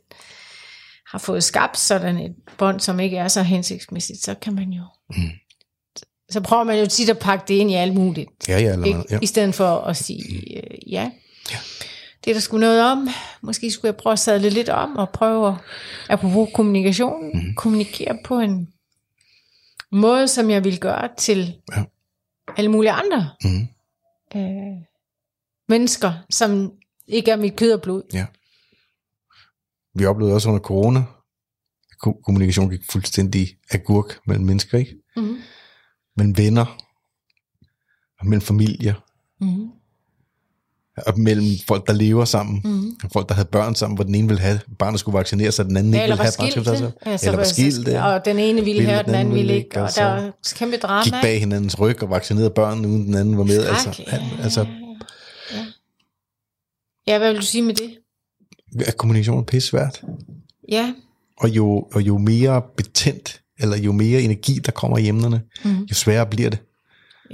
har 1.11 1.19
fået 1.19 1.43
skabt 1.43 1.77
sådan 1.77 2.17
et 2.17 2.35
bånd, 2.57 2.79
som 2.79 2.99
ikke 2.99 3.17
er 3.17 3.27
så 3.27 3.43
hensigtsmæssigt, 3.43 4.23
så 4.23 4.35
kan 4.41 4.55
man 4.55 4.69
jo... 4.69 4.83
Mm. 5.09 5.29
Så 6.31 6.41
prøver 6.41 6.63
man 6.63 6.79
jo 6.79 6.85
tit 6.85 7.09
at 7.09 7.19
pakke 7.19 7.45
det 7.47 7.53
ind 7.53 7.71
i 7.71 7.73
alt 7.73 7.93
muligt. 7.93 8.29
Ja, 8.47 8.59
ja, 8.59 8.71
eller 8.73 8.85
Ikke? 8.85 9.03
Ja. 9.09 9.19
I 9.21 9.25
stedet 9.25 9.55
for 9.55 9.65
at 9.81 9.97
sige 9.97 10.57
øh, 10.57 10.91
ja. 10.93 11.11
ja. 11.51 11.57
Det 12.25 12.29
er 12.31 12.33
der 12.35 12.41
sgu 12.41 12.57
noget 12.57 12.91
om. 12.91 13.07
Måske 13.41 13.71
skulle 13.71 13.87
jeg 13.89 13.95
prøve 13.95 14.11
at 14.11 14.19
sadle 14.19 14.49
lidt 14.49 14.69
om 14.69 14.95
og 14.95 15.09
prøve 15.09 15.47
at, 15.47 15.53
apropos 16.09 16.49
kommunikation, 16.53 17.31
mm. 17.33 17.55
kommunikere 17.55 18.17
på 18.25 18.39
en 18.39 18.67
måde, 19.91 20.27
som 20.27 20.49
jeg 20.49 20.63
vil 20.63 20.79
gøre 20.79 21.09
til 21.17 21.55
Ja. 21.77 21.83
alle 22.57 22.71
mulige 22.71 22.91
andre 22.91 23.29
Mhm. 23.43 23.67
øh, 24.35 24.77
mennesker, 25.69 26.13
som 26.29 26.71
ikke 27.07 27.31
er 27.31 27.35
mit 27.35 27.55
kød 27.55 27.71
og 27.73 27.81
blod. 27.81 28.03
ja. 28.13 28.25
Vi 29.95 30.05
oplevede 30.05 30.35
også 30.35 30.49
under 30.49 30.61
corona, 30.61 30.99
at 31.91 31.97
ko- 31.99 32.21
kommunikation 32.25 32.69
gik 32.69 32.81
fuldstændig 32.91 33.47
agurk 33.71 34.19
mellem 34.27 34.45
mennesker, 34.45 34.77
ikke? 34.77 34.95
Mm. 35.17 35.37
Mellem 36.17 36.37
venner, 36.37 36.65
og 38.19 38.27
mellem 38.27 38.41
familier, 38.41 38.93
Mm. 39.41 39.69
og 41.07 41.19
mellem 41.19 41.45
folk, 41.67 41.87
der 41.87 41.93
lever 41.93 42.25
sammen, 42.25 42.61
Mm. 42.65 42.95
og 43.03 43.09
folk, 43.13 43.29
der 43.29 43.35
havde 43.35 43.47
børn 43.51 43.75
sammen, 43.75 43.95
hvor 43.97 44.03
den 44.03 44.15
ene 44.15 44.27
ville 44.27 44.41
have, 44.41 44.59
barnet 44.79 44.99
skulle 44.99 45.17
vaccinere 45.17 45.51
sig, 45.51 45.63
og 45.65 45.69
den 45.69 45.77
anden 45.77 45.93
ikke 45.93 46.03
ville 46.03 46.15
have 46.17 46.31
sig. 46.31 46.43
Altså, 47.01 47.25
Eller 47.25 47.31
var 47.31 47.37
var- 47.37 47.43
skilt, 47.43 47.87
ja. 47.87 48.05
Og 48.13 48.25
den 48.25 48.39
ene 48.39 48.63
ville 48.63 48.83
have, 48.85 48.99
og 48.99 49.05
den 49.05 49.15
anden 49.15 49.33
ville 49.33 49.55
ikke. 49.55 49.81
Og 49.81 49.91
så 49.91 50.01
der 50.01 50.13
var 50.21 50.33
kæmpe 50.55 50.77
drama. 50.77 51.03
gik 51.03 51.13
bag 51.21 51.39
hinandens 51.39 51.79
ryg 51.79 52.03
og 52.03 52.09
vaccinerede 52.09 52.49
børnene, 52.49 52.87
uden 52.87 53.05
den 53.05 53.15
anden 53.15 53.37
var 53.37 53.43
med. 53.43 53.65
Altså, 53.65 54.03
ja, 54.11 54.19
altså, 54.43 54.65
ja. 55.53 55.65
ja, 57.07 57.17
hvad 57.17 57.31
vil 57.31 57.41
du 57.41 57.45
sige 57.45 57.61
med 57.61 57.73
det? 57.75 57.97
er 58.85 58.91
kommunikation 58.91 59.45
pisse 59.45 59.69
svært. 59.69 60.03
Ja, 60.69 60.93
Og 61.37 61.49
jo, 61.49 61.87
og 61.93 62.01
jo 62.01 62.17
mere 62.17 62.61
betændt, 62.77 63.40
eller 63.59 63.77
jo 63.77 63.91
mere 63.91 64.21
energi, 64.21 64.53
der 64.53 64.71
kommer 64.71 64.97
i 64.97 65.07
emnerne, 65.07 65.41
Mhm. 65.65 65.83
jo 65.83 65.95
sværere 65.95 66.25
bliver 66.25 66.49
det. 66.49 66.59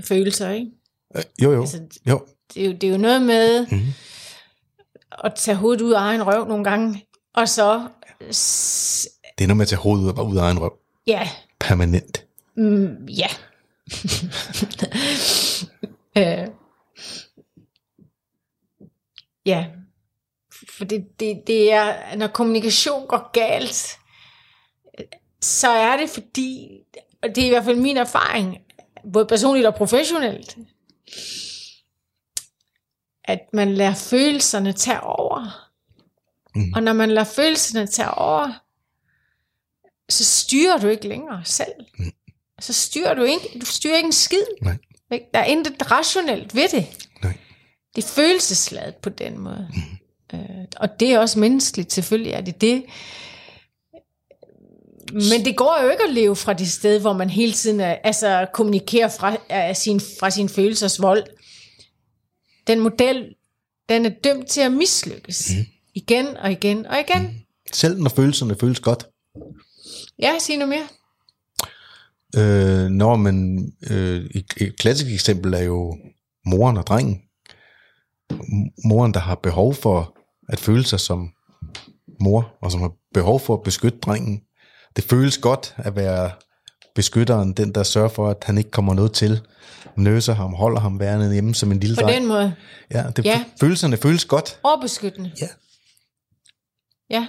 følelser, 0.06 0.50
ikke? 0.50 0.72
Øh, 1.16 1.24
Jo, 1.44 1.52
jo. 1.52 1.62
Altså, 1.62 1.82
jo. 2.10 2.26
det, 2.54 2.62
er 2.64 2.68
jo, 2.68 2.72
det 2.74 2.84
er 2.88 2.92
jo 2.92 2.98
noget 2.98 3.22
med 3.22 3.68
Mhm. 3.72 3.94
at 5.24 5.34
tage 5.36 5.56
hovedet 5.56 5.82
ud 5.82 5.92
af 5.94 6.00
egen 6.00 6.24
røv 6.28 6.48
nogle 6.48 6.64
gange, 6.64 7.06
og 7.34 7.50
så, 7.50 7.88
s- 8.32 9.08
Det 9.38 9.44
er 9.44 9.48
noget 9.48 9.58
med 9.58 9.64
at 9.66 9.70
tage 9.70 9.80
hovedet 9.80 10.04
ud 10.04 10.10
af- 10.10 10.22
ud 10.32 10.38
af 10.38 10.42
egen 10.42 10.60
røv. 10.60 10.74
ja, 11.08 11.30
Permanent. 11.60 12.26
mm, 12.58 13.06
ja. 13.06 13.28
øh, 16.18 16.48
ja, 19.46 19.66
for 20.78 20.86
det, 20.86 21.06
det, 21.20 21.42
det 21.48 21.72
er, 21.74 22.16
når 22.16 22.28
kommunikation 22.28 23.08
går 23.08 23.32
galt, 23.34 23.98
så 25.42 25.70
er 25.70 25.98
det 25.98 26.10
fordi, 26.10 26.80
og 27.24 27.30
det 27.36 27.38
er 27.38 27.46
i 27.46 27.50
hvert 27.50 27.64
fald 27.64 27.76
min 27.76 27.98
erfaring, 27.98 28.58
både 29.14 29.26
personligt 29.26 29.68
og 29.68 29.76
professionelt, 29.76 30.58
at 33.24 33.40
man 33.54 33.74
lader 33.74 33.94
følelserne 33.96 34.74
tage 34.74 35.02
over. 35.02 35.70
Mm. 36.56 36.74
Og 36.76 36.84
når 36.84 36.94
man 36.94 37.10
lader 37.10 37.28
følelserne 37.36 37.88
tage 37.88 38.12
over, 38.12 38.54
så 40.10 40.24
styrer 40.24 40.78
du 40.78 40.88
ikke 40.88 41.08
længere 41.08 41.42
selv. 41.46 41.74
Mm. 42.00 42.12
Så 42.60 42.74
styrer 42.74 43.14
du 43.14 43.24
ikke, 43.24 43.60
du 43.62 43.66
styrer 43.66 43.96
ikke 43.96 44.08
en 44.08 44.14
skid. 44.14 44.44
Nej. 44.62 44.78
Der 45.10 45.40
er 45.40 45.44
intet 45.44 45.92
rationelt 45.92 46.56
ved 46.56 46.70
det. 46.70 47.08
Nej. 47.24 47.38
Det 47.96 48.04
er 48.04 48.08
følelsesladet 48.08 48.96
på 48.96 49.10
den 49.10 49.40
måde. 49.40 49.70
Mm. 49.74 50.40
Øh, 50.40 50.66
og 50.78 51.00
det 51.00 51.14
er 51.14 51.20
også 51.20 51.40
menneskeligt, 51.40 51.94
selvfølgelig 51.94 52.32
er 52.32 52.42
det 52.42 52.62
det. 52.62 52.86
Men 55.14 55.46
det 55.46 55.58
går 55.58 55.84
jo 55.84 55.90
ikke 55.90 56.04
at 56.04 56.14
leve 56.14 56.36
fra 56.36 56.54
det 56.54 56.72
sted, 56.72 57.00
hvor 57.00 57.14
man 57.14 57.30
hele 57.30 57.54
tiden 57.54 57.80
er, 57.80 57.92
altså, 58.04 58.48
kommunikerer 58.54 59.10
fra, 59.10 59.38
af 59.50 59.78
sin, 59.78 60.00
fra 60.20 60.30
sin 60.30 60.50
følelsers 60.50 61.02
vold. 61.02 61.24
Den 62.68 62.80
model, 62.80 63.36
den 63.90 64.06
er 64.06 64.12
dømt 64.24 64.48
til 64.48 64.62
at 64.62 64.72
mislykkes. 64.72 65.52
Mm. 65.58 65.66
Igen 65.94 66.38
og 66.38 66.52
igen 66.52 66.86
og 66.86 67.00
igen. 67.00 67.22
Mm. 67.22 67.34
Selv 67.74 68.02
når 68.02 68.10
følelserne 68.10 68.56
føles 68.56 68.80
godt. 68.80 69.08
Ja, 70.20 70.40
sig 70.40 70.58
noget 70.58 70.70
mere. 70.70 70.88
Øh, 72.36 72.90
når 72.90 73.16
man, 73.16 73.68
øh, 73.90 74.26
et, 74.36 74.54
et 74.58 74.78
klassisk 74.80 75.14
eksempel 75.14 75.54
er 75.54 75.62
jo 75.62 75.98
moren 76.46 76.78
og 76.78 76.88
drengen. 76.88 77.22
Moren, 78.86 79.14
der 79.14 79.20
har 79.20 79.36
behov 79.36 79.74
for 79.74 80.18
at 80.50 80.60
føle 80.60 80.84
sig 80.84 81.00
som 81.00 81.30
mor, 82.20 82.58
og 82.62 82.72
som 82.72 82.82
har 82.82 82.92
behov 83.14 83.40
for 83.40 83.54
at 83.54 83.64
beskytte 83.64 84.00
drengen. 84.00 84.42
Det 84.98 85.06
føles 85.06 85.38
godt 85.38 85.74
at 85.78 85.96
være 85.96 86.32
beskytteren, 86.96 87.54
den 87.54 87.76
der 87.76 87.84
sørger 87.84 88.10
for, 88.10 88.30
at 88.30 88.38
han 88.44 88.58
ikke 88.58 88.72
kommer 88.72 88.94
noget 88.94 89.14
til, 89.14 89.42
nøser 89.96 90.34
ham, 90.34 90.54
holder 90.54 90.80
ham 90.80 91.00
værende 91.00 91.34
hjemme 91.34 91.56
som 91.56 91.72
en 91.72 91.80
lille 91.80 91.96
På 91.96 92.02
dreng. 92.02 92.16
den 92.20 92.28
måde. 92.28 92.56
Ja, 92.92 93.04
det, 93.16 93.26
Ja. 93.26 93.44
følelserne 93.60 93.98
føles 93.98 94.26
godt. 94.26 94.60
Overbeskyttende. 94.64 95.32
Ja. 95.42 95.48
Ja, 97.10 97.28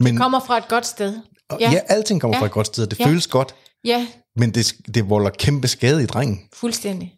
Men, 0.00 0.16
kommer 0.16 0.40
fra 0.40 0.58
et 0.58 0.68
godt 0.68 0.86
sted. 0.86 1.18
ja. 1.60 1.70
ja, 1.70 1.80
alting 1.88 2.20
kommer 2.20 2.36
Ja. 2.36 2.40
fra 2.40 2.46
et 2.46 2.52
godt 2.52 2.66
sted, 2.66 2.84
og 2.84 2.90
det 2.90 3.00
Ja. 3.00 3.06
føles 3.06 3.26
godt, 3.26 3.54
Ja, 3.84 4.06
men 4.36 4.54
det, 4.54 4.74
det 4.94 5.10
volder 5.10 5.30
kæmpe 5.30 5.68
skade 5.68 6.02
i 6.02 6.06
drengen. 6.06 6.40
fuldstændig. 6.52 7.14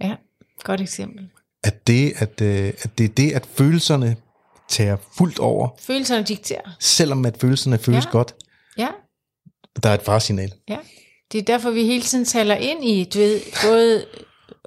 Ja, 0.00 0.14
godt 0.64 0.80
eksempel. 0.80 1.28
at 1.64 1.86
det, 1.86 2.12
at, 2.16 2.40
øh, 2.40 2.72
at 2.82 2.98
det 2.98 3.04
er 3.04 3.08
det, 3.08 3.32
at 3.32 3.46
følelserne 3.46 4.16
tager 4.68 4.96
fuldt 5.18 5.38
over, 5.38 5.68
Følelserne 5.80 6.22
dikterer. 6.24 6.76
selvom 6.80 7.24
at 7.26 7.36
følelserne 7.40 7.78
føles. 7.78 8.04
Ja. 8.04 8.10
godt. 8.10 8.34
Ja, 8.78 8.88
Der 9.82 9.88
er 9.90 9.94
et 9.94 10.02
farsignal. 10.02 10.52
ja. 10.68 10.78
Det 11.32 11.38
er 11.38 11.42
derfor, 11.42 11.70
vi 11.70 11.84
hele 11.84 12.02
tiden 12.02 12.24
taler 12.24 12.54
ind 12.54 12.84
i, 12.84 13.04
du 13.04 13.18
ved, 13.18 13.40
både 13.62 14.06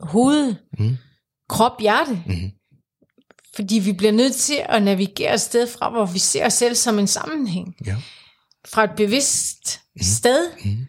hoved, 0.02 0.56
mm. 0.80 0.98
krop, 1.50 1.82
hjerte. 1.82 2.24
Mhm. 2.26 2.52
Fordi 3.56 3.80
vi 3.80 3.92
bliver 3.94 4.12
nødt 4.12 4.36
til 4.36 4.64
at 4.70 4.84
navigere 4.84 5.34
et 5.34 5.42
sted 5.42 5.68
fra, 5.68 5.90
hvor 5.90 6.06
vi 6.06 6.20
ser 6.20 6.46
os 6.46 6.54
selv 6.54 6.76
som 6.76 7.00
en 7.00 7.08
sammenhæng. 7.08 7.76
Ja. 7.86 7.96
Fra 8.68 8.84
et 8.84 8.92
bevidst 8.98 9.80
mm. 9.96 10.02
sted. 10.02 10.52
Mm. 10.66 10.88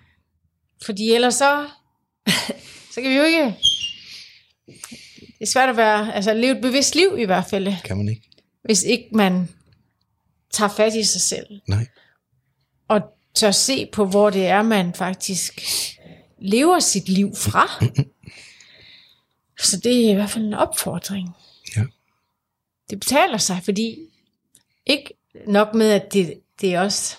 Fordi 0.85 1.13
ellers 1.13 1.35
så, 1.35 1.67
så 2.95 3.01
kan 3.03 3.11
vi 3.11 3.17
jo 3.17 3.23
ikke... 3.23 3.57
Det 5.19 5.49
er 5.49 5.53
svært 5.53 5.69
at 5.69 5.77
være, 5.77 6.15
altså 6.15 6.35
leve 6.35 6.57
et 6.57 6.63
bevidst 6.63 6.95
liv 6.95 7.17
i 7.19 7.25
hvert 7.25 7.45
fald, 7.51 7.75
Kan 7.85 7.97
man 7.97 8.09
ikke? 8.09 8.23
hvis 8.65 8.83
ikke 8.83 9.09
man 9.13 9.49
tager 10.53 10.69
fat 10.69 10.95
i 10.95 11.05
sig 11.05 11.21
selv. 11.21 11.47
Nej. 11.69 11.87
Og 12.93 13.03
tør 13.35 13.51
se 13.51 13.89
på, 13.93 14.07
hvor 14.07 14.31
det 14.31 14.47
er, 14.47 14.63
man 14.63 14.95
faktisk 14.95 15.61
lever 16.39 16.79
sit 16.79 17.09
liv 17.09 17.37
fra. 17.37 17.67
Så 19.59 19.81
det 19.81 20.07
er 20.07 20.11
i 20.11 20.15
hvert 20.15 20.31
fald 20.31 20.45
en 20.45 20.55
opfordring. 20.55 21.29
Ja. 21.77 21.85
Det 22.91 23.01
betaler 23.01 23.39
sig, 23.39 23.61
fordi 23.65 23.99
ikke 24.87 25.15
nok 25.47 25.75
med, 25.75 25.91
at 25.91 26.13
det, 26.13 26.41
det 26.61 26.79
også 26.79 27.17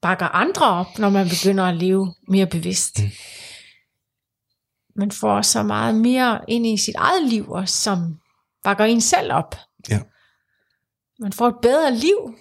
bakker 0.00 0.26
andre 0.26 0.66
op, 0.66 0.98
når 0.98 1.10
man 1.10 1.28
begynder 1.28 1.64
at 1.64 1.76
leve 1.76 2.14
mere 2.28 2.46
bevidst. 2.46 2.98
Mm. 2.98 3.10
Man 4.94 5.10
får 5.10 5.42
så 5.42 5.62
meget 5.62 5.94
mere 5.94 6.40
ind 6.48 6.66
i 6.66 6.76
sit 6.76 6.94
eget 6.94 7.28
liv, 7.28 7.50
også, 7.50 7.74
som 7.74 8.20
bakker 8.62 8.84
en 8.84 9.00
selv 9.00 9.32
op. 9.32 9.54
Ja. 9.90 10.00
Man 11.18 11.32
får 11.32 11.48
et 11.48 11.56
bedre 11.62 11.94
liv. 11.94 12.38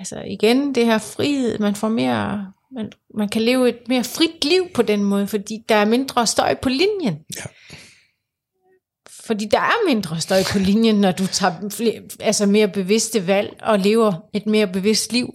Altså 0.00 0.20
igen, 0.22 0.74
det 0.74 0.86
her 0.86 0.98
frihed, 0.98 1.58
man 1.58 1.74
får 1.74 1.88
mere, 1.88 2.52
man, 2.72 2.92
man 3.14 3.28
kan 3.28 3.42
leve 3.42 3.68
et 3.68 3.78
mere 3.88 4.04
frit 4.04 4.44
liv 4.44 4.68
på 4.74 4.82
den 4.82 5.04
måde, 5.04 5.26
fordi 5.26 5.58
der 5.68 5.74
er 5.74 5.84
mindre 5.84 6.26
støj 6.26 6.54
på 6.54 6.68
linjen. 6.68 7.18
Ja. 7.36 7.42
Fordi 9.08 9.44
der 9.50 9.60
er 9.60 9.86
mindre 9.88 10.20
støj 10.20 10.42
på 10.52 10.58
linjen, 10.58 10.94
når 11.00 11.12
du 11.12 11.26
tager 11.26 11.68
flere, 11.70 12.02
altså 12.20 12.46
mere 12.46 12.68
bevidste 12.68 13.26
valg 13.26 13.58
og 13.62 13.78
lever 13.78 14.12
et 14.32 14.46
mere 14.46 14.66
bevidst 14.66 15.12
liv. 15.12 15.34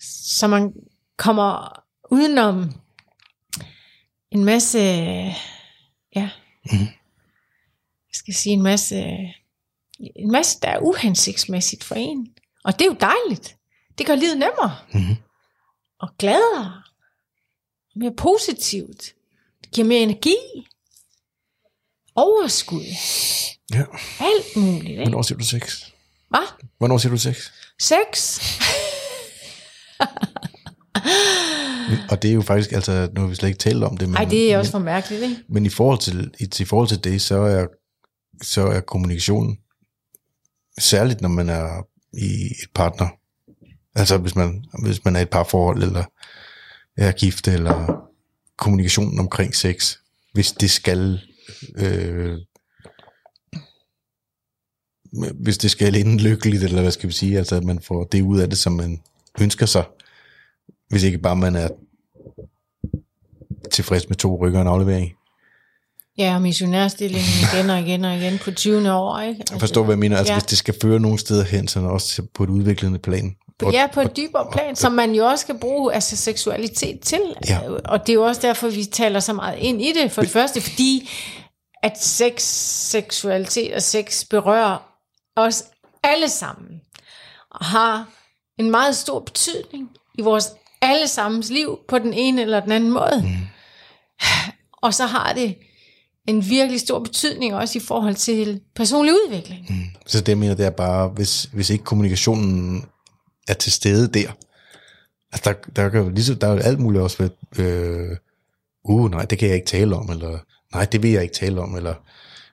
Så 0.00 0.46
man 0.46 0.72
kommer 1.16 1.80
udenom 2.10 2.72
en 4.30 4.44
masse, 4.44 4.78
ja, 6.16 6.30
Mhm. 6.72 6.80
jeg 6.80 8.12
skal 8.14 8.34
sige 8.34 8.52
en 8.52 8.62
masse, 8.62 8.96
en 10.00 10.30
masse, 10.32 10.60
der 10.62 10.68
er 10.68 10.78
uhensigtsmæssigt 10.78 11.84
for 11.84 11.94
en. 11.94 12.28
Og 12.68 12.78
det 12.78 12.80
er 12.80 12.86
jo 12.86 12.96
dejligt. 13.00 13.56
Det 13.98 14.06
gør 14.06 14.14
livet 14.14 14.38
nemmere. 14.38 14.76
Mhm. 14.94 15.16
Og 16.00 16.08
gladere. 16.18 16.82
Mere 17.96 18.14
positivt. 18.16 19.14
Det 19.62 19.70
giver 19.72 19.86
mere 19.86 20.00
energi. 20.00 20.36
Overskud. 22.14 22.84
Ja. 23.74 23.84
Alt 24.20 24.56
muligt. 24.56 24.90
Ikke? 24.90 25.02
Hvornår 25.02 25.22
siger 25.22 25.38
du 25.38 25.44
sex? 25.44 25.82
Hvad? 26.28 26.46
Hvornår 26.78 26.98
siger 26.98 27.10
du 27.10 27.18
sex? 27.18 27.50
Sex? 27.80 28.40
Og 32.10 32.22
det 32.22 32.30
er 32.30 32.34
jo 32.34 32.42
faktisk, 32.42 32.72
altså, 32.72 33.08
nu 33.14 33.20
har 33.20 33.28
vi 33.28 33.34
slet 33.34 33.48
ikke 33.48 33.58
talt 33.58 33.84
om 33.84 33.96
det, 33.96 34.08
men, 34.08 34.16
Ej, 34.16 34.24
det 34.24 34.52
er 34.52 34.58
også 34.58 34.70
for 34.70 34.78
mærkeligt, 34.78 35.22
ikke? 35.22 35.44
men 35.48 35.66
i 35.66 35.68
forhold 35.68 35.98
til, 35.98 36.34
i, 36.40 36.50
i 36.60 36.64
forhold 36.64 36.88
til 36.88 37.04
det, 37.04 37.22
så 37.22 37.36
er, 37.36 37.66
så 38.42 38.62
er 38.66 38.80
kommunikation, 38.80 39.58
særligt 40.78 41.20
når 41.20 41.28
man 41.28 41.48
er 41.48 41.87
i 42.12 42.46
et 42.46 42.70
partner, 42.74 43.08
altså 43.94 44.18
hvis 44.18 44.36
man, 44.36 44.64
hvis 44.82 45.04
man 45.04 45.16
er 45.16 45.20
i 45.20 45.22
et 45.22 45.30
parforhold, 45.30 45.82
eller 45.82 46.04
er 46.96 47.12
gift, 47.12 47.48
eller 47.48 48.08
kommunikationen 48.56 49.18
omkring 49.18 49.54
sex, 49.54 49.96
hvis 50.32 50.52
det 50.52 50.70
skal, 50.70 51.20
øh, 51.76 52.38
hvis 55.34 55.58
det 55.58 55.70
skal 55.70 55.94
ende 55.94 56.22
lykkeligt, 56.22 56.62
eller 56.62 56.82
hvad 56.82 56.90
skal 56.90 57.08
vi 57.08 57.14
sige, 57.14 57.38
altså 57.38 57.56
at 57.56 57.64
man 57.64 57.80
får 57.80 58.04
det 58.04 58.22
ud 58.22 58.40
af 58.40 58.50
det, 58.50 58.58
som 58.58 58.72
man 58.72 59.02
ønsker 59.40 59.66
sig, 59.66 59.84
hvis 60.88 61.02
ikke 61.02 61.18
bare 61.18 61.36
man 61.36 61.56
er 61.56 61.68
tilfreds 63.70 64.08
med 64.08 64.16
to 64.16 64.46
rykker 64.46 64.58
og 64.58 64.62
en 64.62 64.68
aflevering. 64.68 65.17
Ja, 66.18 66.34
og 66.34 66.42
missionærstillingen 66.42 67.30
igen 67.52 67.70
og 67.70 67.80
igen 67.80 68.04
og 68.04 68.16
igen 68.16 68.38
på 68.38 68.50
20. 68.50 68.92
år, 68.92 69.18
ikke? 69.20 69.44
Jeg 69.50 69.60
forstår, 69.60 69.82
hvad 69.84 69.92
jeg 69.94 69.98
mener. 69.98 70.18
Altså, 70.18 70.32
Ja. 70.32 70.38
hvis 70.38 70.46
det 70.50 70.58
skal 70.58 70.74
føre 70.82 71.00
nogle 71.00 71.18
steder 71.18 71.44
hen, 71.44 71.68
så 71.68 71.78
er 71.78 71.82
det 71.82 71.92
også 71.92 72.22
på 72.34 72.42
et 72.42 72.48
udviklende 72.50 72.98
plan. 72.98 73.36
Og, 73.62 73.72
Ja, 73.72 73.86
på 73.92 74.00
et 74.00 74.16
dybere 74.16 74.46
plan, 74.52 74.76
som 74.76 74.92
man 74.92 75.14
jo 75.14 75.26
også 75.26 75.42
skal 75.42 75.58
bruge 75.58 75.94
altså 75.94 76.16
seksualitet 76.16 77.00
til. 77.00 77.20
Ja. 77.48 77.60
Og 77.84 78.06
det 78.06 78.12
er 78.12 78.14
jo 78.14 78.22
også 78.24 78.40
derfor, 78.42 78.68
vi 78.68 78.84
taler 78.84 79.20
så 79.20 79.32
meget 79.32 79.58
ind 79.58 79.82
i 79.82 79.92
det. 80.02 80.12
For 80.12 80.22
det 80.22 80.30
første, 80.30 80.60
fordi 80.60 81.10
at 81.82 82.02
sex, 82.02 82.42
seksualitet 82.90 83.74
og 83.74 83.82
sex 83.82 84.24
berører 84.30 84.76
os 85.36 85.64
alle 86.02 86.28
sammen. 86.28 86.80
Og 87.50 87.64
har 87.66 88.06
en 88.58 88.70
meget 88.70 88.96
stor 88.96 89.20
betydning 89.20 89.88
i 90.18 90.22
vores 90.22 90.48
allesammens 90.82 91.50
liv 91.50 91.78
på 91.88 91.98
den 91.98 92.12
ene 92.12 92.42
eller 92.42 92.60
den 92.60 92.72
anden 92.72 92.90
måde. 92.90 93.22
Mm. 93.24 93.46
Og 94.82 94.94
så 94.94 95.06
har 95.06 95.32
det 95.32 95.56
en 96.28 96.48
virkelig 96.48 96.80
stor 96.80 96.98
betydning 96.98 97.54
også 97.54 97.78
i 97.78 97.82
forhold 97.82 98.14
til 98.14 98.60
personlig 98.76 99.14
udvikling. 99.14 99.66
Mm. 99.68 99.84
Så 100.06 100.20
det, 100.20 100.28
jeg 100.28 100.38
mener, 100.38 100.54
det 100.54 100.66
er 100.66 100.70
bare, 100.70 101.08
hvis, 101.08 101.44
hvis 101.52 101.70
ikke 101.70 101.84
kommunikationen 101.84 102.84
er 103.48 103.54
til 103.54 103.72
stede 103.72 104.08
der, 104.08 104.28
altså 105.32 105.44
der, 105.44 105.70
der, 105.76 105.88
kan 105.88 106.00
jo 106.00 106.08
lige 106.08 106.24
så, 106.24 106.34
der 106.34 106.46
er 106.46 106.52
jo 106.52 106.58
alt 106.58 106.80
muligt 106.80 107.02
også 107.02 107.16
ved, 107.18 107.64
øh, 107.64 108.16
uh, 108.84 109.10
nej, 109.10 109.24
det 109.24 109.38
kan 109.38 109.48
jeg 109.48 109.54
ikke 109.56 109.66
tale 109.66 109.96
om, 109.96 110.10
eller 110.10 110.38
nej, 110.74 110.84
det 110.84 111.02
vil 111.02 111.10
jeg 111.10 111.22
ikke 111.22 111.34
tale 111.34 111.60
om, 111.60 111.76
eller, 111.76 111.94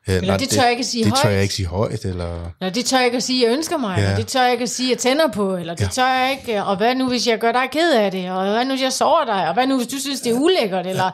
øh, 0.10 0.16
eller 0.16 0.28
nej, 0.28 0.38
det 0.38 0.50
tør 0.50 0.62
jeg 0.62 0.72
ikke 0.72 0.80
at 0.82 0.86
sige 0.86 1.04
det, 1.04 1.12
det 1.12 1.20
tør 1.20 1.24
højt. 1.24 1.34
jeg 1.36 1.44
ikke 1.44 1.54
sige 1.56 1.66
højt, 1.68 2.06
eller, 2.06 2.52
Nå, 2.62 2.70
det 2.70 2.86
tør 2.86 2.98
jeg 2.98 3.06
ikke 3.06 3.18
at 3.18 3.24
sige, 3.24 3.46
jeg 3.48 3.54
ønsker 3.58 3.78
mig, 3.78 3.98
ja. 3.98 4.02
Ja. 4.02 4.08
eller 4.08 4.18
det 4.20 4.28
tør 4.28 4.42
jeg 4.44 4.52
ikke 4.52 4.64
at 4.64 4.70
sige, 4.70 4.90
jeg 4.90 4.98
tænder 4.98 5.28
på, 5.32 5.56
eller 5.58 5.74
det 5.74 5.82
ja. 5.82 5.86
Ja. 5.86 5.92
tør 5.92 6.08
jeg 6.08 6.38
ikke, 6.42 6.64
og 6.64 6.78
hvad 6.78 6.96
nu, 6.96 7.08
hvis 7.08 7.28
jeg 7.28 7.40
gør 7.40 7.52
dig 7.52 7.68
ked 7.72 7.94
af 7.94 8.12
det, 8.12 8.32
og 8.32 8.52
hvad 8.52 8.66
nu, 8.66 8.72
hvis 8.72 8.82
jeg 8.82 8.94
sover 8.94 9.26
dig, 9.26 9.48
og 9.48 9.54
hvad 9.54 9.68
nu, 9.68 9.78
hvis 9.78 9.88
du 9.88 10.00
synes, 10.00 10.22
det 10.22 10.32
er 10.32 10.40
ulækkert, 10.40 10.88
eller 10.88 11.12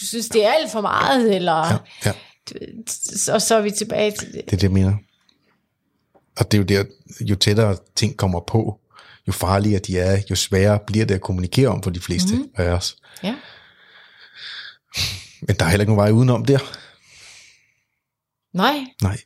du 0.00 0.06
synes, 0.06 0.28
det 0.28 0.44
er 0.46 0.52
alt 0.52 0.72
for 0.72 0.80
meget, 0.80 1.34
eller... 1.34 1.80
ja, 2.04 2.12
ja, 3.26 3.32
Og 3.34 3.42
så 3.42 3.54
er 3.56 3.60
vi 3.60 3.70
tilbage 3.70 4.10
til 4.10 4.26
det. 4.32 4.34
det 4.44 4.52
er 4.52 4.56
det, 4.56 4.62
jeg 4.62 4.70
mener. 4.72 4.92
Og 6.38 6.52
det 6.52 6.58
er 6.58 6.62
jo 6.62 6.64
der, 6.64 6.84
jo 7.20 7.34
tættere 7.36 7.76
ting 7.96 8.16
kommer 8.16 8.40
på, 8.40 8.78
jo 9.28 9.32
farligere 9.32 9.80
de 9.80 9.98
er, 9.98 10.18
jo 10.30 10.34
sværere 10.36 10.78
bliver 10.86 11.04
det 11.06 11.14
at 11.14 11.20
kommunikere 11.20 11.68
om 11.68 11.82
for 11.82 11.90
de 11.90 12.00
fleste 12.00 12.32
Mhm. 12.34 12.42
mm. 12.42 12.48
af 12.56 12.68
os. 12.68 12.96
Ja. 13.22 13.34
Men 15.42 15.56
der 15.56 15.64
er 15.64 15.68
heller 15.68 15.82
ikke 15.82 15.92
nogen 15.94 16.02
vej 16.06 16.10
udenom 16.10 16.44
der. 16.44 16.58
Nej, 18.56 18.86
Nej, 19.02 19.18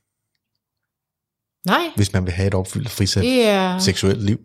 nej, 1.66 1.90
hvis 1.96 2.12
man 2.12 2.24
vil 2.26 2.32
have 2.32 2.46
et 2.46 2.54
opfyldt 2.54 2.90
frisat 2.90 3.22
det 3.22 3.46
er 3.46 3.78
seksuelt 3.78 4.22
liv. 4.22 4.38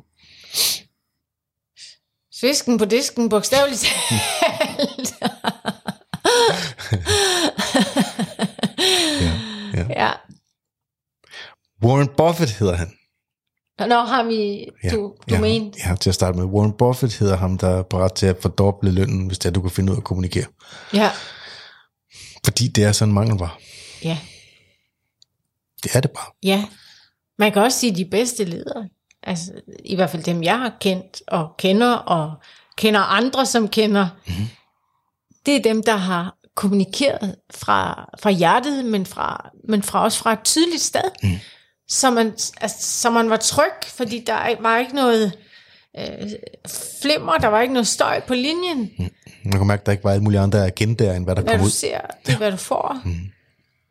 fisken 2.39 2.77
på 2.77 2.85
disken, 2.85 3.29
bogstaveligt 3.29 3.81
talt. 3.81 5.13
Ja, 9.21 9.33
ja. 9.73 9.85
ja. 9.89 10.11
Warren 11.83 12.07
Buffett 12.17 12.51
hedder 12.51 12.75
han. 12.75 12.91
Nå, 13.79 13.95
ham 13.99 14.29
i, 14.29 14.67
Ja, 14.83 14.89
du, 14.89 15.15
du 15.29 15.35
ja, 15.35 15.41
mente. 15.41 15.79
Ja, 15.85 15.95
til 15.95 16.09
at 16.09 16.15
starte 16.15 16.37
med. 16.37 16.45
Warren 16.45 16.73
Buffett 16.77 17.13
hedder 17.13 17.35
ham, 17.37 17.57
der 17.57 17.67
er 17.67 17.83
parat 17.83 18.13
til 18.13 18.25
at 18.25 18.37
fordoble 18.41 18.91
lønnen, 18.91 19.27
hvis 19.27 19.39
det 19.39 19.49
er, 19.49 19.53
du 19.53 19.61
kan 19.61 19.71
finde 19.71 19.91
ud 19.91 19.95
af 19.97 19.99
at 19.99 20.03
kommunikere. 20.03 20.45
Ja, 20.93 21.11
Fordi 22.45 22.67
det 22.67 22.83
er 22.83 22.91
sådan 22.91 23.09
en 23.09 23.13
mangelvare. 23.15 23.49
ja, 24.03 24.17
Det 25.85 25.95
er 25.95 25.99
det 26.01 26.11
bare. 26.11 26.25
ja. 26.43 26.65
Man 27.39 27.51
kan 27.51 27.61
også 27.61 27.79
sige 27.79 27.95
de 27.95 28.05
bedste 28.05 28.43
ledere. 28.45 28.89
Altså, 29.23 29.51
i 29.85 29.95
hvert 29.95 30.09
fald 30.09 30.23
dem, 30.23 30.43
jeg 30.43 30.59
har 30.59 30.71
kendt 30.81 31.21
og 31.27 31.49
kender, 31.57 31.93
og 31.93 32.33
kender 32.77 32.99
andre, 32.99 33.45
som 33.45 33.67
kender. 33.67 34.07
Mm-hmm. 34.27 34.45
Det 35.45 35.55
er 35.55 35.61
dem, 35.61 35.83
der 35.83 35.95
har 35.95 36.35
kommunikeret 36.55 37.35
fra, 37.53 38.09
fra 38.19 38.29
hjertet, 38.29 38.85
men, 38.85 39.05
fra, 39.05 39.49
men 39.69 39.83
fra 39.83 40.03
også 40.03 40.19
fra 40.19 40.33
et 40.33 40.39
tydeligt 40.43 40.81
sted. 40.81 41.01
Mm. 41.23 41.29
Så, 41.87 42.11
man, 42.11 42.27
altså, 42.61 42.77
så 43.01 43.09
man 43.09 43.29
var 43.29 43.37
tryg, 43.37 43.73
fordi 43.87 44.23
der 44.27 44.61
var 44.61 44.77
ikke 44.77 44.95
noget 44.95 45.37
øh, 45.99 46.29
flimmer, 47.01 47.33
der 47.37 47.47
var 47.47 47.61
ikke 47.61 47.73
noget 47.73 47.87
støj 47.87 48.19
på 48.27 48.33
linjen. 48.33 48.91
Mm. 48.99 49.09
Man 49.45 49.53
kan 49.57 49.67
mærke, 49.67 49.81
at 49.81 49.85
der 49.85 49.91
ikke 49.91 50.03
var 50.03 50.11
alle 50.11 50.23
mulige 50.23 50.39
andre 50.39 50.65
agendaer, 50.65 51.13
end 51.15 51.23
hvad 51.25 51.35
der 51.35 51.41
Hvad 51.41 51.53
kom 51.53 51.59
du 51.59 51.65
ud. 51.65 51.69
ser, 51.71 52.01
det 52.25 52.33
er, 52.33 52.37
hvad 52.37 52.51
du 52.51 52.57
får. 52.57 53.01
Mm. 53.05 53.15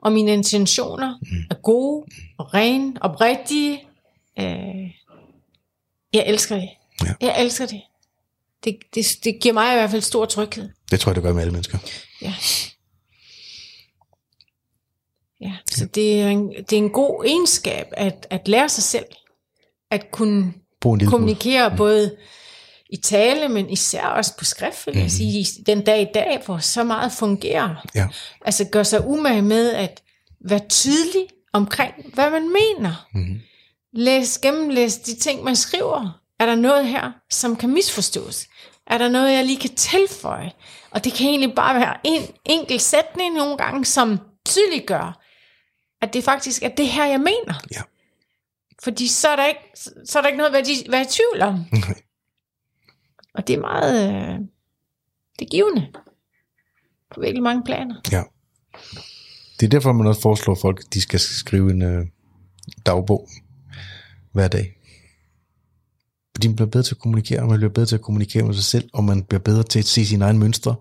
Og 0.05 0.13
mine 0.13 0.33
intentioner 0.33 1.19
mm. 1.23 1.37
er 1.51 1.55
gode 1.55 2.05
og 2.39 2.55
rene, 2.55 2.95
oprigtige. 3.01 3.81
Øh, 4.39 4.91
jeg 6.13 6.25
elsker 6.27 6.57
det. 6.57 6.69
Ja. 7.05 7.15
Jeg 7.21 7.43
elsker 7.43 7.67
det. 7.67 7.81
det. 8.65 8.77
Det 8.95 9.07
det 9.25 9.41
giver 9.41 9.53
mig 9.53 9.73
i 9.73 9.75
hvert 9.75 9.91
fald 9.91 10.03
stor 10.03 10.25
tryghed. 10.25 10.69
Det 10.91 11.01
tror 11.01 11.11
jeg, 11.11 11.15
det 11.15 11.23
gør 11.23 11.33
med 11.33 11.41
alle 11.41 11.53
mennesker. 11.53 11.79
Ja. 12.23 12.35
Ja, 15.41 15.53
så 15.71 15.87
det 15.87 16.21
er 16.21 16.29
en, 16.29 16.49
det 16.49 16.73
er 16.73 16.77
en 16.77 16.91
god 16.91 17.25
egenskab 17.25 17.87
at, 17.93 18.27
at 18.31 18.49
lære 18.49 18.69
sig 18.69 18.83
selv. 18.85 19.05
At 19.91 20.11
kunne 20.11 20.53
kommunikere 20.83 21.69
mm. 21.69 21.77
både 21.77 22.17
i 22.95 22.97
tale, 22.97 23.49
men 23.49 23.71
især 23.71 24.03
også 24.07 24.37
på 24.37 24.45
skrift, 24.45 24.87
vil 24.87 24.95
jeg 24.95 25.03
Mhm. 25.03 25.09
sige, 25.11 25.47
den 25.67 25.85
dag 25.85 26.01
i 26.03 26.07
dag, 26.15 26.43
hvor 26.47 26.59
så 26.59 26.85
meget 26.85 27.13
fungerer. 27.13 27.87
Ja. 27.95 28.07
Altså 28.45 28.65
gør 28.65 28.83
sig 28.83 29.07
umage 29.07 29.43
med 29.43 29.73
at 29.73 30.03
være 30.49 30.61
tydelig 30.69 31.27
omkring, 31.53 31.95
hvad 32.15 32.31
man 32.31 32.43
mener. 32.49 33.09
Mhm. 33.15 33.41
Læs, 33.93 34.39
gennemlæs 34.39 34.97
de 34.99 35.15
ting, 35.17 35.45
man 35.45 35.57
skriver. 35.57 36.21
Er 36.41 36.47
der 36.47 36.55
noget 36.55 36.87
her, 36.89 37.13
som 37.31 37.57
kan 37.57 37.71
misforstås? 37.71 38.47
Er 38.87 38.99
der 38.99 39.09
noget, 39.09 39.33
jeg 39.33 39.45
lige 39.45 39.61
kan 39.61 39.75
tilføje? 39.75 40.53
Og 40.91 41.05
det 41.05 41.13
kan 41.13 41.27
egentlig 41.29 41.55
bare 41.55 41.81
være 41.81 41.97
en 42.05 42.23
enkelt 42.45 42.83
sætning 42.83 43.35
nogle 43.35 43.57
gange, 43.57 43.85
som 43.85 44.19
tydeliggør, 44.47 45.21
at 46.03 46.15
det 46.15 46.25
faktisk 46.25 46.63
er 46.63 46.69
det 46.69 46.89
her, 46.89 47.05
jeg 47.07 47.19
mener. 47.21 47.55
Ja. 47.75 47.81
Fordi 48.83 49.09
så 49.09 49.29
er 49.29 49.37
der 49.37 49.47
ikke, 49.47 49.61
så 50.07 50.19
er 50.19 50.23
der 50.23 50.29
ikke 50.29 50.39
noget, 50.39 50.53
hvad 50.53 50.63
de 50.63 50.71
være 50.89 51.03
i 51.03 51.05
tvivl 51.05 51.43
om. 51.43 51.55
Nej. 51.73 51.95
Og 53.35 53.47
det 53.47 53.55
er 53.55 53.61
meget, 53.61 54.09
øh, 54.09 54.39
det 55.39 55.45
er 55.45 55.51
givende. 55.51 55.87
På 57.15 57.21
virkelig 57.21 57.43
mange 57.43 57.63
planer. 57.65 57.95
Ja. 58.13 58.23
Det 59.61 59.67
er 59.67 59.71
derfor, 59.71 59.93
man 59.93 60.07
også 60.07 60.21
foreslår 60.21 60.55
folk, 60.55 60.81
at 60.81 60.95
de 60.95 61.01
skal 61.01 61.21
skrive 61.21 61.71
en 61.71 61.83
øh, 61.83 62.07
dagbog 62.87 63.29
hver 64.33 64.49
dag. 64.49 64.77
Fordi 66.37 66.49
man 66.49 66.57
bliver 66.57 66.69
bedre 66.71 66.83
til 66.85 66.95
at 66.95 66.99
kommunikere, 67.01 67.41
og 67.43 67.49
man 67.49 67.59
bliver 67.59 67.73
bedre 67.73 67.87
til 67.87 67.95
at 67.95 68.03
kommunikere 68.03 68.43
med 68.45 68.55
sig 68.55 68.65
selv, 68.65 68.89
og 68.93 69.05
man 69.05 69.23
bliver 69.25 69.41
bedre 69.41 69.63
til 69.63 69.79
at 69.79 69.85
se 69.85 70.07
sine 70.07 70.25
egne 70.25 70.39
mønstre, 70.39 70.75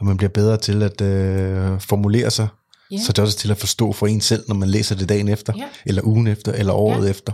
og 0.00 0.06
man 0.06 0.16
bliver 0.16 0.30
bedre 0.30 0.56
til 0.56 0.82
at 0.82 1.00
øh, 1.00 1.80
formulere 1.80 2.30
sig, 2.30 2.48
Ja. 2.90 2.96
så 2.98 3.12
det 3.12 3.18
er 3.18 3.22
også 3.22 3.38
til 3.38 3.50
at 3.50 3.56
forstå 3.58 3.92
for 3.92 4.06
en 4.06 4.20
selv, 4.20 4.44
når 4.48 4.54
man 4.54 4.68
læser 4.68 4.94
det 4.96 5.08
dagen 5.08 5.28
efter, 5.28 5.52
Ja. 5.56 5.68
eller 5.86 6.02
ugen 6.06 6.26
efter, 6.26 6.52
eller 6.52 6.72
året 6.72 7.04
Ja. 7.04 7.10
efter. 7.10 7.32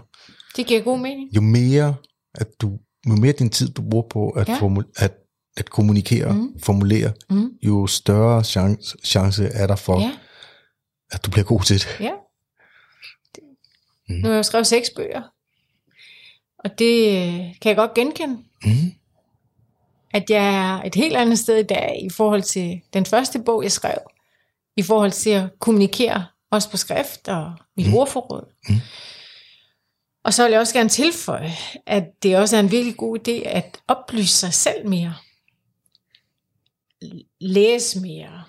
Det 0.56 0.66
giver 0.66 0.82
god 0.82 0.98
mening. 0.98 1.34
Jo 1.36 1.40
mere, 1.40 1.94
at 2.34 2.48
du, 2.60 2.78
jo 3.06 3.14
mere 3.16 3.32
din 3.32 3.50
tid, 3.50 3.68
du 3.70 3.82
bruger 3.90 4.08
på 4.08 4.30
at, 4.30 4.48
Ja. 4.48 4.58
formul, 4.58 4.86
at, 4.96 5.12
at 5.56 5.70
kommunikere, 5.70 6.32
mm. 6.32 6.60
formulere, 6.62 7.12
Mm. 7.30 7.50
jo 7.62 7.86
større 7.86 8.44
chance, 8.44 8.96
chance 9.04 9.44
er 9.46 9.66
der 9.66 9.76
for, 9.76 10.00
Ja, 10.00 10.12
at 11.10 11.24
du 11.26 11.30
bliver 11.30 11.44
god 11.44 11.60
til 11.62 11.76
det. 11.78 11.96
ja. 12.00 12.12
Mm. 14.08 14.14
Nu 14.14 14.28
har 14.28 14.34
jeg 14.34 14.44
skrevet 14.44 14.66
seks 14.66 14.90
bøger. 14.96 15.22
Og 16.58 16.78
det 16.78 17.08
øh, 17.08 17.34
kan 17.60 17.68
jeg 17.68 17.76
godt 17.76 17.94
genkende. 17.94 18.34
Mm. 18.64 18.92
At 20.14 20.30
jeg 20.30 20.54
er 20.54 20.82
et 20.82 20.94
helt 20.94 21.16
andet 21.16 21.38
sted 21.38 21.56
i 21.56 21.62
dag 21.62 22.00
i 22.02 22.10
forhold 22.10 22.42
til 22.42 22.80
den 22.92 23.06
første 23.06 23.38
bog, 23.42 23.62
jeg 23.62 23.72
skrev. 23.72 23.98
I 24.76 24.82
forhold 24.82 25.10
til 25.12 25.30
at 25.30 25.50
kommunikere, 25.58 26.26
også 26.50 26.70
på 26.70 26.76
skrift 26.76 27.28
og 27.28 27.52
mit 27.76 27.86
mm. 27.88 27.94
ordforråd. 27.94 28.52
Mm. 28.68 28.74
Og 30.24 30.34
så 30.34 30.42
vil 30.42 30.50
jeg 30.50 30.60
også 30.60 30.74
gerne 30.74 30.88
tilføje, 30.88 31.52
at 31.86 32.04
det 32.22 32.36
også 32.36 32.56
er 32.56 32.60
en 32.60 32.70
virkelig 32.70 32.96
god 32.96 33.18
idé 33.18 33.48
at 33.48 33.78
oplyse 33.88 34.34
sig 34.34 34.54
selv 34.54 34.88
mere. 34.88 35.14
Læse 37.40 38.00
mere. 38.00 38.42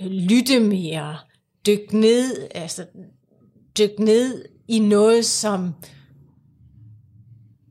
Lytte 0.00 0.60
mere. 0.60 1.18
Dyk 1.66 1.92
ned, 1.92 2.48
altså 2.54 2.86
dyk 3.78 3.98
ned 3.98 4.44
i 4.68 4.78
noget, 4.78 5.26
som 5.26 5.74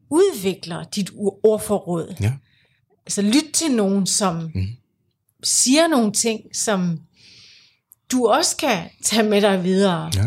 udvikler 0.09 0.83
dit 0.83 1.11
ord- 1.15 1.39
ordforråd. 1.43 2.15
Ja. 2.21 2.33
Altså 3.05 3.21
lyt 3.21 3.53
til 3.53 3.71
nogen, 3.71 4.05
som 4.07 4.51
mm. 4.55 4.67
siger 5.43 5.87
nogle 5.87 6.11
ting, 6.11 6.55
som 6.55 6.99
du 8.11 8.27
også 8.27 8.57
kan 8.57 8.89
tage 9.03 9.29
med 9.29 9.41
dig 9.41 9.63
videre. 9.63 10.11
Ja. 10.15 10.25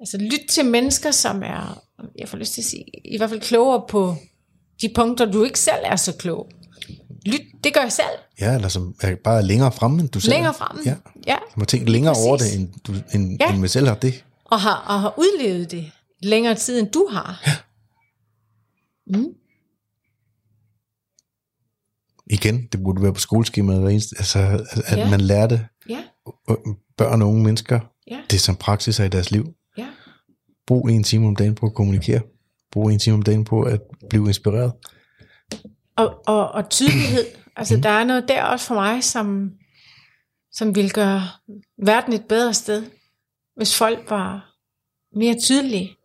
Altså 0.00 0.18
lyt 0.18 0.48
til 0.50 0.64
mennesker, 0.64 1.10
som 1.10 1.42
er, 1.42 1.82
jeg 2.18 2.28
får 2.28 2.38
lyst 2.38 2.52
til 2.52 2.60
at 2.60 2.64
sige, 2.64 2.84
i 3.04 3.16
hvert 3.16 3.30
fald 3.30 3.40
klogere 3.40 3.84
på 3.88 4.14
de 4.82 4.92
punkter, 4.94 5.30
du 5.32 5.44
ikke 5.44 5.58
selv 5.60 5.82
er 5.84 5.96
så 5.96 6.16
klog. 6.16 6.50
Lyt, 7.26 7.40
det 7.64 7.74
gør 7.74 7.80
jeg 7.80 7.92
selv. 7.92 8.06
Ja, 8.40 8.54
eller 8.54 8.68
som 8.68 8.94
er 9.00 9.14
bare 9.24 9.42
længere 9.42 9.72
fremme, 9.72 10.00
end 10.00 10.08
du 10.08 10.20
selv 10.20 10.32
Længere 10.32 10.48
er. 10.52 10.56
fremme. 10.58 10.82
Ja, 10.86 10.94
ja. 11.26 11.36
som 11.52 11.60
har 11.60 11.66
tænkt 11.66 11.88
længere 11.88 12.14
Præcis. 12.14 12.26
over 12.26 12.36
det, 12.36 12.54
end, 12.54 12.68
du, 12.86 12.92
end, 13.14 13.36
Ja. 13.40 13.50
end 13.52 13.60
man 13.60 13.68
selv 13.68 13.86
har 13.88 13.94
det. 13.94 14.24
Og, 14.44 14.60
har, 14.60 14.74
og 14.88 15.00
har 15.00 15.14
udlevet 15.18 15.70
det 15.70 15.90
længere 16.22 16.54
tid, 16.54 16.78
end 16.80 16.88
du 16.90 17.08
har. 17.12 17.42
Ja. 17.46 17.52
Mm. 19.18 19.26
Igen, 22.30 22.66
det 22.72 22.82
burde 22.82 23.02
være 23.02 23.12
på 23.14 23.20
skoleskemaet 23.20 23.80
hver 23.80 23.90
eneste, 23.90 24.14
altså, 24.18 24.38
at 24.86 24.98
Ja. 24.98 25.10
man 25.10 25.20
lærte 25.20 25.66
Ja, 25.88 26.02
børn 26.96 27.22
og 27.22 27.28
unge 27.28 27.42
mennesker 27.44 27.80
ja, 28.10 28.18
det 28.30 28.40
som 28.40 28.56
praksiser 28.56 29.04
i 29.04 29.08
deres 29.08 29.30
liv. 29.30 29.54
Ja. 30.68 30.74
Brug 30.74 30.90
en 30.90 31.02
time 31.02 31.26
om 31.26 31.36
dagen 31.36 31.54
på 31.54 31.66
at 31.66 31.74
kommunikere. 31.74 32.20
Brug 32.72 32.90
en 32.90 32.98
time 32.98 33.14
om 33.14 33.22
dagen 33.22 33.44
på 33.44 33.62
at 33.62 33.80
blive 34.10 34.26
inspireret. 34.26 34.72
Og, 35.96 36.22
og, 36.26 36.48
og 36.48 36.70
tydelighed. 36.70 37.24
Altså, 37.56 37.76
der 37.76 37.88
er 37.88 38.04
noget 38.04 38.28
der 38.28 38.42
også 38.42 38.66
for 38.66 38.74
mig, 38.74 39.04
som, 39.04 39.50
som 40.52 40.74
vil 40.74 40.92
gøre 40.92 41.22
verden 41.84 42.12
et 42.12 42.24
bedre 42.24 42.54
sted, 42.54 42.86
hvis 43.56 43.76
folk 43.78 44.10
var 44.10 44.54
mere 45.18 45.40
tydelige. 45.40 45.96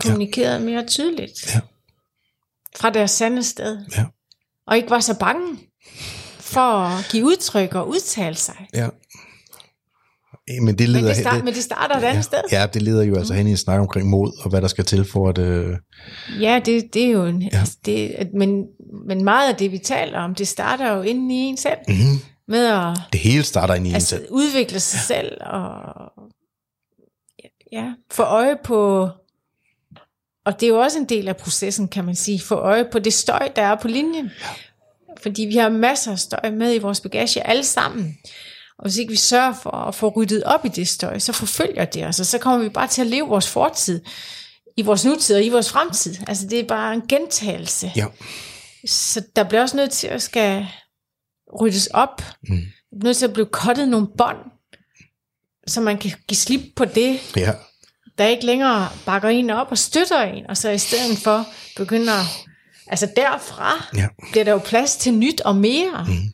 Kommunikerede 0.00 0.60
mere 0.60 0.86
tydeligt. 0.86 1.54
Ja. 1.54 1.60
Fra 2.76 2.90
deres 2.90 3.10
sande 3.10 3.42
sted. 3.42 3.86
Ja. 3.96 4.04
Og 4.66 4.76
ikke 4.76 4.90
var 4.90 5.00
så 5.00 5.18
bange 5.18 5.58
for 6.40 6.60
at 6.60 7.08
give 7.10 7.24
udtryk 7.24 7.74
og 7.74 7.88
udtale 7.88 8.36
sig. 8.36 8.68
Ja. 8.74 8.88
Eh, 10.50 10.62
Men 10.62 10.78
det 10.78 10.88
leder, 10.88 11.00
Men 11.00 11.08
det, 11.08 11.16
start, 11.16 11.34
det, 11.36 11.44
men 11.44 11.54
det 11.54 11.62
starter 11.62 11.96
et 11.96 12.04
andet 12.04 12.24
sted. 12.24 12.38
ja, 12.52 12.66
det 12.74 12.82
leder 12.82 13.02
jo 13.04 13.16
altså 13.16 13.34
hen 13.34 13.46
i 13.46 13.50
en 13.50 13.56
snak 13.56 13.80
omkring 13.80 14.08
mod, 14.08 14.32
og 14.44 14.50
hvad 14.50 14.62
der 14.62 14.68
skal 14.68 14.84
til 14.84 15.04
for 15.04 15.28
at... 15.28 15.38
Øh, 15.38 15.76
Ja, 16.40 16.60
det, 16.64 16.94
det 16.94 17.04
er 17.04 17.10
jo 17.10 17.24
en, 17.26 17.42
ja. 17.42 17.48
Altså 17.58 17.76
det, 17.84 18.28
men, 18.34 18.64
men 19.08 19.24
meget 19.24 19.48
af 19.52 19.56
det, 19.56 19.72
vi 19.72 19.78
taler 19.78 20.18
om, 20.18 20.34
det 20.34 20.48
starter 20.48 20.92
jo 20.96 21.02
inde 21.02 21.34
i 21.34 21.38
en 21.38 21.56
selv. 21.56 21.78
mm, 21.88 21.94
Med 22.48 22.66
at 22.66 22.98
det 23.12 23.20
hele 23.20 23.42
starter 23.42 23.74
ind 23.74 23.86
i 23.86 23.88
en 23.88 23.94
altså, 23.94 24.08
selv. 24.08 24.26
udvikle 24.30 24.80
sig 24.80 24.96
ja. 25.10 25.14
selv 25.14 25.32
og 25.40 25.72
ja, 27.72 27.92
få 28.10 28.22
øje 28.22 28.56
på, 28.64 29.08
og 30.44 30.60
det 30.60 30.66
er 30.66 30.70
jo 30.70 30.78
også 30.80 30.98
en 30.98 31.04
del 31.04 31.28
af 31.28 31.36
processen, 31.36 31.88
kan 31.88 32.04
man 32.04 32.14
sige, 32.14 32.40
få 32.40 32.54
øje 32.54 32.84
på 32.92 32.98
det 32.98 33.12
støj, 33.12 33.48
der 33.56 33.62
er 33.62 33.76
på 33.76 33.88
linjen. 33.88 34.24
Ja. 34.40 34.46
Fordi 35.22 35.42
vi 35.42 35.56
har 35.56 35.68
masser 35.68 36.12
af 36.12 36.18
støj 36.18 36.50
med 36.50 36.74
i 36.74 36.78
vores 36.78 37.00
bagage, 37.00 37.46
alle 37.46 37.64
sammen. 37.64 38.16
Og 38.78 38.84
hvis 38.84 38.96
ikke 38.96 39.10
vi 39.10 39.16
sørger 39.16 39.54
for 39.62 39.70
at 39.70 39.94
få 39.94 40.08
ryddet 40.16 40.44
op 40.44 40.64
i 40.64 40.68
det 40.68 40.88
støj, 40.88 41.18
så 41.18 41.32
forfølger 41.32 41.84
det 41.84 42.06
os, 42.06 42.20
og 42.20 42.26
så 42.26 42.38
kommer 42.38 42.58
vi 42.58 42.68
bare 42.68 42.86
til 42.86 43.00
at 43.00 43.06
leve 43.06 43.28
vores 43.28 43.48
fortid, 43.48 44.00
i 44.76 44.82
vores 44.82 45.04
nutid 45.04 45.36
og 45.36 45.44
i 45.44 45.48
vores 45.48 45.70
fremtid. 45.70 46.16
Altså 46.26 46.46
det 46.46 46.58
er 46.60 46.64
bare 46.64 46.94
en 46.94 47.02
gentagelse. 47.08 47.92
Ja. 47.96 48.06
Så 48.86 49.22
der 49.36 49.44
bliver 49.44 49.62
også 49.62 49.76
nødt 49.76 49.90
til 49.90 50.06
at 50.06 50.22
skal 50.22 50.66
ryddes 51.60 51.86
op. 51.86 52.22
Mm. 52.48 52.60
Nødt 53.04 53.16
til 53.16 53.24
at 53.26 53.32
blive 53.32 53.46
kottet 53.46 53.88
nogle 53.88 54.06
bånd, 54.18 54.36
så 55.66 55.80
man 55.80 55.98
kan 55.98 56.12
give 56.28 56.36
slip 56.36 56.60
på 56.76 56.84
det, 56.84 57.20
Ja. 57.36 57.52
der 58.18 58.26
ikke 58.26 58.46
længere 58.46 58.88
bakker 59.06 59.28
en 59.28 59.50
op 59.50 59.66
og 59.70 59.78
støtter 59.78 60.22
en, 60.22 60.46
og 60.48 60.56
så 60.56 60.70
i 60.70 60.78
stedet 60.78 61.18
for 61.18 61.46
begynder, 61.76 62.24
altså 62.86 63.08
derfra 63.16 63.86
Ja. 63.96 64.08
bliver 64.30 64.44
der 64.44 64.52
jo 64.52 64.58
plads 64.58 64.96
til 64.96 65.14
nyt 65.14 65.40
og 65.40 65.56
mere. 65.56 66.06
Mm. 66.08 66.32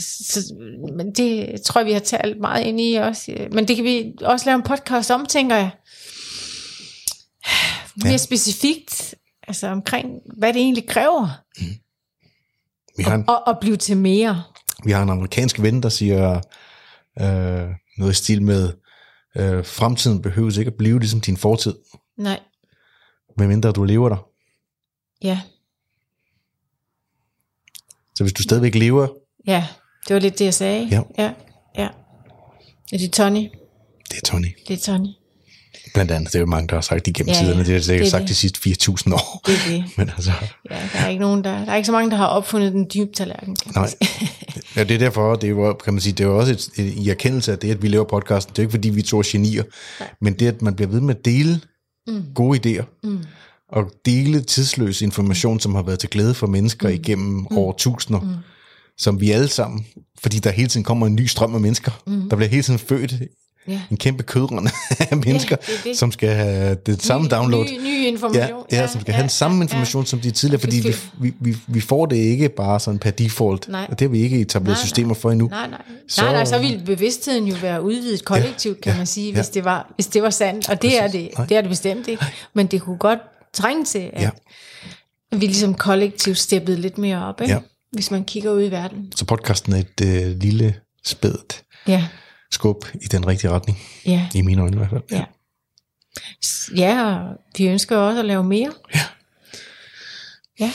Så, 0.00 0.54
men 0.96 1.14
det 1.14 1.62
tror 1.62 1.80
jeg, 1.80 1.86
vi 1.86 1.92
har 1.92 2.00
talt 2.00 2.40
meget 2.40 2.64
ind 2.66 2.80
i 2.80 2.94
også. 2.94 3.48
Men 3.52 3.68
det 3.68 3.76
kan 3.76 3.84
vi 3.84 4.12
også 4.20 4.46
lave 4.46 4.56
en 4.56 4.62
podcast 4.62 5.10
om, 5.10 5.26
tænker 5.26 5.56
jeg. 5.56 5.70
Mere 7.96 8.10
Ja. 8.12 8.16
specifikt, 8.16 9.14
altså 9.48 9.66
omkring, 9.68 10.08
hvad 10.38 10.52
det 10.52 10.60
egentlig 10.62 10.88
kræver 10.88 11.28
Vi 12.96 13.02
har 13.02 13.14
en, 13.14 13.24
at, 13.28 13.42
at 13.46 13.58
blive 13.60 13.76
til 13.76 13.96
mere. 13.96 14.42
vi 14.84 14.90
har 14.90 15.02
en 15.02 15.10
amerikansk 15.10 15.62
ven, 15.62 15.82
der 15.82 15.88
siger 15.88 16.34
øh, 17.20 17.68
noget 17.98 18.12
i 18.12 18.14
stil 18.14 18.42
med, 18.42 18.72
øh, 19.36 19.64
fremtiden 19.66 20.22
behøves 20.22 20.56
ikke 20.56 20.68
at 20.70 20.76
blive 20.78 20.98
ligesom 20.98 21.20
din 21.20 21.36
fortid, 21.36 21.74
Nej, 22.18 22.40
medmindre 23.38 23.72
du 23.72 23.84
lever 23.84 24.08
der. 24.08 24.28
ja, 25.22 25.40
Så 28.14 28.24
hvis 28.24 28.32
du 28.32 28.42
stadigvæk 28.42 28.74
lever, 28.74 29.08
ja, 29.46 29.66
det 30.08 30.14
var 30.14 30.20
lidt 30.20 30.38
det, 30.38 30.44
jeg 30.44 30.54
sagde. 30.54 30.88
Ja. 30.90 31.00
ja, 31.18 31.30
ja. 31.78 31.88
Er 32.92 32.98
det 32.98 33.12
Tony? 33.12 33.48
det 34.10 34.16
er 34.16 34.20
Tony. 34.26 34.46
Det 34.68 34.74
er 34.74 34.92
Tony. 34.92 35.08
Blandt 35.94 36.10
andet, 36.10 36.28
det 36.32 36.34
er 36.38 36.40
jo 36.40 36.46
mange, 36.46 36.68
der 36.68 36.74
har 36.74 36.80
sagt 36.80 37.08
igennem 37.08 37.28
Ja, 37.28 37.34
ja, 37.38 37.40
tiderne. 37.44 37.64
Det 37.64 37.76
er 37.76 37.80
sikkert 37.80 38.00
Det 38.00 38.06
er 38.06 38.10
sagt 38.10 38.20
det. 38.20 38.28
de 38.28 38.34
sidste 38.34 38.58
4.000 38.68 39.14
år. 39.14 39.40
Det 39.46 39.54
er 39.54 39.70
det. 39.70 39.84
Men 39.98 40.10
altså, 40.16 40.32
Ja, 40.70 40.76
der 40.92 40.98
er 41.04 41.08
ikke 41.08 41.20
nogen, 41.20 41.44
der, 41.44 41.64
der 41.64 41.72
er 41.72 41.76
ikke 41.76 41.86
så 41.86 41.92
mange, 41.92 42.10
der 42.10 42.16
har 42.16 42.26
opfundet 42.26 42.72
den 42.72 42.86
dybe 42.94 43.10
tallerken. 43.16 43.56
kan 43.56 43.72
nej. 43.74 43.88
Ja, 44.76 44.84
det 44.84 44.94
er 44.94 44.98
derfor, 44.98 45.34
det 45.34 45.44
er 45.46 45.50
jo, 45.50 45.72
kan 45.72 45.94
man 45.94 46.00
sige, 46.00 46.12
det 46.12 46.24
er 46.24 46.28
jo 46.28 46.38
også 46.38 46.52
et, 46.52 46.70
et, 46.76 46.94
i 46.94 47.08
erkendelse 47.10 47.52
af 47.52 47.58
det, 47.58 47.70
at 47.70 47.82
vi 47.82 47.88
laver 47.88 48.04
podcasten. 48.04 48.50
Det 48.52 48.58
er 48.58 48.62
jo 48.62 48.66
ikke, 48.66 48.70
fordi 48.72 48.88
vi 48.88 49.02
to 49.02 49.18
er 49.18 49.22
genier, 49.26 49.62
Nej. 50.00 50.08
men 50.20 50.32
det, 50.34 50.46
at 50.48 50.62
man 50.62 50.74
bliver 50.74 50.88
ved 50.88 51.00
med 51.00 51.14
at 51.16 51.24
dele 51.24 51.60
mm. 52.06 52.24
gode 52.34 52.58
idéer, 52.80 52.84
Mm. 53.04 53.18
og 53.72 53.90
dele 54.06 54.40
tidsløs 54.40 55.02
information, 55.02 55.60
som 55.60 55.74
har 55.74 55.82
været 55.82 55.98
til 55.98 56.08
glæde 56.10 56.34
for 56.34 56.46
mennesker 56.46 56.88
mm. 56.88 56.94
igennem 56.94 57.28
mm. 57.50 57.58
årtusinder, 57.58 58.20
mm. 58.20 58.28
Som 58.98 59.20
vi 59.20 59.30
alle 59.30 59.48
sammen, 59.48 59.86
fordi 60.22 60.38
der 60.38 60.50
hele 60.50 60.68
tiden 60.68 60.84
kommer 60.84 61.06
en 61.06 61.14
ny 61.14 61.26
strøm 61.26 61.54
af 61.54 61.60
mennesker, 61.60 61.92
mm. 62.06 62.28
der 62.30 62.36
bliver 62.36 62.48
hele 62.50 62.62
tiden 62.62 62.78
født 62.78 63.14
Ja. 63.68 63.80
en 63.90 63.96
kæmpe 63.96 64.22
kødrende 64.22 64.70
af 65.10 65.16
mennesker, 65.16 65.56
det 65.56 65.68
er 65.74 65.78
det. 65.84 65.98
som 65.98 66.12
skal 66.12 66.28
have 66.28 66.74
det 66.86 67.02
samme 67.02 67.28
download. 67.28 67.64
Ny, 67.64 67.80
ny 67.84 68.02
Ja, 68.02 68.08
information. 68.08 68.64
ja, 68.72 68.86
som 68.86 69.00
skal 69.00 69.14
have 69.14 69.22
den 69.22 69.30
samme 69.30 69.62
information 69.64 70.06
som 70.06 70.20
de 70.20 70.30
tidligere, 70.30 70.60
fordi 70.60 70.76
vi, 70.80 70.94
vi, 71.20 71.34
vi, 71.40 71.56
vi 71.66 71.80
får 71.80 72.06
det 72.06 72.16
ikke 72.16 72.48
bare 72.48 72.80
sådan 72.80 72.98
per 72.98 73.10
default. 73.10 73.68
Nej. 73.68 73.86
Og 73.90 73.98
det 73.98 74.08
har 74.08 74.10
vi 74.12 74.22
ikke 74.22 74.40
etableret 74.40 74.66
Nej, 74.68 74.74
nej. 74.74 74.80
systemer 74.86 75.14
for 75.14 75.30
endnu. 75.30 75.48
Nej, 75.48 75.68
nej. 75.70 75.82
Så- 76.08 76.22
nej, 76.22 76.32
nej, 76.32 76.44
så 76.44 76.58
ville 76.58 76.82
bevidstheden 76.86 77.46
jo 77.48 77.56
være 77.62 77.82
udvidet 77.82 78.24
kollektivt, 78.24 78.80
kan 78.80 78.92
ja, 78.92 78.96
man 78.98 79.06
sige, 79.06 79.28
ja. 79.30 79.34
hvis, 79.34 79.48
det 79.48 79.64
var, 79.64 79.92
hvis 79.94 80.06
det 80.06 80.22
var 80.22 80.30
sandt. 80.30 80.68
Og 80.68 80.82
det 80.82 81.02
er 81.02 81.08
det, 81.08 81.28
Nej. 81.38 81.46
det 81.46 81.56
er 81.56 81.60
det 81.60 81.70
bestemt 81.70 82.08
ikke. 82.08 82.24
Men 82.54 82.66
det 82.66 82.82
kunne 82.82 82.98
godt 82.98 83.18
trænge 83.52 83.84
til, 83.84 84.10
at 84.12 84.22
Ja. 84.22 84.30
vi 85.36 85.46
ligesom 85.46 85.74
kollektivt 85.74 86.38
steppede 86.38 86.76
lidt 86.80 86.98
mere 86.98 87.24
op, 87.26 87.40
ikke? 87.40 87.52
Ja. 87.54 87.58
Hvis 87.92 88.10
man 88.10 88.24
kigger 88.24 88.50
ud 88.52 88.62
i 88.64 88.70
verden. 88.70 89.12
Så 89.16 89.24
podcasten 89.24 89.72
er 89.72 89.76
et 89.78 90.00
øh, 90.02 90.36
lille 90.36 90.74
spædt 91.04 91.62
Ja, 91.86 92.08
skub 92.50 92.84
i 92.94 93.06
den 93.06 93.26
rigtige 93.26 93.50
retning, 93.50 93.78
ja, 94.06 94.28
i 94.34 94.42
mine 94.42 94.62
øjne 94.62 94.74
i 94.74 94.78
hvert 94.78 94.90
fald. 94.90 95.02
ja. 95.10 95.24
Ja, 96.76 97.14
og 97.14 97.36
vi 97.58 97.66
ønsker 97.68 97.96
også 97.96 98.18
at 98.18 98.24
lave 98.24 98.44
mere. 98.44 98.72
Ja. 98.94 99.00
Ja, 100.60 100.72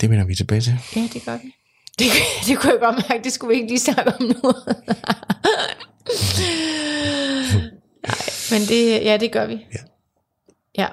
Det 0.00 0.10
vender 0.10 0.24
vi 0.24 0.34
tilbage 0.34 0.60
til. 0.60 0.78
ja 0.96 1.08
det 1.12 1.24
gør 1.24 1.36
vi. 1.36 1.54
Det, 1.98 2.06
det 2.46 2.58
kunne 2.58 2.72
jeg 2.72 2.80
godt 2.80 3.08
mærke, 3.08 3.24
det 3.24 3.32
skulle 3.32 3.48
vi 3.54 3.60
ikke 3.60 3.68
lige 3.68 3.80
snakke 3.80 4.06
om 4.14 4.22
nu. 4.22 4.52
Nej, 8.02 8.14
men 8.50 8.60
det, 8.68 9.04
ja, 9.04 9.16
det 9.16 9.32
gør 9.32 9.46
vi. 9.46 9.54
Ja. 9.74 9.80
Ja. 10.82 10.86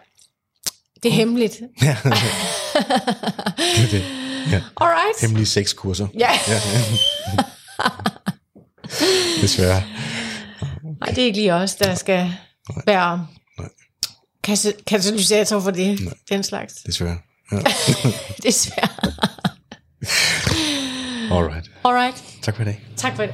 Det 1.04 1.10
er 1.10 1.14
hemmeligt. 1.14 1.62
Ja. 1.82 1.98
det 3.76 3.84
er 3.84 3.90
det. 3.92 4.04
Ja. 4.52 4.62
Alright. 4.82 5.22
Hemmelige 5.22 5.46
sexkurser. 5.46 6.08
Ja. 6.20 6.30
ja. 6.48 6.60
Desværre. 9.42 9.84
Nej, 11.00 11.10
det 11.10 11.18
er 11.18 11.26
ikke 11.26 11.38
lige 11.40 11.54
os, 11.54 11.76
der 11.76 11.96
skal 11.96 12.34
være 12.86 13.28
Nej. 13.58 13.68
kata- 14.48 14.84
katalysator 14.88 15.60
for 15.60 15.72
det, 15.72 16.00
den 16.30 16.44
slags. 16.44 16.74
Desværre. 16.74 17.18
Ja. 17.52 17.58
Desværre. 18.44 18.90
Alright. 21.32 21.72
Alright. 21.84 22.24
Tak 22.42 22.56
for 22.56 22.62
i 22.62 22.66
dag. 22.66 22.82
Tak 22.98 23.16
for 23.16 23.24
det. 23.24 23.34